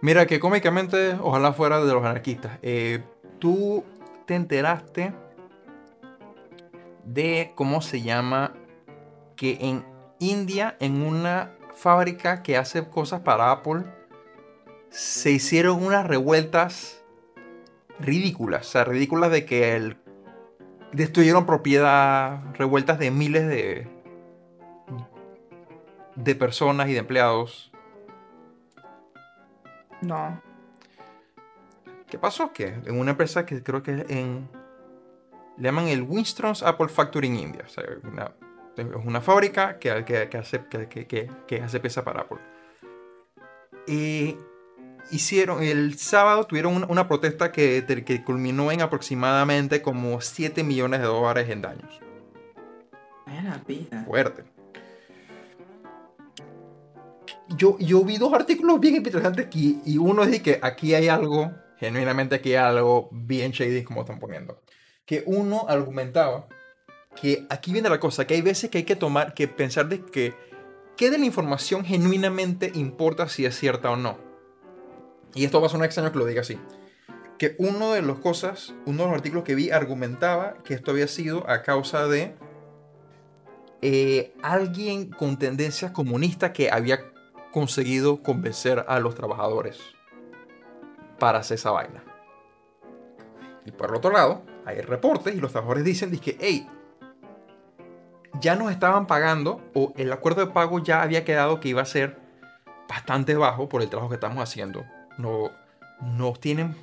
Mira, 0.00 0.26
que 0.26 0.40
cómicamente, 0.40 1.14
ojalá 1.22 1.52
fuera 1.52 1.84
de 1.84 1.92
los 1.92 2.02
anarquistas. 2.04 2.58
Eh, 2.62 3.04
Tú 3.42 3.82
te 4.24 4.36
enteraste 4.36 5.12
de 7.04 7.50
cómo 7.56 7.82
se 7.82 8.00
llama 8.00 8.52
que 9.34 9.58
en 9.62 9.84
India, 10.20 10.76
en 10.78 11.02
una 11.02 11.50
fábrica 11.74 12.44
que 12.44 12.56
hace 12.56 12.88
cosas 12.88 13.22
para 13.22 13.50
Apple, 13.50 13.82
se 14.90 15.32
hicieron 15.32 15.84
unas 15.84 16.06
revueltas 16.06 17.02
ridículas. 17.98 18.68
O 18.68 18.70
sea, 18.70 18.84
ridículas 18.84 19.32
de 19.32 19.44
que 19.44 19.96
destruyeron 20.92 21.44
propiedad, 21.44 22.38
revueltas 22.54 23.00
de 23.00 23.10
miles 23.10 23.48
de, 23.48 23.88
de 26.14 26.34
personas 26.36 26.88
y 26.88 26.92
de 26.92 27.00
empleados. 27.00 27.72
No. 30.00 30.51
¿Qué 32.12 32.18
pasó? 32.18 32.52
Que 32.52 32.66
en 32.66 32.98
una 32.98 33.12
empresa 33.12 33.46
que 33.46 33.62
creo 33.62 33.82
que 33.82 34.00
es 34.00 34.10
en... 34.10 34.46
Le 35.56 35.64
llaman 35.64 35.88
el 35.88 36.02
Winston's 36.02 36.62
Apple 36.62 36.88
Factory 36.88 37.28
en 37.28 37.36
India. 37.36 37.62
O 37.64 37.70
sea, 37.70 37.84
una- 38.04 38.34
es 38.76 38.86
una 39.06 39.22
fábrica 39.22 39.78
que, 39.78 40.04
que, 40.04 40.28
que 40.28 40.36
hace, 40.36 40.62
que, 40.68 41.62
hace 41.62 41.80
pieza 41.80 42.04
para 42.04 42.20
Apple. 42.20 42.36
Y 43.86 44.36
hicieron, 45.10 45.62
el 45.62 45.96
sábado 45.96 46.44
tuvieron 46.44 46.74
una, 46.76 46.86
una 46.86 47.08
protesta 47.08 47.50
que, 47.50 47.82
que 48.04 48.22
culminó 48.22 48.70
en 48.70 48.82
aproximadamente 48.82 49.80
como 49.80 50.20
7 50.20 50.62
millones 50.64 51.00
de 51.00 51.06
dólares 51.06 51.48
en 51.48 51.62
daños. 51.62 51.98
La 53.26 53.56
vida. 53.66 54.04
Fuerte. 54.04 54.44
Yo, 57.56 57.78
yo 57.78 58.04
vi 58.04 58.18
dos 58.18 58.34
artículos 58.34 58.80
bien 58.80 58.96
interesantes 58.96 59.46
aquí 59.46 59.80
y 59.86 59.96
uno 59.96 60.24
es 60.24 60.30
de 60.30 60.42
que 60.42 60.58
aquí 60.62 60.92
hay 60.94 61.08
algo, 61.08 61.50
genuinamente 61.82 62.36
aquí 62.36 62.54
algo 62.54 63.08
bien 63.10 63.50
shady 63.50 63.82
como 63.82 64.02
están 64.02 64.20
poniendo. 64.20 64.60
Que 65.04 65.24
uno 65.26 65.66
argumentaba 65.68 66.46
que 67.20 67.44
aquí 67.50 67.72
viene 67.72 67.88
la 67.88 67.98
cosa, 67.98 68.24
que 68.24 68.34
hay 68.34 68.40
veces 68.40 68.70
que 68.70 68.78
hay 68.78 68.84
que 68.84 68.94
tomar, 68.94 69.34
que 69.34 69.48
pensar 69.48 69.88
de 69.88 70.00
que 70.00 70.32
qué 70.96 71.10
de 71.10 71.18
la 71.18 71.26
información 71.26 71.84
genuinamente 71.84 72.70
importa 72.74 73.28
si 73.28 73.46
es 73.46 73.58
cierta 73.58 73.90
o 73.90 73.96
no. 73.96 74.16
Y 75.34 75.44
esto 75.44 75.60
va 75.60 75.66
a 75.66 75.70
sonar 75.70 75.86
extraño 75.86 76.12
que 76.12 76.18
lo 76.18 76.26
diga 76.26 76.42
así. 76.42 76.56
Que 77.36 77.56
uno 77.58 77.92
de 77.92 78.02
las 78.02 78.18
cosas, 78.18 78.74
uno 78.86 79.02
de 79.02 79.08
los 79.08 79.16
artículos 79.16 79.42
que 79.42 79.56
vi 79.56 79.70
argumentaba 79.70 80.54
que 80.62 80.74
esto 80.74 80.92
había 80.92 81.08
sido 81.08 81.50
a 81.50 81.62
causa 81.62 82.06
de 82.06 82.36
eh, 83.80 84.32
alguien 84.40 85.10
con 85.10 85.36
tendencia 85.36 85.92
comunista 85.92 86.52
que 86.52 86.70
había 86.70 87.00
conseguido 87.50 88.22
convencer 88.22 88.84
a 88.86 89.00
los 89.00 89.16
trabajadores 89.16 89.80
para 91.22 91.38
hacer 91.38 91.54
esa 91.54 91.70
vaina. 91.70 92.02
Y 93.64 93.70
por 93.70 93.90
el 93.90 93.94
otro 93.94 94.10
lado, 94.10 94.42
hay 94.66 94.80
reportes 94.80 95.36
y 95.36 95.40
los 95.40 95.52
trabajadores 95.52 95.84
dicen 95.84 96.18
que, 96.18 96.36
hey, 96.40 96.68
ya 98.40 98.56
nos 98.56 98.72
estaban 98.72 99.06
pagando 99.06 99.60
o 99.72 99.92
el 99.96 100.12
acuerdo 100.12 100.44
de 100.44 100.50
pago 100.50 100.80
ya 100.80 101.00
había 101.00 101.24
quedado 101.24 101.60
que 101.60 101.68
iba 101.68 101.80
a 101.80 101.84
ser 101.84 102.18
bastante 102.88 103.36
bajo 103.36 103.68
por 103.68 103.82
el 103.82 103.88
trabajo 103.88 104.08
que 104.08 104.16
estamos 104.16 104.42
haciendo. 104.42 104.84
No, 105.16 105.52
nos 106.00 106.40
tienen 106.40 106.74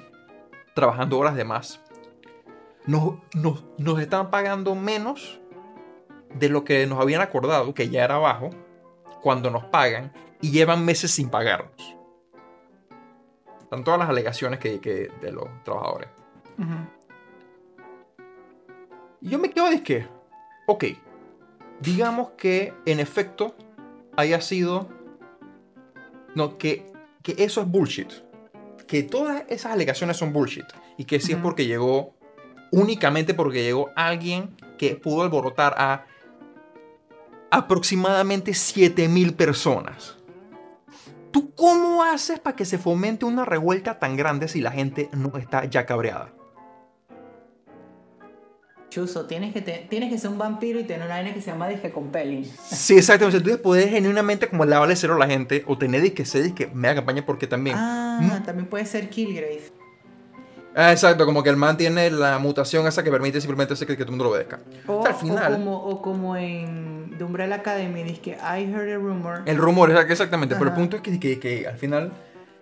trabajando 0.74 1.20
horas 1.20 1.36
de 1.36 1.44
más. 1.44 1.82
Nos, 2.86 3.16
nos, 3.34 3.66
nos 3.78 4.00
están 4.00 4.32
pagando 4.32 4.74
menos 4.74 5.42
de 6.34 6.48
lo 6.48 6.64
que 6.64 6.88
nos 6.88 7.02
habían 7.02 7.20
acordado, 7.20 7.74
que 7.74 7.90
ya 7.90 8.06
era 8.06 8.18
bajo, 8.18 8.52
cuando 9.22 9.52
nos 9.52 9.66
pagan 9.66 10.14
y 10.40 10.52
llevan 10.52 10.86
meses 10.86 11.12
sin 11.12 11.30
pagarnos. 11.30 11.99
Están 13.70 13.84
todas 13.84 14.00
las 14.00 14.10
alegaciones 14.10 14.58
que, 14.58 14.80
que 14.80 15.12
de 15.22 15.32
los 15.32 15.48
trabajadores. 15.64 16.10
Y 19.22 19.30
yo 19.30 19.38
me 19.38 19.52
quedo 19.52 19.70
de 19.70 19.84
que, 19.84 20.08
ok, 20.66 20.86
digamos 21.80 22.32
que 22.32 22.74
en 22.88 23.00
efecto 23.00 23.56
haya 24.18 24.42
sido, 24.42 24.90
no, 26.34 26.58
que, 26.58 26.92
que 27.22 27.36
eso 27.38 27.62
es 27.62 27.68
bullshit. 27.68 28.12
Que 28.88 29.04
todas 29.04 29.44
esas 29.50 29.74
alegaciones 29.74 30.18
son 30.18 30.34
bullshit. 30.34 30.66
Y 30.98 31.06
que 31.06 31.20
sí 31.20 31.34
es 31.34 31.38
porque 31.38 31.68
llegó, 31.68 32.16
únicamente 32.72 33.36
porque 33.36 33.62
llegó 33.62 33.92
alguien 33.96 34.58
que 34.80 34.96
pudo 34.96 35.22
alborotar 35.22 35.76
a 35.78 36.08
aproximadamente 37.52 38.56
7000 38.56 39.36
personas. 39.36 40.19
¿Tú 41.32 41.54
cómo 41.56 42.04
haces 42.04 42.40
para 42.40 42.56
que 42.56 42.66
se 42.66 42.78
fomente 42.78 43.26
una 43.26 43.46
revuelta 43.46 44.00
tan 44.00 44.16
grande 44.16 44.48
si 44.48 44.62
la 44.62 44.72
gente 44.72 45.10
no 45.14 45.38
está 45.38 45.66
ya 45.66 45.86
cabreada? 45.86 46.34
Chuso, 48.90 49.28
tienes 49.28 49.54
que, 49.54 49.62
te- 49.62 49.86
tienes 49.88 50.12
que 50.12 50.18
ser 50.18 50.32
un 50.32 50.40
vampiro 50.40 50.80
y 50.80 50.84
tener 50.84 51.06
una 51.06 51.16
vaina 51.16 51.32
que 51.32 51.42
se 51.42 51.52
llama 51.52 51.68
disque 51.68 51.92
compelling. 51.92 52.44
Sí, 52.44 52.98
exactamente. 52.98 53.38
Entonces 53.38 53.62
puedes 53.62 53.90
genuinamente 53.92 54.48
como 54.50 54.66
lavarle 54.66 54.96
cero 54.96 55.14
a 55.16 55.20
la 55.20 55.28
gente 55.28 55.64
o 55.68 55.78
tener 55.78 56.02
disque 56.02 56.26
se 56.26 56.56
que 56.56 56.66
me 56.68 56.88
da 56.88 56.96
campaña 56.96 57.24
porque 57.24 57.46
también. 57.46 57.76
Ah, 57.78 58.20
Mm. 58.20 58.44
también 58.44 58.68
puede 58.68 58.86
ser 58.88 59.10
Killgrave. 59.10 59.62
Ah, 60.82 60.92
exacto, 60.94 61.26
como 61.26 61.44
que 61.44 61.50
el 61.50 61.58
man 61.58 61.76
tiene 61.76 62.10
la 62.10 62.40
mutación 62.40 62.88
esa 62.88 63.04
que 63.04 63.12
permite 63.12 63.42
simplemente 63.42 63.74
hacer 63.74 63.86
que, 63.88 63.98
que 63.98 64.04
todo 64.06 64.12
el 64.14 64.18
mundo 64.18 64.24
lo 64.26 64.30
obedezca. 64.32 64.60
O, 64.88 65.06
Al 65.06 65.14
final- 65.16 65.52
o 65.54 65.56
como, 65.58 65.78
o 65.84 66.02
como 66.02 66.36
en 66.38 67.16
The 67.18 67.24
Umbrella 67.26 67.56
Academy, 67.56 68.04
dice 68.04 68.22
que 68.22 68.32
I 68.32 68.64
heard 68.72 68.90
a 68.94 68.96
rumor. 68.96 69.42
El 69.46 69.58
rumor, 69.58 69.90
exact- 69.92 70.10
exactamente. 70.12 70.56
Pero 70.56 70.70
el 70.70 70.76
punto 70.76 70.96
es 70.96 71.02
que, 71.02 71.20
que- 71.20 71.40
que 71.40 71.68
al 71.68 71.78
final 71.78 72.14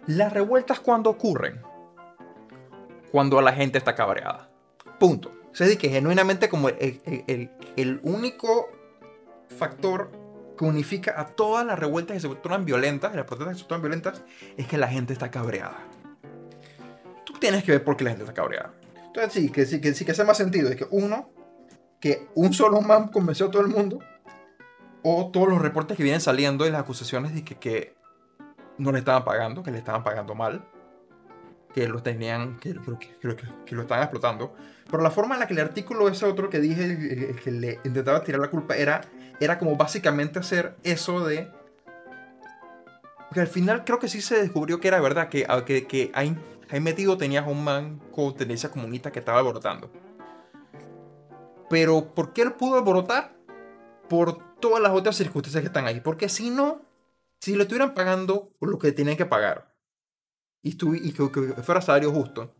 las 0.07 0.33
revueltas 0.33 0.79
cuando 0.79 1.09
ocurren, 1.11 1.61
cuando 3.11 3.39
la 3.41 3.53
gente 3.53 3.77
está 3.77 3.93
cabreada. 3.95 4.49
Punto. 4.99 5.31
O 5.51 5.55
sea, 5.55 5.67
es 5.67 5.77
que 5.77 5.89
genuinamente 5.89 6.49
como 6.49 6.69
el, 6.69 7.01
el- 7.05 7.23
el- 7.27 7.51
el 7.75 7.99
único 8.03 8.69
factor 9.57 10.11
que 10.57 10.65
unifica 10.65 11.19
a 11.19 11.27
todas 11.27 11.65
las 11.65 11.77
revueltas 11.77 12.15
que 12.15 12.21
se 12.27 12.35
tornan 12.35 12.65
violentas, 12.65 13.15
las 13.15 13.25
protestas 13.25 13.57
que 13.57 13.61
se 13.61 13.67
tornan 13.67 13.81
violentas, 13.83 14.23
es 14.57 14.67
que 14.67 14.77
la 14.77 14.87
gente 14.87 15.13
está 15.13 15.29
cabreada. 15.29 15.77
Tú 17.27 17.33
tienes 17.33 17.65
que 17.65 17.73
ver 17.73 17.83
por 17.83 17.97
qué 17.97 18.05
la 18.05 18.11
gente 18.11 18.23
está 18.23 18.33
cabreada. 18.33 18.71
Entonces 19.05 19.33
sí, 19.33 19.49
que 19.49 19.65
sí, 19.65 19.81
que 19.81 19.93
sí 19.93 20.05
que 20.05 20.13
hace 20.13 20.23
más 20.23 20.37
sentido. 20.37 20.69
Es 20.69 20.77
que 20.77 20.87
uno, 20.91 21.29
que 21.99 22.25
un 22.35 22.53
solo 22.53 22.79
man 22.79 23.09
convenció 23.09 23.47
a 23.47 23.51
todo 23.51 23.61
el 23.61 23.67
mundo, 23.67 23.99
o 25.03 25.29
todos 25.29 25.49
los 25.49 25.61
reportes 25.61 25.97
que 25.97 26.03
vienen 26.03 26.21
saliendo 26.21 26.65
y 26.65 26.71
las 26.71 26.81
acusaciones 26.81 27.35
de 27.35 27.43
que, 27.43 27.55
que 27.55 27.95
no 28.77 28.93
le 28.93 28.99
estaban 28.99 29.25
pagando, 29.25 29.61
que 29.61 29.71
le 29.71 29.77
estaban 29.77 30.05
pagando 30.05 30.35
mal, 30.35 30.63
que 31.73 31.87
lo 31.89 32.01
tenían, 32.01 32.57
que, 32.59 32.73
que, 33.65 33.75
lo 33.75 33.81
estaban 33.81 34.03
explotando. 34.03 34.55
Pero 34.89 35.03
la 35.03 35.11
forma 35.11 35.35
en 35.35 35.41
la 35.41 35.47
que 35.47 35.53
el 35.53 35.59
artículo 35.59 36.07
ese 36.07 36.25
otro 36.25 36.49
que 36.49 36.61
dije, 36.61 37.35
que 37.43 37.51
le 37.51 37.79
intentaba 37.83 38.23
tirar 38.23 38.39
la 38.39 38.49
culpa, 38.49 38.77
era, 38.77 39.01
era 39.41 39.59
como 39.59 39.75
básicamente 39.75 40.39
hacer 40.39 40.77
eso 40.83 41.25
de... 41.25 41.51
Porque 43.27 43.41
al 43.41 43.47
final 43.47 43.83
creo 43.83 43.99
que 43.99 44.07
sí 44.07 44.21
se 44.21 44.41
descubrió 44.41 44.79
que 44.79 44.87
era 44.87 45.01
verdad, 45.01 45.27
que, 45.27 45.45
que, 45.65 45.85
que 45.85 46.11
ahí, 46.13 46.37
ahí 46.69 46.79
metido 46.79 47.17
tenías 47.17 47.47
un 47.47 47.63
man 47.63 47.99
con 48.11 48.35
tendencia 48.35 48.69
comunista 48.69 49.11
que 49.11 49.19
estaba 49.19 49.39
alborotando. 49.39 49.91
Pero 51.69 52.13
¿por 52.13 52.33
qué 52.33 52.43
él 52.43 52.53
pudo 52.53 52.77
alborotar? 52.77 53.35
Por 54.09 54.55
todas 54.59 54.81
las 54.81 54.91
otras 54.91 55.15
circunstancias 55.15 55.61
que 55.61 55.67
están 55.67 55.85
ahí. 55.85 55.99
Porque 55.99 56.29
si 56.29 56.49
no, 56.49 56.81
si 57.39 57.55
le 57.55 57.63
estuvieran 57.63 57.93
pagando 57.93 58.51
lo 58.61 58.79
que 58.79 58.91
tenían 58.91 59.17
que 59.17 59.25
pagar 59.25 59.75
y, 60.61 60.71
y 60.71 61.11
que, 61.11 61.31
que 61.31 61.61
fuera 61.61 61.81
salario 61.81 62.11
justo, 62.11 62.55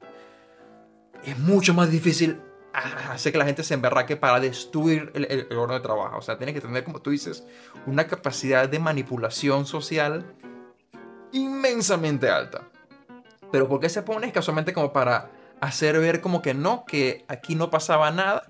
es 1.24 1.38
mucho 1.40 1.74
más 1.74 1.90
difícil 1.90 2.42
hacer 2.74 3.32
que 3.32 3.38
la 3.38 3.46
gente 3.46 3.64
se 3.64 3.74
emberraque 3.74 4.18
para 4.18 4.40
destruir 4.40 5.12
el, 5.16 5.26
el, 5.26 5.48
el 5.50 5.58
orden 5.58 5.78
de 5.78 5.84
trabajo. 5.84 6.18
O 6.18 6.22
sea, 6.22 6.38
tiene 6.38 6.54
que 6.54 6.62
tener, 6.62 6.84
como 6.84 7.02
tú 7.02 7.10
dices, 7.10 7.46
una 7.86 8.08
capacidad 8.08 8.70
de 8.70 8.80
manipulación 8.80 9.66
social 9.66 10.36
inmensamente 11.32 12.30
alta. 12.30 12.70
Pero 13.52 13.68
¿por 13.68 13.80
qué 13.80 13.90
se 13.90 14.02
pone? 14.02 14.28
Es 14.28 14.34
casualmente 14.34 14.74
como 14.74 14.94
para 14.94 15.30
hacer 15.62 16.00
ver 16.00 16.22
como 16.22 16.42
que 16.42 16.54
no, 16.54 16.86
que 16.86 17.26
aquí 17.28 17.56
no 17.56 17.70
pasaba 17.70 18.12
nada. 18.12 18.44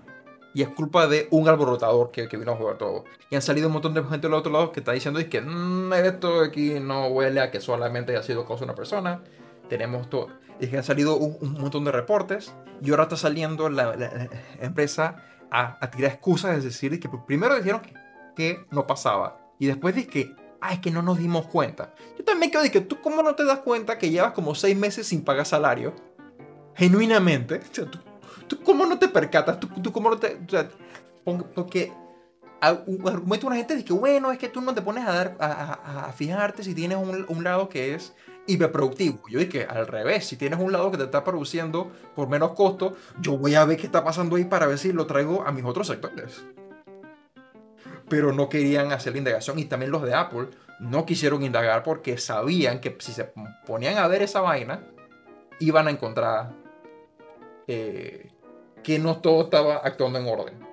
Y 0.54 0.62
es 0.62 0.68
culpa 0.68 1.06
de 1.06 1.28
un 1.30 1.48
alborotador 1.48 2.10
que, 2.10 2.26
que 2.26 2.36
vino 2.36 2.52
a 2.52 2.56
jugar 2.56 2.78
todo. 2.78 3.04
Y 3.30 3.36
han 3.36 3.42
salido 3.42 3.68
un 3.68 3.74
montón 3.74 3.94
de 3.94 4.02
gente 4.02 4.26
del 4.26 4.34
otro 4.34 4.50
lado 4.50 4.72
que 4.72 4.80
está 4.80 4.92
diciendo 4.92 5.20
es 5.20 5.26
que 5.26 5.40
"Mm, 5.40 5.92
esto 5.92 6.40
aquí 6.40 6.80
no 6.80 7.06
huele 7.08 7.40
a 7.40 7.50
que 7.50 7.60
solamente 7.60 8.12
haya 8.12 8.22
sido 8.22 8.44
cosa 8.44 8.60
de 8.60 8.64
una 8.64 8.74
persona. 8.74 9.22
Tenemos 9.68 10.08
todo. 10.10 10.28
Y 10.58 10.66
que 10.66 10.78
han 10.78 10.84
salido 10.84 11.16
un, 11.16 11.52
montón 11.52 11.84
de 11.84 11.92
reportes. 11.92 12.54
Y 12.82 12.90
ahora 12.90 13.04
está 13.04 13.16
saliendo 13.16 13.68
la, 13.68 14.28
empresa 14.60 15.22
a, 15.50 15.78
tirar 15.90 16.12
excusas. 16.12 16.56
Es 16.56 16.64
decir, 16.64 16.98
que 16.98 17.08
primero 17.26 17.54
dijeron 17.56 17.82
que, 17.82 17.92
que 18.34 18.66
no 18.70 18.86
pasaba. 18.86 19.38
Y 19.58 19.66
después 19.66 19.94
dice 19.94 20.08
que, 20.08 20.34
ah, 20.60 20.72
es 20.74 20.80
que 20.80 20.90
no 20.90 21.02
nos 21.02 21.18
dimos 21.18 21.46
cuenta. 21.46 21.94
Yo 22.18 22.24
también 22.24 22.50
creo 22.50 22.62
de 22.62 22.70
que 22.70 22.80
tú, 22.80 23.00
¿cómo 23.00 23.22
no 23.22 23.34
te 23.34 23.44
das 23.44 23.58
cuenta 23.60 23.98
que 23.98 24.10
llevas 24.10 24.32
como 24.32 24.54
seis 24.54 24.76
meses 24.76 25.06
sin 25.06 25.22
pagar 25.24 25.46
salario? 25.46 25.94
Genuinamente. 26.74 27.60
O 27.70 27.74
sea, 27.74 27.90
tú, 27.90 27.98
¿Tú 28.46 28.62
cómo 28.62 28.86
no 28.86 28.98
te 28.98 29.08
percatas? 29.08 29.60
¿Tú, 29.60 29.68
tú 29.82 29.92
cómo 29.92 30.08
no 30.10 30.16
te...? 30.18 30.38
O 30.46 30.48
sea, 30.50 30.68
porque 31.54 31.92
argumento 32.60 33.46
una 33.46 33.56
gente 33.56 33.76
de 33.76 33.84
que, 33.84 33.92
bueno, 33.92 34.32
es 34.32 34.38
que 34.38 34.48
tú 34.48 34.60
no 34.60 34.74
te 34.74 34.80
pones 34.82 35.06
a, 35.06 35.12
dar, 35.12 35.36
a, 35.38 35.46
a- 35.46 36.06
a 36.06 36.12
fijarte 36.12 36.64
si 36.64 36.74
tienes 36.74 36.98
un, 36.98 37.26
un 37.28 37.44
lado 37.44 37.68
que 37.68 37.94
es 37.94 38.14
hiperproductivo. 38.46 39.20
Yo 39.28 39.38
dije, 39.38 39.66
al 39.68 39.86
revés, 39.86 40.26
si 40.26 40.36
tienes 40.36 40.58
un 40.58 40.72
lado 40.72 40.90
que 40.90 40.96
te 40.96 41.04
está 41.04 41.22
produciendo 41.24 41.92
por 42.16 42.28
menos 42.28 42.52
costo, 42.52 42.96
yo 43.20 43.36
voy 43.36 43.54
a 43.54 43.64
ver 43.66 43.76
qué 43.76 43.86
está 43.86 44.02
pasando 44.02 44.36
ahí 44.36 44.44
para 44.46 44.66
ver 44.66 44.78
si 44.78 44.92
lo 44.92 45.06
traigo 45.06 45.44
a 45.46 45.52
mis 45.52 45.64
otros 45.64 45.86
sectores. 45.86 46.42
Pero 48.08 48.32
no 48.32 48.48
querían 48.48 48.92
hacer 48.92 49.12
la 49.12 49.18
indagación 49.18 49.58
y 49.58 49.64
también 49.64 49.90
los 49.90 50.02
de 50.02 50.14
Apple 50.14 50.48
no 50.80 51.04
quisieron 51.04 51.42
indagar 51.42 51.82
porque 51.82 52.18
sabían 52.18 52.80
que 52.80 52.96
si 53.00 53.12
se 53.12 53.30
ponían 53.66 53.98
a 53.98 54.08
ver 54.08 54.22
esa 54.22 54.40
vaina, 54.40 54.80
iban 55.60 55.88
a 55.88 55.90
encontrar 55.90 56.52
eh, 57.66 58.30
que 58.82 58.98
no 58.98 59.18
todo 59.18 59.42
estaba 59.42 59.76
actuando 59.76 60.18
en 60.18 60.26
orden. 60.26 60.68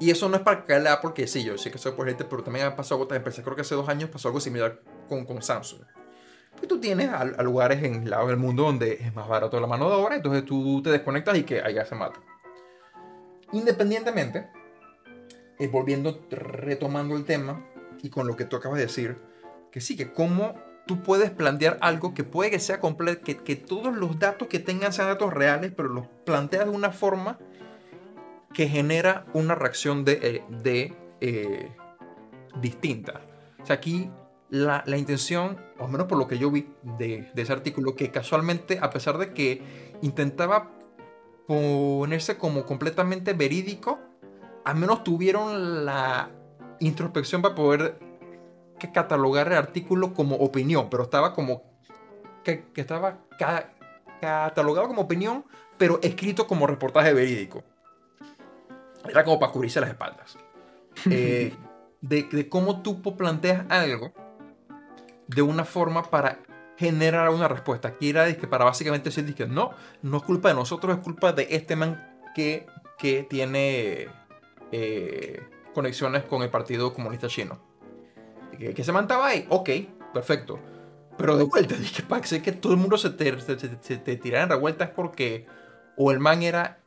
Y 0.00 0.10
eso 0.10 0.28
no 0.28 0.36
es 0.36 0.42
para 0.42 0.64
caerle 0.64 0.90
a 0.90 1.00
porque 1.00 1.26
sí, 1.26 1.42
yo 1.42 1.58
sé 1.58 1.72
que 1.72 1.78
soy 1.78 1.92
por 1.92 2.06
gente, 2.06 2.24
pero 2.24 2.44
también 2.44 2.66
ha 2.66 2.76
pasado 2.76 3.00
otras 3.00 3.16
empresas. 3.16 3.42
Creo 3.42 3.56
que 3.56 3.62
hace 3.62 3.74
dos 3.74 3.88
años 3.88 4.10
pasó 4.10 4.28
algo 4.28 4.40
similar 4.40 4.80
con, 5.08 5.24
con 5.24 5.42
Samsung. 5.42 5.80
Pues 6.56 6.68
tú 6.68 6.80
tienes 6.80 7.08
a, 7.08 7.24
lugares 7.42 7.82
en 7.82 8.02
el 8.02 8.10
lado 8.10 8.28
del 8.28 8.36
mundo 8.36 8.64
donde 8.64 8.94
es 8.94 9.14
más 9.14 9.28
barato 9.28 9.60
la 9.60 9.66
mano 9.66 9.88
de 9.88 9.96
obra, 9.96 10.16
entonces 10.16 10.44
tú 10.44 10.82
te 10.82 10.90
desconectas 10.90 11.36
y 11.38 11.44
que 11.44 11.62
allá 11.62 11.84
se 11.84 11.94
mata. 11.94 12.20
Independientemente, 13.52 14.48
eh, 15.58 15.68
volviendo, 15.68 16.20
retomando 16.30 17.16
el 17.16 17.24
tema 17.24 17.64
y 18.02 18.10
con 18.10 18.26
lo 18.26 18.36
que 18.36 18.44
tú 18.44 18.56
acabas 18.56 18.78
de 18.78 18.86
decir, 18.86 19.18
que 19.72 19.80
sí, 19.80 19.96
que 19.96 20.12
cómo 20.12 20.54
tú 20.86 21.02
puedes 21.02 21.30
plantear 21.30 21.78
algo 21.80 22.14
que 22.14 22.24
puede 22.24 22.50
que 22.50 22.58
sea 22.58 22.80
completo, 22.80 23.22
que, 23.24 23.36
que 23.36 23.56
todos 23.56 23.94
los 23.94 24.18
datos 24.18 24.48
que 24.48 24.58
tengan 24.58 24.92
sean 24.92 25.08
datos 25.08 25.32
reales, 25.32 25.72
pero 25.76 25.88
los 25.88 26.06
planteas 26.24 26.64
de 26.64 26.70
una 26.70 26.90
forma 26.90 27.38
que 28.54 28.68
genera 28.68 29.26
una 29.34 29.54
reacción 29.54 30.04
de, 30.04 30.12
eh, 30.22 30.44
de 30.62 30.96
eh, 31.20 31.70
distinta. 32.60 33.20
O 33.62 33.66
sea, 33.66 33.76
aquí 33.76 34.10
la, 34.48 34.82
la, 34.86 34.96
intención, 34.96 35.58
al 35.78 35.88
menos 35.90 36.06
por 36.06 36.18
lo 36.18 36.26
que 36.26 36.38
yo 36.38 36.50
vi 36.50 36.68
de, 36.98 37.30
de, 37.34 37.42
ese 37.42 37.52
artículo, 37.52 37.94
que 37.94 38.10
casualmente, 38.10 38.78
a 38.80 38.90
pesar 38.90 39.18
de 39.18 39.34
que 39.34 39.62
intentaba 40.00 40.72
ponerse 41.46 42.38
como 42.38 42.64
completamente 42.64 43.32
verídico, 43.34 43.98
al 44.68 44.76
menos 44.76 45.02
tuvieron 45.02 45.86
la 45.86 46.28
introspección 46.78 47.40
para 47.40 47.54
poder 47.54 47.98
catalogar 48.92 49.46
el 49.46 49.54
artículo 49.54 50.12
como 50.12 50.36
opinión, 50.36 50.90
pero 50.90 51.04
estaba 51.04 51.32
como 51.32 51.62
que, 52.44 52.66
que 52.74 52.82
estaba 52.82 53.16
ca, 53.38 53.72
catalogado 54.20 54.88
como 54.88 55.00
opinión, 55.00 55.46
pero 55.78 55.98
escrito 56.02 56.46
como 56.46 56.66
reportaje 56.66 57.14
verídico. 57.14 57.64
Era 59.08 59.24
como 59.24 59.38
para 59.38 59.52
cubrirse 59.52 59.80
las 59.80 59.88
espaldas. 59.88 60.36
Eh, 61.10 61.54
de, 62.00 62.24
de, 62.24 62.48
cómo 62.48 62.82
tú 62.82 63.00
planteas 63.16 63.64
algo 63.68 64.12
de 65.28 65.42
una 65.42 65.64
forma 65.64 66.02
para 66.10 66.40
generar 66.76 67.30
una 67.30 67.46
respuesta. 67.46 67.88
Aquí 67.88 68.10
era 68.10 68.36
que 68.36 68.48
para 68.48 68.64
básicamente 68.64 69.10
decir 69.10 69.32
que 69.34 69.46
no, 69.46 69.70
no 70.02 70.16
es 70.16 70.24
culpa 70.24 70.48
de 70.48 70.56
nosotros, 70.56 70.98
es 70.98 71.04
culpa 71.04 71.32
de 71.32 71.46
este 71.50 71.76
man 71.76 72.18
que, 72.34 72.66
que 72.98 73.22
tiene 73.22 74.08
eh, 74.72 75.42
conexiones 75.74 76.24
con 76.24 76.42
el 76.42 76.50
Partido 76.50 76.92
Comunista 76.92 77.28
Chino. 77.28 77.58
Que, 78.58 78.74
que 78.74 78.84
se 78.84 78.92
mantaba 78.92 79.28
ahí, 79.28 79.46
ok, 79.48 79.70
perfecto. 80.12 80.58
Pero 81.16 81.36
de 81.36 81.44
vuelta, 81.44 81.74
dije, 81.78 82.02
para 82.02 82.22
que, 82.22 82.52
todo 82.52 82.72
el 82.72 82.78
mundo 82.78 82.98
se 82.98 83.10
te, 83.10 83.40
se, 83.40 83.58
se, 83.58 83.70
se 83.80 83.96
te 83.98 84.16
tirara 84.16 84.44
en 84.44 84.50
revueltas 84.50 84.90
porque 84.90 85.46
o 85.96 86.12
el 86.12 86.20
man 86.20 86.42
era, 86.42 86.78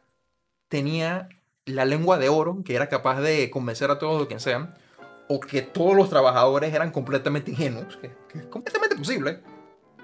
tenía 0.69 1.29
la 1.65 1.85
lengua 1.85 2.17
de 2.17 2.29
oro, 2.29 2.63
que 2.65 2.75
era 2.75 2.89
capaz 2.89 3.21
de 3.21 3.49
convencer 3.51 3.91
a 3.91 3.99
todos 3.99 4.23
o 4.23 4.27
quien 4.27 4.39
sean, 4.39 4.73
o 5.27 5.39
que 5.39 5.61
todos 5.61 5.95
los 5.95 6.09
trabajadores 6.09 6.73
eran 6.73 6.91
completamente 6.91 7.51
ingenuos, 7.51 7.97
que, 7.97 8.11
que 8.29 8.39
es 8.39 8.45
completamente 8.45 8.95
posible, 8.95 9.41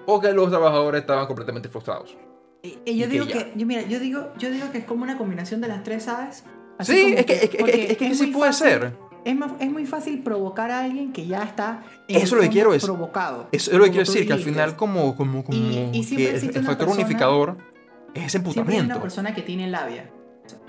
o 0.06 0.20
que 0.20 0.32
los 0.32 0.50
trabajadores 0.50 1.00
estaban 1.00 1.26
completamente 1.26 1.68
frustrados. 1.68 2.16
Y, 2.62 2.78
y 2.84 2.98
yo 2.98 3.06
y 3.06 3.08
digo 3.08 3.26
que, 3.26 3.32
que, 3.32 3.52
yo, 3.56 3.66
mira, 3.66 3.82
yo 3.82 3.98
digo, 3.98 4.32
yo 4.38 4.50
digo 4.50 4.70
que 4.72 4.78
es 4.78 4.84
como 4.84 5.02
una 5.02 5.18
combinación 5.18 5.60
de 5.60 5.68
las 5.68 5.82
tres, 5.84 6.04
¿sabes? 6.04 6.44
Así 6.78 6.92
sí, 6.92 7.14
es 7.16 7.26
que, 7.26 7.32
es 7.32 7.50
que, 7.50 7.56
es 7.90 7.96
que, 7.96 8.06
es 8.06 8.18
sí 8.18 8.28
puede 8.28 8.52
fácil, 8.52 8.68
ser. 8.68 8.92
Es, 9.24 9.36
más, 9.36 9.52
es 9.60 9.70
muy 9.70 9.84
fácil 9.84 10.22
provocar 10.22 10.70
a 10.70 10.84
alguien 10.84 11.12
que 11.12 11.26
ya 11.26 11.42
está 11.42 11.82
eso 12.06 12.24
es 12.24 12.32
lo 12.32 12.40
que 12.40 12.48
quiero 12.48 12.72
es 12.72 12.84
provocado. 12.84 13.48
Eso 13.52 13.72
es 13.72 13.76
lo 13.76 13.84
que 13.84 13.90
quiero 13.90 14.06
decir, 14.06 14.26
que 14.26 14.32
al 14.32 14.38
final 14.38 14.76
como, 14.76 15.16
como, 15.16 15.44
como 15.44 15.58
y, 15.58 15.90
y 15.92 16.06
que 16.06 16.30
el, 16.30 16.40
factor 16.40 16.86
persona, 16.86 16.92
unificador 16.92 17.56
es 18.14 18.26
ese 18.26 18.38
emputamiento. 18.38 18.70
Siempre 18.70 18.76
hay 18.76 18.84
una 18.84 19.02
persona 19.02 19.34
que 19.34 19.42
tiene 19.42 19.68
labia. 19.68 20.10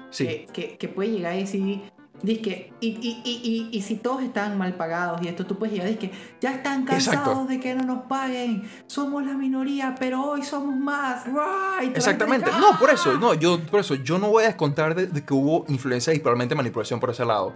Sí. 0.10 0.26
Que, 0.26 0.48
que, 0.52 0.78
que, 0.78 0.88
puede 0.88 1.12
llegar 1.12 1.36
y 1.36 1.42
decir, 1.42 1.82
que 2.22 2.74
y, 2.82 2.88
y, 2.88 3.22
y, 3.24 3.70
y, 3.72 3.82
si 3.82 3.96
todos 3.96 4.22
están 4.22 4.58
mal 4.58 4.74
pagados 4.76 5.22
y 5.22 5.28
esto, 5.28 5.46
tú 5.46 5.58
puedes 5.58 5.74
llegar 5.74 5.98
que 5.98 6.12
ya 6.42 6.52
están 6.52 6.86
cansados 6.86 7.20
Exacto. 7.20 7.46
de 7.46 7.60
que 7.60 7.76
no 7.76 7.84
nos 7.84 8.06
paguen, 8.06 8.70
somos 8.88 9.26
la 9.26 9.34
minoría, 9.34 9.96
pero 9.98 10.24
hoy 10.24 10.44
somos 10.44 10.76
más. 10.76 11.26
¡Right! 11.26 11.96
Exactamente, 11.96 12.52
no, 12.52 12.78
por 12.78 12.90
eso, 12.90 13.18
no, 13.18 13.34
yo, 13.34 13.60
por 13.66 13.80
eso, 13.80 13.96
yo 13.96 14.20
no 14.20 14.30
voy 14.30 14.44
a 14.44 14.48
descontar 14.48 14.96
de, 14.96 15.08
de, 15.08 15.24
que 15.24 15.34
hubo 15.34 15.66
influencia 15.70 16.14
y 16.14 16.20
probablemente 16.20 16.56
manipulación 16.56 17.00
por 17.00 17.10
ese 17.10 17.26
lado, 17.26 17.54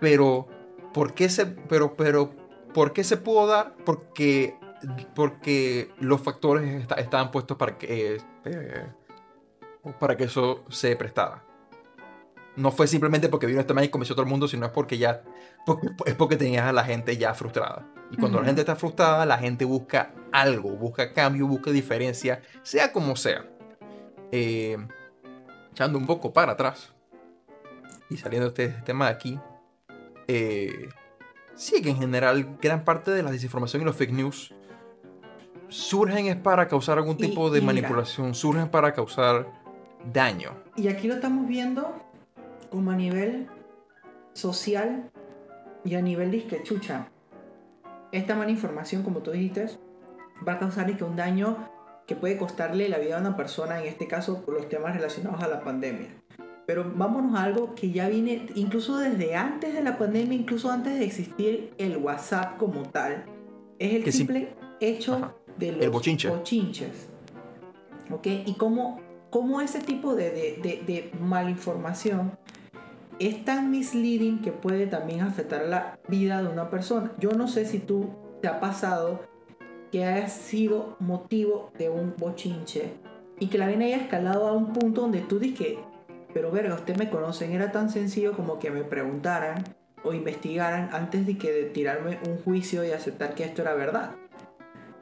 pero, 0.00 0.46
¿por 0.94 1.12
qué 1.14 1.28
se, 1.28 1.46
pero, 1.46 1.96
pero, 1.96 2.32
¿por 2.72 2.92
qué 2.92 3.02
se 3.02 3.16
pudo 3.16 3.46
dar? 3.46 3.74
Porque, 3.84 4.56
porque 5.14 5.90
los 5.98 6.20
factores 6.20 6.80
está, 6.80 6.94
estaban 6.96 7.30
puestos 7.30 7.56
para 7.56 7.76
que, 7.76 8.18
eh, 8.44 8.86
para 9.98 10.16
que 10.16 10.24
eso 10.24 10.64
se 10.68 10.94
prestara 10.96 11.45
no 12.56 12.70
fue 12.72 12.86
simplemente 12.86 13.28
porque 13.28 13.46
vino 13.46 13.60
este 13.60 13.74
man 13.74 13.84
y 13.84 13.88
convenció 13.88 14.14
a 14.14 14.16
todo 14.16 14.24
el 14.24 14.30
mundo, 14.30 14.48
sino 14.48 14.66
es 14.66 14.72
porque 14.72 14.98
ya 14.98 15.22
porque, 15.64 15.88
es 16.06 16.14
porque 16.14 16.36
tenías 16.36 16.66
a 16.66 16.72
la 16.72 16.84
gente 16.84 17.16
ya 17.16 17.34
frustrada. 17.34 17.86
Y 18.10 18.16
cuando 18.16 18.38
uh 18.38 18.40
-huh. 18.40 18.44
la 18.44 18.46
gente 18.46 18.62
está 18.62 18.76
frustrada, 18.76 19.26
la 19.26 19.38
gente 19.38 19.64
busca 19.64 20.12
algo, 20.32 20.70
busca 20.70 21.12
cambio, 21.12 21.46
busca 21.46 21.70
diferencia, 21.70 22.40
sea 22.62 22.92
como 22.92 23.16
sea. 23.16 23.44
Eh, 24.32 24.76
echando 25.72 25.98
un 25.98 26.06
poco 26.06 26.32
para 26.32 26.52
atrás 26.52 26.94
y 28.08 28.16
saliendo 28.16 28.50
de 28.50 28.64
este 28.64 28.82
tema 28.82 29.06
de 29.06 29.12
aquí, 29.12 29.40
eh, 30.26 30.88
sí 31.54 31.82
que 31.82 31.90
en 31.90 31.98
general 31.98 32.56
gran 32.60 32.84
parte 32.84 33.10
de 33.10 33.22
la 33.22 33.30
desinformación 33.30 33.82
y 33.82 33.84
los 33.84 33.96
fake 33.96 34.12
news 34.12 34.54
surgen 35.68 36.26
es 36.26 36.36
para 36.36 36.68
causar 36.68 36.98
algún 36.98 37.16
tipo 37.16 37.48
y, 37.48 37.54
de 37.54 37.60
manipulación, 37.60 38.34
surgen 38.34 38.68
para 38.68 38.92
causar 38.94 39.46
daño. 40.12 40.52
Y 40.76 40.88
aquí 40.88 41.08
lo 41.08 41.14
estamos 41.14 41.46
viendo 41.46 42.05
como 42.70 42.90
a 42.90 42.96
nivel 42.96 43.48
social 44.32 45.10
y 45.84 45.94
a 45.94 46.02
nivel 46.02 46.30
de 46.30 46.62
chucha. 46.62 47.08
Esta 48.12 48.34
mala 48.34 48.50
información, 48.50 49.02
como 49.02 49.20
tú 49.20 49.30
dijiste, 49.32 49.66
va 50.46 50.54
a 50.54 50.58
causar 50.58 50.94
que 50.96 51.04
un 51.04 51.16
daño 51.16 51.56
que 52.06 52.14
puede 52.14 52.36
costarle 52.36 52.88
la 52.88 52.98
vida 52.98 53.16
a 53.16 53.20
una 53.20 53.36
persona, 53.36 53.80
en 53.80 53.86
este 53.86 54.06
caso 54.06 54.42
por 54.44 54.54
los 54.54 54.68
temas 54.68 54.94
relacionados 54.94 55.42
a 55.42 55.48
la 55.48 55.62
pandemia. 55.62 56.08
Pero 56.66 56.90
vámonos 56.94 57.34
a 57.38 57.44
algo 57.44 57.74
que 57.74 57.90
ya 57.90 58.08
viene 58.08 58.46
incluso 58.54 58.98
desde 58.98 59.36
antes 59.36 59.72
de 59.72 59.82
la 59.82 59.98
pandemia, 59.98 60.36
incluso 60.36 60.70
antes 60.70 60.98
de 60.98 61.04
existir 61.04 61.72
el 61.78 61.96
WhatsApp 61.96 62.56
como 62.58 62.82
tal. 62.82 63.24
Es 63.78 63.94
el 63.94 64.04
que 64.04 64.12
simple 64.12 64.40
sí. 64.40 64.76
hecho 64.80 65.14
Ajá. 65.14 65.34
de 65.56 65.72
los 65.72 65.82
el 65.82 65.90
bochinche. 65.90 66.28
bochinches. 66.28 67.08
¿Ok? 68.10 68.26
Y 68.46 68.54
cómo, 68.54 69.00
cómo 69.36 69.60
ese 69.60 69.80
tipo 69.80 70.14
de, 70.14 70.30
de, 70.30 70.58
de, 70.62 70.82
de 70.86 71.10
malinformación 71.20 72.38
es 73.18 73.44
tan 73.44 73.70
misleading 73.70 74.40
que 74.40 74.50
puede 74.50 74.86
también 74.86 75.20
afectar 75.20 75.66
la 75.66 75.98
vida 76.08 76.42
de 76.42 76.48
una 76.48 76.70
persona. 76.70 77.12
Yo 77.18 77.32
no 77.32 77.46
sé 77.46 77.66
si 77.66 77.78
tú 77.78 78.08
te 78.40 78.48
ha 78.48 78.60
pasado 78.60 79.20
que 79.92 80.06
haya 80.06 80.30
sido 80.30 80.96
motivo 81.00 81.70
de 81.76 81.90
un 81.90 82.14
bochinche 82.16 82.94
y 83.38 83.48
que 83.48 83.58
la 83.58 83.66
vaina 83.66 83.84
haya 83.84 83.98
escalado 83.98 84.48
a 84.48 84.52
un 84.52 84.72
punto 84.72 85.02
donde 85.02 85.20
tú 85.20 85.38
dices 85.38 85.76
pero 86.32 86.50
verga, 86.50 86.74
ustedes 86.74 86.98
me 86.98 87.10
conocen, 87.10 87.52
era 87.52 87.70
tan 87.70 87.90
sencillo 87.90 88.32
como 88.32 88.58
que 88.58 88.70
me 88.70 88.84
preguntaran 88.84 89.64
o 90.02 90.14
investigaran 90.14 90.88
antes 90.94 91.26
de 91.26 91.36
que 91.36 91.52
de 91.52 91.64
tirarme 91.64 92.20
un 92.26 92.38
juicio 92.38 92.86
y 92.86 92.90
aceptar 92.92 93.34
que 93.34 93.44
esto 93.44 93.60
era 93.60 93.74
verdad. 93.74 94.12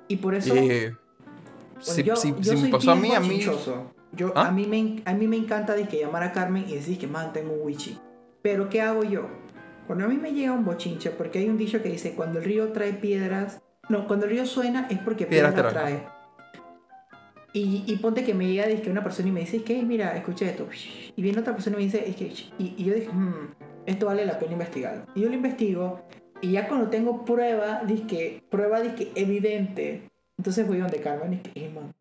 Y 0.09 0.17
por 0.17 0.35
eso... 0.35 0.57
Eh, 0.57 0.93
bueno, 1.75 1.81
si, 1.81 2.03
yo, 2.03 2.17
si, 2.17 2.31
yo 2.31 2.43
si 2.43 2.49
soy 2.51 2.63
me 2.63 2.69
pasó 2.71 2.91
a 2.91 2.97
mí, 2.97 3.15
a 3.15 3.21
mí... 3.21 3.41
Yo, 4.17 4.33
¿Ah? 4.35 4.49
a, 4.49 4.51
mí 4.51 4.67
me, 4.67 5.03
a 5.05 5.15
mí 5.15 5.27
me 5.27 5.37
encanta 5.37 5.75
que 5.87 6.01
llamar 6.01 6.23
a 6.23 6.33
Carmen 6.33 6.65
y 6.69 6.75
decir 6.75 6.99
que 6.99 7.07
man, 7.07 7.33
tengo 7.33 7.53
un 7.53 7.63
wichi. 7.63 7.99
Pero 8.43 8.69
¿qué 8.69 8.81
hago 8.81 9.05
yo? 9.05 9.29
Cuando 9.87 10.05
a 10.05 10.09
mí 10.09 10.17
me 10.17 10.33
llega 10.33 10.53
un 10.53 10.65
bochinche, 10.65 11.11
porque 11.11 11.41
hay 11.41 11.49
un 11.49 11.59
dicho 11.59 11.83
que 11.83 11.91
dice, 11.91 12.15
cuando 12.15 12.39
el 12.39 12.45
río 12.45 12.73
trae 12.73 12.93
piedras, 12.95 13.61
no, 13.89 14.07
cuando 14.07 14.27
el 14.27 14.33
río 14.33 14.47
suena 14.47 14.87
es 14.91 14.99
porque 14.99 15.27
piedras, 15.27 15.53
piedras 15.53 15.73
trae. 15.73 16.07
Y, 17.53 17.85
y, 17.87 17.97
ponte 17.97 18.25
que 18.25 18.35
me 18.35 18.49
llega 18.49 18.67
que 18.83 18.91
una 18.91 19.05
persona 19.05 19.29
y 19.29 19.33
me 19.33 19.41
dice, 19.41 19.59
es 19.59 19.63
que 19.63 19.81
mira, 19.83 20.17
escuché 20.17 20.51
esto. 20.51 20.67
Y 21.15 21.23
viene 21.23 21.39
otra 21.39 21.53
persona 21.53 21.77
y 21.77 21.81
me 21.81 21.85
dice, 21.85 22.09
es 22.09 22.17
que, 22.17 22.27
y, 22.59 22.75
y 22.77 22.85
yo 22.85 22.95
dije, 22.95 23.09
hmm, 23.13 23.55
esto 23.87 24.07
vale 24.07 24.27
la 24.27 24.39
pena 24.39 24.53
investigarlo. 24.53 25.07
Y 25.15 25.21
yo 25.21 25.29
lo 25.29 25.35
investigo, 25.35 26.01
y 26.41 26.53
ya 26.53 26.69
cuando 26.69 26.91
tengo 26.91 27.25
prueba, 27.25 27.83
que 28.09 28.43
prueba 28.51 28.83
que 28.95 29.13
evidente, 29.15 30.11
entonces 30.37 30.67
voy 30.67 30.79
donde 30.79 31.01
Carmen 31.01 31.35
y 31.35 31.39
que, 31.39 31.53
hey, 31.55 31.73
man, 31.75 31.95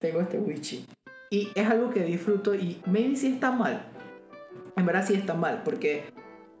tengo 0.00 0.20
este 0.20 0.38
wichi. 0.38 0.84
Y 1.30 1.50
es 1.54 1.68
algo 1.68 1.90
que 1.90 2.04
disfruto 2.04 2.54
y 2.54 2.80
maybe 2.86 3.16
si 3.16 3.28
está 3.28 3.50
mal. 3.50 3.82
En 4.76 4.86
verdad 4.86 5.04
sí 5.06 5.14
está 5.14 5.34
mal, 5.34 5.62
porque 5.64 6.04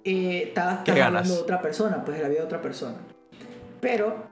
eh, 0.04 0.44
estás, 0.48 0.80
estás 0.80 1.00
hablando 1.00 1.34
de 1.34 1.40
otra 1.40 1.62
persona, 1.62 2.04
pues 2.04 2.16
de 2.16 2.22
la 2.22 2.28
vida 2.28 2.40
de 2.40 2.44
otra 2.44 2.60
persona. 2.60 2.96
Pero 3.80 4.26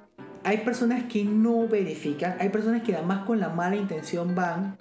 hay 0.45 0.59
personas 0.59 1.05
que 1.05 1.25
no 1.25 1.67
verifican, 1.69 2.37
hay 2.41 2.51
personas 2.51 2.83
que 2.83 2.95
además 2.95 3.25
con 3.25 3.41
la 3.41 3.49
mala 3.49 3.77
intención 3.77 4.35
van 4.35 4.77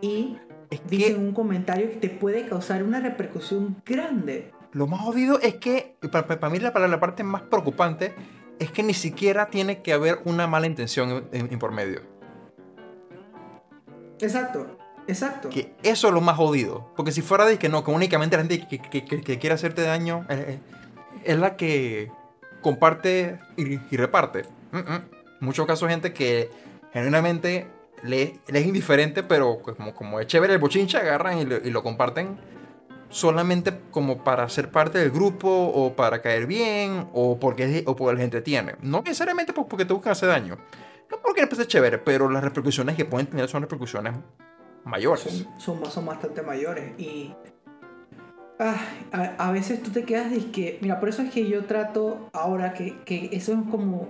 y 0.00 0.36
es 0.70 0.80
dicen 0.86 1.16
que 1.16 1.20
un 1.20 1.32
comentario 1.32 1.90
que 1.90 1.96
te 1.96 2.08
puede 2.08 2.46
causar 2.46 2.82
una 2.82 3.00
repercusión 3.00 3.76
grande. 3.84 4.50
Lo 4.72 4.86
más 4.86 5.00
jodido 5.00 5.38
es 5.40 5.56
que, 5.56 5.96
para, 6.10 6.26
para 6.26 6.48
mí 6.50 6.58
la, 6.58 6.72
para 6.72 6.88
la 6.88 6.98
parte 6.98 7.22
más 7.24 7.42
preocupante, 7.42 8.14
es 8.58 8.70
que 8.70 8.82
ni 8.82 8.94
siquiera 8.94 9.46
tiene 9.46 9.82
que 9.82 9.92
haber 9.92 10.20
una 10.24 10.46
mala 10.46 10.66
intención 10.66 11.10
en, 11.10 11.24
en, 11.32 11.52
en 11.52 11.58
por 11.58 11.72
medio. 11.72 12.00
Exacto. 14.20 14.78
Exacto. 15.08 15.48
Que 15.48 15.74
eso 15.82 16.08
es 16.08 16.14
lo 16.14 16.20
más 16.20 16.36
jodido. 16.36 16.90
Porque 16.96 17.12
si 17.12 17.22
fuera 17.22 17.44
de 17.44 17.58
que 17.58 17.68
no, 17.68 17.82
que 17.84 17.90
únicamente 17.90 18.36
la 18.36 18.42
gente 18.44 18.66
que, 18.66 18.78
que- 18.80 19.04
que- 19.04 19.38
quiere 19.38 19.54
hacerte 19.54 19.82
daño 19.82 20.24
eh, 20.28 20.44
eh, 20.48 20.58
es 21.24 21.38
la 21.38 21.56
que 21.56 22.10
comparte 22.60 23.38
y, 23.56 23.76
reparte. 23.96 24.44
Muchos 25.40 25.66
casos 25.66 25.88
gente 25.88 26.12
que 26.12 26.50
genuinamente 26.92 27.66
le, 28.04 28.38
es 28.46 28.66
indiferente, 28.66 29.22
pero 29.22 29.58
como, 29.60 29.94
como 29.94 30.20
es 30.20 30.26
chévere 30.28 30.54
el 30.54 30.58
bochinche, 30.60 30.96
agarran 30.98 31.38
y, 31.38 31.44
lo- 31.44 31.58
comparten 31.82 32.38
solamente 33.10 33.78
como 33.90 34.24
para 34.24 34.48
ser 34.48 34.70
parte 34.70 34.98
del 34.98 35.10
grupo 35.10 35.48
o 35.50 35.94
para 35.94 36.22
caer 36.22 36.46
bien 36.46 37.08
o 37.12 37.38
porque, 37.38 37.82
o 37.86 37.94
porque 37.96 38.14
les 38.16 38.24
entretiene. 38.24 38.76
No 38.80 39.02
necesariamente 39.02 39.52
por- 39.52 39.66
porque 39.68 39.84
te 39.84 39.92
buscan 39.92 40.12
hacer 40.12 40.28
daño. 40.28 40.56
No 41.10 41.18
porque 41.22 41.42
les 41.42 41.68
chévere, 41.68 41.98
pero 41.98 42.30
las 42.30 42.42
repercusiones 42.42 42.96
que 42.96 43.04
pueden 43.04 43.26
tener 43.26 43.46
son 43.48 43.60
repercusiones 43.62 44.14
mayores. 44.84 45.22
son, 45.60 45.60
son, 45.80 45.90
son 45.90 46.06
bastante 46.06 46.42
mayores 46.42 46.98
y 46.98 47.32
ah, 48.58 48.76
a, 49.12 49.48
a 49.48 49.52
veces 49.52 49.82
tú 49.82 49.90
te 49.90 50.04
quedas 50.04 50.30
de 50.30 50.50
que 50.50 50.78
mira 50.82 51.00
por 51.00 51.08
eso 51.08 51.22
es 51.22 51.30
que 51.30 51.48
yo 51.48 51.64
trato 51.64 52.28
ahora 52.32 52.72
que, 52.74 52.98
que 53.04 53.30
eso 53.32 53.52
es 53.52 53.58
como 53.70 54.08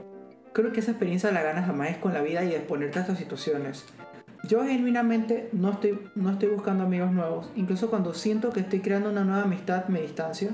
creo 0.53 0.73
que 0.73 0.81
esa 0.81 0.91
experiencia 0.93 1.31
la 1.33 1.43
ganas 1.43 1.67
jamás 1.67 1.97
con 1.99 2.13
la 2.13 2.21
vida 2.23 2.45
y 2.45 2.51
de 2.51 2.59
a 2.99 3.01
estas 3.01 3.19
situaciones. 3.19 3.87
Yo 4.49 4.65
genuinamente 4.65 5.49
no 5.53 5.71
estoy 5.71 5.99
no 6.17 6.31
estoy 6.31 6.49
buscando 6.49 6.85
amigos 6.85 7.13
nuevos. 7.13 7.51
Incluso 7.55 7.89
cuando 7.91 8.13
siento 8.13 8.51
que 8.51 8.61
estoy 8.61 8.81
creando 8.81 9.09
una 9.11 9.25
nueva 9.25 9.43
amistad 9.45 9.87
me 9.89 10.01
distancio 10.03 10.51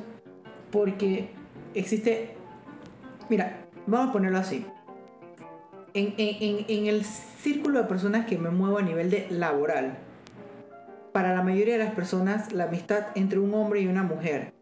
porque 0.70 1.31
existe 1.74 2.35
mira 3.31 3.65
vamos 3.86 4.11
a 4.11 4.12
ponerlo 4.12 4.39
así. 4.39 4.66
En- 5.95 6.15
en- 6.19 6.65
en 6.69 6.86
el 6.86 7.05
círculo 7.05 7.78
de 7.81 7.85
personas 7.86 8.27
que 8.27 8.36
me 8.39 8.51
muevo 8.51 8.78
a 8.78 8.82
nivel 8.82 9.11
de 9.11 9.27
laboral, 9.31 9.99
para 11.19 11.35
la 11.35 11.43
mayoría 11.43 11.77
de 11.77 11.82
las 11.85 11.95
personas, 11.97 12.53
la 12.53 12.65
amistad 12.66 13.07
entre 13.16 13.40
un 13.40 13.53
hombre 13.53 13.81
y 13.81 13.89
una 13.89 14.05
mujer 14.05 14.53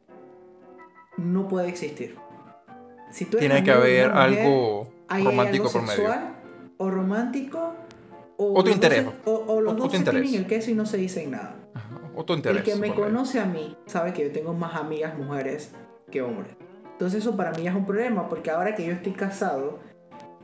no 1.19 1.49
puede 1.49 1.69
existir. 1.69 2.16
Si 3.11 3.27
tú 3.27 3.37
Tiene 3.37 3.62
que 3.62 3.73
haber 3.73 4.09
mujer, 4.09 4.19
algo 4.19 4.89
romántico 5.11 5.65
algo 5.66 5.73
por 5.73 5.83
medio. 5.83 5.95
sexual, 5.97 6.35
o 6.78 6.91
romántico, 6.91 7.74
o 8.39 8.59
Otro 8.59 8.73
interés. 8.73 9.03
se- 9.05 9.31
o, 9.31 9.35
o 9.49 9.61
los 9.61 9.74
Otro 9.74 9.85
dos 9.85 9.93
se 9.93 10.03
tienen 10.03 10.35
el 10.35 10.47
queso 10.47 10.70
y 10.70 10.74
no 10.74 10.87
se 10.87 10.97
dicen 10.97 11.33
nada. 11.33 11.57
Ajá, 11.74 12.01
Otro 12.15 12.35
interés. 12.35 12.61
El 12.61 12.65
que 12.65 12.74
me 12.77 12.89
medio. 12.89 12.95
conoce 12.95 13.39
a 13.39 13.45
mí 13.45 13.77
sabe 13.85 14.15
que 14.15 14.23
yo 14.24 14.33
tengo 14.33 14.55
más 14.55 14.77
amigas 14.77 15.15
mujeres 15.19 15.73
que 16.11 16.23
hombres. 16.23 16.57
Entonces 16.93 17.20
eso 17.20 17.37
para 17.37 17.51
mí 17.51 17.65
ya 17.65 17.70
es 17.73 17.77
un 17.77 17.85
problema 17.85 18.31
porque 18.31 18.51
ahora 18.51 18.74
que 18.74 18.87
yo 18.87 18.93
estoy 18.93 19.12
casado, 19.12 19.78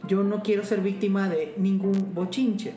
yo 0.07 0.23
no 0.25 0.43
quiero 0.43 0.63
ser 0.63 0.83
víctima 0.83 1.31
de 1.31 1.55
ningún 1.57 2.13
bochinche. 2.13 2.75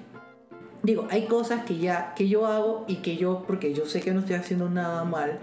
Digo, 0.85 1.07
hay 1.09 1.25
cosas 1.25 1.65
que 1.65 1.77
ya 1.77 2.13
que 2.15 2.27
yo 2.29 2.45
hago 2.45 2.85
y 2.87 2.97
que 2.97 3.17
yo, 3.17 3.43
porque 3.47 3.73
yo 3.73 3.85
sé 3.85 4.01
que 4.01 4.11
no 4.13 4.19
estoy 4.19 4.35
haciendo 4.35 4.69
nada 4.69 5.03
mal, 5.03 5.39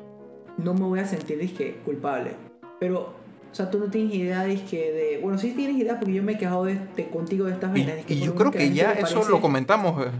no 0.56 0.72
me 0.74 0.80
voy 0.82 1.00
a 1.00 1.04
sentir 1.06 1.38
dizque, 1.38 1.80
culpable. 1.84 2.32
Pero, 2.78 3.00
o 3.50 3.54
sea, 3.54 3.68
tú 3.70 3.78
no 3.78 3.86
tienes 3.86 4.14
idea 4.14 4.44
dizque, 4.44 4.92
de... 4.92 5.18
Bueno, 5.22 5.38
sí 5.38 5.52
tienes 5.52 5.76
idea 5.76 5.98
porque 5.98 6.14
yo 6.14 6.22
me 6.22 6.32
he 6.32 6.38
quejado 6.38 6.64
de, 6.64 6.78
de 6.96 7.08
contigo 7.08 7.46
de 7.46 7.52
estas 7.54 7.70
Y, 7.76 7.84
vainas. 7.84 8.04
y 8.08 8.14
por 8.14 8.26
yo 8.26 8.34
creo 8.36 8.50
que 8.52 8.72
ya 8.72 8.92
eso 8.92 9.14
parece- 9.16 9.30
lo 9.30 9.40
comentamos 9.40 10.06
eh, 10.06 10.10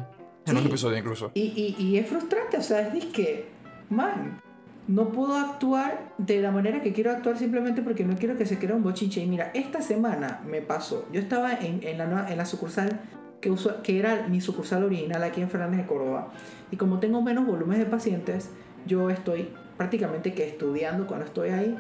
en 0.47 0.57
un 0.57 0.63
Sí. 0.63 0.69
episodio 0.69 0.99
incluso. 0.99 1.31
y, 1.35 1.43
y, 1.79 1.83
y 1.83 1.99
es 1.99 2.09
frustrante, 2.09 2.57
o 2.57 2.63
sea, 2.63 2.81
es 2.89 3.05
que, 3.07 3.47
man, 3.91 4.41
no 4.89 5.11
puedo 5.11 5.37
actuar 5.37 6.13
de 6.19 6.41
la 6.41 6.51
manera 6.51 6.83
que 6.83 6.93
quiero 6.93 7.13
actuar 7.13 7.39
simplemente 7.39 7.83
porque 7.83 8.05
no 8.05 8.17
quiero 8.17 8.37
que 8.37 8.45
se 8.47 8.59
crea 8.59 8.75
un 8.75 8.83
bochinche. 8.83 9.21
Y 9.23 9.27
mira, 9.29 9.53
esta 9.55 9.81
semana 9.83 10.41
me 10.45 10.61
pasó, 10.63 11.07
yo 11.13 11.21
estaba 11.21 11.53
en, 11.55 11.81
en 11.85 11.99
la, 11.99 12.27
en 12.29 12.37
la 12.37 12.45
sucursal 12.45 13.01
que, 13.43 13.51
uso, 13.51 13.83
que 13.83 13.99
era 13.99 14.27
mi 14.29 14.41
sucursal 14.41 14.85
original 14.85 15.23
aquí 15.23 15.43
en 15.43 15.51
Fernández 15.51 15.81
de 15.81 15.87
Córdoba. 15.87 16.33
Y 16.71 16.77
como 16.77 16.99
tengo 16.99 17.21
menos 17.21 17.47
volumen 17.47 17.79
de 17.79 17.85
pacientes, 17.85 18.49
yo 18.87 19.11
estoy 19.11 19.51
prácticamente 19.77 20.33
que 20.33 20.49
estudiando 20.49 21.07
cuando 21.07 21.27
estoy 21.27 21.51
ahí. 21.51 21.79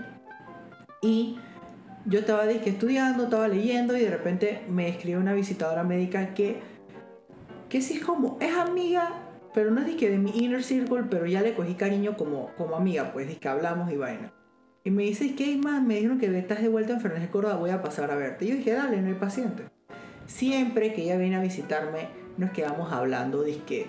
Y 1.00 1.38
yo 2.04 2.18
estaba 2.18 2.46
dizque, 2.46 2.70
estudiando, 2.70 3.24
estaba 3.24 3.48
leyendo 3.48 3.96
y 3.96 4.00
de 4.00 4.10
repente 4.10 4.62
me 4.68 4.88
escribe 4.88 5.18
una 5.18 5.32
visitadora 5.32 5.84
médica 5.84 6.34
que 6.34 6.60
que 7.72 7.80
sí 7.80 7.94
es 7.94 8.04
como, 8.04 8.36
es 8.38 8.54
amiga, 8.54 9.14
pero 9.54 9.70
no 9.70 9.80
es 9.80 9.86
de 9.86 9.96
que 9.96 10.10
de 10.10 10.18
mi 10.18 10.30
inner 10.32 10.62
circle, 10.62 11.04
pero 11.08 11.24
ya 11.24 11.40
le 11.40 11.54
cogí 11.54 11.72
cariño 11.72 12.18
como, 12.18 12.50
como 12.58 12.76
amiga, 12.76 13.14
pues, 13.14 13.30
es 13.30 13.38
que 13.38 13.48
hablamos 13.48 13.90
y 13.90 13.96
vaina. 13.96 14.30
Y 14.84 14.90
me 14.90 15.04
dice, 15.04 15.34
¿qué 15.34 15.56
más? 15.56 15.82
Me 15.82 15.94
dijeron 15.94 16.18
que 16.18 16.26
estás 16.38 16.60
de 16.60 16.68
vuelta 16.68 16.92
en 16.92 17.00
Fernández 17.00 17.28
de 17.28 17.32
Córdoba, 17.32 17.56
voy 17.56 17.70
a 17.70 17.80
pasar 17.80 18.10
a 18.10 18.16
verte. 18.16 18.44
Y 18.44 18.48
yo 18.48 18.56
dije, 18.56 18.74
dale, 18.74 19.00
no 19.00 19.08
hay 19.08 19.14
paciente. 19.14 19.64
Siempre 20.26 20.92
que 20.92 21.02
ella 21.02 21.16
viene 21.16 21.36
a 21.36 21.40
visitarme, 21.40 22.08
nos 22.36 22.50
quedamos 22.50 22.92
hablando, 22.92 23.44
que 23.66 23.86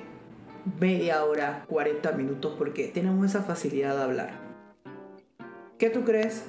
media 0.80 1.24
hora, 1.26 1.66
40 1.68 2.12
minutos, 2.14 2.56
porque 2.58 2.88
tenemos 2.88 3.26
esa 3.26 3.44
facilidad 3.44 3.96
de 3.96 4.04
hablar. 4.04 4.32
¿Qué 5.78 5.90
tú 5.90 6.04
crees 6.04 6.46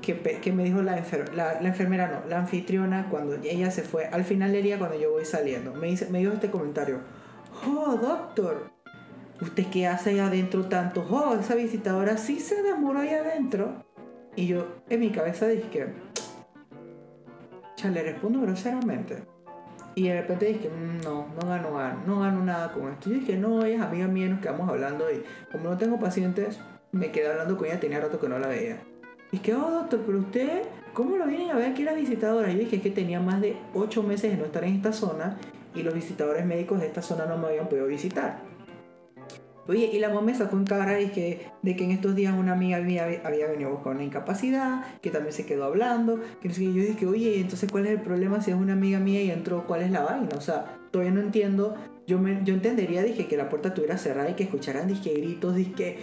que, 0.00 0.52
me 0.52 0.64
dijo 0.64 0.82
la, 0.82 0.98
enfer- 0.98 1.32
la 1.32 1.58
enfermera, 1.60 2.08
no, 2.08 2.28
la 2.28 2.38
anfitriona, 2.38 3.08
cuando 3.10 3.34
ella 3.42 3.70
se 3.70 3.82
fue, 3.82 4.06
al 4.06 4.24
final 4.24 4.52
del 4.52 4.62
día 4.62 4.78
cuando 4.78 4.98
yo 4.98 5.10
voy 5.10 5.24
saliendo, 5.24 5.74
me, 5.74 5.88
dice, 5.88 6.08
me 6.10 6.20
dijo 6.20 6.32
este 6.32 6.50
comentario, 6.50 7.00
oh, 7.66 7.96
doctor, 7.96 8.70
¿usted 9.40 9.66
qué 9.66 9.86
hace 9.88 10.10
ahí 10.10 10.18
adentro 10.20 10.66
tanto? 10.66 11.04
Oh, 11.10 11.34
esa 11.34 11.54
visitadora 11.56 12.16
sí 12.16 12.38
se 12.40 12.62
demoró 12.62 13.00
ahí 13.00 13.10
adentro. 13.10 13.84
Y 14.36 14.46
yo, 14.46 14.66
en 14.90 15.00
mi 15.00 15.10
cabeza 15.10 15.46
dije, 15.48 15.86
ya 17.76 17.90
le 17.90 18.02
respondo 18.02 18.40
groseramente. 18.40 19.22
Y 19.94 20.08
de 20.08 20.20
repente 20.20 20.46
dije, 20.46 20.68
"Mm, 20.68 21.04
no, 21.04 21.26
no 21.40 21.48
gano, 21.48 21.72
gano, 21.74 22.02
no 22.06 22.20
gano 22.20 22.44
nada 22.44 22.72
con 22.72 22.92
esto. 22.92 23.08
Yo 23.10 23.16
dije, 23.16 23.36
no, 23.36 23.64
ella 23.64 23.76
es 23.76 23.82
amiga 23.82 24.06
mía, 24.06 24.28
nos 24.28 24.40
quedamos 24.40 24.68
hablando 24.68 25.10
y 25.10 25.22
como 25.50 25.70
no 25.70 25.78
tengo 25.78 25.98
pacientes, 25.98 26.58
me 26.92 27.10
quedé 27.10 27.28
hablando 27.28 27.56
con 27.56 27.66
ella, 27.66 27.80
tenía 27.80 28.00
rato 28.00 28.20
que 28.20 28.28
no 28.28 28.38
la 28.38 28.48
veía. 28.48 28.78
Y 29.32 29.38
que, 29.38 29.54
oh 29.54 29.70
doctor, 29.70 30.00
pero 30.06 30.18
usted, 30.18 30.62
¿cómo 30.92 31.16
lo 31.16 31.26
vienen 31.26 31.50
a 31.50 31.54
ver 31.54 31.70
aquí 31.70 31.82
las 31.82 31.96
visitadoras? 31.96 32.50
Y 32.50 32.54
yo 32.54 32.60
dije 32.60 32.80
que 32.80 32.90
tenía 32.90 33.20
más 33.20 33.40
de 33.40 33.56
8 33.74 34.02
meses 34.02 34.30
de 34.30 34.36
no 34.36 34.44
estar 34.44 34.64
en 34.64 34.76
esta 34.76 34.92
zona 34.92 35.38
y 35.74 35.82
los 35.82 35.94
visitadores 35.94 36.44
médicos 36.44 36.80
de 36.80 36.86
esta 36.86 37.02
zona 37.02 37.26
no 37.26 37.36
me 37.38 37.48
habían 37.48 37.68
podido 37.68 37.86
visitar. 37.86 38.40
Oye, 39.68 39.90
y 39.92 39.98
la 39.98 40.08
mamá 40.08 40.20
me 40.20 40.34
sacó 40.34 40.56
en 40.56 40.64
cara 40.64 40.92
de 40.94 41.10
que, 41.10 41.46
de 41.62 41.74
que 41.76 41.84
en 41.84 41.90
estos 41.90 42.14
días 42.14 42.34
una 42.38 42.52
amiga 42.52 42.78
mía 42.80 43.04
había, 43.24 43.46
venido 43.48 43.70
a 43.70 43.72
buscar 43.72 43.94
una 43.94 44.04
incapacidad, 44.04 44.84
que 45.00 45.10
también 45.10 45.32
se 45.32 45.44
quedó 45.44 45.64
hablando, 45.64 46.20
que 46.40 46.48
no 46.48 46.54
sé 46.54 46.64
yo 46.64 46.72
dije, 46.82 47.06
oye, 47.06 47.40
entonces 47.40 47.70
¿cuál 47.70 47.86
es 47.86 47.92
el 47.92 48.00
problema 48.00 48.40
si 48.40 48.50
es 48.52 48.56
una 48.56 48.74
amiga 48.74 49.00
mía 49.00 49.22
y 49.22 49.30
entró? 49.30 49.66
¿Cuál 49.66 49.82
es 49.82 49.90
la 49.90 50.02
vaina? 50.02 50.28
O 50.36 50.40
sea, 50.40 50.78
todavía 50.90 51.12
no 51.12 51.20
entiendo. 51.20 51.74
Yo, 52.06 52.18
me, 52.20 52.40
yo 52.44 52.54
entendería, 52.54 53.02
dije, 53.02 53.26
que 53.26 53.36
la 53.36 53.48
puerta 53.48 53.68
estuviera 53.68 53.98
cerrada 53.98 54.30
y 54.30 54.34
que 54.34 54.44
escucharan, 54.44 54.86
dije, 54.86 55.12
gritos, 55.14 55.56
dije, 55.56 55.96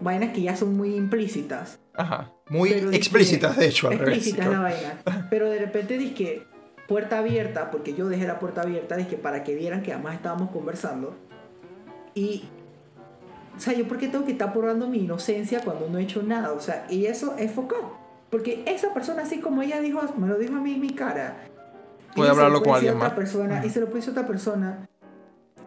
vainas 0.00 0.32
que 0.32 0.40
ya 0.40 0.56
son 0.56 0.74
muy 0.76 0.94
implícitas. 0.94 1.80
Ajá. 1.92 2.32
Muy 2.48 2.70
Pero 2.70 2.86
dije- 2.90 2.96
explícitas, 2.96 3.56
de 3.58 3.66
hecho, 3.66 3.88
al 3.88 3.98
revés. 3.98 4.16
explícita 4.16 4.48
la 4.48 4.60
vaina. 4.60 5.02
Pero 5.28 5.50
de 5.50 5.58
repente 5.58 5.98
dije, 5.98 6.42
puerta 6.88 7.18
abierta, 7.18 7.70
porque 7.70 7.92
yo 7.94 8.08
dejé 8.08 8.26
la 8.26 8.38
puerta 8.38 8.62
abierta, 8.62 8.96
dije, 8.96 9.16
para 9.16 9.44
que 9.44 9.54
vieran 9.54 9.82
que 9.82 9.92
además 9.92 10.14
estábamos 10.14 10.50
conversando. 10.50 11.14
Y, 12.14 12.44
o 13.56 13.60
sea, 13.60 13.72
yo 13.72 13.86
porque 13.86 14.08
tengo 14.08 14.24
que 14.24 14.32
estar 14.32 14.52
probando 14.52 14.88
mi 14.88 14.98
inocencia 14.98 15.60
cuando 15.62 15.88
no 15.88 15.98
he 15.98 16.02
hecho 16.02 16.22
nada. 16.22 16.52
O 16.52 16.60
sea, 16.60 16.86
y 16.90 17.06
eso 17.06 17.34
es 17.38 17.50
focal. 17.50 17.82
Porque 18.30 18.64
esa 18.66 18.92
persona, 18.92 19.22
así 19.22 19.38
como 19.38 19.62
ella 19.62 19.80
dijo, 19.80 20.00
me 20.16 20.26
lo 20.26 20.36
dijo 20.38 20.56
a 20.56 20.60
mí 20.60 20.74
en 20.74 20.80
mi 20.80 20.90
cara. 20.90 21.36
Puede 22.16 22.30
hablarlo 22.30 22.62
con 22.62 22.74
alguien 22.74 22.98
más. 22.98 23.12
Persona. 23.12 23.64
Y 23.64 23.70
se 23.70 23.80
lo 23.80 23.86
decir 23.86 24.08
a 24.08 24.12
otra 24.12 24.26
persona. 24.26 24.88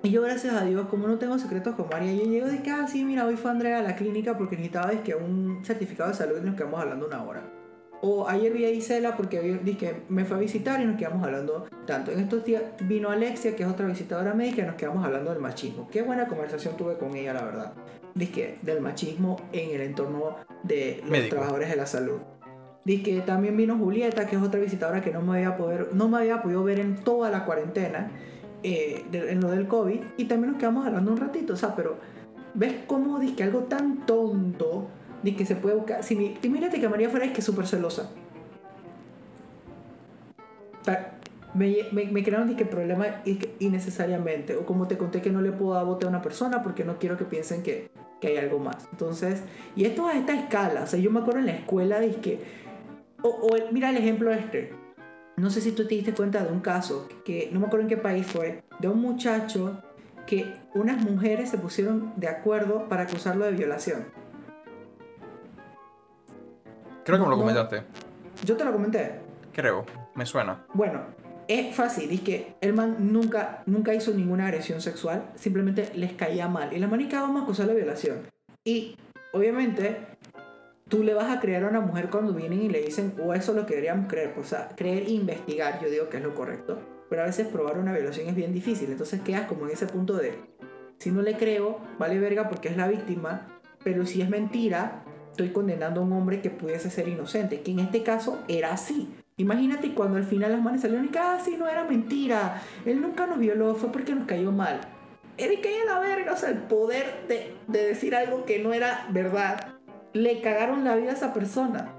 Y 0.04 0.12
yo, 0.12 0.22
gracias 0.22 0.54
a 0.54 0.64
Dios, 0.64 0.88
como 0.90 1.08
no 1.08 1.18
tengo 1.18 1.40
secretos 1.40 1.76
con 1.76 1.90
María, 1.90 2.14
yo 2.14 2.30
llego 2.30 2.48
de 2.48 2.62
que, 2.62 2.70
ah, 2.72 2.88
sí, 2.88 3.04
mira, 3.04 3.26
hoy 3.26 3.36
fue 3.36 3.52
Andrea 3.52 3.80
a 3.80 3.82
la 3.82 3.96
clínica 3.96 4.38
porque 4.38 4.56
necesitaba 4.56 4.92
es 4.92 5.02
que 5.02 5.16
un 5.16 5.62
certificado 5.66 6.10
de 6.10 6.16
salud 6.16 6.38
y 6.42 6.46
nos 6.46 6.56
quedamos 6.56 6.80
hablando 6.80 7.08
una 7.08 7.24
hora. 7.24 7.42
O 8.02 8.28
ayer 8.28 8.54
vi 8.54 8.66
a 8.66 8.70
Isela 8.70 9.18
porque 9.18 9.60
dije, 9.64 10.02
me 10.10 10.24
fue 10.26 10.38
a 10.38 10.40
visitar 10.40 10.80
y 10.82 10.86
nos 10.86 10.98
quedamos 10.98 11.24
hablando 11.26 11.66
tanto. 11.86 12.12
En 12.12 12.20
estos 12.20 12.44
días 12.46 12.62
vino 12.82 13.10
Alexia, 13.10 13.56
que 13.56 13.64
es 13.64 13.70
otra 13.70 13.88
visitadora 13.88 14.34
médica, 14.36 14.62
y 14.62 14.66
nos 14.66 14.76
quedamos 14.76 15.04
hablando 15.04 15.32
del 15.32 15.40
machismo. 15.40 15.88
Qué 15.92 16.04
buena 16.04 16.28
conversación 16.28 16.78
tuve 16.78 16.98
con 16.98 17.16
ella, 17.16 17.34
la 17.34 17.44
verdad. 17.44 17.74
Dije, 18.14 18.60
del 18.62 18.82
machismo 18.82 19.38
en 19.52 19.72
el 19.76 19.82
entorno 19.82 20.36
de 20.64 21.00
los 21.02 21.10
Médico. 21.10 21.30
trabajadores 21.36 21.70
de 21.70 21.76
la 21.76 21.86
salud. 21.88 22.20
Dice 22.86 23.04
que 23.04 23.22
también 23.22 23.58
vino 23.58 23.78
Julieta, 23.78 24.28
que 24.28 24.36
es 24.36 24.42
otra 24.42 24.60
visitadora 24.60 25.02
que 25.02 25.12
no 25.12 25.22
me 25.22 25.38
había, 25.38 25.58
poder, 25.58 25.90
no 25.94 26.08
me 26.08 26.20
había 26.20 26.42
podido 26.42 26.64
ver 26.64 26.80
en 26.80 26.96
toda 26.96 27.30
la 27.30 27.46
cuarentena, 27.46 28.12
eh, 28.64 29.06
de- 29.12 29.32
en 29.32 29.42
lo 29.42 29.50
del 29.52 29.68
COVID, 29.68 30.00
y 30.18 30.26
también 30.26 30.52
nos 30.52 30.60
quedamos 30.60 30.86
hablando 30.86 31.12
un 31.12 31.18
ratito, 31.18 31.54
o 31.54 31.58
sea, 31.58 31.76
pero 31.76 31.98
¿ves 32.54 32.74
cómo 32.88 33.20
que 33.36 33.44
algo 33.44 33.64
tan 33.64 34.06
tonto, 34.06 34.88
de 35.24 35.36
que 35.36 35.46
se 35.46 35.56
puede 35.56 35.76
buscar? 35.76 36.04
Si 36.04 36.16
mi, 36.16 36.38
y 36.42 36.50
mírate 36.50 36.80
que 36.80 36.90
María 36.90 37.10
fuera 37.10 37.26
es 37.26 37.32
que 37.32 37.42
súper 37.42 37.68
celosa. 37.68 38.10
Me, 41.54 41.78
me, 41.92 42.06
me 42.06 42.24
crearon 42.24 42.56
que 42.56 42.66
problema 42.66 43.06
innecesariamente, 43.60 44.56
o 44.56 44.66
como 44.66 44.88
te 44.88 44.98
conté 44.98 45.22
que 45.22 45.32
no 45.32 45.42
le 45.42 45.52
puedo 45.52 45.74
dar 45.74 45.86
bote 45.86 46.06
a 46.06 46.10
una 46.10 46.22
persona 46.22 46.62
porque 46.62 46.84
no 46.84 46.98
quiero 46.98 47.18
que 47.18 47.26
piensen 47.26 47.64
que, 47.64 47.90
que 48.22 48.28
hay 48.28 48.38
algo 48.38 48.60
más. 48.60 48.88
Entonces, 48.92 49.42
y 49.76 49.86
esto 49.86 50.08
a 50.08 50.14
esta 50.14 50.34
escala, 50.34 50.84
o 50.84 50.88
sea, 50.88 51.00
yo 51.00 51.12
me 51.12 51.20
acuerdo 51.20 51.40
en 51.40 51.48
la 51.48 51.54
escuela 51.54 52.00
de 52.00 52.12
que, 52.16 52.40
o, 53.22 53.30
o 53.30 53.72
mira 53.72 53.90
el 53.90 53.98
ejemplo 53.98 54.32
este, 54.32 54.72
no 55.38 55.50
sé 55.52 55.62
si 55.62 55.72
tú 55.72 55.86
te 55.88 55.96
diste 55.96 56.14
cuenta 56.14 56.44
de 56.44 56.52
un 56.52 56.62
caso 56.62 57.08
que 57.24 57.50
no 57.52 57.60
me 57.60 57.68
acuerdo 57.68 57.84
en 57.84 57.90
qué 57.90 57.98
país 57.98 58.26
fue, 58.26 58.64
de 58.80 58.88
un 58.88 59.02
muchacho 59.02 59.82
que 60.26 60.54
unas 60.74 61.02
mujeres 61.02 61.50
se 61.50 61.58
pusieron 61.58 62.12
de 62.16 62.28
acuerdo 62.28 62.90
para 62.90 63.04
acusarlo 63.04 63.46
de 63.46 63.52
violación. 63.52 64.06
Creo 67.08 67.20
que 67.20 67.24
me 67.24 67.30
lo 67.30 67.38
comentaste. 67.38 67.84
Yo 68.44 68.58
te 68.58 68.66
lo 68.66 68.74
comenté. 68.74 69.22
Creo. 69.54 69.86
Me 70.14 70.26
suena. 70.26 70.66
Bueno, 70.74 71.04
es 71.48 71.74
fácil, 71.74 72.12
es 72.12 72.20
que 72.20 72.56
el 72.60 72.74
man 72.74 72.98
nunca, 73.14 73.64
nunca 73.66 73.94
hizo 73.94 74.12
ninguna 74.12 74.48
agresión 74.48 74.82
sexual, 74.82 75.24
simplemente 75.36 75.90
les 75.96 76.12
caía 76.12 76.50
mal. 76.50 76.74
Y 76.74 76.80
la 76.80 76.90
manica 76.90 77.22
vamos 77.22 77.40
a 77.40 77.44
acusar 77.46 77.68
de 77.68 77.76
violación. 77.76 78.24
Y 78.66 78.98
obviamente 79.32 80.00
tú 80.90 81.02
le 81.02 81.14
vas 81.14 81.32
a 81.32 81.40
creer 81.40 81.64
a 81.64 81.70
una 81.70 81.80
mujer 81.80 82.10
cuando 82.10 82.34
vienen 82.34 82.64
y 82.64 82.68
le 82.68 82.82
dicen, 82.82 83.14
o 83.24 83.34
eso 83.34 83.54
es 83.54 83.58
lo 83.58 83.66
que 83.66 83.76
deberíamos 83.76 84.10
creer, 84.10 84.34
o 84.38 84.44
sea, 84.44 84.68
creer 84.76 85.04
e 85.04 85.12
investigar, 85.12 85.80
yo 85.82 85.90
digo 85.90 86.10
que 86.10 86.18
es 86.18 86.24
lo 86.24 86.36
correcto. 86.36 86.78
Pero 87.10 87.22
a 87.22 87.26
veces 87.26 87.48
probar 87.48 87.78
una 87.78 87.94
violación 87.94 88.28
es 88.28 88.36
bien 88.36 88.52
difícil, 88.52 88.92
entonces 88.92 89.22
quedas 89.22 89.48
como 89.48 89.66
en 89.66 89.72
ese 89.72 89.88
punto 89.88 90.18
de, 90.18 90.38
si 90.98 91.12
no 91.12 91.22
le 91.22 91.38
creo, 91.38 91.80
vale 92.00 92.20
verga 92.20 92.50
porque 92.50 92.68
es 92.68 92.76
la 92.76 92.90
víctima, 92.90 93.48
pero 93.82 94.06
si 94.06 94.22
es 94.22 94.30
mentira, 94.30 95.06
estoy 95.38 95.50
condenando 95.50 96.02
a 96.02 96.04
un 96.04 96.14
hombre 96.14 96.42
que 96.42 96.50
pudiese 96.50 96.90
ser 96.90 97.08
inocente, 97.08 97.62
que 97.62 97.72
en 97.72 97.80
este 97.80 98.02
caso 98.02 98.40
era 98.48 98.74
así. 98.74 99.08
Imagínate 99.38 99.94
cuando 99.94 100.18
al 100.18 100.24
final 100.24 100.52
las 100.52 100.62
manos 100.62 100.82
salieron 100.82 101.06
y 101.06 101.10
que, 101.10 101.20
ah, 101.20 101.40
sí, 101.44 101.56
no 101.60 101.68
era 101.68 101.84
mentira, 101.84 102.64
él 102.86 103.00
nunca 103.02 103.28
nos 103.28 103.38
violó, 103.38 103.76
fue 103.76 103.92
porque 103.92 104.16
nos 104.16 104.26
cayó 104.26 104.52
mal. 104.52 104.82
Que 105.38 105.62
caía 105.62 105.86
la 105.86 106.00
verga, 106.00 106.34
o 106.34 106.38
sea, 106.38 106.50
el 106.50 106.58
poder 106.58 107.28
de, 107.28 107.54
de 107.68 107.86
decir 107.86 108.16
algo 108.16 108.46
que 108.46 108.58
no 108.58 108.74
era 108.74 109.06
verdad. 109.12 109.76
Le 110.14 110.42
cagaron 110.42 110.84
la 110.84 110.96
vida 110.96 111.12
a 111.12 111.14
esa 111.14 111.36
persona. 111.36 111.94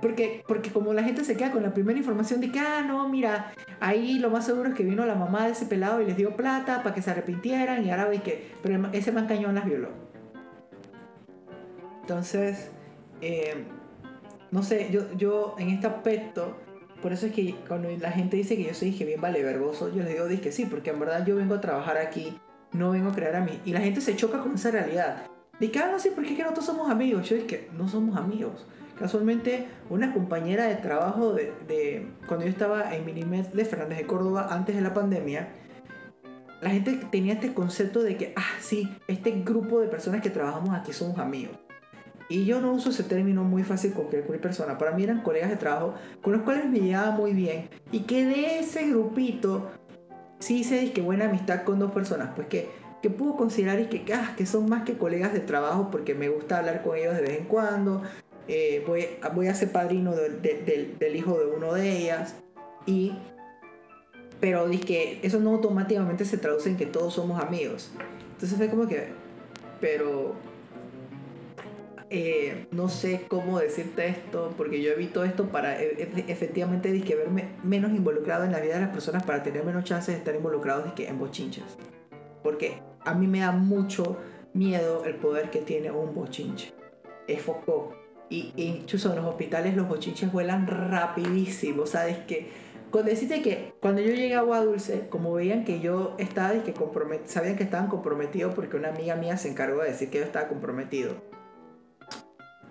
Porque, 0.00 0.42
porque 0.48 0.70
como 0.70 0.94
la 0.94 1.02
gente 1.02 1.22
se 1.24 1.36
queda 1.36 1.50
con 1.50 1.62
la 1.62 1.74
primera 1.74 1.98
información 1.98 2.40
de 2.40 2.50
que, 2.50 2.60
ah, 2.60 2.82
no, 2.86 3.06
mira, 3.10 3.52
ahí 3.80 4.18
lo 4.18 4.30
más 4.30 4.46
seguro 4.46 4.70
es 4.70 4.74
que 4.74 4.84
vino 4.84 5.04
la 5.04 5.14
mamá 5.14 5.44
de 5.44 5.52
ese 5.52 5.66
pelado 5.66 6.00
y 6.00 6.06
les 6.06 6.16
dio 6.16 6.34
plata 6.34 6.82
para 6.82 6.94
que 6.94 7.02
se 7.02 7.10
arrepintieran 7.10 7.84
y 7.84 7.90
ahora 7.90 8.06
veis 8.06 8.22
que, 8.22 8.52
pero 8.62 8.88
ese 8.92 9.12
man 9.12 9.26
cañón 9.26 9.54
las 9.54 9.66
violó. 9.66 10.05
Entonces, 12.06 12.70
eh, 13.20 13.64
no 14.52 14.62
sé, 14.62 14.90
yo, 14.92 15.12
yo 15.16 15.56
en 15.58 15.70
este 15.70 15.88
aspecto, 15.88 16.56
por 17.02 17.12
eso 17.12 17.26
es 17.26 17.32
que 17.32 17.56
cuando 17.66 17.88
la 17.98 18.12
gente 18.12 18.36
dice 18.36 18.56
que 18.56 18.62
yo 18.62 18.74
soy 18.74 18.92
que 18.92 19.04
bien 19.04 19.20
vale 19.20 19.42
vergoso, 19.42 19.92
yo 19.92 20.04
les 20.04 20.12
digo, 20.12 20.28
que 20.40 20.52
sí, 20.52 20.66
porque 20.66 20.90
en 20.90 21.00
verdad 21.00 21.26
yo 21.26 21.34
vengo 21.34 21.56
a 21.56 21.60
trabajar 21.60 21.96
aquí, 21.96 22.38
no 22.70 22.92
vengo 22.92 23.10
a 23.10 23.12
crear 23.12 23.34
a 23.34 23.40
mí. 23.40 23.60
Y 23.64 23.72
la 23.72 23.80
gente 23.80 24.00
se 24.00 24.14
choca 24.14 24.38
con 24.38 24.54
esa 24.54 24.70
realidad. 24.70 25.24
Que, 25.58 25.76
ah, 25.80 25.88
no 25.90 25.98
sé, 25.98 26.12
¿por 26.12 26.24
qué 26.24 26.36
que 26.36 26.42
nosotros 26.42 26.66
somos 26.66 26.88
amigos? 26.88 27.28
Yo 27.28 27.44
que 27.44 27.68
no 27.76 27.88
somos 27.88 28.16
amigos. 28.16 28.68
Casualmente, 28.96 29.66
una 29.90 30.14
compañera 30.14 30.66
de 30.66 30.76
trabajo 30.76 31.32
de, 31.32 31.52
de 31.66 32.06
cuando 32.28 32.46
yo 32.46 32.52
estaba 32.52 32.94
en 32.94 33.04
Minimed 33.04 33.46
de 33.46 33.64
Fernández 33.64 33.98
de 33.98 34.06
Córdoba 34.06 34.46
antes 34.52 34.76
de 34.76 34.80
la 34.80 34.94
pandemia, 34.94 35.48
la 36.60 36.70
gente 36.70 37.00
tenía 37.10 37.32
este 37.32 37.52
concepto 37.52 38.04
de 38.04 38.16
que, 38.16 38.32
ah, 38.36 38.54
sí, 38.60 38.96
este 39.08 39.32
grupo 39.42 39.80
de 39.80 39.88
personas 39.88 40.22
que 40.22 40.30
trabajamos 40.30 40.72
aquí 40.72 40.92
somos 40.92 41.18
amigos. 41.18 41.65
Y 42.28 42.44
yo 42.44 42.60
no 42.60 42.72
uso 42.72 42.90
ese 42.90 43.04
término 43.04 43.44
muy 43.44 43.62
fácil 43.62 43.92
con 43.92 44.06
cualquier 44.06 44.40
persona. 44.40 44.78
Para 44.78 44.92
mí 44.92 45.04
eran 45.04 45.22
colegas 45.22 45.48
de 45.50 45.56
trabajo 45.56 45.94
con 46.22 46.32
los 46.32 46.42
cuales 46.42 46.68
me 46.68 46.80
llevaba 46.80 47.12
muy 47.12 47.32
bien. 47.32 47.68
Y 47.92 48.00
que 48.00 48.24
de 48.24 48.58
ese 48.58 48.88
grupito 48.88 49.70
sí 50.40 50.58
hice 50.60 50.92
que 50.92 51.02
buena 51.02 51.26
amistad 51.26 51.62
con 51.62 51.78
dos 51.78 51.92
personas. 51.92 52.30
Pues 52.34 52.48
que, 52.48 52.68
que 53.00 53.10
puedo 53.10 53.36
considerar 53.36 53.78
y 53.80 53.86
que, 53.86 54.12
ah, 54.12 54.34
que 54.36 54.44
son 54.44 54.68
más 54.68 54.82
que 54.82 54.98
colegas 54.98 55.32
de 55.32 55.40
trabajo 55.40 55.88
porque 55.92 56.14
me 56.14 56.28
gusta 56.28 56.58
hablar 56.58 56.82
con 56.82 56.96
ellos 56.96 57.14
de 57.14 57.22
vez 57.22 57.38
en 57.38 57.44
cuando. 57.44 58.02
Eh, 58.48 58.82
voy, 58.86 59.06
voy 59.34 59.46
a 59.48 59.54
ser 59.54 59.70
padrino 59.70 60.14
del- 60.14 60.42
del- 60.42 60.64
del- 60.64 60.98
del 60.98 61.16
hijo 61.16 61.38
de 61.38 61.46
uno 61.46 61.74
de 61.74 61.96
ellas. 61.96 62.34
Y 62.86 63.12
pero 64.40 64.68
que 64.84 65.20
eso 65.22 65.40
no 65.40 65.50
automáticamente 65.50 66.24
se 66.24 66.36
traduce 66.36 66.68
en 66.68 66.76
que 66.76 66.86
todos 66.86 67.14
somos 67.14 67.42
amigos. 67.42 67.90
Entonces 68.32 68.56
fue 68.58 68.68
como 68.68 68.86
que, 68.86 69.08
pero 69.80 70.34
eh, 72.10 72.66
no 72.70 72.88
sé 72.88 73.26
cómo 73.28 73.58
decirte 73.58 74.06
esto, 74.06 74.54
porque 74.56 74.80
yo 74.80 74.92
evito 74.92 75.24
esto 75.24 75.48
para 75.48 75.80
e- 75.80 76.02
e- 76.02 76.24
efectivamente 76.28 76.92
dizque, 76.92 77.14
verme 77.16 77.56
menos 77.64 77.92
involucrado 77.92 78.44
en 78.44 78.52
la 78.52 78.60
vida 78.60 78.74
de 78.74 78.82
las 78.82 78.90
personas 78.90 79.24
para 79.24 79.42
tener 79.42 79.64
menos 79.64 79.84
chances 79.84 80.14
de 80.14 80.18
estar 80.18 80.34
involucrados 80.34 80.84
dizque, 80.84 81.08
en 81.08 81.18
bochinches. 81.18 81.64
Porque 82.42 82.80
a 83.04 83.14
mí 83.14 83.26
me 83.26 83.40
da 83.40 83.52
mucho 83.52 84.18
miedo 84.54 85.04
el 85.04 85.16
poder 85.16 85.50
que 85.50 85.60
tiene 85.60 85.90
un 85.90 86.14
bochinche. 86.14 86.72
Es 87.26 87.42
foco. 87.42 87.94
Y, 88.28 88.52
incluso 88.56 89.10
en 89.10 89.16
los 89.16 89.26
hospitales 89.26 89.76
los 89.76 89.88
bochinches 89.88 90.32
vuelan 90.32 90.66
rapidísimo, 90.66 91.86
¿sabes? 91.86 92.18
Que 92.18 92.48
cuando 92.90 93.10
deciste 93.10 93.42
que 93.42 93.74
cuando 93.80 94.00
yo 94.00 94.12
llegué 94.12 94.34
a 94.34 94.40
Agua 94.40 94.64
Dulce, 94.64 95.08
como 95.08 95.32
veían 95.34 95.64
que 95.64 95.80
yo 95.80 96.14
estaba 96.18 96.52
que 96.62 96.72
sabían 97.24 97.56
que 97.56 97.64
estaban 97.64 97.88
comprometidos 97.88 98.54
porque 98.54 98.76
una 98.76 98.88
amiga 98.88 99.16
mía 99.16 99.36
se 99.36 99.48
encargó 99.48 99.82
de 99.82 99.90
decir 99.90 100.08
que 100.08 100.18
yo 100.18 100.24
estaba 100.24 100.48
comprometido. 100.48 101.14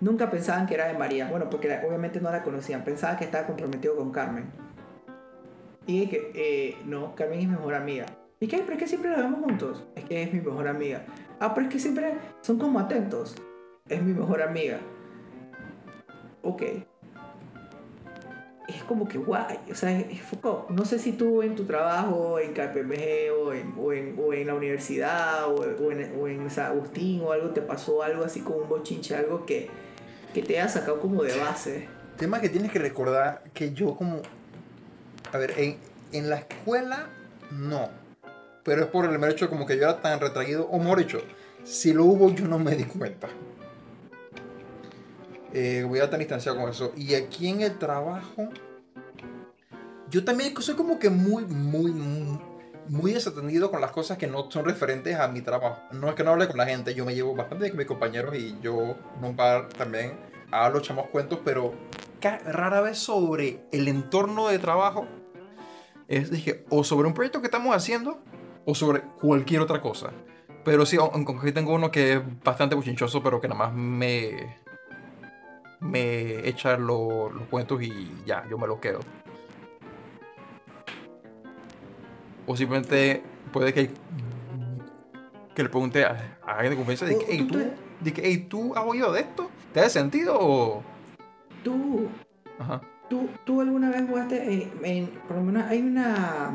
Nunca 0.00 0.30
pensaban 0.30 0.66
que 0.66 0.74
era 0.74 0.86
de 0.86 0.98
María, 0.98 1.28
bueno, 1.28 1.48
porque 1.48 1.80
obviamente 1.86 2.20
no 2.20 2.30
la 2.30 2.42
conocían, 2.42 2.84
pensaban 2.84 3.16
que 3.16 3.24
estaba 3.24 3.46
comprometido 3.46 3.96
con 3.96 4.12
Carmen. 4.12 4.46
Y 5.86 6.00
dije 6.00 6.10
que, 6.10 6.32
eh, 6.34 6.76
no, 6.84 7.14
Carmen 7.14 7.38
es 7.40 7.46
mi 7.46 7.52
mejor 7.52 7.74
amiga. 7.74 8.06
¿Y 8.40 8.48
qué? 8.48 8.58
¿Pero 8.58 8.72
es 8.72 8.78
que 8.78 8.88
siempre 8.88 9.10
la 9.10 9.18
vemos 9.18 9.40
juntos? 9.40 9.86
Es 9.94 10.04
que 10.04 10.22
es 10.22 10.32
mi 10.32 10.40
mejor 10.40 10.68
amiga. 10.68 11.04
Ah, 11.40 11.54
pero 11.54 11.66
es 11.66 11.72
que 11.72 11.78
siempre 11.78 12.14
son 12.42 12.58
como 12.58 12.78
atentos. 12.78 13.36
Es 13.88 14.02
mi 14.02 14.12
mejor 14.12 14.42
amiga. 14.42 14.78
Ok 16.42 16.62
es 18.68 18.82
como 18.82 19.06
que 19.06 19.18
guay, 19.18 19.58
o 19.70 19.74
sea, 19.74 19.96
es, 19.98 20.06
es. 20.10 20.22
No 20.70 20.84
sé 20.84 20.98
si 20.98 21.12
tú 21.12 21.42
en 21.42 21.54
tu 21.54 21.64
trabajo, 21.64 22.38
en 22.38 22.52
KPMG 22.52 23.32
o 23.38 23.52
en, 23.52 23.74
o 23.78 23.92
en, 23.92 24.18
o 24.18 24.32
en 24.32 24.46
la 24.46 24.54
universidad 24.54 25.46
o, 25.48 25.60
o 25.60 25.90
en, 25.90 26.20
o 26.20 26.26
en 26.26 26.50
San 26.50 26.72
Agustín 26.72 27.22
o 27.22 27.32
algo, 27.32 27.50
te 27.50 27.62
pasó 27.62 28.02
algo 28.02 28.24
así 28.24 28.40
como 28.40 28.58
un 28.58 28.68
bochinche, 28.68 29.14
algo 29.14 29.46
que, 29.46 29.68
que 30.36 30.42
te 30.42 30.60
haya 30.60 30.68
sacado 30.68 31.00
como 31.00 31.22
de 31.22 31.34
base. 31.38 31.88
Tema 32.18 32.42
que 32.42 32.50
tienes 32.50 32.70
que 32.70 32.78
recordar 32.78 33.42
que 33.54 33.72
yo 33.72 33.96
como... 33.96 34.20
A 35.32 35.38
ver, 35.38 35.54
en, 35.56 35.78
en 36.12 36.28
la 36.28 36.36
escuela 36.36 37.08
no. 37.52 37.88
Pero 38.62 38.82
es 38.82 38.88
por 38.88 39.06
el 39.06 39.18
mero 39.18 39.32
hecho 39.32 39.48
como 39.48 39.64
que 39.64 39.76
yo 39.76 39.84
era 39.84 40.02
tan 40.02 40.20
retraído. 40.20 40.66
O 40.66 40.78
mejor 40.78 40.98
dicho, 40.98 41.22
si 41.64 41.94
lo 41.94 42.04
hubo 42.04 42.30
yo 42.34 42.46
no 42.46 42.58
me 42.58 42.76
di 42.76 42.84
cuenta. 42.84 43.28
Eh, 45.54 45.86
voy 45.88 46.00
a 46.00 46.04
estar 46.04 46.18
distanciado 46.18 46.60
con 46.60 46.68
eso. 46.68 46.92
Y 46.94 47.14
aquí 47.14 47.48
en 47.48 47.62
el 47.62 47.78
trabajo... 47.78 48.50
Yo 50.10 50.22
también 50.22 50.54
soy 50.60 50.74
como 50.74 50.98
que 50.98 51.08
muy, 51.08 51.46
muy, 51.46 51.92
muy, 51.92 52.38
muy 52.88 53.12
desatendido 53.12 53.70
con 53.70 53.80
las 53.80 53.90
cosas 53.90 54.18
que 54.18 54.26
no 54.26 54.50
son 54.50 54.64
referentes 54.64 55.16
a 55.18 55.28
mi 55.28 55.40
trabajo. 55.40 55.78
No 55.92 56.08
es 56.08 56.14
que 56.14 56.24
no 56.24 56.30
hable 56.32 56.46
con 56.48 56.56
la 56.56 56.66
gente, 56.66 56.94
yo 56.94 57.04
me 57.04 57.14
llevo 57.14 57.34
bastante 57.34 57.68
con 57.68 57.78
mis 57.78 57.86
compañeros 57.86 58.34
y 58.36 58.58
yo 58.60 58.96
nunca 59.20 59.68
también 59.76 60.18
hablo, 60.50 60.78
echamos 60.78 61.06
cuentos, 61.08 61.40
pero 61.44 61.74
rara 62.44 62.80
vez 62.80 62.98
sobre 62.98 63.60
el 63.72 63.88
entorno 63.88 64.48
de 64.48 64.58
trabajo. 64.58 65.06
Es, 66.08 66.30
dije, 66.30 66.64
o 66.70 66.84
sobre 66.84 67.08
un 67.08 67.14
proyecto 67.14 67.40
que 67.40 67.46
estamos 67.46 67.74
haciendo, 67.74 68.20
o 68.64 68.74
sobre 68.74 69.00
cualquier 69.20 69.60
otra 69.60 69.80
cosa. 69.80 70.10
Pero 70.64 70.84
sí, 70.86 70.96
aunque 70.96 71.32
aquí 71.40 71.52
tengo 71.52 71.72
uno 71.74 71.90
que 71.90 72.14
es 72.14 72.20
bastante 72.44 72.74
buchinchoso, 72.74 73.22
pero 73.22 73.40
que 73.40 73.48
nada 73.48 73.58
más 73.66 73.72
me. 73.72 74.56
me 75.80 76.48
echa 76.48 76.76
lo- 76.76 77.30
los 77.30 77.46
cuentos 77.48 77.82
y 77.82 78.22
ya, 78.24 78.44
yo 78.48 78.58
me 78.58 78.66
los 78.66 78.78
quedo. 78.80 79.00
O 82.46 82.56
simplemente 82.56 83.22
puede 83.52 83.72
que. 83.72 83.90
que 85.54 85.62
le 85.62 85.68
pregunte 85.68 86.04
a, 86.04 86.38
a 86.46 86.52
alguien 86.52 86.70
de 86.72 86.76
confianza, 86.76 87.06
de 87.06 87.18
que, 87.18 87.24
O- 87.24 87.28
hey, 87.28 87.38
tú 87.38 87.46
¿tú, 87.48 87.58
te- 87.58 87.72
de 88.00 88.12
que, 88.12 88.22
"Hey, 88.24 88.46
¿tú 88.48 88.74
has 88.76 88.84
oído 88.84 89.12
de 89.12 89.20
esto? 89.20 89.50
¿Te 89.72 89.80
hace 89.80 89.90
sentido 89.90 90.36
o.? 90.38 90.82
¿Tú, 91.64 92.08
Ajá. 92.58 92.80
tú, 93.10 93.28
tú 93.44 93.60
alguna 93.60 93.90
vez 93.90 94.04
jugaste 94.08 94.52
en, 94.52 94.70
en- 94.84 95.06
por 95.26 95.36
lo 95.38 95.42
menos 95.42 95.64
hay 95.64 95.80
una... 95.82 96.54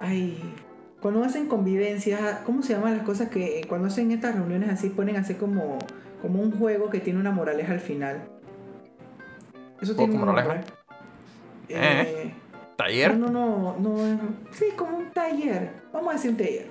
Hay... 0.00 0.54
Cuando 1.00 1.22
hacen 1.22 1.46
convivencias, 1.46 2.38
¿cómo 2.44 2.62
se 2.62 2.72
llaman 2.72 2.96
las 2.96 3.06
cosas 3.06 3.28
que 3.28 3.64
cuando 3.68 3.86
hacen 3.88 4.10
estas 4.10 4.34
reuniones 4.34 4.70
así 4.70 4.88
ponen 4.88 5.16
así 5.16 5.34
como, 5.34 5.78
como 6.22 6.40
un 6.40 6.58
juego 6.58 6.90
que 6.90 6.98
tiene 7.00 7.20
una 7.20 7.30
moraleja 7.30 7.72
al 7.74 7.80
final? 7.80 8.28
Eso 9.80 9.94
¿Juego 9.94 9.96
tiene 9.96 10.12
con 10.12 10.20
un 10.28 10.34
moraleja? 10.34 10.54
nombre. 10.54 10.72
Eh. 11.68 12.24
Eh, 12.24 12.34
¿Taller? 12.76 13.16
No, 13.16 13.28
no, 13.28 13.76
no, 13.78 13.96
no. 13.96 14.20
Sí, 14.52 14.66
como 14.76 14.98
un 14.98 15.10
taller. 15.12 15.72
Vamos 15.92 16.10
a 16.10 16.16
decir 16.16 16.30
un 16.32 16.36
taller. 16.36 16.70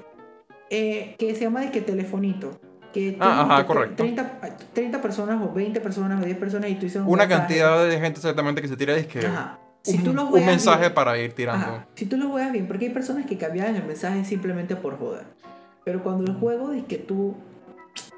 Eh, 0.69 1.15
que 1.17 1.33
se 1.35 1.41
llama 1.41 1.61
de 1.61 1.71
que 1.71 1.81
telefonito. 1.81 2.59
Que 2.93 3.17
Ah, 3.19 3.41
ajá, 3.41 3.65
correcto. 3.67 3.97
30, 4.03 4.39
30 4.73 5.01
personas 5.01 5.41
o 5.41 5.51
20 5.53 5.81
personas 5.81 6.21
o 6.21 6.25
10 6.25 6.37
personas 6.37 6.69
y 6.69 6.75
tú 6.75 6.81
dices 6.81 7.01
un 7.01 7.07
Una 7.09 7.23
mensaje. 7.25 7.39
cantidad 7.41 7.85
de 7.85 7.99
gente 7.99 8.19
exactamente 8.19 8.61
que 8.61 8.67
se 8.67 8.77
tira 8.77 8.95
es 8.95 9.07
que. 9.07 9.25
Ajá. 9.25 9.59
Si 9.83 9.97
un, 9.97 10.03
tú 10.03 10.13
lo 10.13 10.27
un 10.27 10.45
mensaje 10.45 10.79
bien- 10.81 10.93
para 10.93 11.17
ir 11.19 11.33
tirando. 11.33 11.65
Ajá. 11.65 11.87
Si 11.95 12.05
tú 12.05 12.17
lo 12.17 12.29
juegas 12.29 12.51
bien, 12.51 12.67
porque 12.67 12.85
hay 12.85 12.91
personas 12.91 13.25
que 13.25 13.37
cambian 13.37 13.75
el 13.75 13.83
mensaje 13.83 14.23
simplemente 14.25 14.75
por 14.75 14.97
joder. 14.97 15.23
Pero 15.83 16.01
cuando 16.03 16.23
el 16.31 16.37
juego 16.39 16.71
dice 16.71 16.87
que 16.87 16.97
tú 16.97 17.35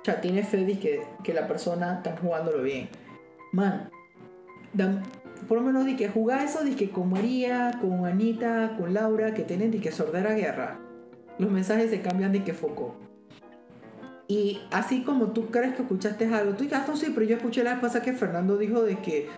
ya 0.05 0.21
tienes 0.21 0.47
fe 0.47 0.63
de 0.65 0.79
que, 0.79 1.01
que 1.23 1.33
la 1.33 1.47
persona 1.47 1.95
está 1.97 2.15
jugándolo 2.21 2.63
bien, 2.63 2.87
man, 3.51 3.89
dan- 4.73 5.03
por 5.47 5.57
lo 5.57 5.63
menos 5.63 5.85
di 5.85 5.95
que 5.95 6.09
jugar 6.09 6.43
eso, 6.43 6.63
di 6.63 6.75
que 6.75 6.89
con 6.89 7.09
María, 7.09 7.77
con 7.81 8.05
Anita, 8.05 8.75
con 8.77 8.93
Laura, 8.93 9.33
que 9.33 9.43
tienen 9.43 9.71
di 9.71 9.79
que 9.79 9.91
sordera 9.91 10.33
guerra. 10.33 10.79
los 11.37 11.51
mensajes 11.51 11.89
se 11.89 12.01
cambian 12.01 12.31
de 12.31 12.43
que 12.43 12.53
foco. 12.53 12.95
Y 14.27 14.61
así 14.71 15.03
como 15.03 15.27
tú 15.31 15.47
crees 15.47 15.75
que 15.75 15.83
escuchaste 15.83 16.25
algo, 16.25 16.53
tú 16.53 16.63
dices, 16.63 16.79
ah, 16.81 16.85
no, 16.87 16.97
sí, 16.97 17.11
pero 17.13 17.25
yo 17.25 17.37
escuché 17.37 17.63
la 17.63 17.73
vez 17.73 17.79
pasada 17.79 18.03
que 18.03 18.13
Fernando 18.13 18.57
dijo 18.57 18.81
de 18.81 18.99
que, 18.99 19.29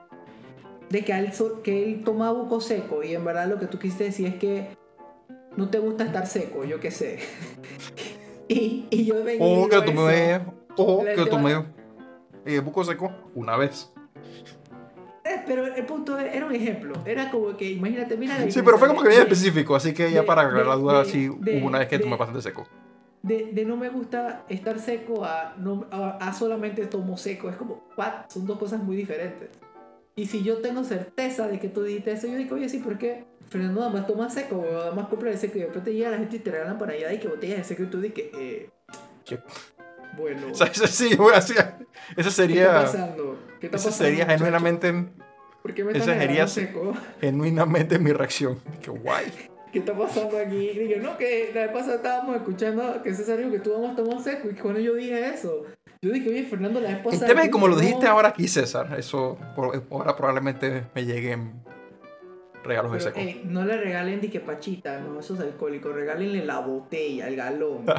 de 0.90 1.06
que, 1.06 1.12
él, 1.12 1.32
que 1.64 1.86
él 1.86 2.04
toma 2.04 2.32
buco 2.32 2.60
seco 2.60 3.04
y 3.04 3.14
en 3.14 3.24
verdad 3.24 3.48
lo 3.48 3.60
que 3.60 3.68
tú 3.68 3.78
quisiste 3.78 4.06
decir 4.06 4.28
es 4.28 4.36
que 4.36 4.70
no 5.58 5.70
te 5.70 5.78
gusta 5.78 6.06
estar 6.06 6.26
seco, 6.26 6.64
yo 6.64 6.80
qué 6.80 6.90
sé. 6.90 7.20
y, 8.48 8.88
y, 8.90 9.06
yo 9.06 9.24
venía. 9.24 9.46
O 9.46 9.70
que 9.70 9.82
tomé, 9.82 10.42
o 10.76 11.04
que 11.04 11.26
tomé 11.26 11.66
eh, 12.46 12.60
buco 12.60 12.84
seco 12.84 13.12
una 13.36 13.58
vez. 13.58 13.92
Pero 15.50 15.66
el 15.66 15.86
punto 15.88 16.20
era 16.20 16.46
un 16.46 16.54
ejemplo. 16.54 16.94
Era 17.08 17.32
como 17.32 17.58
que, 17.58 17.72
imagínate, 17.72 18.16
mira. 18.16 18.36
Sí, 18.52 18.62
pero 18.64 18.78
fue 18.78 18.88
como 18.88 19.02
que 19.02 19.10
bien 19.10 19.22
específico, 19.22 19.76
así 19.76 19.96
que 19.96 20.12
ya 20.12 20.24
para 20.24 20.44
aclarar 20.44 20.68
la 20.68 20.76
duda, 20.76 21.06
sí 21.06 21.28
hubo 21.28 21.66
una 21.66 21.80
vez 21.80 21.88
que 21.88 21.98
tomé 21.98 22.16
bastante 22.18 22.44
seco 22.44 22.68
de, 23.24 23.50
de, 23.52 23.66
no 23.66 23.76
me 23.76 23.90
gusta 23.90 24.46
estar 24.48 24.80
seco 24.80 25.26
a, 25.26 25.56
no, 25.58 25.88
a, 25.92 26.32
solamente 26.34 26.86
tomo 26.86 27.18
seco. 27.18 27.50
Es 27.50 27.56
como, 27.56 27.88
what? 27.98 28.30
Son 28.30 28.46
dos 28.46 28.60
cosas 28.60 28.82
muy 28.82 28.96
diferentes. 28.96 29.50
Y 30.16 30.28
si 30.28 30.44
yo 30.44 30.60
tengo 30.60 30.84
certeza 30.84 31.48
de 31.48 31.60
que 31.60 31.68
tú 31.68 31.84
dijiste 31.84 32.12
eso, 32.12 32.28
yo 32.28 32.38
digo, 32.38 32.56
oye, 32.56 32.70
sí, 32.70 32.78
¿por 32.78 33.00
qué? 33.00 33.26
Fernando 33.50 33.80
nada 33.80 33.92
más 33.92 34.06
toma 34.06 34.30
seco, 34.30 34.58
o 34.58 34.72
nada 34.72 34.92
más 34.92 35.08
compra 35.08 35.32
de 35.32 35.38
seco. 35.38 35.58
Y 35.58 35.62
de 35.62 35.68
repente 35.68 35.94
llega 35.94 36.12
la 36.12 36.18
gente 36.20 36.36
y 36.36 36.40
te 36.40 36.52
regalan 36.52 36.78
para 36.78 36.94
allá 36.94 37.12
y 37.12 37.20
que 37.20 37.28
botellas 37.28 37.58
de 37.58 37.64
seco 37.64 37.84
y 37.84 37.88
tú 37.88 38.00
dices, 38.00 38.26
eh. 38.38 38.70
¿Qué? 39.26 39.40
Bueno. 40.16 40.48
O 40.52 40.56
sea, 40.56 40.68
eso 40.68 40.88
sí, 40.88 41.16
voy 41.16 41.34
a 41.34 41.40
Eso 41.40 42.32
sería. 42.32 42.56
¿Qué 42.56 42.62
está 42.62 42.82
pasando? 42.82 43.40
¿Qué 43.60 43.66
está 43.68 43.78
eso 43.78 43.92
sería 43.92 44.26
genuinamente. 44.26 45.10
¿Por 45.62 45.74
qué 45.74 45.84
me 45.84 45.92
estás 45.92 46.06
sería 46.06 46.48
seco? 46.48 46.94
Genuinamente 47.22 48.00
mi 48.00 48.12
reacción. 48.12 48.60
Qué 48.82 48.90
guay. 48.92 49.32
¿qué 49.72 49.80
está 49.80 49.96
pasando 49.96 50.38
aquí? 50.38 50.70
Y 50.70 50.96
no, 51.00 51.18
que 51.18 51.52
la 51.54 51.62
vez 51.62 51.72
pasada 51.72 51.96
estábamos 51.96 52.36
escuchando 52.38 53.02
que 53.04 53.14
César 53.14 53.38
dijo 53.38 53.52
que 53.52 53.60
tú 53.60 53.72
vamos 53.72 53.94
a 53.94 53.96
tomar 53.96 54.20
seco 54.22 54.50
y 54.50 54.56
cuando 54.56 54.80
yo 54.80 54.96
dije 54.96 55.30
eso, 55.30 55.66
yo 56.02 56.12
dije, 56.12 56.30
oye, 56.30 56.44
Fernando, 56.44 56.80
la 56.80 56.90
vez 56.90 57.00
pasada... 57.04 57.26
El 57.26 57.32
tema 57.32 57.44
es 57.44 57.50
como 57.52 57.68
lo 57.68 57.76
dijiste 57.76 58.08
ahora 58.08 58.30
aquí, 58.30 58.48
César, 58.48 58.96
eso 58.98 59.38
ahora 59.92 60.16
probablemente 60.16 60.86
me 60.96 61.06
lleguen 61.06 61.62
regalos 62.64 62.92
de 62.92 63.00
seco. 63.00 63.20
no 63.46 63.66
le 63.66 63.78
regalen 63.78 64.20
dique 64.22 64.40
pachita, 64.40 65.00
no, 65.00 65.20
eso 65.20 65.36
es 65.36 65.42
alcohólico, 65.42 65.90
regálenle 65.90 66.46
la 66.46 66.60
botella, 66.60 67.28
el 67.28 67.36
galón. 67.36 67.86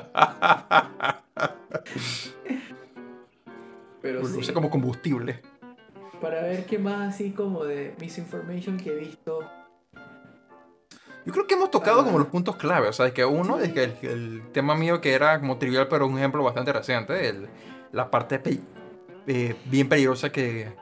Pero 4.03 4.25
sí. 4.27 4.39
Use 4.39 4.53
como 4.55 4.71
combustible. 4.71 5.43
Para 6.21 6.43
ver 6.43 6.67
qué 6.67 6.79
más 6.79 7.15
así 7.15 7.31
como 7.31 7.65
de 7.65 7.95
misinformation 7.99 8.77
que 8.77 8.91
he 8.91 8.97
visto. 8.97 9.41
Yo 11.25 11.33
creo 11.33 11.47
que 11.47 11.55
hemos 11.55 11.71
tocado 11.71 12.05
como 12.05 12.19
los 12.19 12.29
puntos 12.29 12.57
clave, 12.57 12.89
o 12.89 12.93
sea, 12.93 13.07
es 13.07 13.13
que 13.13 13.25
uno 13.25 13.59
es 13.59 13.73
que 13.73 13.85
el, 13.85 14.43
tema 14.53 14.75
mío 14.75 15.01
que 15.01 15.13
era 15.13 15.39
como 15.39 15.59
trivial, 15.59 15.87
pero 15.89 16.07
un 16.07 16.19
ejemplo 16.19 16.43
bastante 16.43 16.73
reciente, 16.73 17.29
el, 17.29 17.49
la 17.93 18.11
parte 18.11 18.41
eh, 19.27 19.55
bien 19.67 19.89
peligrosa 19.89 20.33
que, 20.33 20.73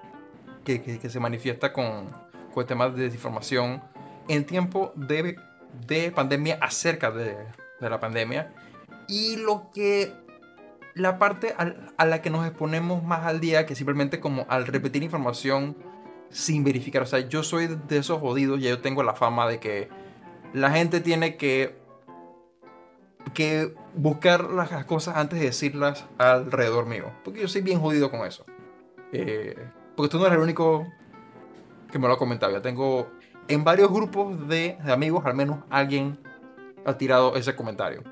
que, 0.65 0.81
que, 0.81 1.11
se 1.11 1.21
manifiesta 1.21 1.73
con, 1.73 2.11
con 2.55 2.63
el 2.63 2.67
tema 2.67 2.89
de 2.89 3.03
desinformación 3.03 3.83
en 4.29 4.47
tiempo 4.47 4.93
de, 4.95 5.37
de 5.87 6.13
pandemia, 6.13 6.59
acerca 6.61 7.11
de, 7.11 7.37
de, 7.81 7.91
la 7.91 7.99
pandemia, 7.99 8.55
y 9.09 9.37
lo 9.37 9.71
que 9.75 10.13
la 10.99 11.19
parte 11.19 11.55
a 11.57 12.05
la 12.05 12.23
que 12.23 12.31
nos 12.31 12.47
exponemos 12.47 13.03
más 13.03 13.25
al 13.25 13.41
día, 13.41 13.67
que 13.67 13.75
simplemente 13.75 14.21
como 14.21 14.47
al 14.49 14.67
repetir 14.67 15.03
información 15.03 15.77
sin 16.31 16.65
verificar, 16.65 17.03
o 17.03 17.07
sea, 17.07 17.21
yo 17.21 17.43
soy 17.43 17.79
de 17.89 17.99
esos 17.99 18.21
jodidos, 18.21 18.61
ya 18.61 18.69
yo 18.69 18.81
tengo 18.81 19.03
la 19.03 19.15
fama 19.15 19.49
de 19.49 19.61
que 19.61 19.89
la 20.53 20.71
gente 20.71 21.01
tiene 21.01 21.37
que, 21.37 21.79
que 23.35 23.75
buscar 23.95 24.45
las 24.51 24.85
cosas 24.85 25.17
antes 25.17 25.39
de 25.39 25.47
decirlas 25.47 26.07
alrededor 26.19 26.87
mío. 26.87 27.11
Porque 27.25 27.41
yo 27.41 27.49
soy 27.49 27.63
bien 27.63 27.81
jodido 27.81 28.11
con 28.11 28.27
eso. 28.27 28.45
Eh, 29.13 29.57
porque 29.97 30.11
tú 30.11 30.19
no 30.19 30.27
eres 30.27 30.37
el 30.37 30.43
único 30.43 30.87
que 31.91 31.99
me 31.99 32.09
lo 32.09 32.15
ha 32.15 32.19
comentado. 32.19 32.53
Ya 32.53 32.63
tengo 32.63 33.09
en 33.49 33.65
varios 33.65 33.91
grupos 33.91 34.49
de, 34.49 34.79
amigos, 34.87 35.25
al 35.25 35.35
menos 35.35 35.61
alguien 35.71 36.19
ha 36.85 36.97
tirado 36.97 37.37
ese 37.37 37.57
comentario. 37.57 38.03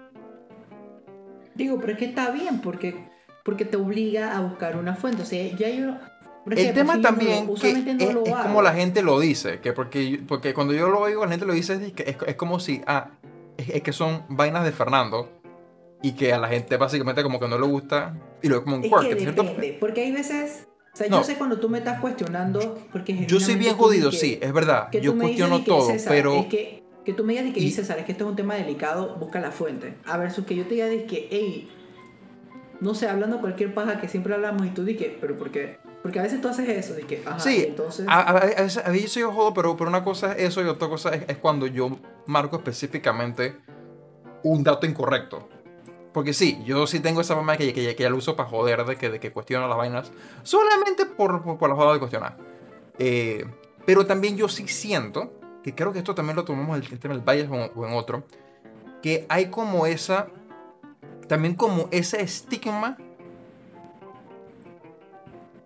Digo, 1.57 1.79
pero 1.81 1.93
es 1.93 1.99
que 1.99 2.05
está 2.07 2.31
bien 2.31 2.61
porque, 2.61 3.09
porque 3.45 3.65
te 3.65 3.77
obliga 3.77 4.37
a 4.37 4.41
buscar 4.41 4.77
una 4.77 4.95
fuente. 4.95 5.23
O 5.23 5.27
sea, 5.27 5.57
ya 5.57 5.67
hay 5.67 5.81
uno 5.81 5.99
el 6.55 6.75
tema 6.75 7.01
también 7.01 7.53
que 7.55 7.71
es, 7.71 8.35
como 8.43 8.63
la 8.63 8.73
gente 8.73 9.03
lo 9.03 9.19
dice, 9.19 9.59
que 9.61 9.73
porque, 9.73 10.23
porque 10.27 10.55
cuando 10.55 10.73
yo 10.73 10.89
lo 10.89 11.01
oigo, 11.01 11.25
la 11.25 11.31
gente 11.31 11.45
lo 11.45 11.53
dice, 11.53 11.93
es, 11.97 12.17
es, 12.25 12.35
como 12.37 12.61
si, 12.61 12.83
ah, 12.87 13.11
es, 13.57 13.83
que 13.83 13.93
son 13.93 14.25
vainas 14.29 14.65
de 14.65 14.71
Fernando 14.71 15.29
y 16.03 16.13
que 16.13 16.33
a 16.33 16.39
la 16.39 16.49
gente 16.49 16.77
básicamente 16.77 17.23
como 17.23 17.41
que 17.41 17.49
no 17.49 17.59
le 17.59 17.67
gusta 17.67 18.17
y 18.43 18.49
lo 18.49 18.59
ve 18.59 18.65
como 18.65 18.77
un 18.77 18.83
quirk. 18.83 19.03
depende, 19.03 19.77
porque 19.81 20.03
hay 20.03 20.13
veces... 20.13 20.69
O 20.95 20.97
sea, 20.97 21.09
yo 21.09 21.23
sé 21.25 21.37
cuando 21.37 21.59
tú 21.59 21.69
me 21.69 21.79
estás 21.79 22.01
cuestionando, 22.01 22.79
porque 22.91 23.27
Yo 23.27 23.39
soy 23.39 23.57
bien 23.57 23.77
jodido, 23.77 24.13
sí, 24.13 24.39
es 24.41 24.53
verdad. 24.53 24.89
Yo 24.93 25.19
cuestiono 25.19 25.63
todo, 25.63 25.91
pero... 26.09 26.37
Es 26.37 26.47
que, 26.47 26.86
que 27.07 27.13
tú 27.13 27.23
me 27.23 27.35
digas 27.35 27.55
que 27.55 27.61
dices, 27.61 27.87
César, 27.87 28.01
es 28.01 28.05
que 28.05 28.11
esto 28.11 28.25
es 28.25 28.31
un 28.31 28.35
tema 28.35 28.57
delicado, 28.57 29.15
busca 29.15 29.39
la 29.39 29.53
fuente. 29.53 29.95
A 30.07 30.19
ver, 30.19 30.33
que 30.45 30.57
yo 30.57 30.65
te 30.65 30.75
diga 30.75 30.87
de 30.87 31.07
que, 31.07 31.29
hey, 31.31 31.71
no 32.81 32.97
sé, 32.97 33.09
hablando 33.09 33.41
cualquier 33.41 33.73
paja 33.73 34.01
que 34.01 34.09
siempre 34.09 34.35
hablamos 34.35 34.67
y 34.67 34.71
tú 34.71 34.85
dices, 34.85 35.13
pero 35.21 35.37
¿por 35.39 35.53
qué? 35.53 35.79
Porque 36.03 36.19
a 36.19 36.23
veces 36.23 36.41
tú 36.41 36.49
haces 36.49 36.69
eso, 36.69 36.95
de 36.95 37.03
que, 37.03 37.23
ajá, 37.25 37.39
sí, 37.39 37.65
entonces... 37.69 38.07
A, 38.09 38.23
a, 38.23 38.47
veces, 38.47 38.85
a 38.85 38.91
veces 38.91 39.15
yo 39.15 39.31
jodo, 39.31 39.55
pero, 39.55 39.77
pero 39.77 39.89
una 39.89 40.03
cosa 40.03 40.33
es 40.33 40.49
eso 40.49 40.63
y 40.63 40.67
otra 40.67 40.89
cosa 40.89 41.15
es, 41.15 41.37
cuando 41.37 41.69
yo 41.69 41.97
marco 42.27 42.57
específicamente 42.57 43.55
un 44.43 44.65
dato 44.65 44.85
incorrecto. 44.85 45.49
Porque 46.13 46.33
sí, 46.33 46.61
yo 46.65 46.89
sí 46.89 46.99
tengo 46.99 47.21
esa 47.21 47.37
mamá 47.37 47.57
que, 47.57 47.73
que, 47.73 47.95
que 47.95 48.03
ya 48.03 48.11
lo 48.11 48.17
uso 48.17 48.35
para 48.35 48.49
joder 48.49 48.85
de 48.85 48.97
que, 48.97 49.11
de 49.11 49.21
que 49.21 49.31
cuestiona 49.31 49.69
las 49.69 49.77
vainas 49.77 50.11
solamente 50.43 51.07
por, 51.07 51.57
por, 51.57 51.69
la 51.69 51.77
joda 51.77 51.93
de 51.93 51.99
cuestionar. 52.01 52.37
Eh, 52.99 53.45
pero 53.85 54.07
también 54.07 54.37
yo 54.37 54.49
sí 54.49 54.67
siento, 54.67 55.33
que 55.67 55.75
creo 55.75 55.93
que 55.93 55.99
esto 55.99 56.15
también 56.15 56.37
lo 56.37 56.45
tomamos 56.45 56.77
en 56.77 56.93
el 56.93 56.99
tema 57.01 57.15
del 57.15 57.25
Valle 57.25 57.49
o 57.49 57.85
en 57.85 57.93
otro, 57.93 58.23
que 59.03 59.27
hay 59.29 59.47
como 59.47 59.85
esa, 59.85 60.29
también 61.27 61.57
como 61.57 61.89
ese 61.91 62.23
estigma 62.23 62.97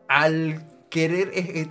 al 0.08 0.66
querer 0.88 1.30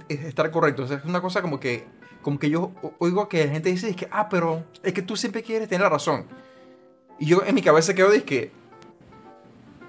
estar 0.10 0.52
correcto. 0.52 0.84
O 0.84 0.88
sea, 0.88 0.98
es 0.98 1.06
una 1.06 1.24
cosa 1.24 1.42
como 1.42 1.60
que, 1.60 1.88
como 2.22 2.38
que 2.38 2.52
yo 2.52 2.72
oigo 3.00 3.28
que 3.28 3.48
la 3.48 3.52
gente 3.52 3.70
dice, 3.70 3.90
es 3.90 3.96
que, 3.96 4.08
ah, 4.12 4.30
pero 4.30 4.64
es 4.84 4.94
que 4.94 5.02
tú 5.02 5.16
siempre 5.16 5.42
quieres 5.42 5.68
tener 5.68 5.82
la 5.82 5.90
razón. 5.90 6.28
Y 7.18 7.26
yo 7.26 7.42
en 7.44 7.56
mi 7.56 7.64
cabeza 7.64 7.96
quedo 7.96 8.12
de 8.12 8.22
que 8.22 8.52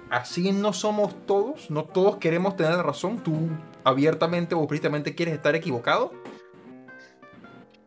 así 0.09 0.51
no 0.51 0.73
somos 0.73 1.27
todos, 1.27 1.69
no 1.69 1.83
todos 1.83 2.17
queremos 2.17 2.55
tener 2.55 2.73
la 2.73 2.81
razón. 2.81 3.19
Tú 3.19 3.51
abiertamente 3.83 4.55
o 4.55 4.61
explícitamente 4.61 5.13
quieres 5.13 5.35
estar 5.35 5.53
equivocado. 5.53 6.11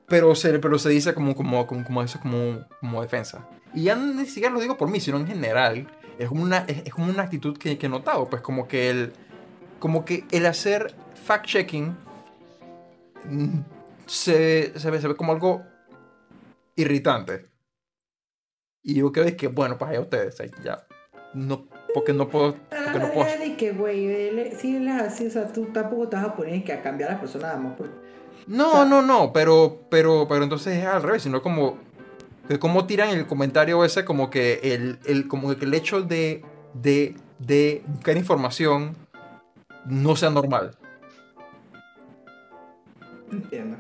Pero 0.07 0.35
se, 0.35 0.59
pero 0.59 0.79
se 0.79 0.91
dice 0.91 1.15
como, 1.15 1.35
como, 1.35 1.67
como, 1.67 2.03
eso, 2.03 2.21
como, 2.21 2.67
como 2.81 3.01
defensa. 3.01 3.49
Y 3.73 3.85
ya 3.85 3.97
ni 3.97 4.27
siquiera 4.27 4.53
lo 4.53 4.61
digo 4.61 4.77
por 4.77 4.91
mí, 4.91 5.01
sino 5.01 5.17
en 5.17 5.27
general. 5.27 5.89
Es 6.19 6.29
como 6.29 6.43
una, 6.43 6.59
es, 6.69 6.93
como 6.93 7.11
una 7.11 7.23
actitud 7.23 7.57
que, 7.57 7.79
que 7.79 7.87
he 7.87 7.89
notado. 7.89 8.29
Pues 8.29 8.43
como 8.43 8.69
que 8.69 8.91
el 8.91 9.13
como 9.85 10.07
que 10.07 10.25
el 10.31 10.47
hacer 10.47 10.95
fact-checking 11.27 11.95
mm, 13.25 13.59
se, 14.07 14.79
se, 14.79 14.91
ve, 14.91 14.99
se, 14.99 15.09
ve, 15.09 15.15
como 15.15 15.33
algo 15.33 15.63
irritante. 16.77 17.51
Y 18.83 18.95
yo 18.95 19.13
creo 19.13 19.37
que, 19.37 19.49
bueno, 19.49 19.77
pues 19.77 19.91
allá 19.91 20.01
ustedes, 20.01 20.39
ya. 20.63 20.87
No, 21.35 21.67
porque 21.93 22.15
no 22.15 22.29
puedo. 22.29 22.55
Porque 22.71 22.99
no 22.99 23.13
puedo. 23.13 23.39
De 23.39 23.57
que, 23.57 23.73
güey, 23.73 24.07
es 24.07 24.65
así, 25.03 25.27
o 25.27 25.31
sea, 25.31 25.53
tú 25.53 25.67
tampoco 25.67 26.09
te 26.09 26.17
vas 26.17 26.27
a 26.27 26.35
poner 26.35 26.65
que 26.65 26.73
a 26.73 26.81
cambiar 26.81 27.11
a 27.11 27.15
la 27.15 27.21
persona 27.21 27.55
No, 28.47 28.85
no, 28.85 29.03
no, 29.03 29.33
pero, 29.33 29.81
pero, 29.91 30.27
pero 30.29 30.43
entonces 30.43 30.79
es 30.79 30.87
al 30.87 31.03
revés, 31.03 31.23
sino 31.23 31.43
como. 31.43 31.79
Como 32.61 32.87
tiran 32.87 33.09
el 33.09 33.27
comentario 33.27 33.83
ese, 33.87 34.05
como 34.05 34.29
que 34.29 34.61
el, 34.63 34.99
el, 35.07 35.29
como 35.29 35.57
que 35.57 35.65
el 35.65 35.73
hecho 35.73 36.03
de, 36.03 36.45
de, 36.75 37.17
de 37.39 37.83
buscar 37.87 38.19
información 38.19 38.95
no 39.87 40.15
sea 40.15 40.29
normal. 40.29 40.77
Entiendo. 43.33 43.79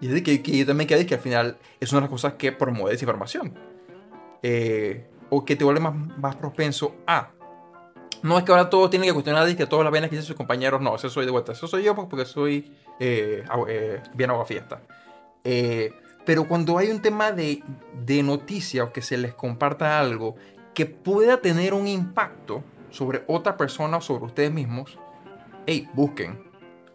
Y 0.00 0.06
es 0.06 0.14
de 0.14 0.22
que, 0.22 0.40
yo 0.40 0.64
también 0.64 0.86
quiero 0.86 1.06
que 1.06 1.14
al 1.14 1.20
final 1.20 1.58
es 1.80 1.90
una 1.92 2.00
de 2.00 2.02
las 2.02 2.10
cosas 2.10 2.34
que 2.34 2.52
promueve 2.52 2.92
desinformación. 2.92 3.54
Eh, 4.42 5.06
o 5.28 5.44
que 5.44 5.56
te 5.56 5.64
vuelve 5.64 5.80
más, 5.80 5.94
más 6.18 6.36
propenso 6.36 6.94
a. 7.06 7.30
No 8.22 8.38
es 8.38 8.44
que 8.44 8.52
ahora 8.52 8.70
todos 8.70 8.90
tienen 8.90 9.08
que 9.08 9.12
cuestionar 9.12 9.48
y 9.48 9.56
que 9.56 9.66
todas 9.66 9.84
las 9.84 9.92
venas 9.92 10.10
que 10.10 10.16
dicen 10.16 10.26
sus 10.26 10.36
compañeros, 10.36 10.80
no, 10.80 10.94
eso 10.94 11.08
soy 11.10 11.24
de 11.24 11.30
vuelta. 11.30 11.52
Eso 11.52 11.66
soy 11.66 11.82
yo 11.82 11.94
porque 11.94 12.24
soy 12.24 12.72
eh, 13.00 13.44
eh, 13.68 14.02
bien 14.14 14.30
agua 14.30 14.44
fiesta. 14.44 14.80
pero 16.24 16.46
cuando 16.46 16.78
hay 16.78 16.90
un 16.90 17.02
tema 17.02 17.32
de, 17.32 17.64
de 18.04 18.22
noticia 18.22 18.84
o 18.84 18.92
que 18.92 19.02
se 19.02 19.16
les 19.16 19.34
comparta 19.34 19.98
algo 19.98 20.36
que 20.74 20.86
pueda 20.86 21.40
tener 21.40 21.74
un 21.74 21.88
impacto 21.88 22.62
sobre 22.90 23.24
otra 23.26 23.56
persona 23.56 23.96
o 23.96 24.00
sobre 24.00 24.26
ustedes 24.26 24.52
mismos, 24.52 24.98
hey, 25.66 25.88
busquen, 25.94 26.42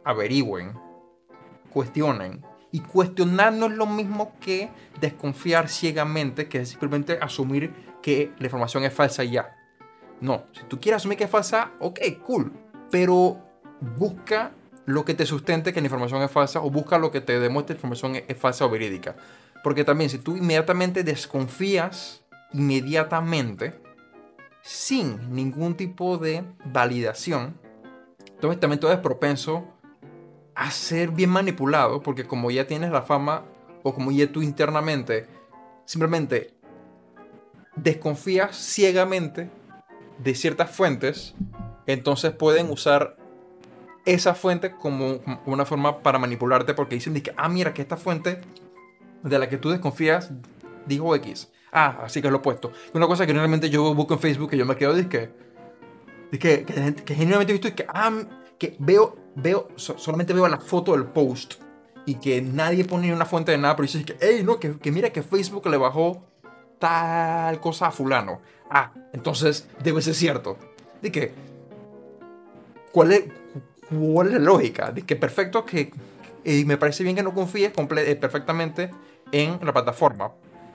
averigüen, 0.04 0.74
cuestionen. 1.70 2.46
Y 2.72 2.82
cuestionar 2.82 3.54
no 3.54 3.68
es 3.68 3.74
lo 3.74 3.86
mismo 3.86 4.34
que 4.40 4.70
desconfiar 5.00 5.70
ciegamente, 5.70 6.50
que 6.50 6.60
es 6.60 6.70
simplemente 6.70 7.18
asumir 7.22 7.74
que 8.02 8.34
la 8.38 8.46
información 8.46 8.84
es 8.84 8.94
falsa 8.94 9.24
y 9.24 9.32
ya. 9.32 9.56
No, 10.20 10.46
si 10.52 10.64
tú 10.64 10.80
quieres 10.80 10.98
asumir 10.98 11.18
que 11.18 11.24
es 11.26 11.30
falsa, 11.30 11.72
ok, 11.80 12.00
cool. 12.24 12.52
Pero 12.92 13.38
busca 13.98 14.52
lo 14.86 15.06
que 15.06 15.14
te 15.14 15.26
sustente 15.26 15.74
que 15.74 15.82
la 15.82 15.88
información 15.88 16.22
es 16.22 16.32
falsa 16.32 16.62
o 16.62 16.70
busca 16.70 16.98
lo 16.98 17.12
que 17.12 17.22
te 17.22 17.40
demuestre 17.40 17.76
que 17.76 17.82
la 17.82 17.88
información 17.88 18.24
es 18.28 18.38
falsa 18.38 18.66
o 18.66 18.70
verídica. 18.70 19.16
Porque 19.64 19.84
también 19.84 20.10
si 20.10 20.20
tú 20.20 20.38
inmediatamente 20.38 21.04
desconfías, 21.04 22.24
inmediatamente, 22.54 23.74
sin 24.62 25.34
ningún 25.34 25.76
tipo 25.76 26.18
de 26.18 26.44
validación, 26.66 27.60
entonces 28.28 28.60
también 28.60 28.80
tú 28.80 28.88
eres 28.88 29.00
propenso 29.00 29.66
a 30.54 30.72
ser 30.72 31.10
bien 31.10 31.30
manipulado, 31.30 32.02
porque 32.02 32.26
como 32.26 32.52
ya 32.52 32.68
tienes 32.68 32.92
la 32.92 33.02
fama 33.02 33.44
o 33.84 33.94
como 33.94 34.12
ya 34.12 34.32
tú 34.32 34.42
internamente 34.42 35.28
simplemente 35.86 36.56
desconfías 37.76 38.56
ciegamente 38.56 39.50
de 40.18 40.36
ciertas 40.36 40.72
fuentes, 40.72 41.36
entonces 41.86 42.32
pueden 42.32 42.70
usar 42.70 43.18
esa 44.06 44.36
fuente 44.36 44.72
como 44.72 45.20
una 45.46 45.66
forma 45.66 46.00
para 46.02 46.20
manipularte 46.20 46.74
porque 46.74 46.96
dicen 46.96 47.20
que, 47.22 47.34
ah, 47.36 47.50
mira, 47.50 47.74
que 47.74 47.82
esta 47.82 47.98
fuente 47.98 48.40
de 49.24 49.40
la 49.40 49.50
que 49.50 49.58
tú 49.58 49.72
desconfías 49.72 50.32
dijo 50.86 51.16
X. 51.16 51.52
Ah, 51.72 52.00
así 52.04 52.22
que 52.22 52.28
es 52.28 52.32
lo 52.32 52.38
opuesto. 52.38 52.72
Una 52.94 53.08
cosa 53.08 53.26
que 53.26 53.34
normalmente 53.34 53.70
yo 53.70 53.94
busco 53.94 54.14
en 54.14 54.20
Facebook 54.20 54.52
que 54.52 54.58
yo 54.58 54.66
me 54.66 54.78
quedo 54.78 54.94
de 54.94 55.10
que, 55.10 55.30
que, 56.32 56.66
que, 56.66 57.16
genuinamente 57.16 57.52
he 57.52 57.54
visto 57.54 57.68
y 57.68 57.72
que, 57.72 57.86
ah, 57.90 58.12
que 58.58 58.76
veo, 58.80 59.18
veo, 59.36 59.68
solamente 59.76 60.34
veo 60.34 60.48
la 60.48 60.60
foto 60.60 60.94
del 60.94 61.06
post 61.06 61.56
y 62.06 62.16
que 62.16 62.42
nadie 62.42 62.86
pone 62.86 63.12
una 63.12 63.26
fuente 63.26 63.52
de 63.52 63.58
nada, 63.58 63.76
pero 63.76 63.88
dices 63.88 64.06
que, 64.06 64.16
hey, 64.22 64.42
no, 64.46 64.60
que, 64.60 64.78
que 64.78 64.92
mira 64.92 65.10
que 65.10 65.24
Facebook 65.24 65.68
le 65.68 65.78
bajó 65.78 66.22
tal 66.80 67.60
cosa 67.60 67.88
a 67.88 67.92
fulano. 67.92 68.42
Ah, 68.70 68.94
entonces 69.14 69.68
debe 69.84 70.02
ser 70.02 70.14
cierto. 70.14 70.58
De 71.02 71.12
que, 71.12 71.34
¿cuál 72.92 73.12
es, 73.12 73.24
cuál 73.90 74.28
es 74.28 74.34
la 74.34 74.40
lógica? 74.40 74.92
De 74.92 75.04
que 75.04 75.16
perfecto 75.16 75.66
que, 75.66 75.92
y 76.44 76.66
me 76.66 76.78
parece 76.78 77.04
bien 77.04 77.16
que 77.16 77.24
no 77.24 77.34
confíes 77.34 77.72
eh, 77.76 78.16
perfectamente 78.16 78.92
en 79.32 79.60
la 79.64 79.74
plataforma, 79.74 80.32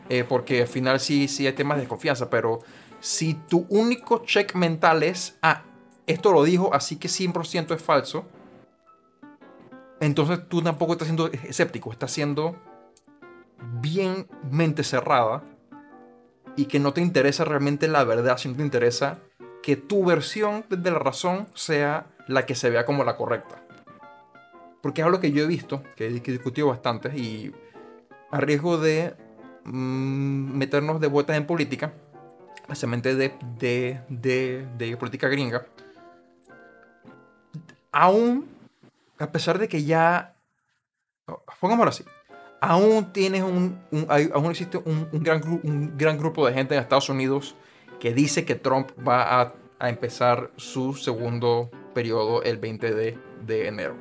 eh, 0.09 0.25
porque 0.29 0.63
al 0.63 0.69
final 0.69 1.01
sí, 1.01 1.29
sí 1.29 1.47
hay 1.47 1.53
temas 1.53 1.77
de 1.77 1.83
desconfianza, 1.83 2.31
pero 2.31 2.61
si 3.01 3.35
tu 3.35 3.67
único 3.69 4.25
check 4.25 4.55
mental 4.55 5.03
es, 5.03 5.39
ah, 5.43 5.63
esto 6.07 6.33
lo 6.33 6.45
dijo, 6.45 6.75
así 6.75 6.97
que 6.97 7.09
100% 7.09 7.75
es 7.75 7.83
falso, 7.83 8.27
entonces 10.01 10.41
tú 10.49 10.63
tampoco 10.63 10.93
estás 10.93 11.07
siendo 11.09 11.29
escéptico, 11.29 11.93
estás 11.93 12.11
siendo 12.11 12.57
bien 13.81 14.27
mente 14.51 14.83
cerrada 14.83 15.43
y 16.57 16.67
que 16.67 16.81
no 16.81 16.93
te 16.93 17.01
interesa 17.01 17.45
realmente 17.45 17.87
la 17.87 18.05
verdad, 18.05 18.39
sino 18.39 18.57
te 18.57 18.63
interesa 18.63 19.19
que 19.63 19.77
tu 19.77 20.05
versión 20.05 20.65
de 20.69 20.91
la 20.91 20.99
razón 20.99 21.47
sea 21.55 22.07
la 22.27 22.47
que 22.47 22.55
se 22.55 22.71
vea 22.71 22.87
como 22.87 23.05
la 23.05 23.17
correcta. 23.17 23.63
Porque 24.83 25.03
es 25.03 25.07
algo 25.07 25.21
que 25.21 25.33
yo 25.33 25.45
he 25.45 25.47
visto, 25.47 25.83
que 25.97 26.07
he 26.07 26.11
discutido 26.11 26.69
bastante 26.69 27.17
y 27.17 27.53
a 28.31 28.39
riesgo 28.39 28.79
de 28.79 29.15
mm, 29.65 30.57
meternos 30.57 31.01
de 31.01 31.09
vueltas 31.09 31.37
en 31.37 31.47
política, 31.47 31.93
especialmente 32.63 33.15
de, 33.15 33.35
de, 33.59 34.01
de, 34.09 34.67
de 34.79 34.97
política 34.97 35.29
gringa, 35.29 35.67
aún 37.93 38.49
a 39.19 39.31
pesar 39.31 39.59
de 39.59 39.69
que 39.69 39.85
ya, 39.85 40.35
pongámoslo 41.61 41.91
así, 41.91 42.05
aún 42.61 43.13
tienes 43.13 43.43
un, 43.43 43.79
aún 44.33 44.51
existe 44.51 44.79
un, 44.79 45.09
gran, 45.13 45.43
un 45.63 45.97
gran 45.97 46.19
grupo 46.19 46.47
de 46.47 46.55
gente 46.55 46.75
en 46.75 46.81
Estados 46.81 47.09
Unidos 47.11 47.55
que 48.01 48.15
dice 48.15 48.45
que 48.45 48.57
Trump 48.57 48.91
va 49.07 49.41
a, 49.41 49.55
a 49.79 49.89
empezar 49.89 50.51
su 50.57 50.95
segundo 50.95 51.71
periodo 51.95 52.43
el 52.43 52.59
20 52.59 52.95
de, 52.95 53.19
de 53.47 53.69
enero. 53.69 53.97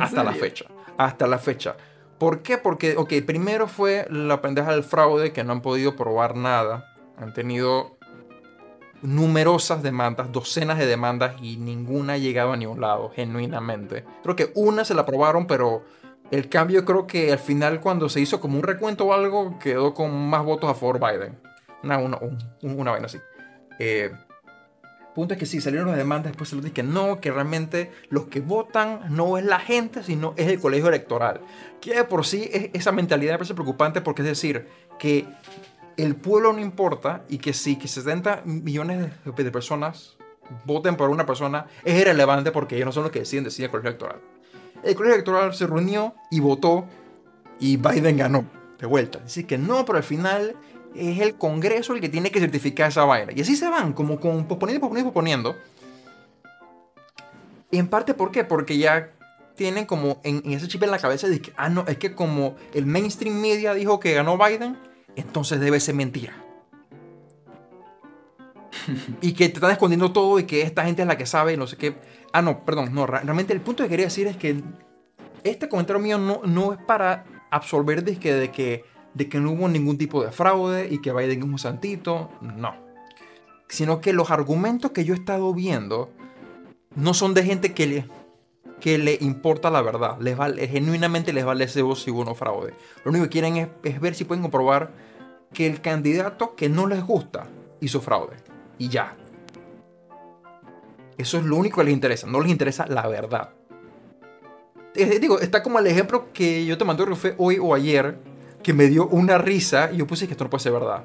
Hasta 0.00 0.24
la 0.24 0.32
fecha. 0.32 0.66
Hasta 0.96 1.26
la 1.26 1.38
fecha. 1.38 1.76
¿Por 2.18 2.42
qué? 2.42 2.58
Porque, 2.58 2.96
ok, 2.96 3.12
primero 3.26 3.68
fue 3.68 4.06
la 4.10 4.40
pendeja 4.40 4.72
del 4.72 4.84
fraude 4.84 5.32
que 5.32 5.44
no 5.44 5.52
han 5.52 5.60
podido 5.60 5.96
probar 5.96 6.36
nada. 6.36 6.94
Han 7.18 7.32
tenido 7.34 7.96
numerosas 9.02 9.82
demandas, 9.82 10.32
docenas 10.32 10.78
de 10.78 10.86
demandas 10.86 11.36
y 11.42 11.58
ninguna 11.58 12.14
ha 12.14 12.18
llegado 12.18 12.52
a 12.52 12.56
ningún 12.56 12.80
lado, 12.80 13.10
genuinamente. 13.14 14.04
Creo 14.22 14.36
que 14.36 14.50
una 14.54 14.84
se 14.84 14.94
la 14.94 15.02
aprobaron, 15.02 15.46
pero 15.46 15.84
el 16.30 16.48
cambio 16.48 16.84
creo 16.84 17.06
que 17.06 17.30
al 17.32 17.38
final 17.38 17.80
cuando 17.80 18.08
se 18.08 18.20
hizo 18.20 18.40
como 18.40 18.56
un 18.56 18.62
recuento 18.62 19.04
o 19.04 19.12
algo, 19.12 19.58
quedó 19.58 19.92
con 19.92 20.28
más 20.28 20.44
votos 20.44 20.70
a 20.70 20.74
favor 20.74 20.98
Biden. 20.98 21.38
Una, 21.84 21.98
una, 21.98 22.18
una 22.62 22.90
vaina 22.90 23.06
así. 23.06 23.18
Eh, 23.78 24.10
punto 25.14 25.34
es 25.34 25.40
que 25.40 25.46
sí, 25.46 25.60
salieron 25.60 25.88
las 25.88 25.96
demandas, 25.96 26.32
después 26.32 26.48
se 26.50 26.56
les 26.56 26.64
dije 26.64 26.74
que 26.74 26.82
no, 26.82 27.20
que 27.20 27.30
realmente 27.30 27.92
los 28.10 28.24
que 28.24 28.40
votan 28.40 29.00
no 29.10 29.38
es 29.38 29.44
la 29.44 29.60
gente, 29.60 30.02
sino 30.02 30.34
es 30.36 30.48
el 30.48 30.60
colegio 30.60 30.88
electoral. 30.88 31.40
Que 31.80 32.02
por 32.04 32.26
sí 32.26 32.50
es, 32.52 32.70
esa 32.72 32.92
mentalidad 32.92 33.32
me 33.32 33.38
parece 33.38 33.54
preocupante 33.54 34.00
porque 34.00 34.22
es 34.22 34.28
decir, 34.28 34.66
que 34.98 35.26
el 35.96 36.16
pueblo 36.16 36.52
no 36.52 36.60
importa 36.60 37.24
y 37.28 37.38
que 37.38 37.52
si 37.52 37.76
que 37.76 37.88
70 37.88 38.42
millones 38.44 39.10
de, 39.24 39.50
personas 39.50 40.16
voten 40.64 40.96
por 40.96 41.10
una 41.10 41.24
persona 41.24 41.66
es 41.84 42.00
irrelevante 42.00 42.50
porque 42.50 42.76
ellos 42.76 42.86
no 42.86 42.92
son 42.92 43.04
los 43.04 43.12
que 43.12 43.20
deciden, 43.20 43.44
deciden 43.44 43.66
el 43.66 43.70
colegio 43.70 43.90
electoral. 43.90 44.20
El 44.82 44.94
colegio 44.94 45.14
electoral 45.14 45.54
se 45.54 45.66
reunió 45.66 46.14
y 46.30 46.40
votó 46.40 46.86
y 47.60 47.76
Biden 47.76 48.16
ganó 48.16 48.44
de 48.78 48.86
vuelta. 48.86 49.20
Dice 49.20 49.46
que 49.46 49.56
no, 49.56 49.84
pero 49.84 49.98
al 49.98 50.04
final 50.04 50.56
es 50.94 51.20
el 51.20 51.36
Congreso 51.36 51.94
el 51.94 52.00
que 52.00 52.08
tiene 52.08 52.30
que 52.30 52.40
certificar 52.40 52.88
esa 52.88 53.04
vaina. 53.04 53.32
Y 53.34 53.40
así 53.40 53.56
se 53.56 53.68
van, 53.68 53.92
como 53.92 54.20
con 54.20 54.46
posponiendo, 54.46 54.80
posponiendo, 54.80 55.12
posponiendo. 55.12 55.56
Y 57.70 57.78
en 57.78 57.88
parte, 57.88 58.14
¿por 58.14 58.30
qué? 58.30 58.44
Porque 58.44 58.78
ya 58.78 59.10
tienen 59.56 59.86
como 59.86 60.20
en, 60.24 60.42
ese 60.52 60.68
chip 60.68 60.82
en 60.82 60.90
la 60.90 60.98
cabeza 60.98 61.28
de 61.28 61.40
que, 61.40 61.52
ah, 61.56 61.68
no, 61.68 61.84
es 61.86 61.98
que 61.98 62.14
como 62.14 62.56
el 62.72 62.86
mainstream 62.86 63.40
media 63.40 63.74
dijo 63.74 64.00
que 64.00 64.14
ganó 64.14 64.38
Biden, 64.38 64.78
entonces 65.16 65.60
debe 65.60 65.80
ser 65.80 65.94
mentira. 65.94 66.34
y 69.20 69.32
que 69.32 69.48
te 69.48 69.54
están 69.54 69.70
escondiendo 69.70 70.12
todo 70.12 70.38
y 70.38 70.44
que 70.44 70.62
esta 70.62 70.84
gente 70.84 71.02
es 71.02 71.08
la 71.08 71.16
que 71.16 71.26
sabe 71.26 71.54
y 71.54 71.56
no 71.56 71.66
sé 71.66 71.76
qué. 71.76 71.96
Ah, 72.32 72.42
no, 72.42 72.64
perdón, 72.64 72.94
no, 72.94 73.06
realmente 73.06 73.52
el 73.52 73.60
punto 73.60 73.82
que 73.82 73.88
quería 73.88 74.06
decir 74.06 74.26
es 74.26 74.36
que 74.36 74.62
este 75.44 75.68
comentario 75.68 76.00
mío 76.00 76.18
no, 76.18 76.42
no 76.44 76.72
es 76.72 76.78
para 76.80 77.24
absorber 77.50 78.02
de 78.02 78.16
que, 78.16 78.34
de, 78.34 78.50
que, 78.50 78.84
de 79.14 79.28
que 79.28 79.38
no 79.40 79.52
hubo 79.52 79.68
ningún 79.68 79.96
tipo 79.96 80.22
de 80.22 80.32
fraude 80.32 80.88
y 80.90 81.00
que 81.00 81.12
Biden 81.12 81.38
es 81.38 81.44
un 81.44 81.58
santito, 81.58 82.30
no. 82.40 82.74
Sino 83.68 84.00
que 84.00 84.12
los 84.12 84.30
argumentos 84.30 84.90
que 84.90 85.04
yo 85.04 85.14
he 85.14 85.16
estado 85.16 85.54
viendo 85.54 86.10
no 86.96 87.14
son 87.14 87.34
de 87.34 87.44
gente 87.44 87.72
que 87.72 87.86
le, 87.86 88.08
que 88.80 88.98
le 88.98 89.16
importa 89.20 89.70
la 89.70 89.82
verdad. 89.82 90.18
Les 90.20 90.36
vale, 90.36 90.66
genuinamente 90.68 91.32
les 91.32 91.44
vale 91.44 91.64
ese 91.64 91.82
voz 91.82 92.02
si 92.02 92.10
hubo 92.10 92.24
no 92.24 92.34
fraude. 92.34 92.74
Lo 93.04 93.10
único 93.10 93.24
que 93.24 93.30
quieren 93.30 93.56
es, 93.56 93.68
es, 93.84 94.00
ver 94.00 94.14
si 94.14 94.24
pueden 94.24 94.42
comprobar 94.42 94.92
que 95.52 95.66
el 95.66 95.80
candidato 95.80 96.54
que 96.56 96.68
no 96.68 96.86
les 96.86 97.02
gusta 97.04 97.46
hizo 97.80 98.00
fraude. 98.00 98.36
Y 98.78 98.88
ya. 98.88 99.16
Eso 101.16 101.38
es 101.38 101.44
lo 101.44 101.56
único 101.56 101.78
que 101.78 101.84
les 101.84 101.94
interesa. 101.94 102.26
No 102.26 102.40
les 102.40 102.50
interesa 102.50 102.86
la 102.86 103.06
verdad. 103.06 103.50
digo, 105.20 105.38
está 105.38 105.62
como 105.62 105.78
el 105.78 105.86
ejemplo 105.86 106.32
que 106.32 106.66
yo 106.66 106.76
te 106.76 106.84
mandé 106.84 107.04
hoy 107.38 107.58
o 107.60 107.74
ayer, 107.74 108.18
que 108.64 108.72
me 108.72 108.88
dio 108.88 109.06
una 109.06 109.38
risa 109.38 109.90
y 109.92 109.98
yo 109.98 110.06
puse 110.06 110.26
que 110.26 110.32
esto 110.32 110.42
no 110.42 110.50
puede 110.50 110.64
ser 110.64 110.72
verdad. 110.72 111.04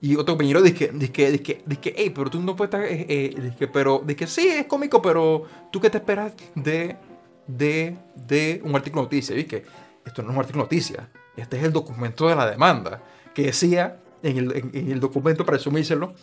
Y 0.00 0.16
otro 0.16 0.34
compañero 0.34 0.60
dice 0.60 0.90
dice 0.92 1.30
dice 1.30 1.80
que, 1.80 1.94
hey, 1.96 2.10
pero 2.12 2.28
tú 2.28 2.40
no 2.40 2.56
puedes 2.56 2.74
estar, 2.74 2.84
eh, 2.84 3.06
eh 3.08 3.68
pero, 3.72 4.02
dice 4.04 4.26
sí, 4.26 4.48
es 4.48 4.66
cómico, 4.66 5.00
pero 5.00 5.44
tú 5.70 5.80
qué 5.80 5.90
te 5.90 5.98
esperas 5.98 6.32
de, 6.56 6.96
de, 7.46 7.96
de 8.26 8.60
un 8.64 8.74
artículo 8.74 9.02
de 9.02 9.06
noticia. 9.06 9.38
Y 9.38 9.44
que 9.44 9.62
esto 10.04 10.22
no 10.22 10.30
es 10.30 10.34
un 10.34 10.40
artículo 10.40 10.64
de 10.64 10.66
noticia, 10.66 11.08
este 11.36 11.56
es 11.56 11.62
el 11.62 11.72
documento 11.72 12.26
de 12.26 12.34
la 12.34 12.50
demanda, 12.50 13.00
que 13.32 13.42
decía 13.42 14.00
en 14.24 14.38
el, 14.38 14.70
en, 14.74 14.90
el 14.90 14.98
documento, 14.98 15.44
para 15.44 15.58
resumírselo, 15.58 16.14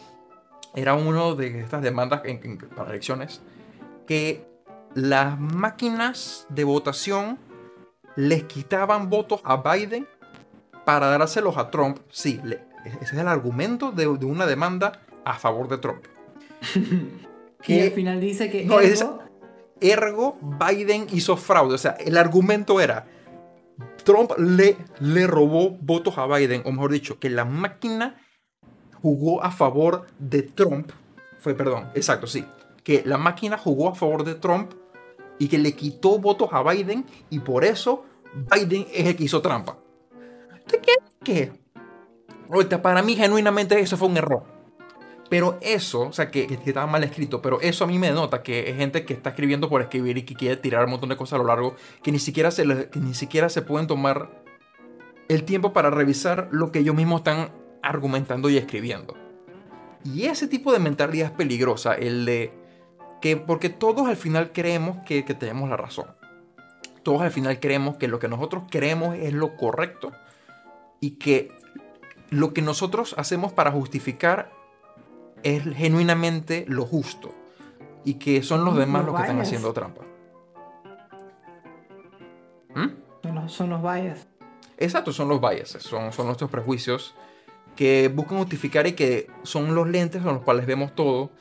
era 0.75 0.93
uno 0.95 1.35
de 1.35 1.61
estas 1.61 1.81
demandas 1.81 2.21
en, 2.25 2.57
para 2.57 2.89
elecciones, 2.89 3.41
que 4.05 4.45
las 4.93 5.39
máquinas 5.39 6.45
de 6.49 6.63
votación 6.63 7.39
les 8.15 8.43
quitaban 8.43 9.09
votos 9.09 9.39
a 9.45 9.57
Biden 9.57 10.07
para 10.89 11.15
dárselos 11.19 11.55
a 11.57 11.69
Trump. 11.69 11.99
Sí, 12.09 12.41
le, 12.43 12.61
ese 12.83 12.97
es 13.03 13.13
el 13.13 13.27
argumento 13.27 13.91
de, 13.91 14.07
una 14.07 14.47
demanda 14.47 15.03
a 15.23 15.35
favor 15.35 15.67
de 15.67 15.77
Trump. 15.77 16.03
que, 17.61 17.73
y 17.75 17.81
al 17.81 17.91
final 17.91 18.19
dice 18.19 18.49
que 18.49 18.65
no, 18.65 18.79
ergo, 18.79 19.19
ergo 19.79 20.39
Biden 20.41 21.05
hizo 21.11 21.37
fraude. 21.37 21.75
O 21.75 21.77
sea, 21.77 21.91
el 21.91 22.17
argumento 22.17 22.81
era 22.81 23.05
Trump 24.03 24.31
le, 24.39 24.77
le 24.99 25.27
robó 25.27 25.77
votos 25.79 26.17
a 26.17 26.25
Biden, 26.25 26.63
o 26.65 26.71
mejor 26.71 26.91
dicho, 26.91 27.19
que 27.19 27.29
la 27.29 27.45
máquina 27.45 28.19
jugó 28.99 29.43
a 29.43 29.51
favor 29.51 30.07
de 30.17 30.41
Trump. 30.41 30.89
Fue, 31.37 31.53
perdón, 31.53 31.91
exacto, 31.93 32.25
sí. 32.25 32.43
Que 32.83 33.03
la 33.05 33.19
máquina 33.19 33.59
jugó 33.59 33.89
a 33.89 33.95
favor 33.95 34.23
de 34.23 34.33
Trump 34.33 34.71
y 35.37 35.49
que 35.49 35.59
le 35.59 35.73
quitó 35.73 36.17
votos 36.17 36.49
a 36.51 36.63
Biden 36.63 37.05
y 37.29 37.41
por 37.41 37.63
eso 37.63 38.05
Biden 38.33 38.87
es 38.91 39.05
el 39.05 39.15
que 39.15 39.25
hizo 39.25 39.39
trampa. 39.39 39.77
¿De 40.71 40.79
qué? 40.79 40.91
¿Qué? 41.23 41.51
Ahorita, 42.51 42.81
para 42.81 43.01
mí, 43.03 43.15
genuinamente, 43.15 43.79
eso 43.79 43.97
fue 43.97 44.07
un 44.07 44.17
error. 44.17 44.43
Pero 45.29 45.59
eso, 45.61 46.01
o 46.01 46.13
sea, 46.13 46.31
que, 46.31 46.47
que 46.47 46.55
estaba 46.55 46.87
mal 46.87 47.03
escrito, 47.03 47.41
pero 47.41 47.61
eso 47.61 47.83
a 47.83 47.87
mí 47.87 47.99
me 47.99 48.07
denota 48.07 48.41
que 48.41 48.69
es 48.69 48.77
gente 48.77 49.05
que 49.05 49.13
está 49.13 49.29
escribiendo 49.29 49.69
por 49.69 49.81
escribir 49.81 50.17
y 50.17 50.23
que 50.23 50.33
quiere 50.33 50.57
tirar 50.57 50.85
un 50.85 50.91
montón 50.91 51.09
de 51.09 51.17
cosas 51.17 51.33
a 51.33 51.37
lo 51.37 51.47
largo, 51.47 51.75
que 52.01 52.11
ni 52.11 52.17
siquiera 52.17 52.49
se, 52.49 52.65
ni 52.65 53.13
siquiera 53.13 53.49
se 53.49 53.61
pueden 53.61 53.85
tomar 53.85 54.43
el 55.27 55.43
tiempo 55.43 55.71
para 55.71 55.91
revisar 55.91 56.47
lo 56.51 56.71
que 56.71 56.79
ellos 56.79 56.95
mismos 56.95 57.19
están 57.19 57.51
argumentando 57.83 58.49
y 58.49 58.57
escribiendo. 58.57 59.15
Y 60.03 60.25
ese 60.25 60.47
tipo 60.47 60.73
de 60.73 60.79
mentalidad 60.79 61.27
es 61.27 61.33
peligrosa, 61.33 61.93
el 61.93 62.25
de 62.25 62.51
que, 63.21 63.37
porque 63.37 63.69
todos 63.69 64.07
al 64.07 64.15
final 64.15 64.51
creemos 64.51 64.97
que, 65.05 65.25
que 65.25 65.35
tenemos 65.35 65.69
la 65.69 65.77
razón. 65.77 66.07
Todos 67.03 67.21
al 67.21 67.31
final 67.31 67.59
creemos 67.59 67.97
que 67.97 68.07
lo 68.07 68.17
que 68.17 68.27
nosotros 68.27 68.63
creemos 68.71 69.15
es 69.15 69.33
lo 69.33 69.55
correcto 69.57 70.11
y 70.99 71.11
que 71.11 71.51
lo 72.29 72.53
que 72.53 72.61
nosotros 72.61 73.15
hacemos 73.17 73.53
para 73.53 73.71
justificar 73.71 74.51
es 75.43 75.63
genuinamente 75.75 76.65
lo 76.67 76.85
justo 76.85 77.33
y 78.03 78.15
que 78.15 78.43
son 78.43 78.65
los 78.65 78.75
Mm, 78.75 78.79
demás 78.79 79.05
los 79.05 79.11
los 79.11 79.15
que 79.15 79.21
están 79.21 79.41
haciendo 79.41 79.73
trampa. 79.73 80.03
¿Mm? 82.75 82.87
Son 83.23 83.35
los, 83.35 83.51
son 83.51 83.69
los 83.69 83.81
bias. 83.81 84.27
Exacto, 84.77 85.11
son 85.11 85.27
los 85.27 85.41
biases, 85.41 85.83
son, 85.83 86.11
son 86.13 86.27
nuestros 86.27 86.49
prejuicios 86.49 87.15
que 87.75 88.09
buscan 88.13 88.37
justificar 88.39 88.87
y 88.87 88.93
que 88.93 89.27
son 89.43 89.75
los 89.75 89.87
lentes 89.87 90.21
con 90.21 90.33
los 90.35 90.43
cuales 90.43 90.65
vemos 90.65 90.93
todo 90.95 91.31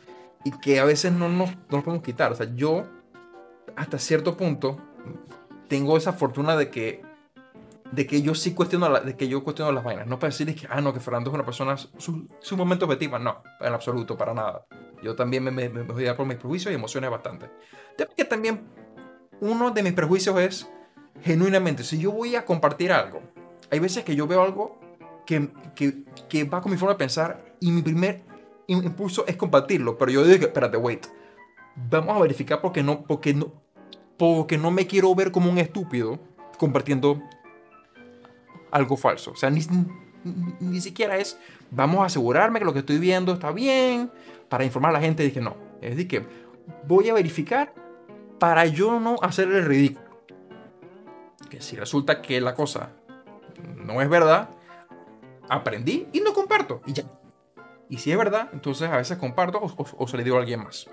y 0.44 0.52
que 0.52 0.80
a 0.80 0.84
veces 0.84 1.12
no 1.12 1.28
nos, 1.28 1.50
no 1.50 1.76
nos 1.76 1.84
podemos 1.84 2.04
quitar. 2.04 2.32
O 2.32 2.36
sea, 2.36 2.48
yo 2.54 2.84
hasta 3.76 3.98
cierto 3.98 4.36
punto 4.36 4.78
tengo 5.68 5.96
esa 5.96 6.12
fortuna 6.12 6.56
de 6.56 6.70
que 6.70 7.02
de 7.92 8.06
que 8.06 8.20
yo 8.22 8.34
sí 8.34 8.54
cuestiono 8.54 8.88
la- 8.88 9.00
de 9.00 9.16
que 9.16 9.28
yo 9.28 9.42
cuestiono 9.42 9.72
las 9.72 9.82
vainas. 9.84 10.06
No 10.06 10.18
para 10.18 10.30
decirles 10.30 10.60
que 10.60 10.66
ah 10.70 10.80
no 10.80 10.92
que 10.92 11.00
Fernando 11.00 11.30
es 11.30 11.34
una 11.34 11.44
persona 11.44 11.76
su- 11.76 12.28
sumamente 12.40 12.84
objetiva. 12.84 13.18
No 13.18 13.42
en 13.60 13.72
absoluto 13.72 14.16
para 14.16 14.34
nada. 14.34 14.66
Yo 15.02 15.14
también 15.14 15.44
me, 15.44 15.50
me, 15.50 15.68
me 15.68 15.82
voy 15.82 15.94
a 15.96 15.98
guiar 15.98 16.16
por 16.16 16.26
mis 16.26 16.36
prejuicios 16.36 16.72
y 16.72 16.74
emociones 16.74 17.10
bastante. 17.10 17.48
Tema 17.96 18.10
que 18.16 18.24
también 18.24 18.66
uno 19.40 19.70
de 19.70 19.82
mis 19.82 19.92
prejuicios 19.92 20.38
es 20.40 20.68
genuinamente 21.22 21.82
si 21.84 21.98
yo 21.98 22.12
voy 22.12 22.34
a 22.36 22.44
compartir 22.44 22.92
algo 22.92 23.20
hay 23.70 23.80
veces 23.80 24.04
que 24.04 24.14
yo 24.14 24.26
veo 24.28 24.40
algo 24.42 24.78
que, 25.26 25.48
que, 25.74 26.04
que 26.28 26.44
va 26.44 26.60
con 26.62 26.70
mi 26.72 26.78
forma 26.78 26.94
de 26.94 26.98
pensar 26.98 27.44
y 27.60 27.70
mi 27.72 27.82
primer 27.82 28.22
im- 28.68 28.84
impulso 28.84 29.24
es 29.26 29.36
compartirlo 29.36 29.98
pero 29.98 30.10
yo 30.12 30.24
digo 30.24 30.46
espérate 30.46 30.76
wait. 30.76 31.06
Vamos 31.90 32.16
a 32.16 32.20
verificar 32.20 32.60
porque 32.60 32.82
no 32.82 33.02
porque 33.04 33.34
no 33.34 33.52
porque 34.16 34.58
no 34.58 34.70
me 34.70 34.86
quiero 34.86 35.14
ver 35.14 35.30
como 35.32 35.50
un 35.50 35.58
estúpido 35.58 36.18
compartiendo 36.58 37.20
algo 38.70 38.96
falso. 38.96 39.32
O 39.32 39.36
sea, 39.36 39.50
ni, 39.50 39.60
ni- 40.60 40.80
siquiera 40.80 41.16
es, 41.16 41.38
vamos 41.70 42.00
a 42.00 42.06
asegurarme 42.06 42.58
que 42.58 42.64
lo 42.64 42.72
que 42.72 42.80
estoy 42.80 42.98
viendo 42.98 43.32
está 43.32 43.52
bien, 43.52 44.10
para 44.48 44.64
informar 44.64 44.90
a 44.90 44.94
la 44.94 45.00
gente. 45.00 45.22
Dije, 45.22 45.40
no. 45.40 45.56
Es 45.80 45.90
decir, 45.90 46.08
que 46.08 46.26
voy 46.86 47.08
a 47.08 47.14
verificar 47.14 47.74
para 48.38 48.66
yo 48.66 48.98
no 49.00 49.16
hacer 49.22 49.48
el 49.48 49.64
ridículo. 49.64 50.06
Que 51.50 51.60
si 51.60 51.76
resulta 51.76 52.20
que 52.22 52.40
la 52.40 52.54
cosa 52.54 52.90
no 53.76 54.00
es 54.02 54.08
verdad, 54.08 54.50
aprendí 55.48 56.08
y 56.12 56.20
no 56.20 56.32
comparto. 56.34 56.82
Y 56.86 56.92
ya. 56.92 57.04
Y 57.88 57.98
si 57.98 58.12
es 58.12 58.18
verdad, 58.18 58.50
entonces 58.52 58.90
a 58.90 58.96
veces 58.98 59.16
comparto 59.18 59.58
o, 59.58 59.66
o- 59.66 59.86
o 60.04 60.08
se 60.08 60.16
le 60.18 60.24
digo 60.24 60.36
a 60.36 60.40
alguien 60.40 60.62
más 60.62 60.90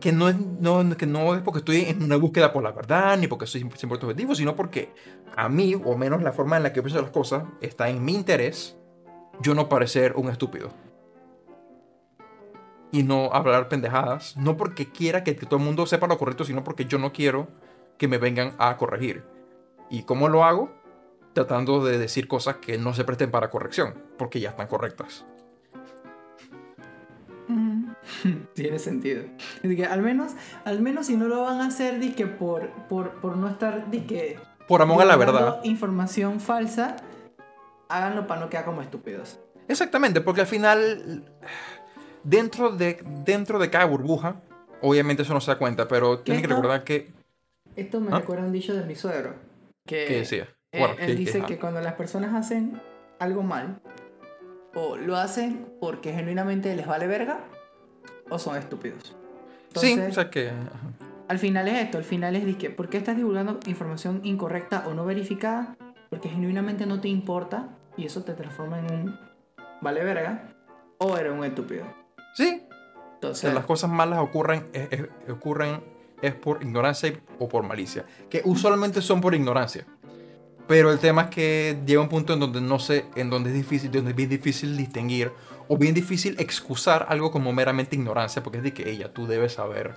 que 0.00 0.12
no, 0.12 0.28
es, 0.28 0.36
no, 0.38 0.96
que 0.96 1.06
no 1.06 1.34
es 1.34 1.42
porque 1.42 1.58
estoy 1.58 1.82
en 1.82 2.02
una 2.02 2.16
búsqueda 2.16 2.52
por 2.52 2.62
la 2.62 2.72
verdad, 2.72 3.16
ni 3.18 3.26
porque 3.26 3.46
soy 3.46 3.62
100% 3.62 4.02
objetivo, 4.02 4.34
sino 4.34 4.54
porque 4.56 4.92
a 5.36 5.48
mí, 5.48 5.74
o 5.74 5.96
menos 5.96 6.22
la 6.22 6.32
forma 6.32 6.56
en 6.56 6.62
la 6.62 6.72
que 6.72 6.82
pienso 6.82 7.00
las 7.00 7.10
cosas, 7.10 7.44
está 7.60 7.88
en 7.88 8.04
mi 8.04 8.14
interés 8.14 8.76
yo 9.40 9.54
no 9.54 9.68
parecer 9.68 10.14
un 10.16 10.28
estúpido. 10.28 10.70
Y 12.90 13.02
no 13.02 13.30
hablar 13.32 13.68
pendejadas, 13.68 14.36
no 14.36 14.56
porque 14.56 14.90
quiera 14.90 15.22
que, 15.22 15.36
que 15.36 15.46
todo 15.46 15.58
el 15.58 15.64
mundo 15.64 15.86
sepa 15.86 16.06
lo 16.06 16.18
correcto, 16.18 16.44
sino 16.44 16.64
porque 16.64 16.86
yo 16.86 16.98
no 16.98 17.12
quiero 17.12 17.48
que 17.98 18.08
me 18.08 18.18
vengan 18.18 18.54
a 18.58 18.76
corregir. 18.76 19.24
¿Y 19.90 20.04
cómo 20.04 20.28
lo 20.28 20.44
hago? 20.44 20.70
Tratando 21.34 21.84
de 21.84 21.98
decir 21.98 22.28
cosas 22.28 22.56
que 22.56 22.78
no 22.78 22.94
se 22.94 23.04
presten 23.04 23.30
para 23.30 23.50
corrección, 23.50 23.94
porque 24.16 24.40
ya 24.40 24.50
están 24.50 24.68
correctas. 24.68 25.26
Tiene 28.54 28.78
sentido. 28.78 29.24
Es 29.62 29.76
que 29.76 29.86
al 29.86 30.02
menos, 30.02 30.32
al 30.64 30.80
menos 30.80 31.06
si 31.06 31.16
no 31.16 31.28
lo 31.28 31.42
van 31.42 31.60
a 31.60 31.66
hacer, 31.66 31.98
que 32.14 32.26
por, 32.26 32.68
por, 32.88 33.12
por 33.20 33.36
no 33.36 33.48
estar, 33.48 33.84
que 33.90 34.38
Por 34.66 34.82
amor 34.82 35.02
a 35.02 35.04
la 35.06 35.16
verdad. 35.16 35.60
información 35.64 36.40
falsa, 36.40 36.96
háganlo 37.88 38.26
para 38.26 38.40
no 38.40 38.48
quedar 38.50 38.64
como 38.64 38.82
estúpidos. 38.82 39.38
Exactamente, 39.68 40.20
porque 40.20 40.40
al 40.42 40.46
final, 40.46 41.24
dentro 42.24 42.70
de, 42.70 43.02
dentro 43.24 43.58
de 43.58 43.70
cada 43.70 43.84
burbuja, 43.84 44.36
obviamente 44.82 45.22
eso 45.22 45.34
no 45.34 45.40
se 45.40 45.50
da 45.50 45.58
cuenta, 45.58 45.88
pero 45.88 46.20
tienen 46.20 46.42
que 46.42 46.48
recordar 46.48 46.84
que... 46.84 47.10
Esto 47.76 48.00
me 48.00 48.10
¿Ah? 48.12 48.18
recuerda 48.20 48.44
un 48.44 48.52
dicho 48.52 48.74
de 48.74 48.84
mi 48.84 48.94
suegro. 48.94 49.34
Que, 49.86 50.04
¿Qué 50.06 50.16
decía? 50.18 50.48
Bueno, 50.72 50.94
él 50.98 51.16
dice 51.16 51.40
que- 51.40 51.46
que 51.46 51.58
cuando 51.58 51.80
las 51.80 51.94
personas 51.94 52.34
hacen 52.34 52.80
algo 53.18 53.42
mal, 53.42 53.80
o 54.74 54.96
lo 54.96 55.16
hacen 55.16 55.66
porque 55.80 56.12
genuinamente 56.12 56.74
les 56.76 56.86
vale 56.86 57.06
verga, 57.06 57.40
o 58.30 58.38
son 58.38 58.56
estúpidos. 58.56 59.14
Sí, 59.74 59.98
o 59.98 60.12
sea 60.12 60.30
que... 60.30 60.50
Al 61.28 61.38
final 61.38 61.68
es 61.68 61.82
esto, 61.84 61.98
al 61.98 62.04
final 62.04 62.36
es 62.36 62.46
de 62.46 62.56
que, 62.56 62.70
¿por 62.70 62.88
qué 62.88 62.96
estás 62.96 63.16
divulgando 63.16 63.60
información 63.66 64.20
incorrecta 64.24 64.84
o 64.88 64.94
no 64.94 65.04
verificada? 65.04 65.76
Porque 66.08 66.30
genuinamente 66.30 66.86
no 66.86 67.00
te 67.02 67.08
importa 67.08 67.68
y 67.98 68.06
eso 68.06 68.22
te 68.24 68.32
transforma 68.32 68.78
en 68.78 68.90
un 68.92 69.18
vale 69.82 70.02
verga 70.04 70.48
o 70.96 71.16
eres 71.18 71.32
un 71.32 71.44
estúpido. 71.44 71.84
Sí, 72.34 72.62
o 72.68 73.14
Entonces, 73.14 73.40
sea, 73.42 73.52
las 73.52 73.66
cosas 73.66 73.90
malas 73.90 74.20
ocurren, 74.20 74.68
es, 74.72 74.88
es- 74.90 75.30
ocurren 75.30 75.82
es 76.22 76.34
por 76.34 76.62
ignorancia 76.62 77.10
y- 77.10 77.18
o 77.38 77.46
por 77.48 77.62
malicia, 77.62 78.06
que 78.30 78.40
usualmente 78.46 79.02
son 79.02 79.20
por 79.20 79.34
ignorancia. 79.34 79.84
Pero 80.66 80.90
el 80.90 80.98
tema 80.98 81.22
es 81.24 81.28
que 81.28 81.78
llega 81.86 82.00
un 82.00 82.08
punto 82.08 82.32
en 82.34 82.40
donde 82.40 82.60
no 82.62 82.78
sé, 82.78 83.04
en 83.16 83.28
donde 83.30 83.50
es 83.50 83.56
difícil, 83.56 83.90
donde 83.90 84.10
es 84.10 84.16
bien 84.16 84.30
difícil 84.30 84.76
distinguir 84.76 85.30
o 85.68 85.76
bien 85.76 85.94
difícil 85.94 86.36
excusar 86.38 87.06
algo 87.08 87.30
como 87.30 87.52
meramente 87.52 87.94
ignorancia, 87.96 88.42
porque 88.42 88.58
es 88.58 88.64
de 88.64 88.72
que 88.74 88.90
ella 88.90 89.12
tú 89.12 89.26
debes 89.26 89.52
saber 89.52 89.94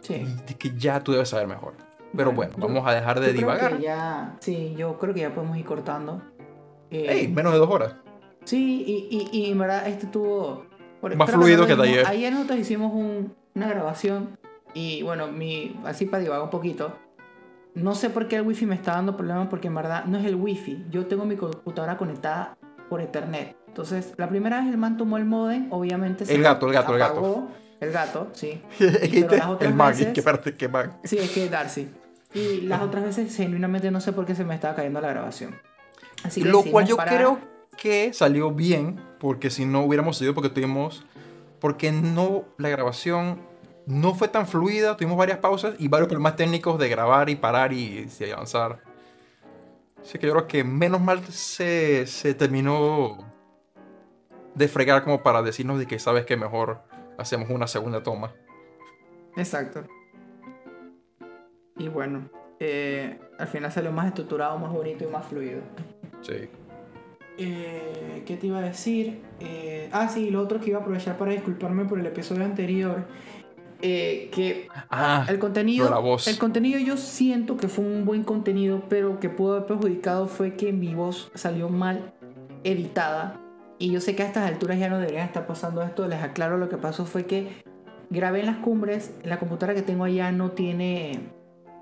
sí. 0.00 0.24
de 0.46 0.54
que 0.54 0.72
ya 0.76 1.00
tú 1.00 1.12
debes 1.12 1.28
saber 1.28 1.46
mejor. 1.46 1.74
Pero 2.16 2.32
bueno, 2.32 2.52
Bueno, 2.56 2.68
yo- 2.68 2.74
vamos 2.74 2.90
a 2.90 2.94
dejar 2.94 3.20
de 3.20 3.32
divagar. 3.32 3.76
que 3.76 3.82
ya, 3.82 4.36
sí, 4.40 4.74
yo 4.76 4.98
creo 4.98 5.12
que 5.14 5.20
ya 5.20 5.34
podemos 5.34 5.56
ir 5.58 5.64
cortando. 5.66 6.22
Eh, 6.90 7.06
Ey, 7.10 7.28
menos 7.28 7.52
de 7.52 7.58
dos 7.58 7.68
horas. 7.70 7.94
Sí, 8.44 8.82
y, 9.10 9.28
y, 9.30 9.38
y 9.46 9.50
en 9.52 9.58
verdad 9.58 9.86
este 9.86 10.06
tuvo... 10.06 10.64
por- 11.02 11.14
Más 11.16 11.30
fluido 11.30 11.66
que 11.66 11.74
dijimos, 11.74 11.86
ayer. 11.88 12.06
Ayer 12.06 12.32
nosotros 12.32 12.58
hicimos 12.58 12.92
un- 12.94 13.34
una 13.54 13.68
grabación 13.68 14.38
y 14.72 15.02
bueno, 15.02 15.28
mi, 15.28 15.78
así 15.84 16.06
para 16.06 16.22
divagar 16.22 16.44
un 16.44 16.50
poquito. 16.50 16.96
No 17.74 17.94
sé 17.94 18.08
por 18.08 18.26
qué 18.26 18.36
el 18.36 18.42
wifi 18.42 18.64
me 18.64 18.74
está 18.74 18.92
dando 18.92 19.16
problemas 19.16 19.48
porque 19.48 19.68
en 19.68 19.74
verdad 19.74 20.06
no 20.06 20.16
es 20.16 20.24
el 20.24 20.34
wifi. 20.36 20.86
Yo 20.90 21.06
tengo 21.06 21.26
mi 21.26 21.36
computadora 21.36 21.98
conectada 21.98 22.56
por 22.88 23.02
ethernet. 23.02 23.54
Entonces, 23.78 24.12
la 24.16 24.28
primera 24.28 24.58
vez 24.60 24.70
el 24.70 24.76
man 24.76 24.96
tomó 24.96 25.18
el 25.18 25.24
modem, 25.24 25.68
obviamente 25.72 26.26
se 26.26 26.34
El 26.34 26.42
gato, 26.42 26.66
el 26.66 26.72
gato, 26.72 26.94
el 26.94 26.98
gato. 26.98 27.48
El 27.78 27.92
gato, 27.92 28.28
sí. 28.32 28.60
Dijiste, 28.80 29.36
las 29.36 29.46
otras 29.46 29.70
el 29.70 29.76
mag, 29.76 29.90
veces- 29.90 30.12
que 30.12 30.18
espérate, 30.18 30.54
que 30.54 30.66
mag. 30.66 30.98
Sí, 31.04 31.16
es 31.16 31.30
que 31.30 31.48
Darcy. 31.48 31.88
Y 32.34 32.62
las 32.62 32.82
otras 32.82 33.04
veces 33.04 33.36
genuinamente 33.36 33.92
no 33.92 34.00
sé 34.00 34.12
por 34.12 34.26
qué 34.26 34.34
se 34.34 34.44
me 34.44 34.56
estaba 34.56 34.74
cayendo 34.74 35.00
la 35.00 35.10
grabación. 35.10 35.54
Así 36.24 36.42
que 36.42 36.48
Lo 36.48 36.64
cual 36.64 36.86
yo 36.88 36.96
creo 36.96 37.38
que 37.76 38.12
salió 38.12 38.50
bien, 38.50 39.00
porque 39.20 39.48
si 39.48 39.64
no 39.64 39.84
hubiéramos 39.84 40.16
seguido, 40.16 40.34
porque 40.34 40.50
tuvimos. 40.50 41.04
Porque 41.60 41.92
no, 41.92 42.46
la 42.56 42.70
grabación 42.70 43.38
no 43.86 44.12
fue 44.12 44.26
tan 44.26 44.48
fluida, 44.48 44.96
tuvimos 44.96 45.16
varias 45.16 45.38
pausas 45.38 45.76
y 45.78 45.86
varios 45.86 46.08
problemas 46.08 46.34
técnicos 46.34 46.80
de 46.80 46.88
grabar 46.88 47.30
y 47.30 47.36
parar 47.36 47.72
y, 47.72 48.08
y 48.18 48.30
avanzar. 48.32 48.80
Así 50.02 50.18
que 50.18 50.26
yo 50.26 50.32
creo 50.32 50.48
que 50.48 50.64
menos 50.64 51.00
mal 51.00 51.22
se, 51.28 52.08
se 52.08 52.34
terminó 52.34 53.37
de 54.58 54.68
fregar 54.68 55.02
como 55.04 55.22
para 55.22 55.42
decirnos 55.42 55.78
de 55.78 55.86
que 55.86 55.98
sabes 55.98 56.24
que 56.26 56.36
mejor 56.36 56.82
hacemos 57.16 57.48
una 57.50 57.66
segunda 57.66 58.02
toma. 58.02 58.32
Exacto. 59.36 59.84
Y 61.76 61.88
bueno, 61.88 62.28
eh, 62.58 63.18
al 63.38 63.46
final 63.46 63.70
salió 63.70 63.92
más 63.92 64.06
estructurado, 64.08 64.58
más 64.58 64.72
bonito 64.72 65.04
y 65.04 65.06
más 65.06 65.26
fluido. 65.26 65.60
Sí. 66.22 66.48
Eh, 67.38 68.24
¿Qué 68.26 68.36
te 68.36 68.48
iba 68.48 68.58
a 68.58 68.62
decir? 68.62 69.20
Eh, 69.38 69.88
ah, 69.92 70.08
sí, 70.08 70.30
lo 70.30 70.40
otro 70.42 70.58
que 70.60 70.70
iba 70.70 70.78
a 70.78 70.82
aprovechar 70.82 71.16
para 71.16 71.30
disculparme 71.32 71.84
por 71.84 72.00
el 72.00 72.06
episodio 72.06 72.44
anterior. 72.44 73.06
eh, 73.80 74.28
que 74.32 74.66
Ah, 74.90 75.24
el 75.28 75.38
contenido, 75.38 75.88
la 75.88 76.00
voz. 76.00 76.26
el 76.26 76.36
contenido 76.36 76.80
yo 76.80 76.96
siento 76.96 77.56
que 77.56 77.68
fue 77.68 77.84
un 77.84 78.04
buen 78.04 78.24
contenido, 78.24 78.82
pero 78.88 79.20
que 79.20 79.28
pudo 79.28 79.52
haber 79.54 79.66
perjudicado 79.68 80.26
fue 80.26 80.56
que 80.56 80.72
mi 80.72 80.96
voz 80.96 81.30
salió 81.34 81.68
mal 81.68 82.12
editada. 82.64 83.40
Y 83.78 83.90
yo 83.90 84.00
sé 84.00 84.16
que 84.16 84.22
a 84.22 84.26
estas 84.26 84.48
alturas 84.48 84.78
ya 84.78 84.88
no 84.88 84.98
deberían 84.98 85.26
estar 85.26 85.46
pasando 85.46 85.82
esto. 85.82 86.06
Les 86.08 86.22
aclaro 86.22 86.58
lo 86.58 86.68
que 86.68 86.76
pasó 86.76 87.04
fue 87.04 87.26
que 87.26 87.62
grabé 88.10 88.40
en 88.40 88.46
las 88.46 88.56
cumbres. 88.56 89.14
La 89.22 89.38
computadora 89.38 89.74
que 89.74 89.82
tengo 89.82 90.04
allá 90.04 90.32
no 90.32 90.50
tiene 90.50 91.20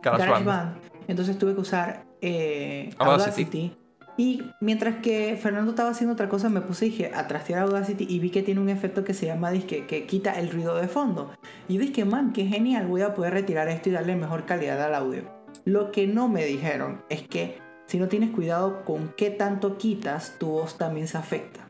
GarageBand. 0.02 0.76
Entonces 1.08 1.38
tuve 1.38 1.54
que 1.54 1.60
usar 1.60 2.04
eh, 2.20 2.90
Audacity. 2.98 3.72
Audacity 3.72 3.76
Y 4.18 4.42
mientras 4.60 4.96
que 4.96 5.38
Fernando 5.40 5.70
estaba 5.70 5.90
haciendo 5.90 6.12
otra 6.12 6.28
cosa, 6.28 6.50
me 6.50 6.60
puse 6.60 6.86
dije, 6.86 7.12
a 7.14 7.26
trastear 7.28 7.62
Audacity 7.62 8.06
y 8.08 8.18
vi 8.18 8.30
que 8.30 8.42
tiene 8.42 8.60
un 8.60 8.68
efecto 8.68 9.04
que 9.04 9.14
se 9.14 9.26
llama 9.26 9.50
disque, 9.50 9.86
que 9.86 10.04
quita 10.04 10.38
el 10.38 10.50
ruido 10.50 10.76
de 10.76 10.88
fondo. 10.88 11.32
Y 11.68 11.78
dije, 11.78 12.04
man, 12.04 12.32
qué 12.32 12.46
genial, 12.46 12.86
voy 12.86 13.02
a 13.02 13.14
poder 13.14 13.32
retirar 13.32 13.68
esto 13.68 13.88
y 13.88 13.92
darle 13.92 14.16
mejor 14.16 14.44
calidad 14.44 14.82
al 14.82 14.94
audio. 14.94 15.22
Lo 15.64 15.90
que 15.92 16.06
no 16.06 16.28
me 16.28 16.44
dijeron 16.44 17.02
es 17.08 17.22
que 17.22 17.58
si 17.86 17.98
no 17.98 18.08
tienes 18.08 18.30
cuidado 18.30 18.84
con 18.84 19.14
qué 19.16 19.30
tanto 19.30 19.78
quitas, 19.78 20.34
tu 20.38 20.48
voz 20.48 20.76
también 20.76 21.08
se 21.08 21.18
afecta. 21.18 21.65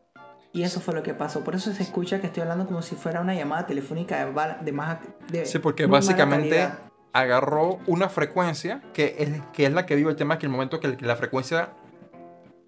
Y 0.56 0.62
eso 0.62 0.80
fue 0.80 0.94
lo 0.94 1.02
que 1.02 1.12
pasó. 1.12 1.44
Por 1.44 1.54
eso 1.54 1.70
se 1.74 1.82
escucha 1.82 2.18
que 2.18 2.28
estoy 2.28 2.40
hablando 2.40 2.66
como 2.66 2.80
si 2.80 2.94
fuera 2.94 3.20
una 3.20 3.34
llamada 3.34 3.66
telefónica 3.66 4.24
de, 4.24 4.72
más... 4.72 4.98
De 5.30 5.44
Sí, 5.44 5.58
porque 5.58 5.84
básicamente 5.84 6.70
agarró 7.12 7.78
una 7.86 8.08
frecuencia 8.08 8.80
que 8.94 9.16
es, 9.18 9.28
que 9.52 9.66
es 9.66 9.72
la 9.74 9.84
que 9.84 9.96
vivo 9.96 10.08
el 10.08 10.16
tema 10.16 10.38
que 10.38 10.46
el 10.46 10.52
momento 10.52 10.80
que 10.80 10.96
la 10.98 11.16
frecuencia 11.16 11.74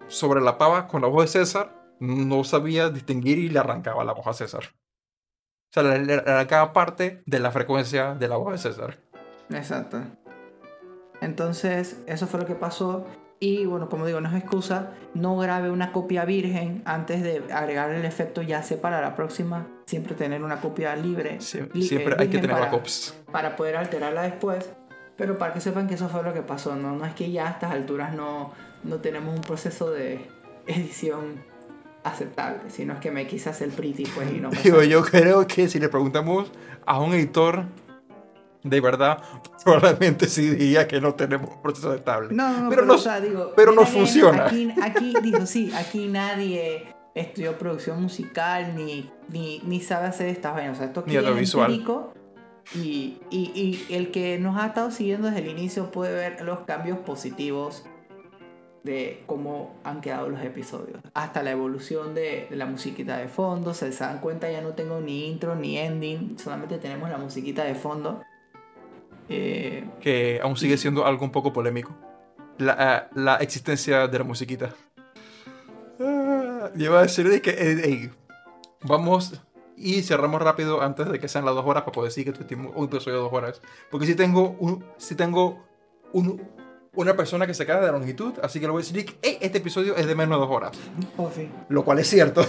sobrelapaba 0.07 0.85
con 0.85 1.01
la 1.01 1.07
voz 1.07 1.23
de 1.23 1.39
César, 1.39 1.95
no 1.99 2.43
sabía 2.43 2.89
distinguir 2.89 3.39
y 3.39 3.49
le 3.49 3.57
arrancaba 3.57 4.03
la 4.03 4.13
voz 4.13 4.27
a 4.27 4.33
César. 4.33 4.65
O 4.65 5.73
sea, 5.73 5.81
le 5.81 6.13
arrancaba 6.13 6.73
parte 6.73 7.23
de 7.25 7.39
la 7.39 7.49
frecuencia 7.49 8.13
de 8.13 8.27
la 8.27 8.37
voz 8.37 8.51
de 8.51 8.57
César. 8.59 8.99
Exacto. 9.49 9.99
Entonces, 11.21 11.97
eso 12.05 12.27
fue 12.27 12.39
lo 12.39 12.45
que 12.45 12.53
pasó. 12.53 13.07
Y 13.41 13.65
bueno, 13.65 13.87
como 13.87 14.05
digo, 14.05 14.19
no 14.19 14.29
es 14.29 14.35
excusa. 14.35 14.91
No 15.13 15.37
grabe 15.37 15.69
una 15.71 15.91
copia 15.93 16.25
virgen 16.25 16.81
antes 16.85 17.23
de 17.23 17.41
agregar 17.53 17.89
el 17.91 18.03
efecto. 18.05 18.41
Ya 18.41 18.61
sé 18.63 18.75
para 18.77 18.99
la 19.01 19.15
próxima. 19.15 19.65
Siempre 19.85 20.13
tener 20.15 20.43
una 20.43 20.59
copia 20.59 20.95
libre. 20.95 21.37
Sie- 21.39 21.69
li- 21.73 21.87
siempre 21.87 22.13
eh, 22.13 22.17
hay 22.19 22.27
que 22.27 22.33
virgen 22.37 22.41
tener 22.41 22.55
para, 22.57 22.65
backups. 22.71 23.15
para 23.31 23.55
poder 23.55 23.77
alterarla 23.77 24.23
después. 24.23 24.69
Pero 25.15 25.37
para 25.37 25.53
que 25.53 25.61
sepan 25.61 25.87
que 25.87 25.93
eso 25.95 26.09
fue 26.09 26.21
lo 26.23 26.33
que 26.33 26.41
pasó. 26.41 26.75
No, 26.75 26.91
no 26.97 27.05
es 27.05 27.13
que 27.13 27.31
ya 27.31 27.47
a 27.47 27.51
estas 27.51 27.71
alturas 27.71 28.13
no, 28.13 28.51
no 28.83 28.97
tenemos 28.97 29.33
un 29.33 29.41
proceso 29.41 29.89
de 29.89 30.19
edición 30.67 31.41
aceptable. 32.03 32.59
Sino 32.69 32.93
es 32.93 32.99
que 32.99 33.11
me 33.11 33.25
quise 33.27 33.49
hacer 33.49 33.69
pretty 33.69 34.03
pues 34.03 34.31
y 34.31 34.39
no 34.39 34.49
Digo, 34.63 34.83
yo 34.83 35.01
creo 35.01 35.47
que 35.47 35.67
si 35.69 35.79
le 35.79 35.87
preguntamos 35.89 36.51
a 36.85 36.99
un 36.99 37.13
editor 37.13 37.63
de 38.63 38.81
verdad, 38.81 39.21
probablemente 39.63 40.27
sí 40.27 40.49
diría 40.49 40.87
que 40.87 40.99
no 41.01 41.13
tenemos 41.15 41.49
un 41.49 41.61
proceso 41.61 41.93
estable. 41.93 42.29
No, 42.33 42.49
no, 42.51 42.59
no, 42.63 42.69
pero 42.69 42.81
pero, 42.81 42.85
no- 42.85 42.93
o 42.95 42.97
sea, 42.97 43.19
digo, 43.21 43.53
pero 43.55 43.71
no 43.71 43.85
funciona. 43.85 44.45
Aquí, 44.47 44.69
aquí, 44.81 45.13
digo, 45.21 45.45
sí, 45.45 45.71
aquí 45.75 46.07
nadie 46.07 46.93
estudió 47.15 47.57
producción 47.57 48.01
musical 48.01 48.75
ni, 48.75 49.09
ni, 49.29 49.59
ni 49.65 49.81
sabe 49.81 50.07
hacer 50.07 50.27
estas 50.27 50.53
vainas. 50.53 50.73
O 50.73 50.77
sea, 50.77 50.87
esto 50.87 50.99
aquí 51.01 51.11
Ni 51.11 51.17
audiovisual. 51.17 51.71
y, 52.75 53.17
y 53.31 53.85
el 53.89 54.11
que 54.11 54.37
nos 54.39 54.57
ha 54.61 54.67
estado 54.67 54.91
siguiendo 54.91 55.27
desde 55.27 55.41
el 55.41 55.49
inicio 55.49 55.91
puede 55.91 56.13
ver 56.13 56.41
los 56.41 56.59
cambios 56.61 56.99
positivos 56.99 57.83
de 58.83 59.23
cómo 59.25 59.75
han 59.83 59.99
quedado 60.01 60.29
los 60.29 60.41
episodios. 60.41 60.99
Hasta 61.13 61.43
la 61.43 61.51
evolución 61.51 62.13
de, 62.15 62.47
de 62.49 62.55
la 62.55 62.65
musiquita 62.65 63.17
de 63.17 63.27
fondo. 63.27 63.73
Se 63.73 63.89
dan 63.89 64.19
cuenta, 64.19 64.49
ya 64.49 64.61
no 64.61 64.69
tengo 64.69 64.99
ni 65.01 65.27
intro 65.29 65.55
ni 65.55 65.77
ending, 65.77 66.37
solamente 66.39 66.77
tenemos 66.77 67.09
la 67.09 67.17
musiquita 67.17 67.63
de 67.65 67.75
fondo. 67.75 68.21
Eh, 69.29 69.87
Que 70.01 70.39
aún 70.41 70.57
sigue 70.57 70.77
siendo 70.77 71.05
algo 71.05 71.23
un 71.23 71.31
poco 71.31 71.53
polémico. 71.53 71.95
La, 72.57 72.75
ah, 72.77 73.09
la 73.15 73.35
existencia 73.37 74.07
de 74.07 74.17
la 74.17 74.23
musiquita. 74.25 74.73
Ah, 75.99 76.69
iba 76.75 76.99
a 76.99 77.03
decir 77.03 77.29
de 77.29 77.41
que 77.41 77.51
eh, 77.51 77.81
ey, 77.85 78.11
vamos 78.83 79.41
y 79.75 80.01
cerramos 80.03 80.41
rápido 80.41 80.81
antes 80.81 81.07
de 81.09 81.19
que 81.19 81.27
sean 81.27 81.45
las 81.45 81.55
dos 81.55 81.65
horas 81.65 81.83
para 81.83 81.93
poder 81.93 82.09
decir 82.09 82.25
que 82.25 82.31
tuvimos 82.33 82.73
un 82.75 82.85
episodio 82.85 83.17
de 83.17 83.23
dos 83.23 83.33
horas. 83.33 83.61
Porque 83.89 84.05
si 84.05 84.15
tengo, 84.15 84.55
un, 84.59 84.83
si 84.97 85.15
tengo 85.15 85.63
un- 86.11 86.41
una 86.95 87.15
persona 87.15 87.45
que 87.47 87.53
se 87.53 87.65
queda 87.65 87.79
de 87.85 87.91
longitud, 87.91 88.33
así 88.43 88.59
que 88.59 88.65
le 88.65 88.71
voy 88.71 88.81
a 88.81 88.85
decir 88.85 89.05
que 89.05 89.15
"Ey, 89.21 89.37
este 89.41 89.59
episodio 89.59 89.95
es 89.95 90.05
de 90.07 90.15
menos 90.15 90.37
de 90.39 90.45
dos 90.45 90.55
horas. 90.55 90.71
Ofi. 91.17 91.49
Lo 91.69 91.83
cual 91.85 91.99
es 91.99 92.07
cierto. 92.09 92.45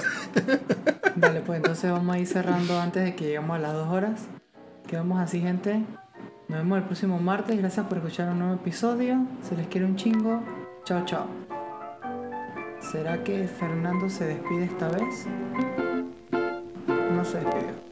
Dale, 1.14 1.40
pues 1.42 1.58
entonces 1.58 1.90
vamos 1.92 2.16
a 2.16 2.18
ir 2.18 2.26
cerrando 2.26 2.80
antes 2.80 3.04
de 3.04 3.14
que 3.14 3.24
lleguemos 3.26 3.56
a 3.56 3.60
las 3.60 3.74
dos 3.74 3.88
horas. 3.88 4.22
Quedamos 4.88 5.20
así, 5.20 5.40
gente. 5.40 5.84
Nos 6.50 6.58
vemos 6.58 6.78
el 6.78 6.84
próximo 6.84 7.20
martes. 7.20 7.56
Gracias 7.56 7.86
por 7.86 7.98
escuchar 7.98 8.28
un 8.28 8.40
nuevo 8.40 8.54
episodio. 8.54 9.24
Se 9.40 9.54
les 9.54 9.68
quiere 9.68 9.86
un 9.86 9.94
chingo. 9.94 10.42
Chao, 10.82 11.04
chao. 11.04 11.26
¿Será 12.80 13.22
que 13.22 13.46
Fernando 13.46 14.10
se 14.10 14.24
despide 14.24 14.64
esta 14.64 14.88
vez? 14.88 15.28
No 17.12 17.24
se 17.24 17.38
despidió. 17.38 17.89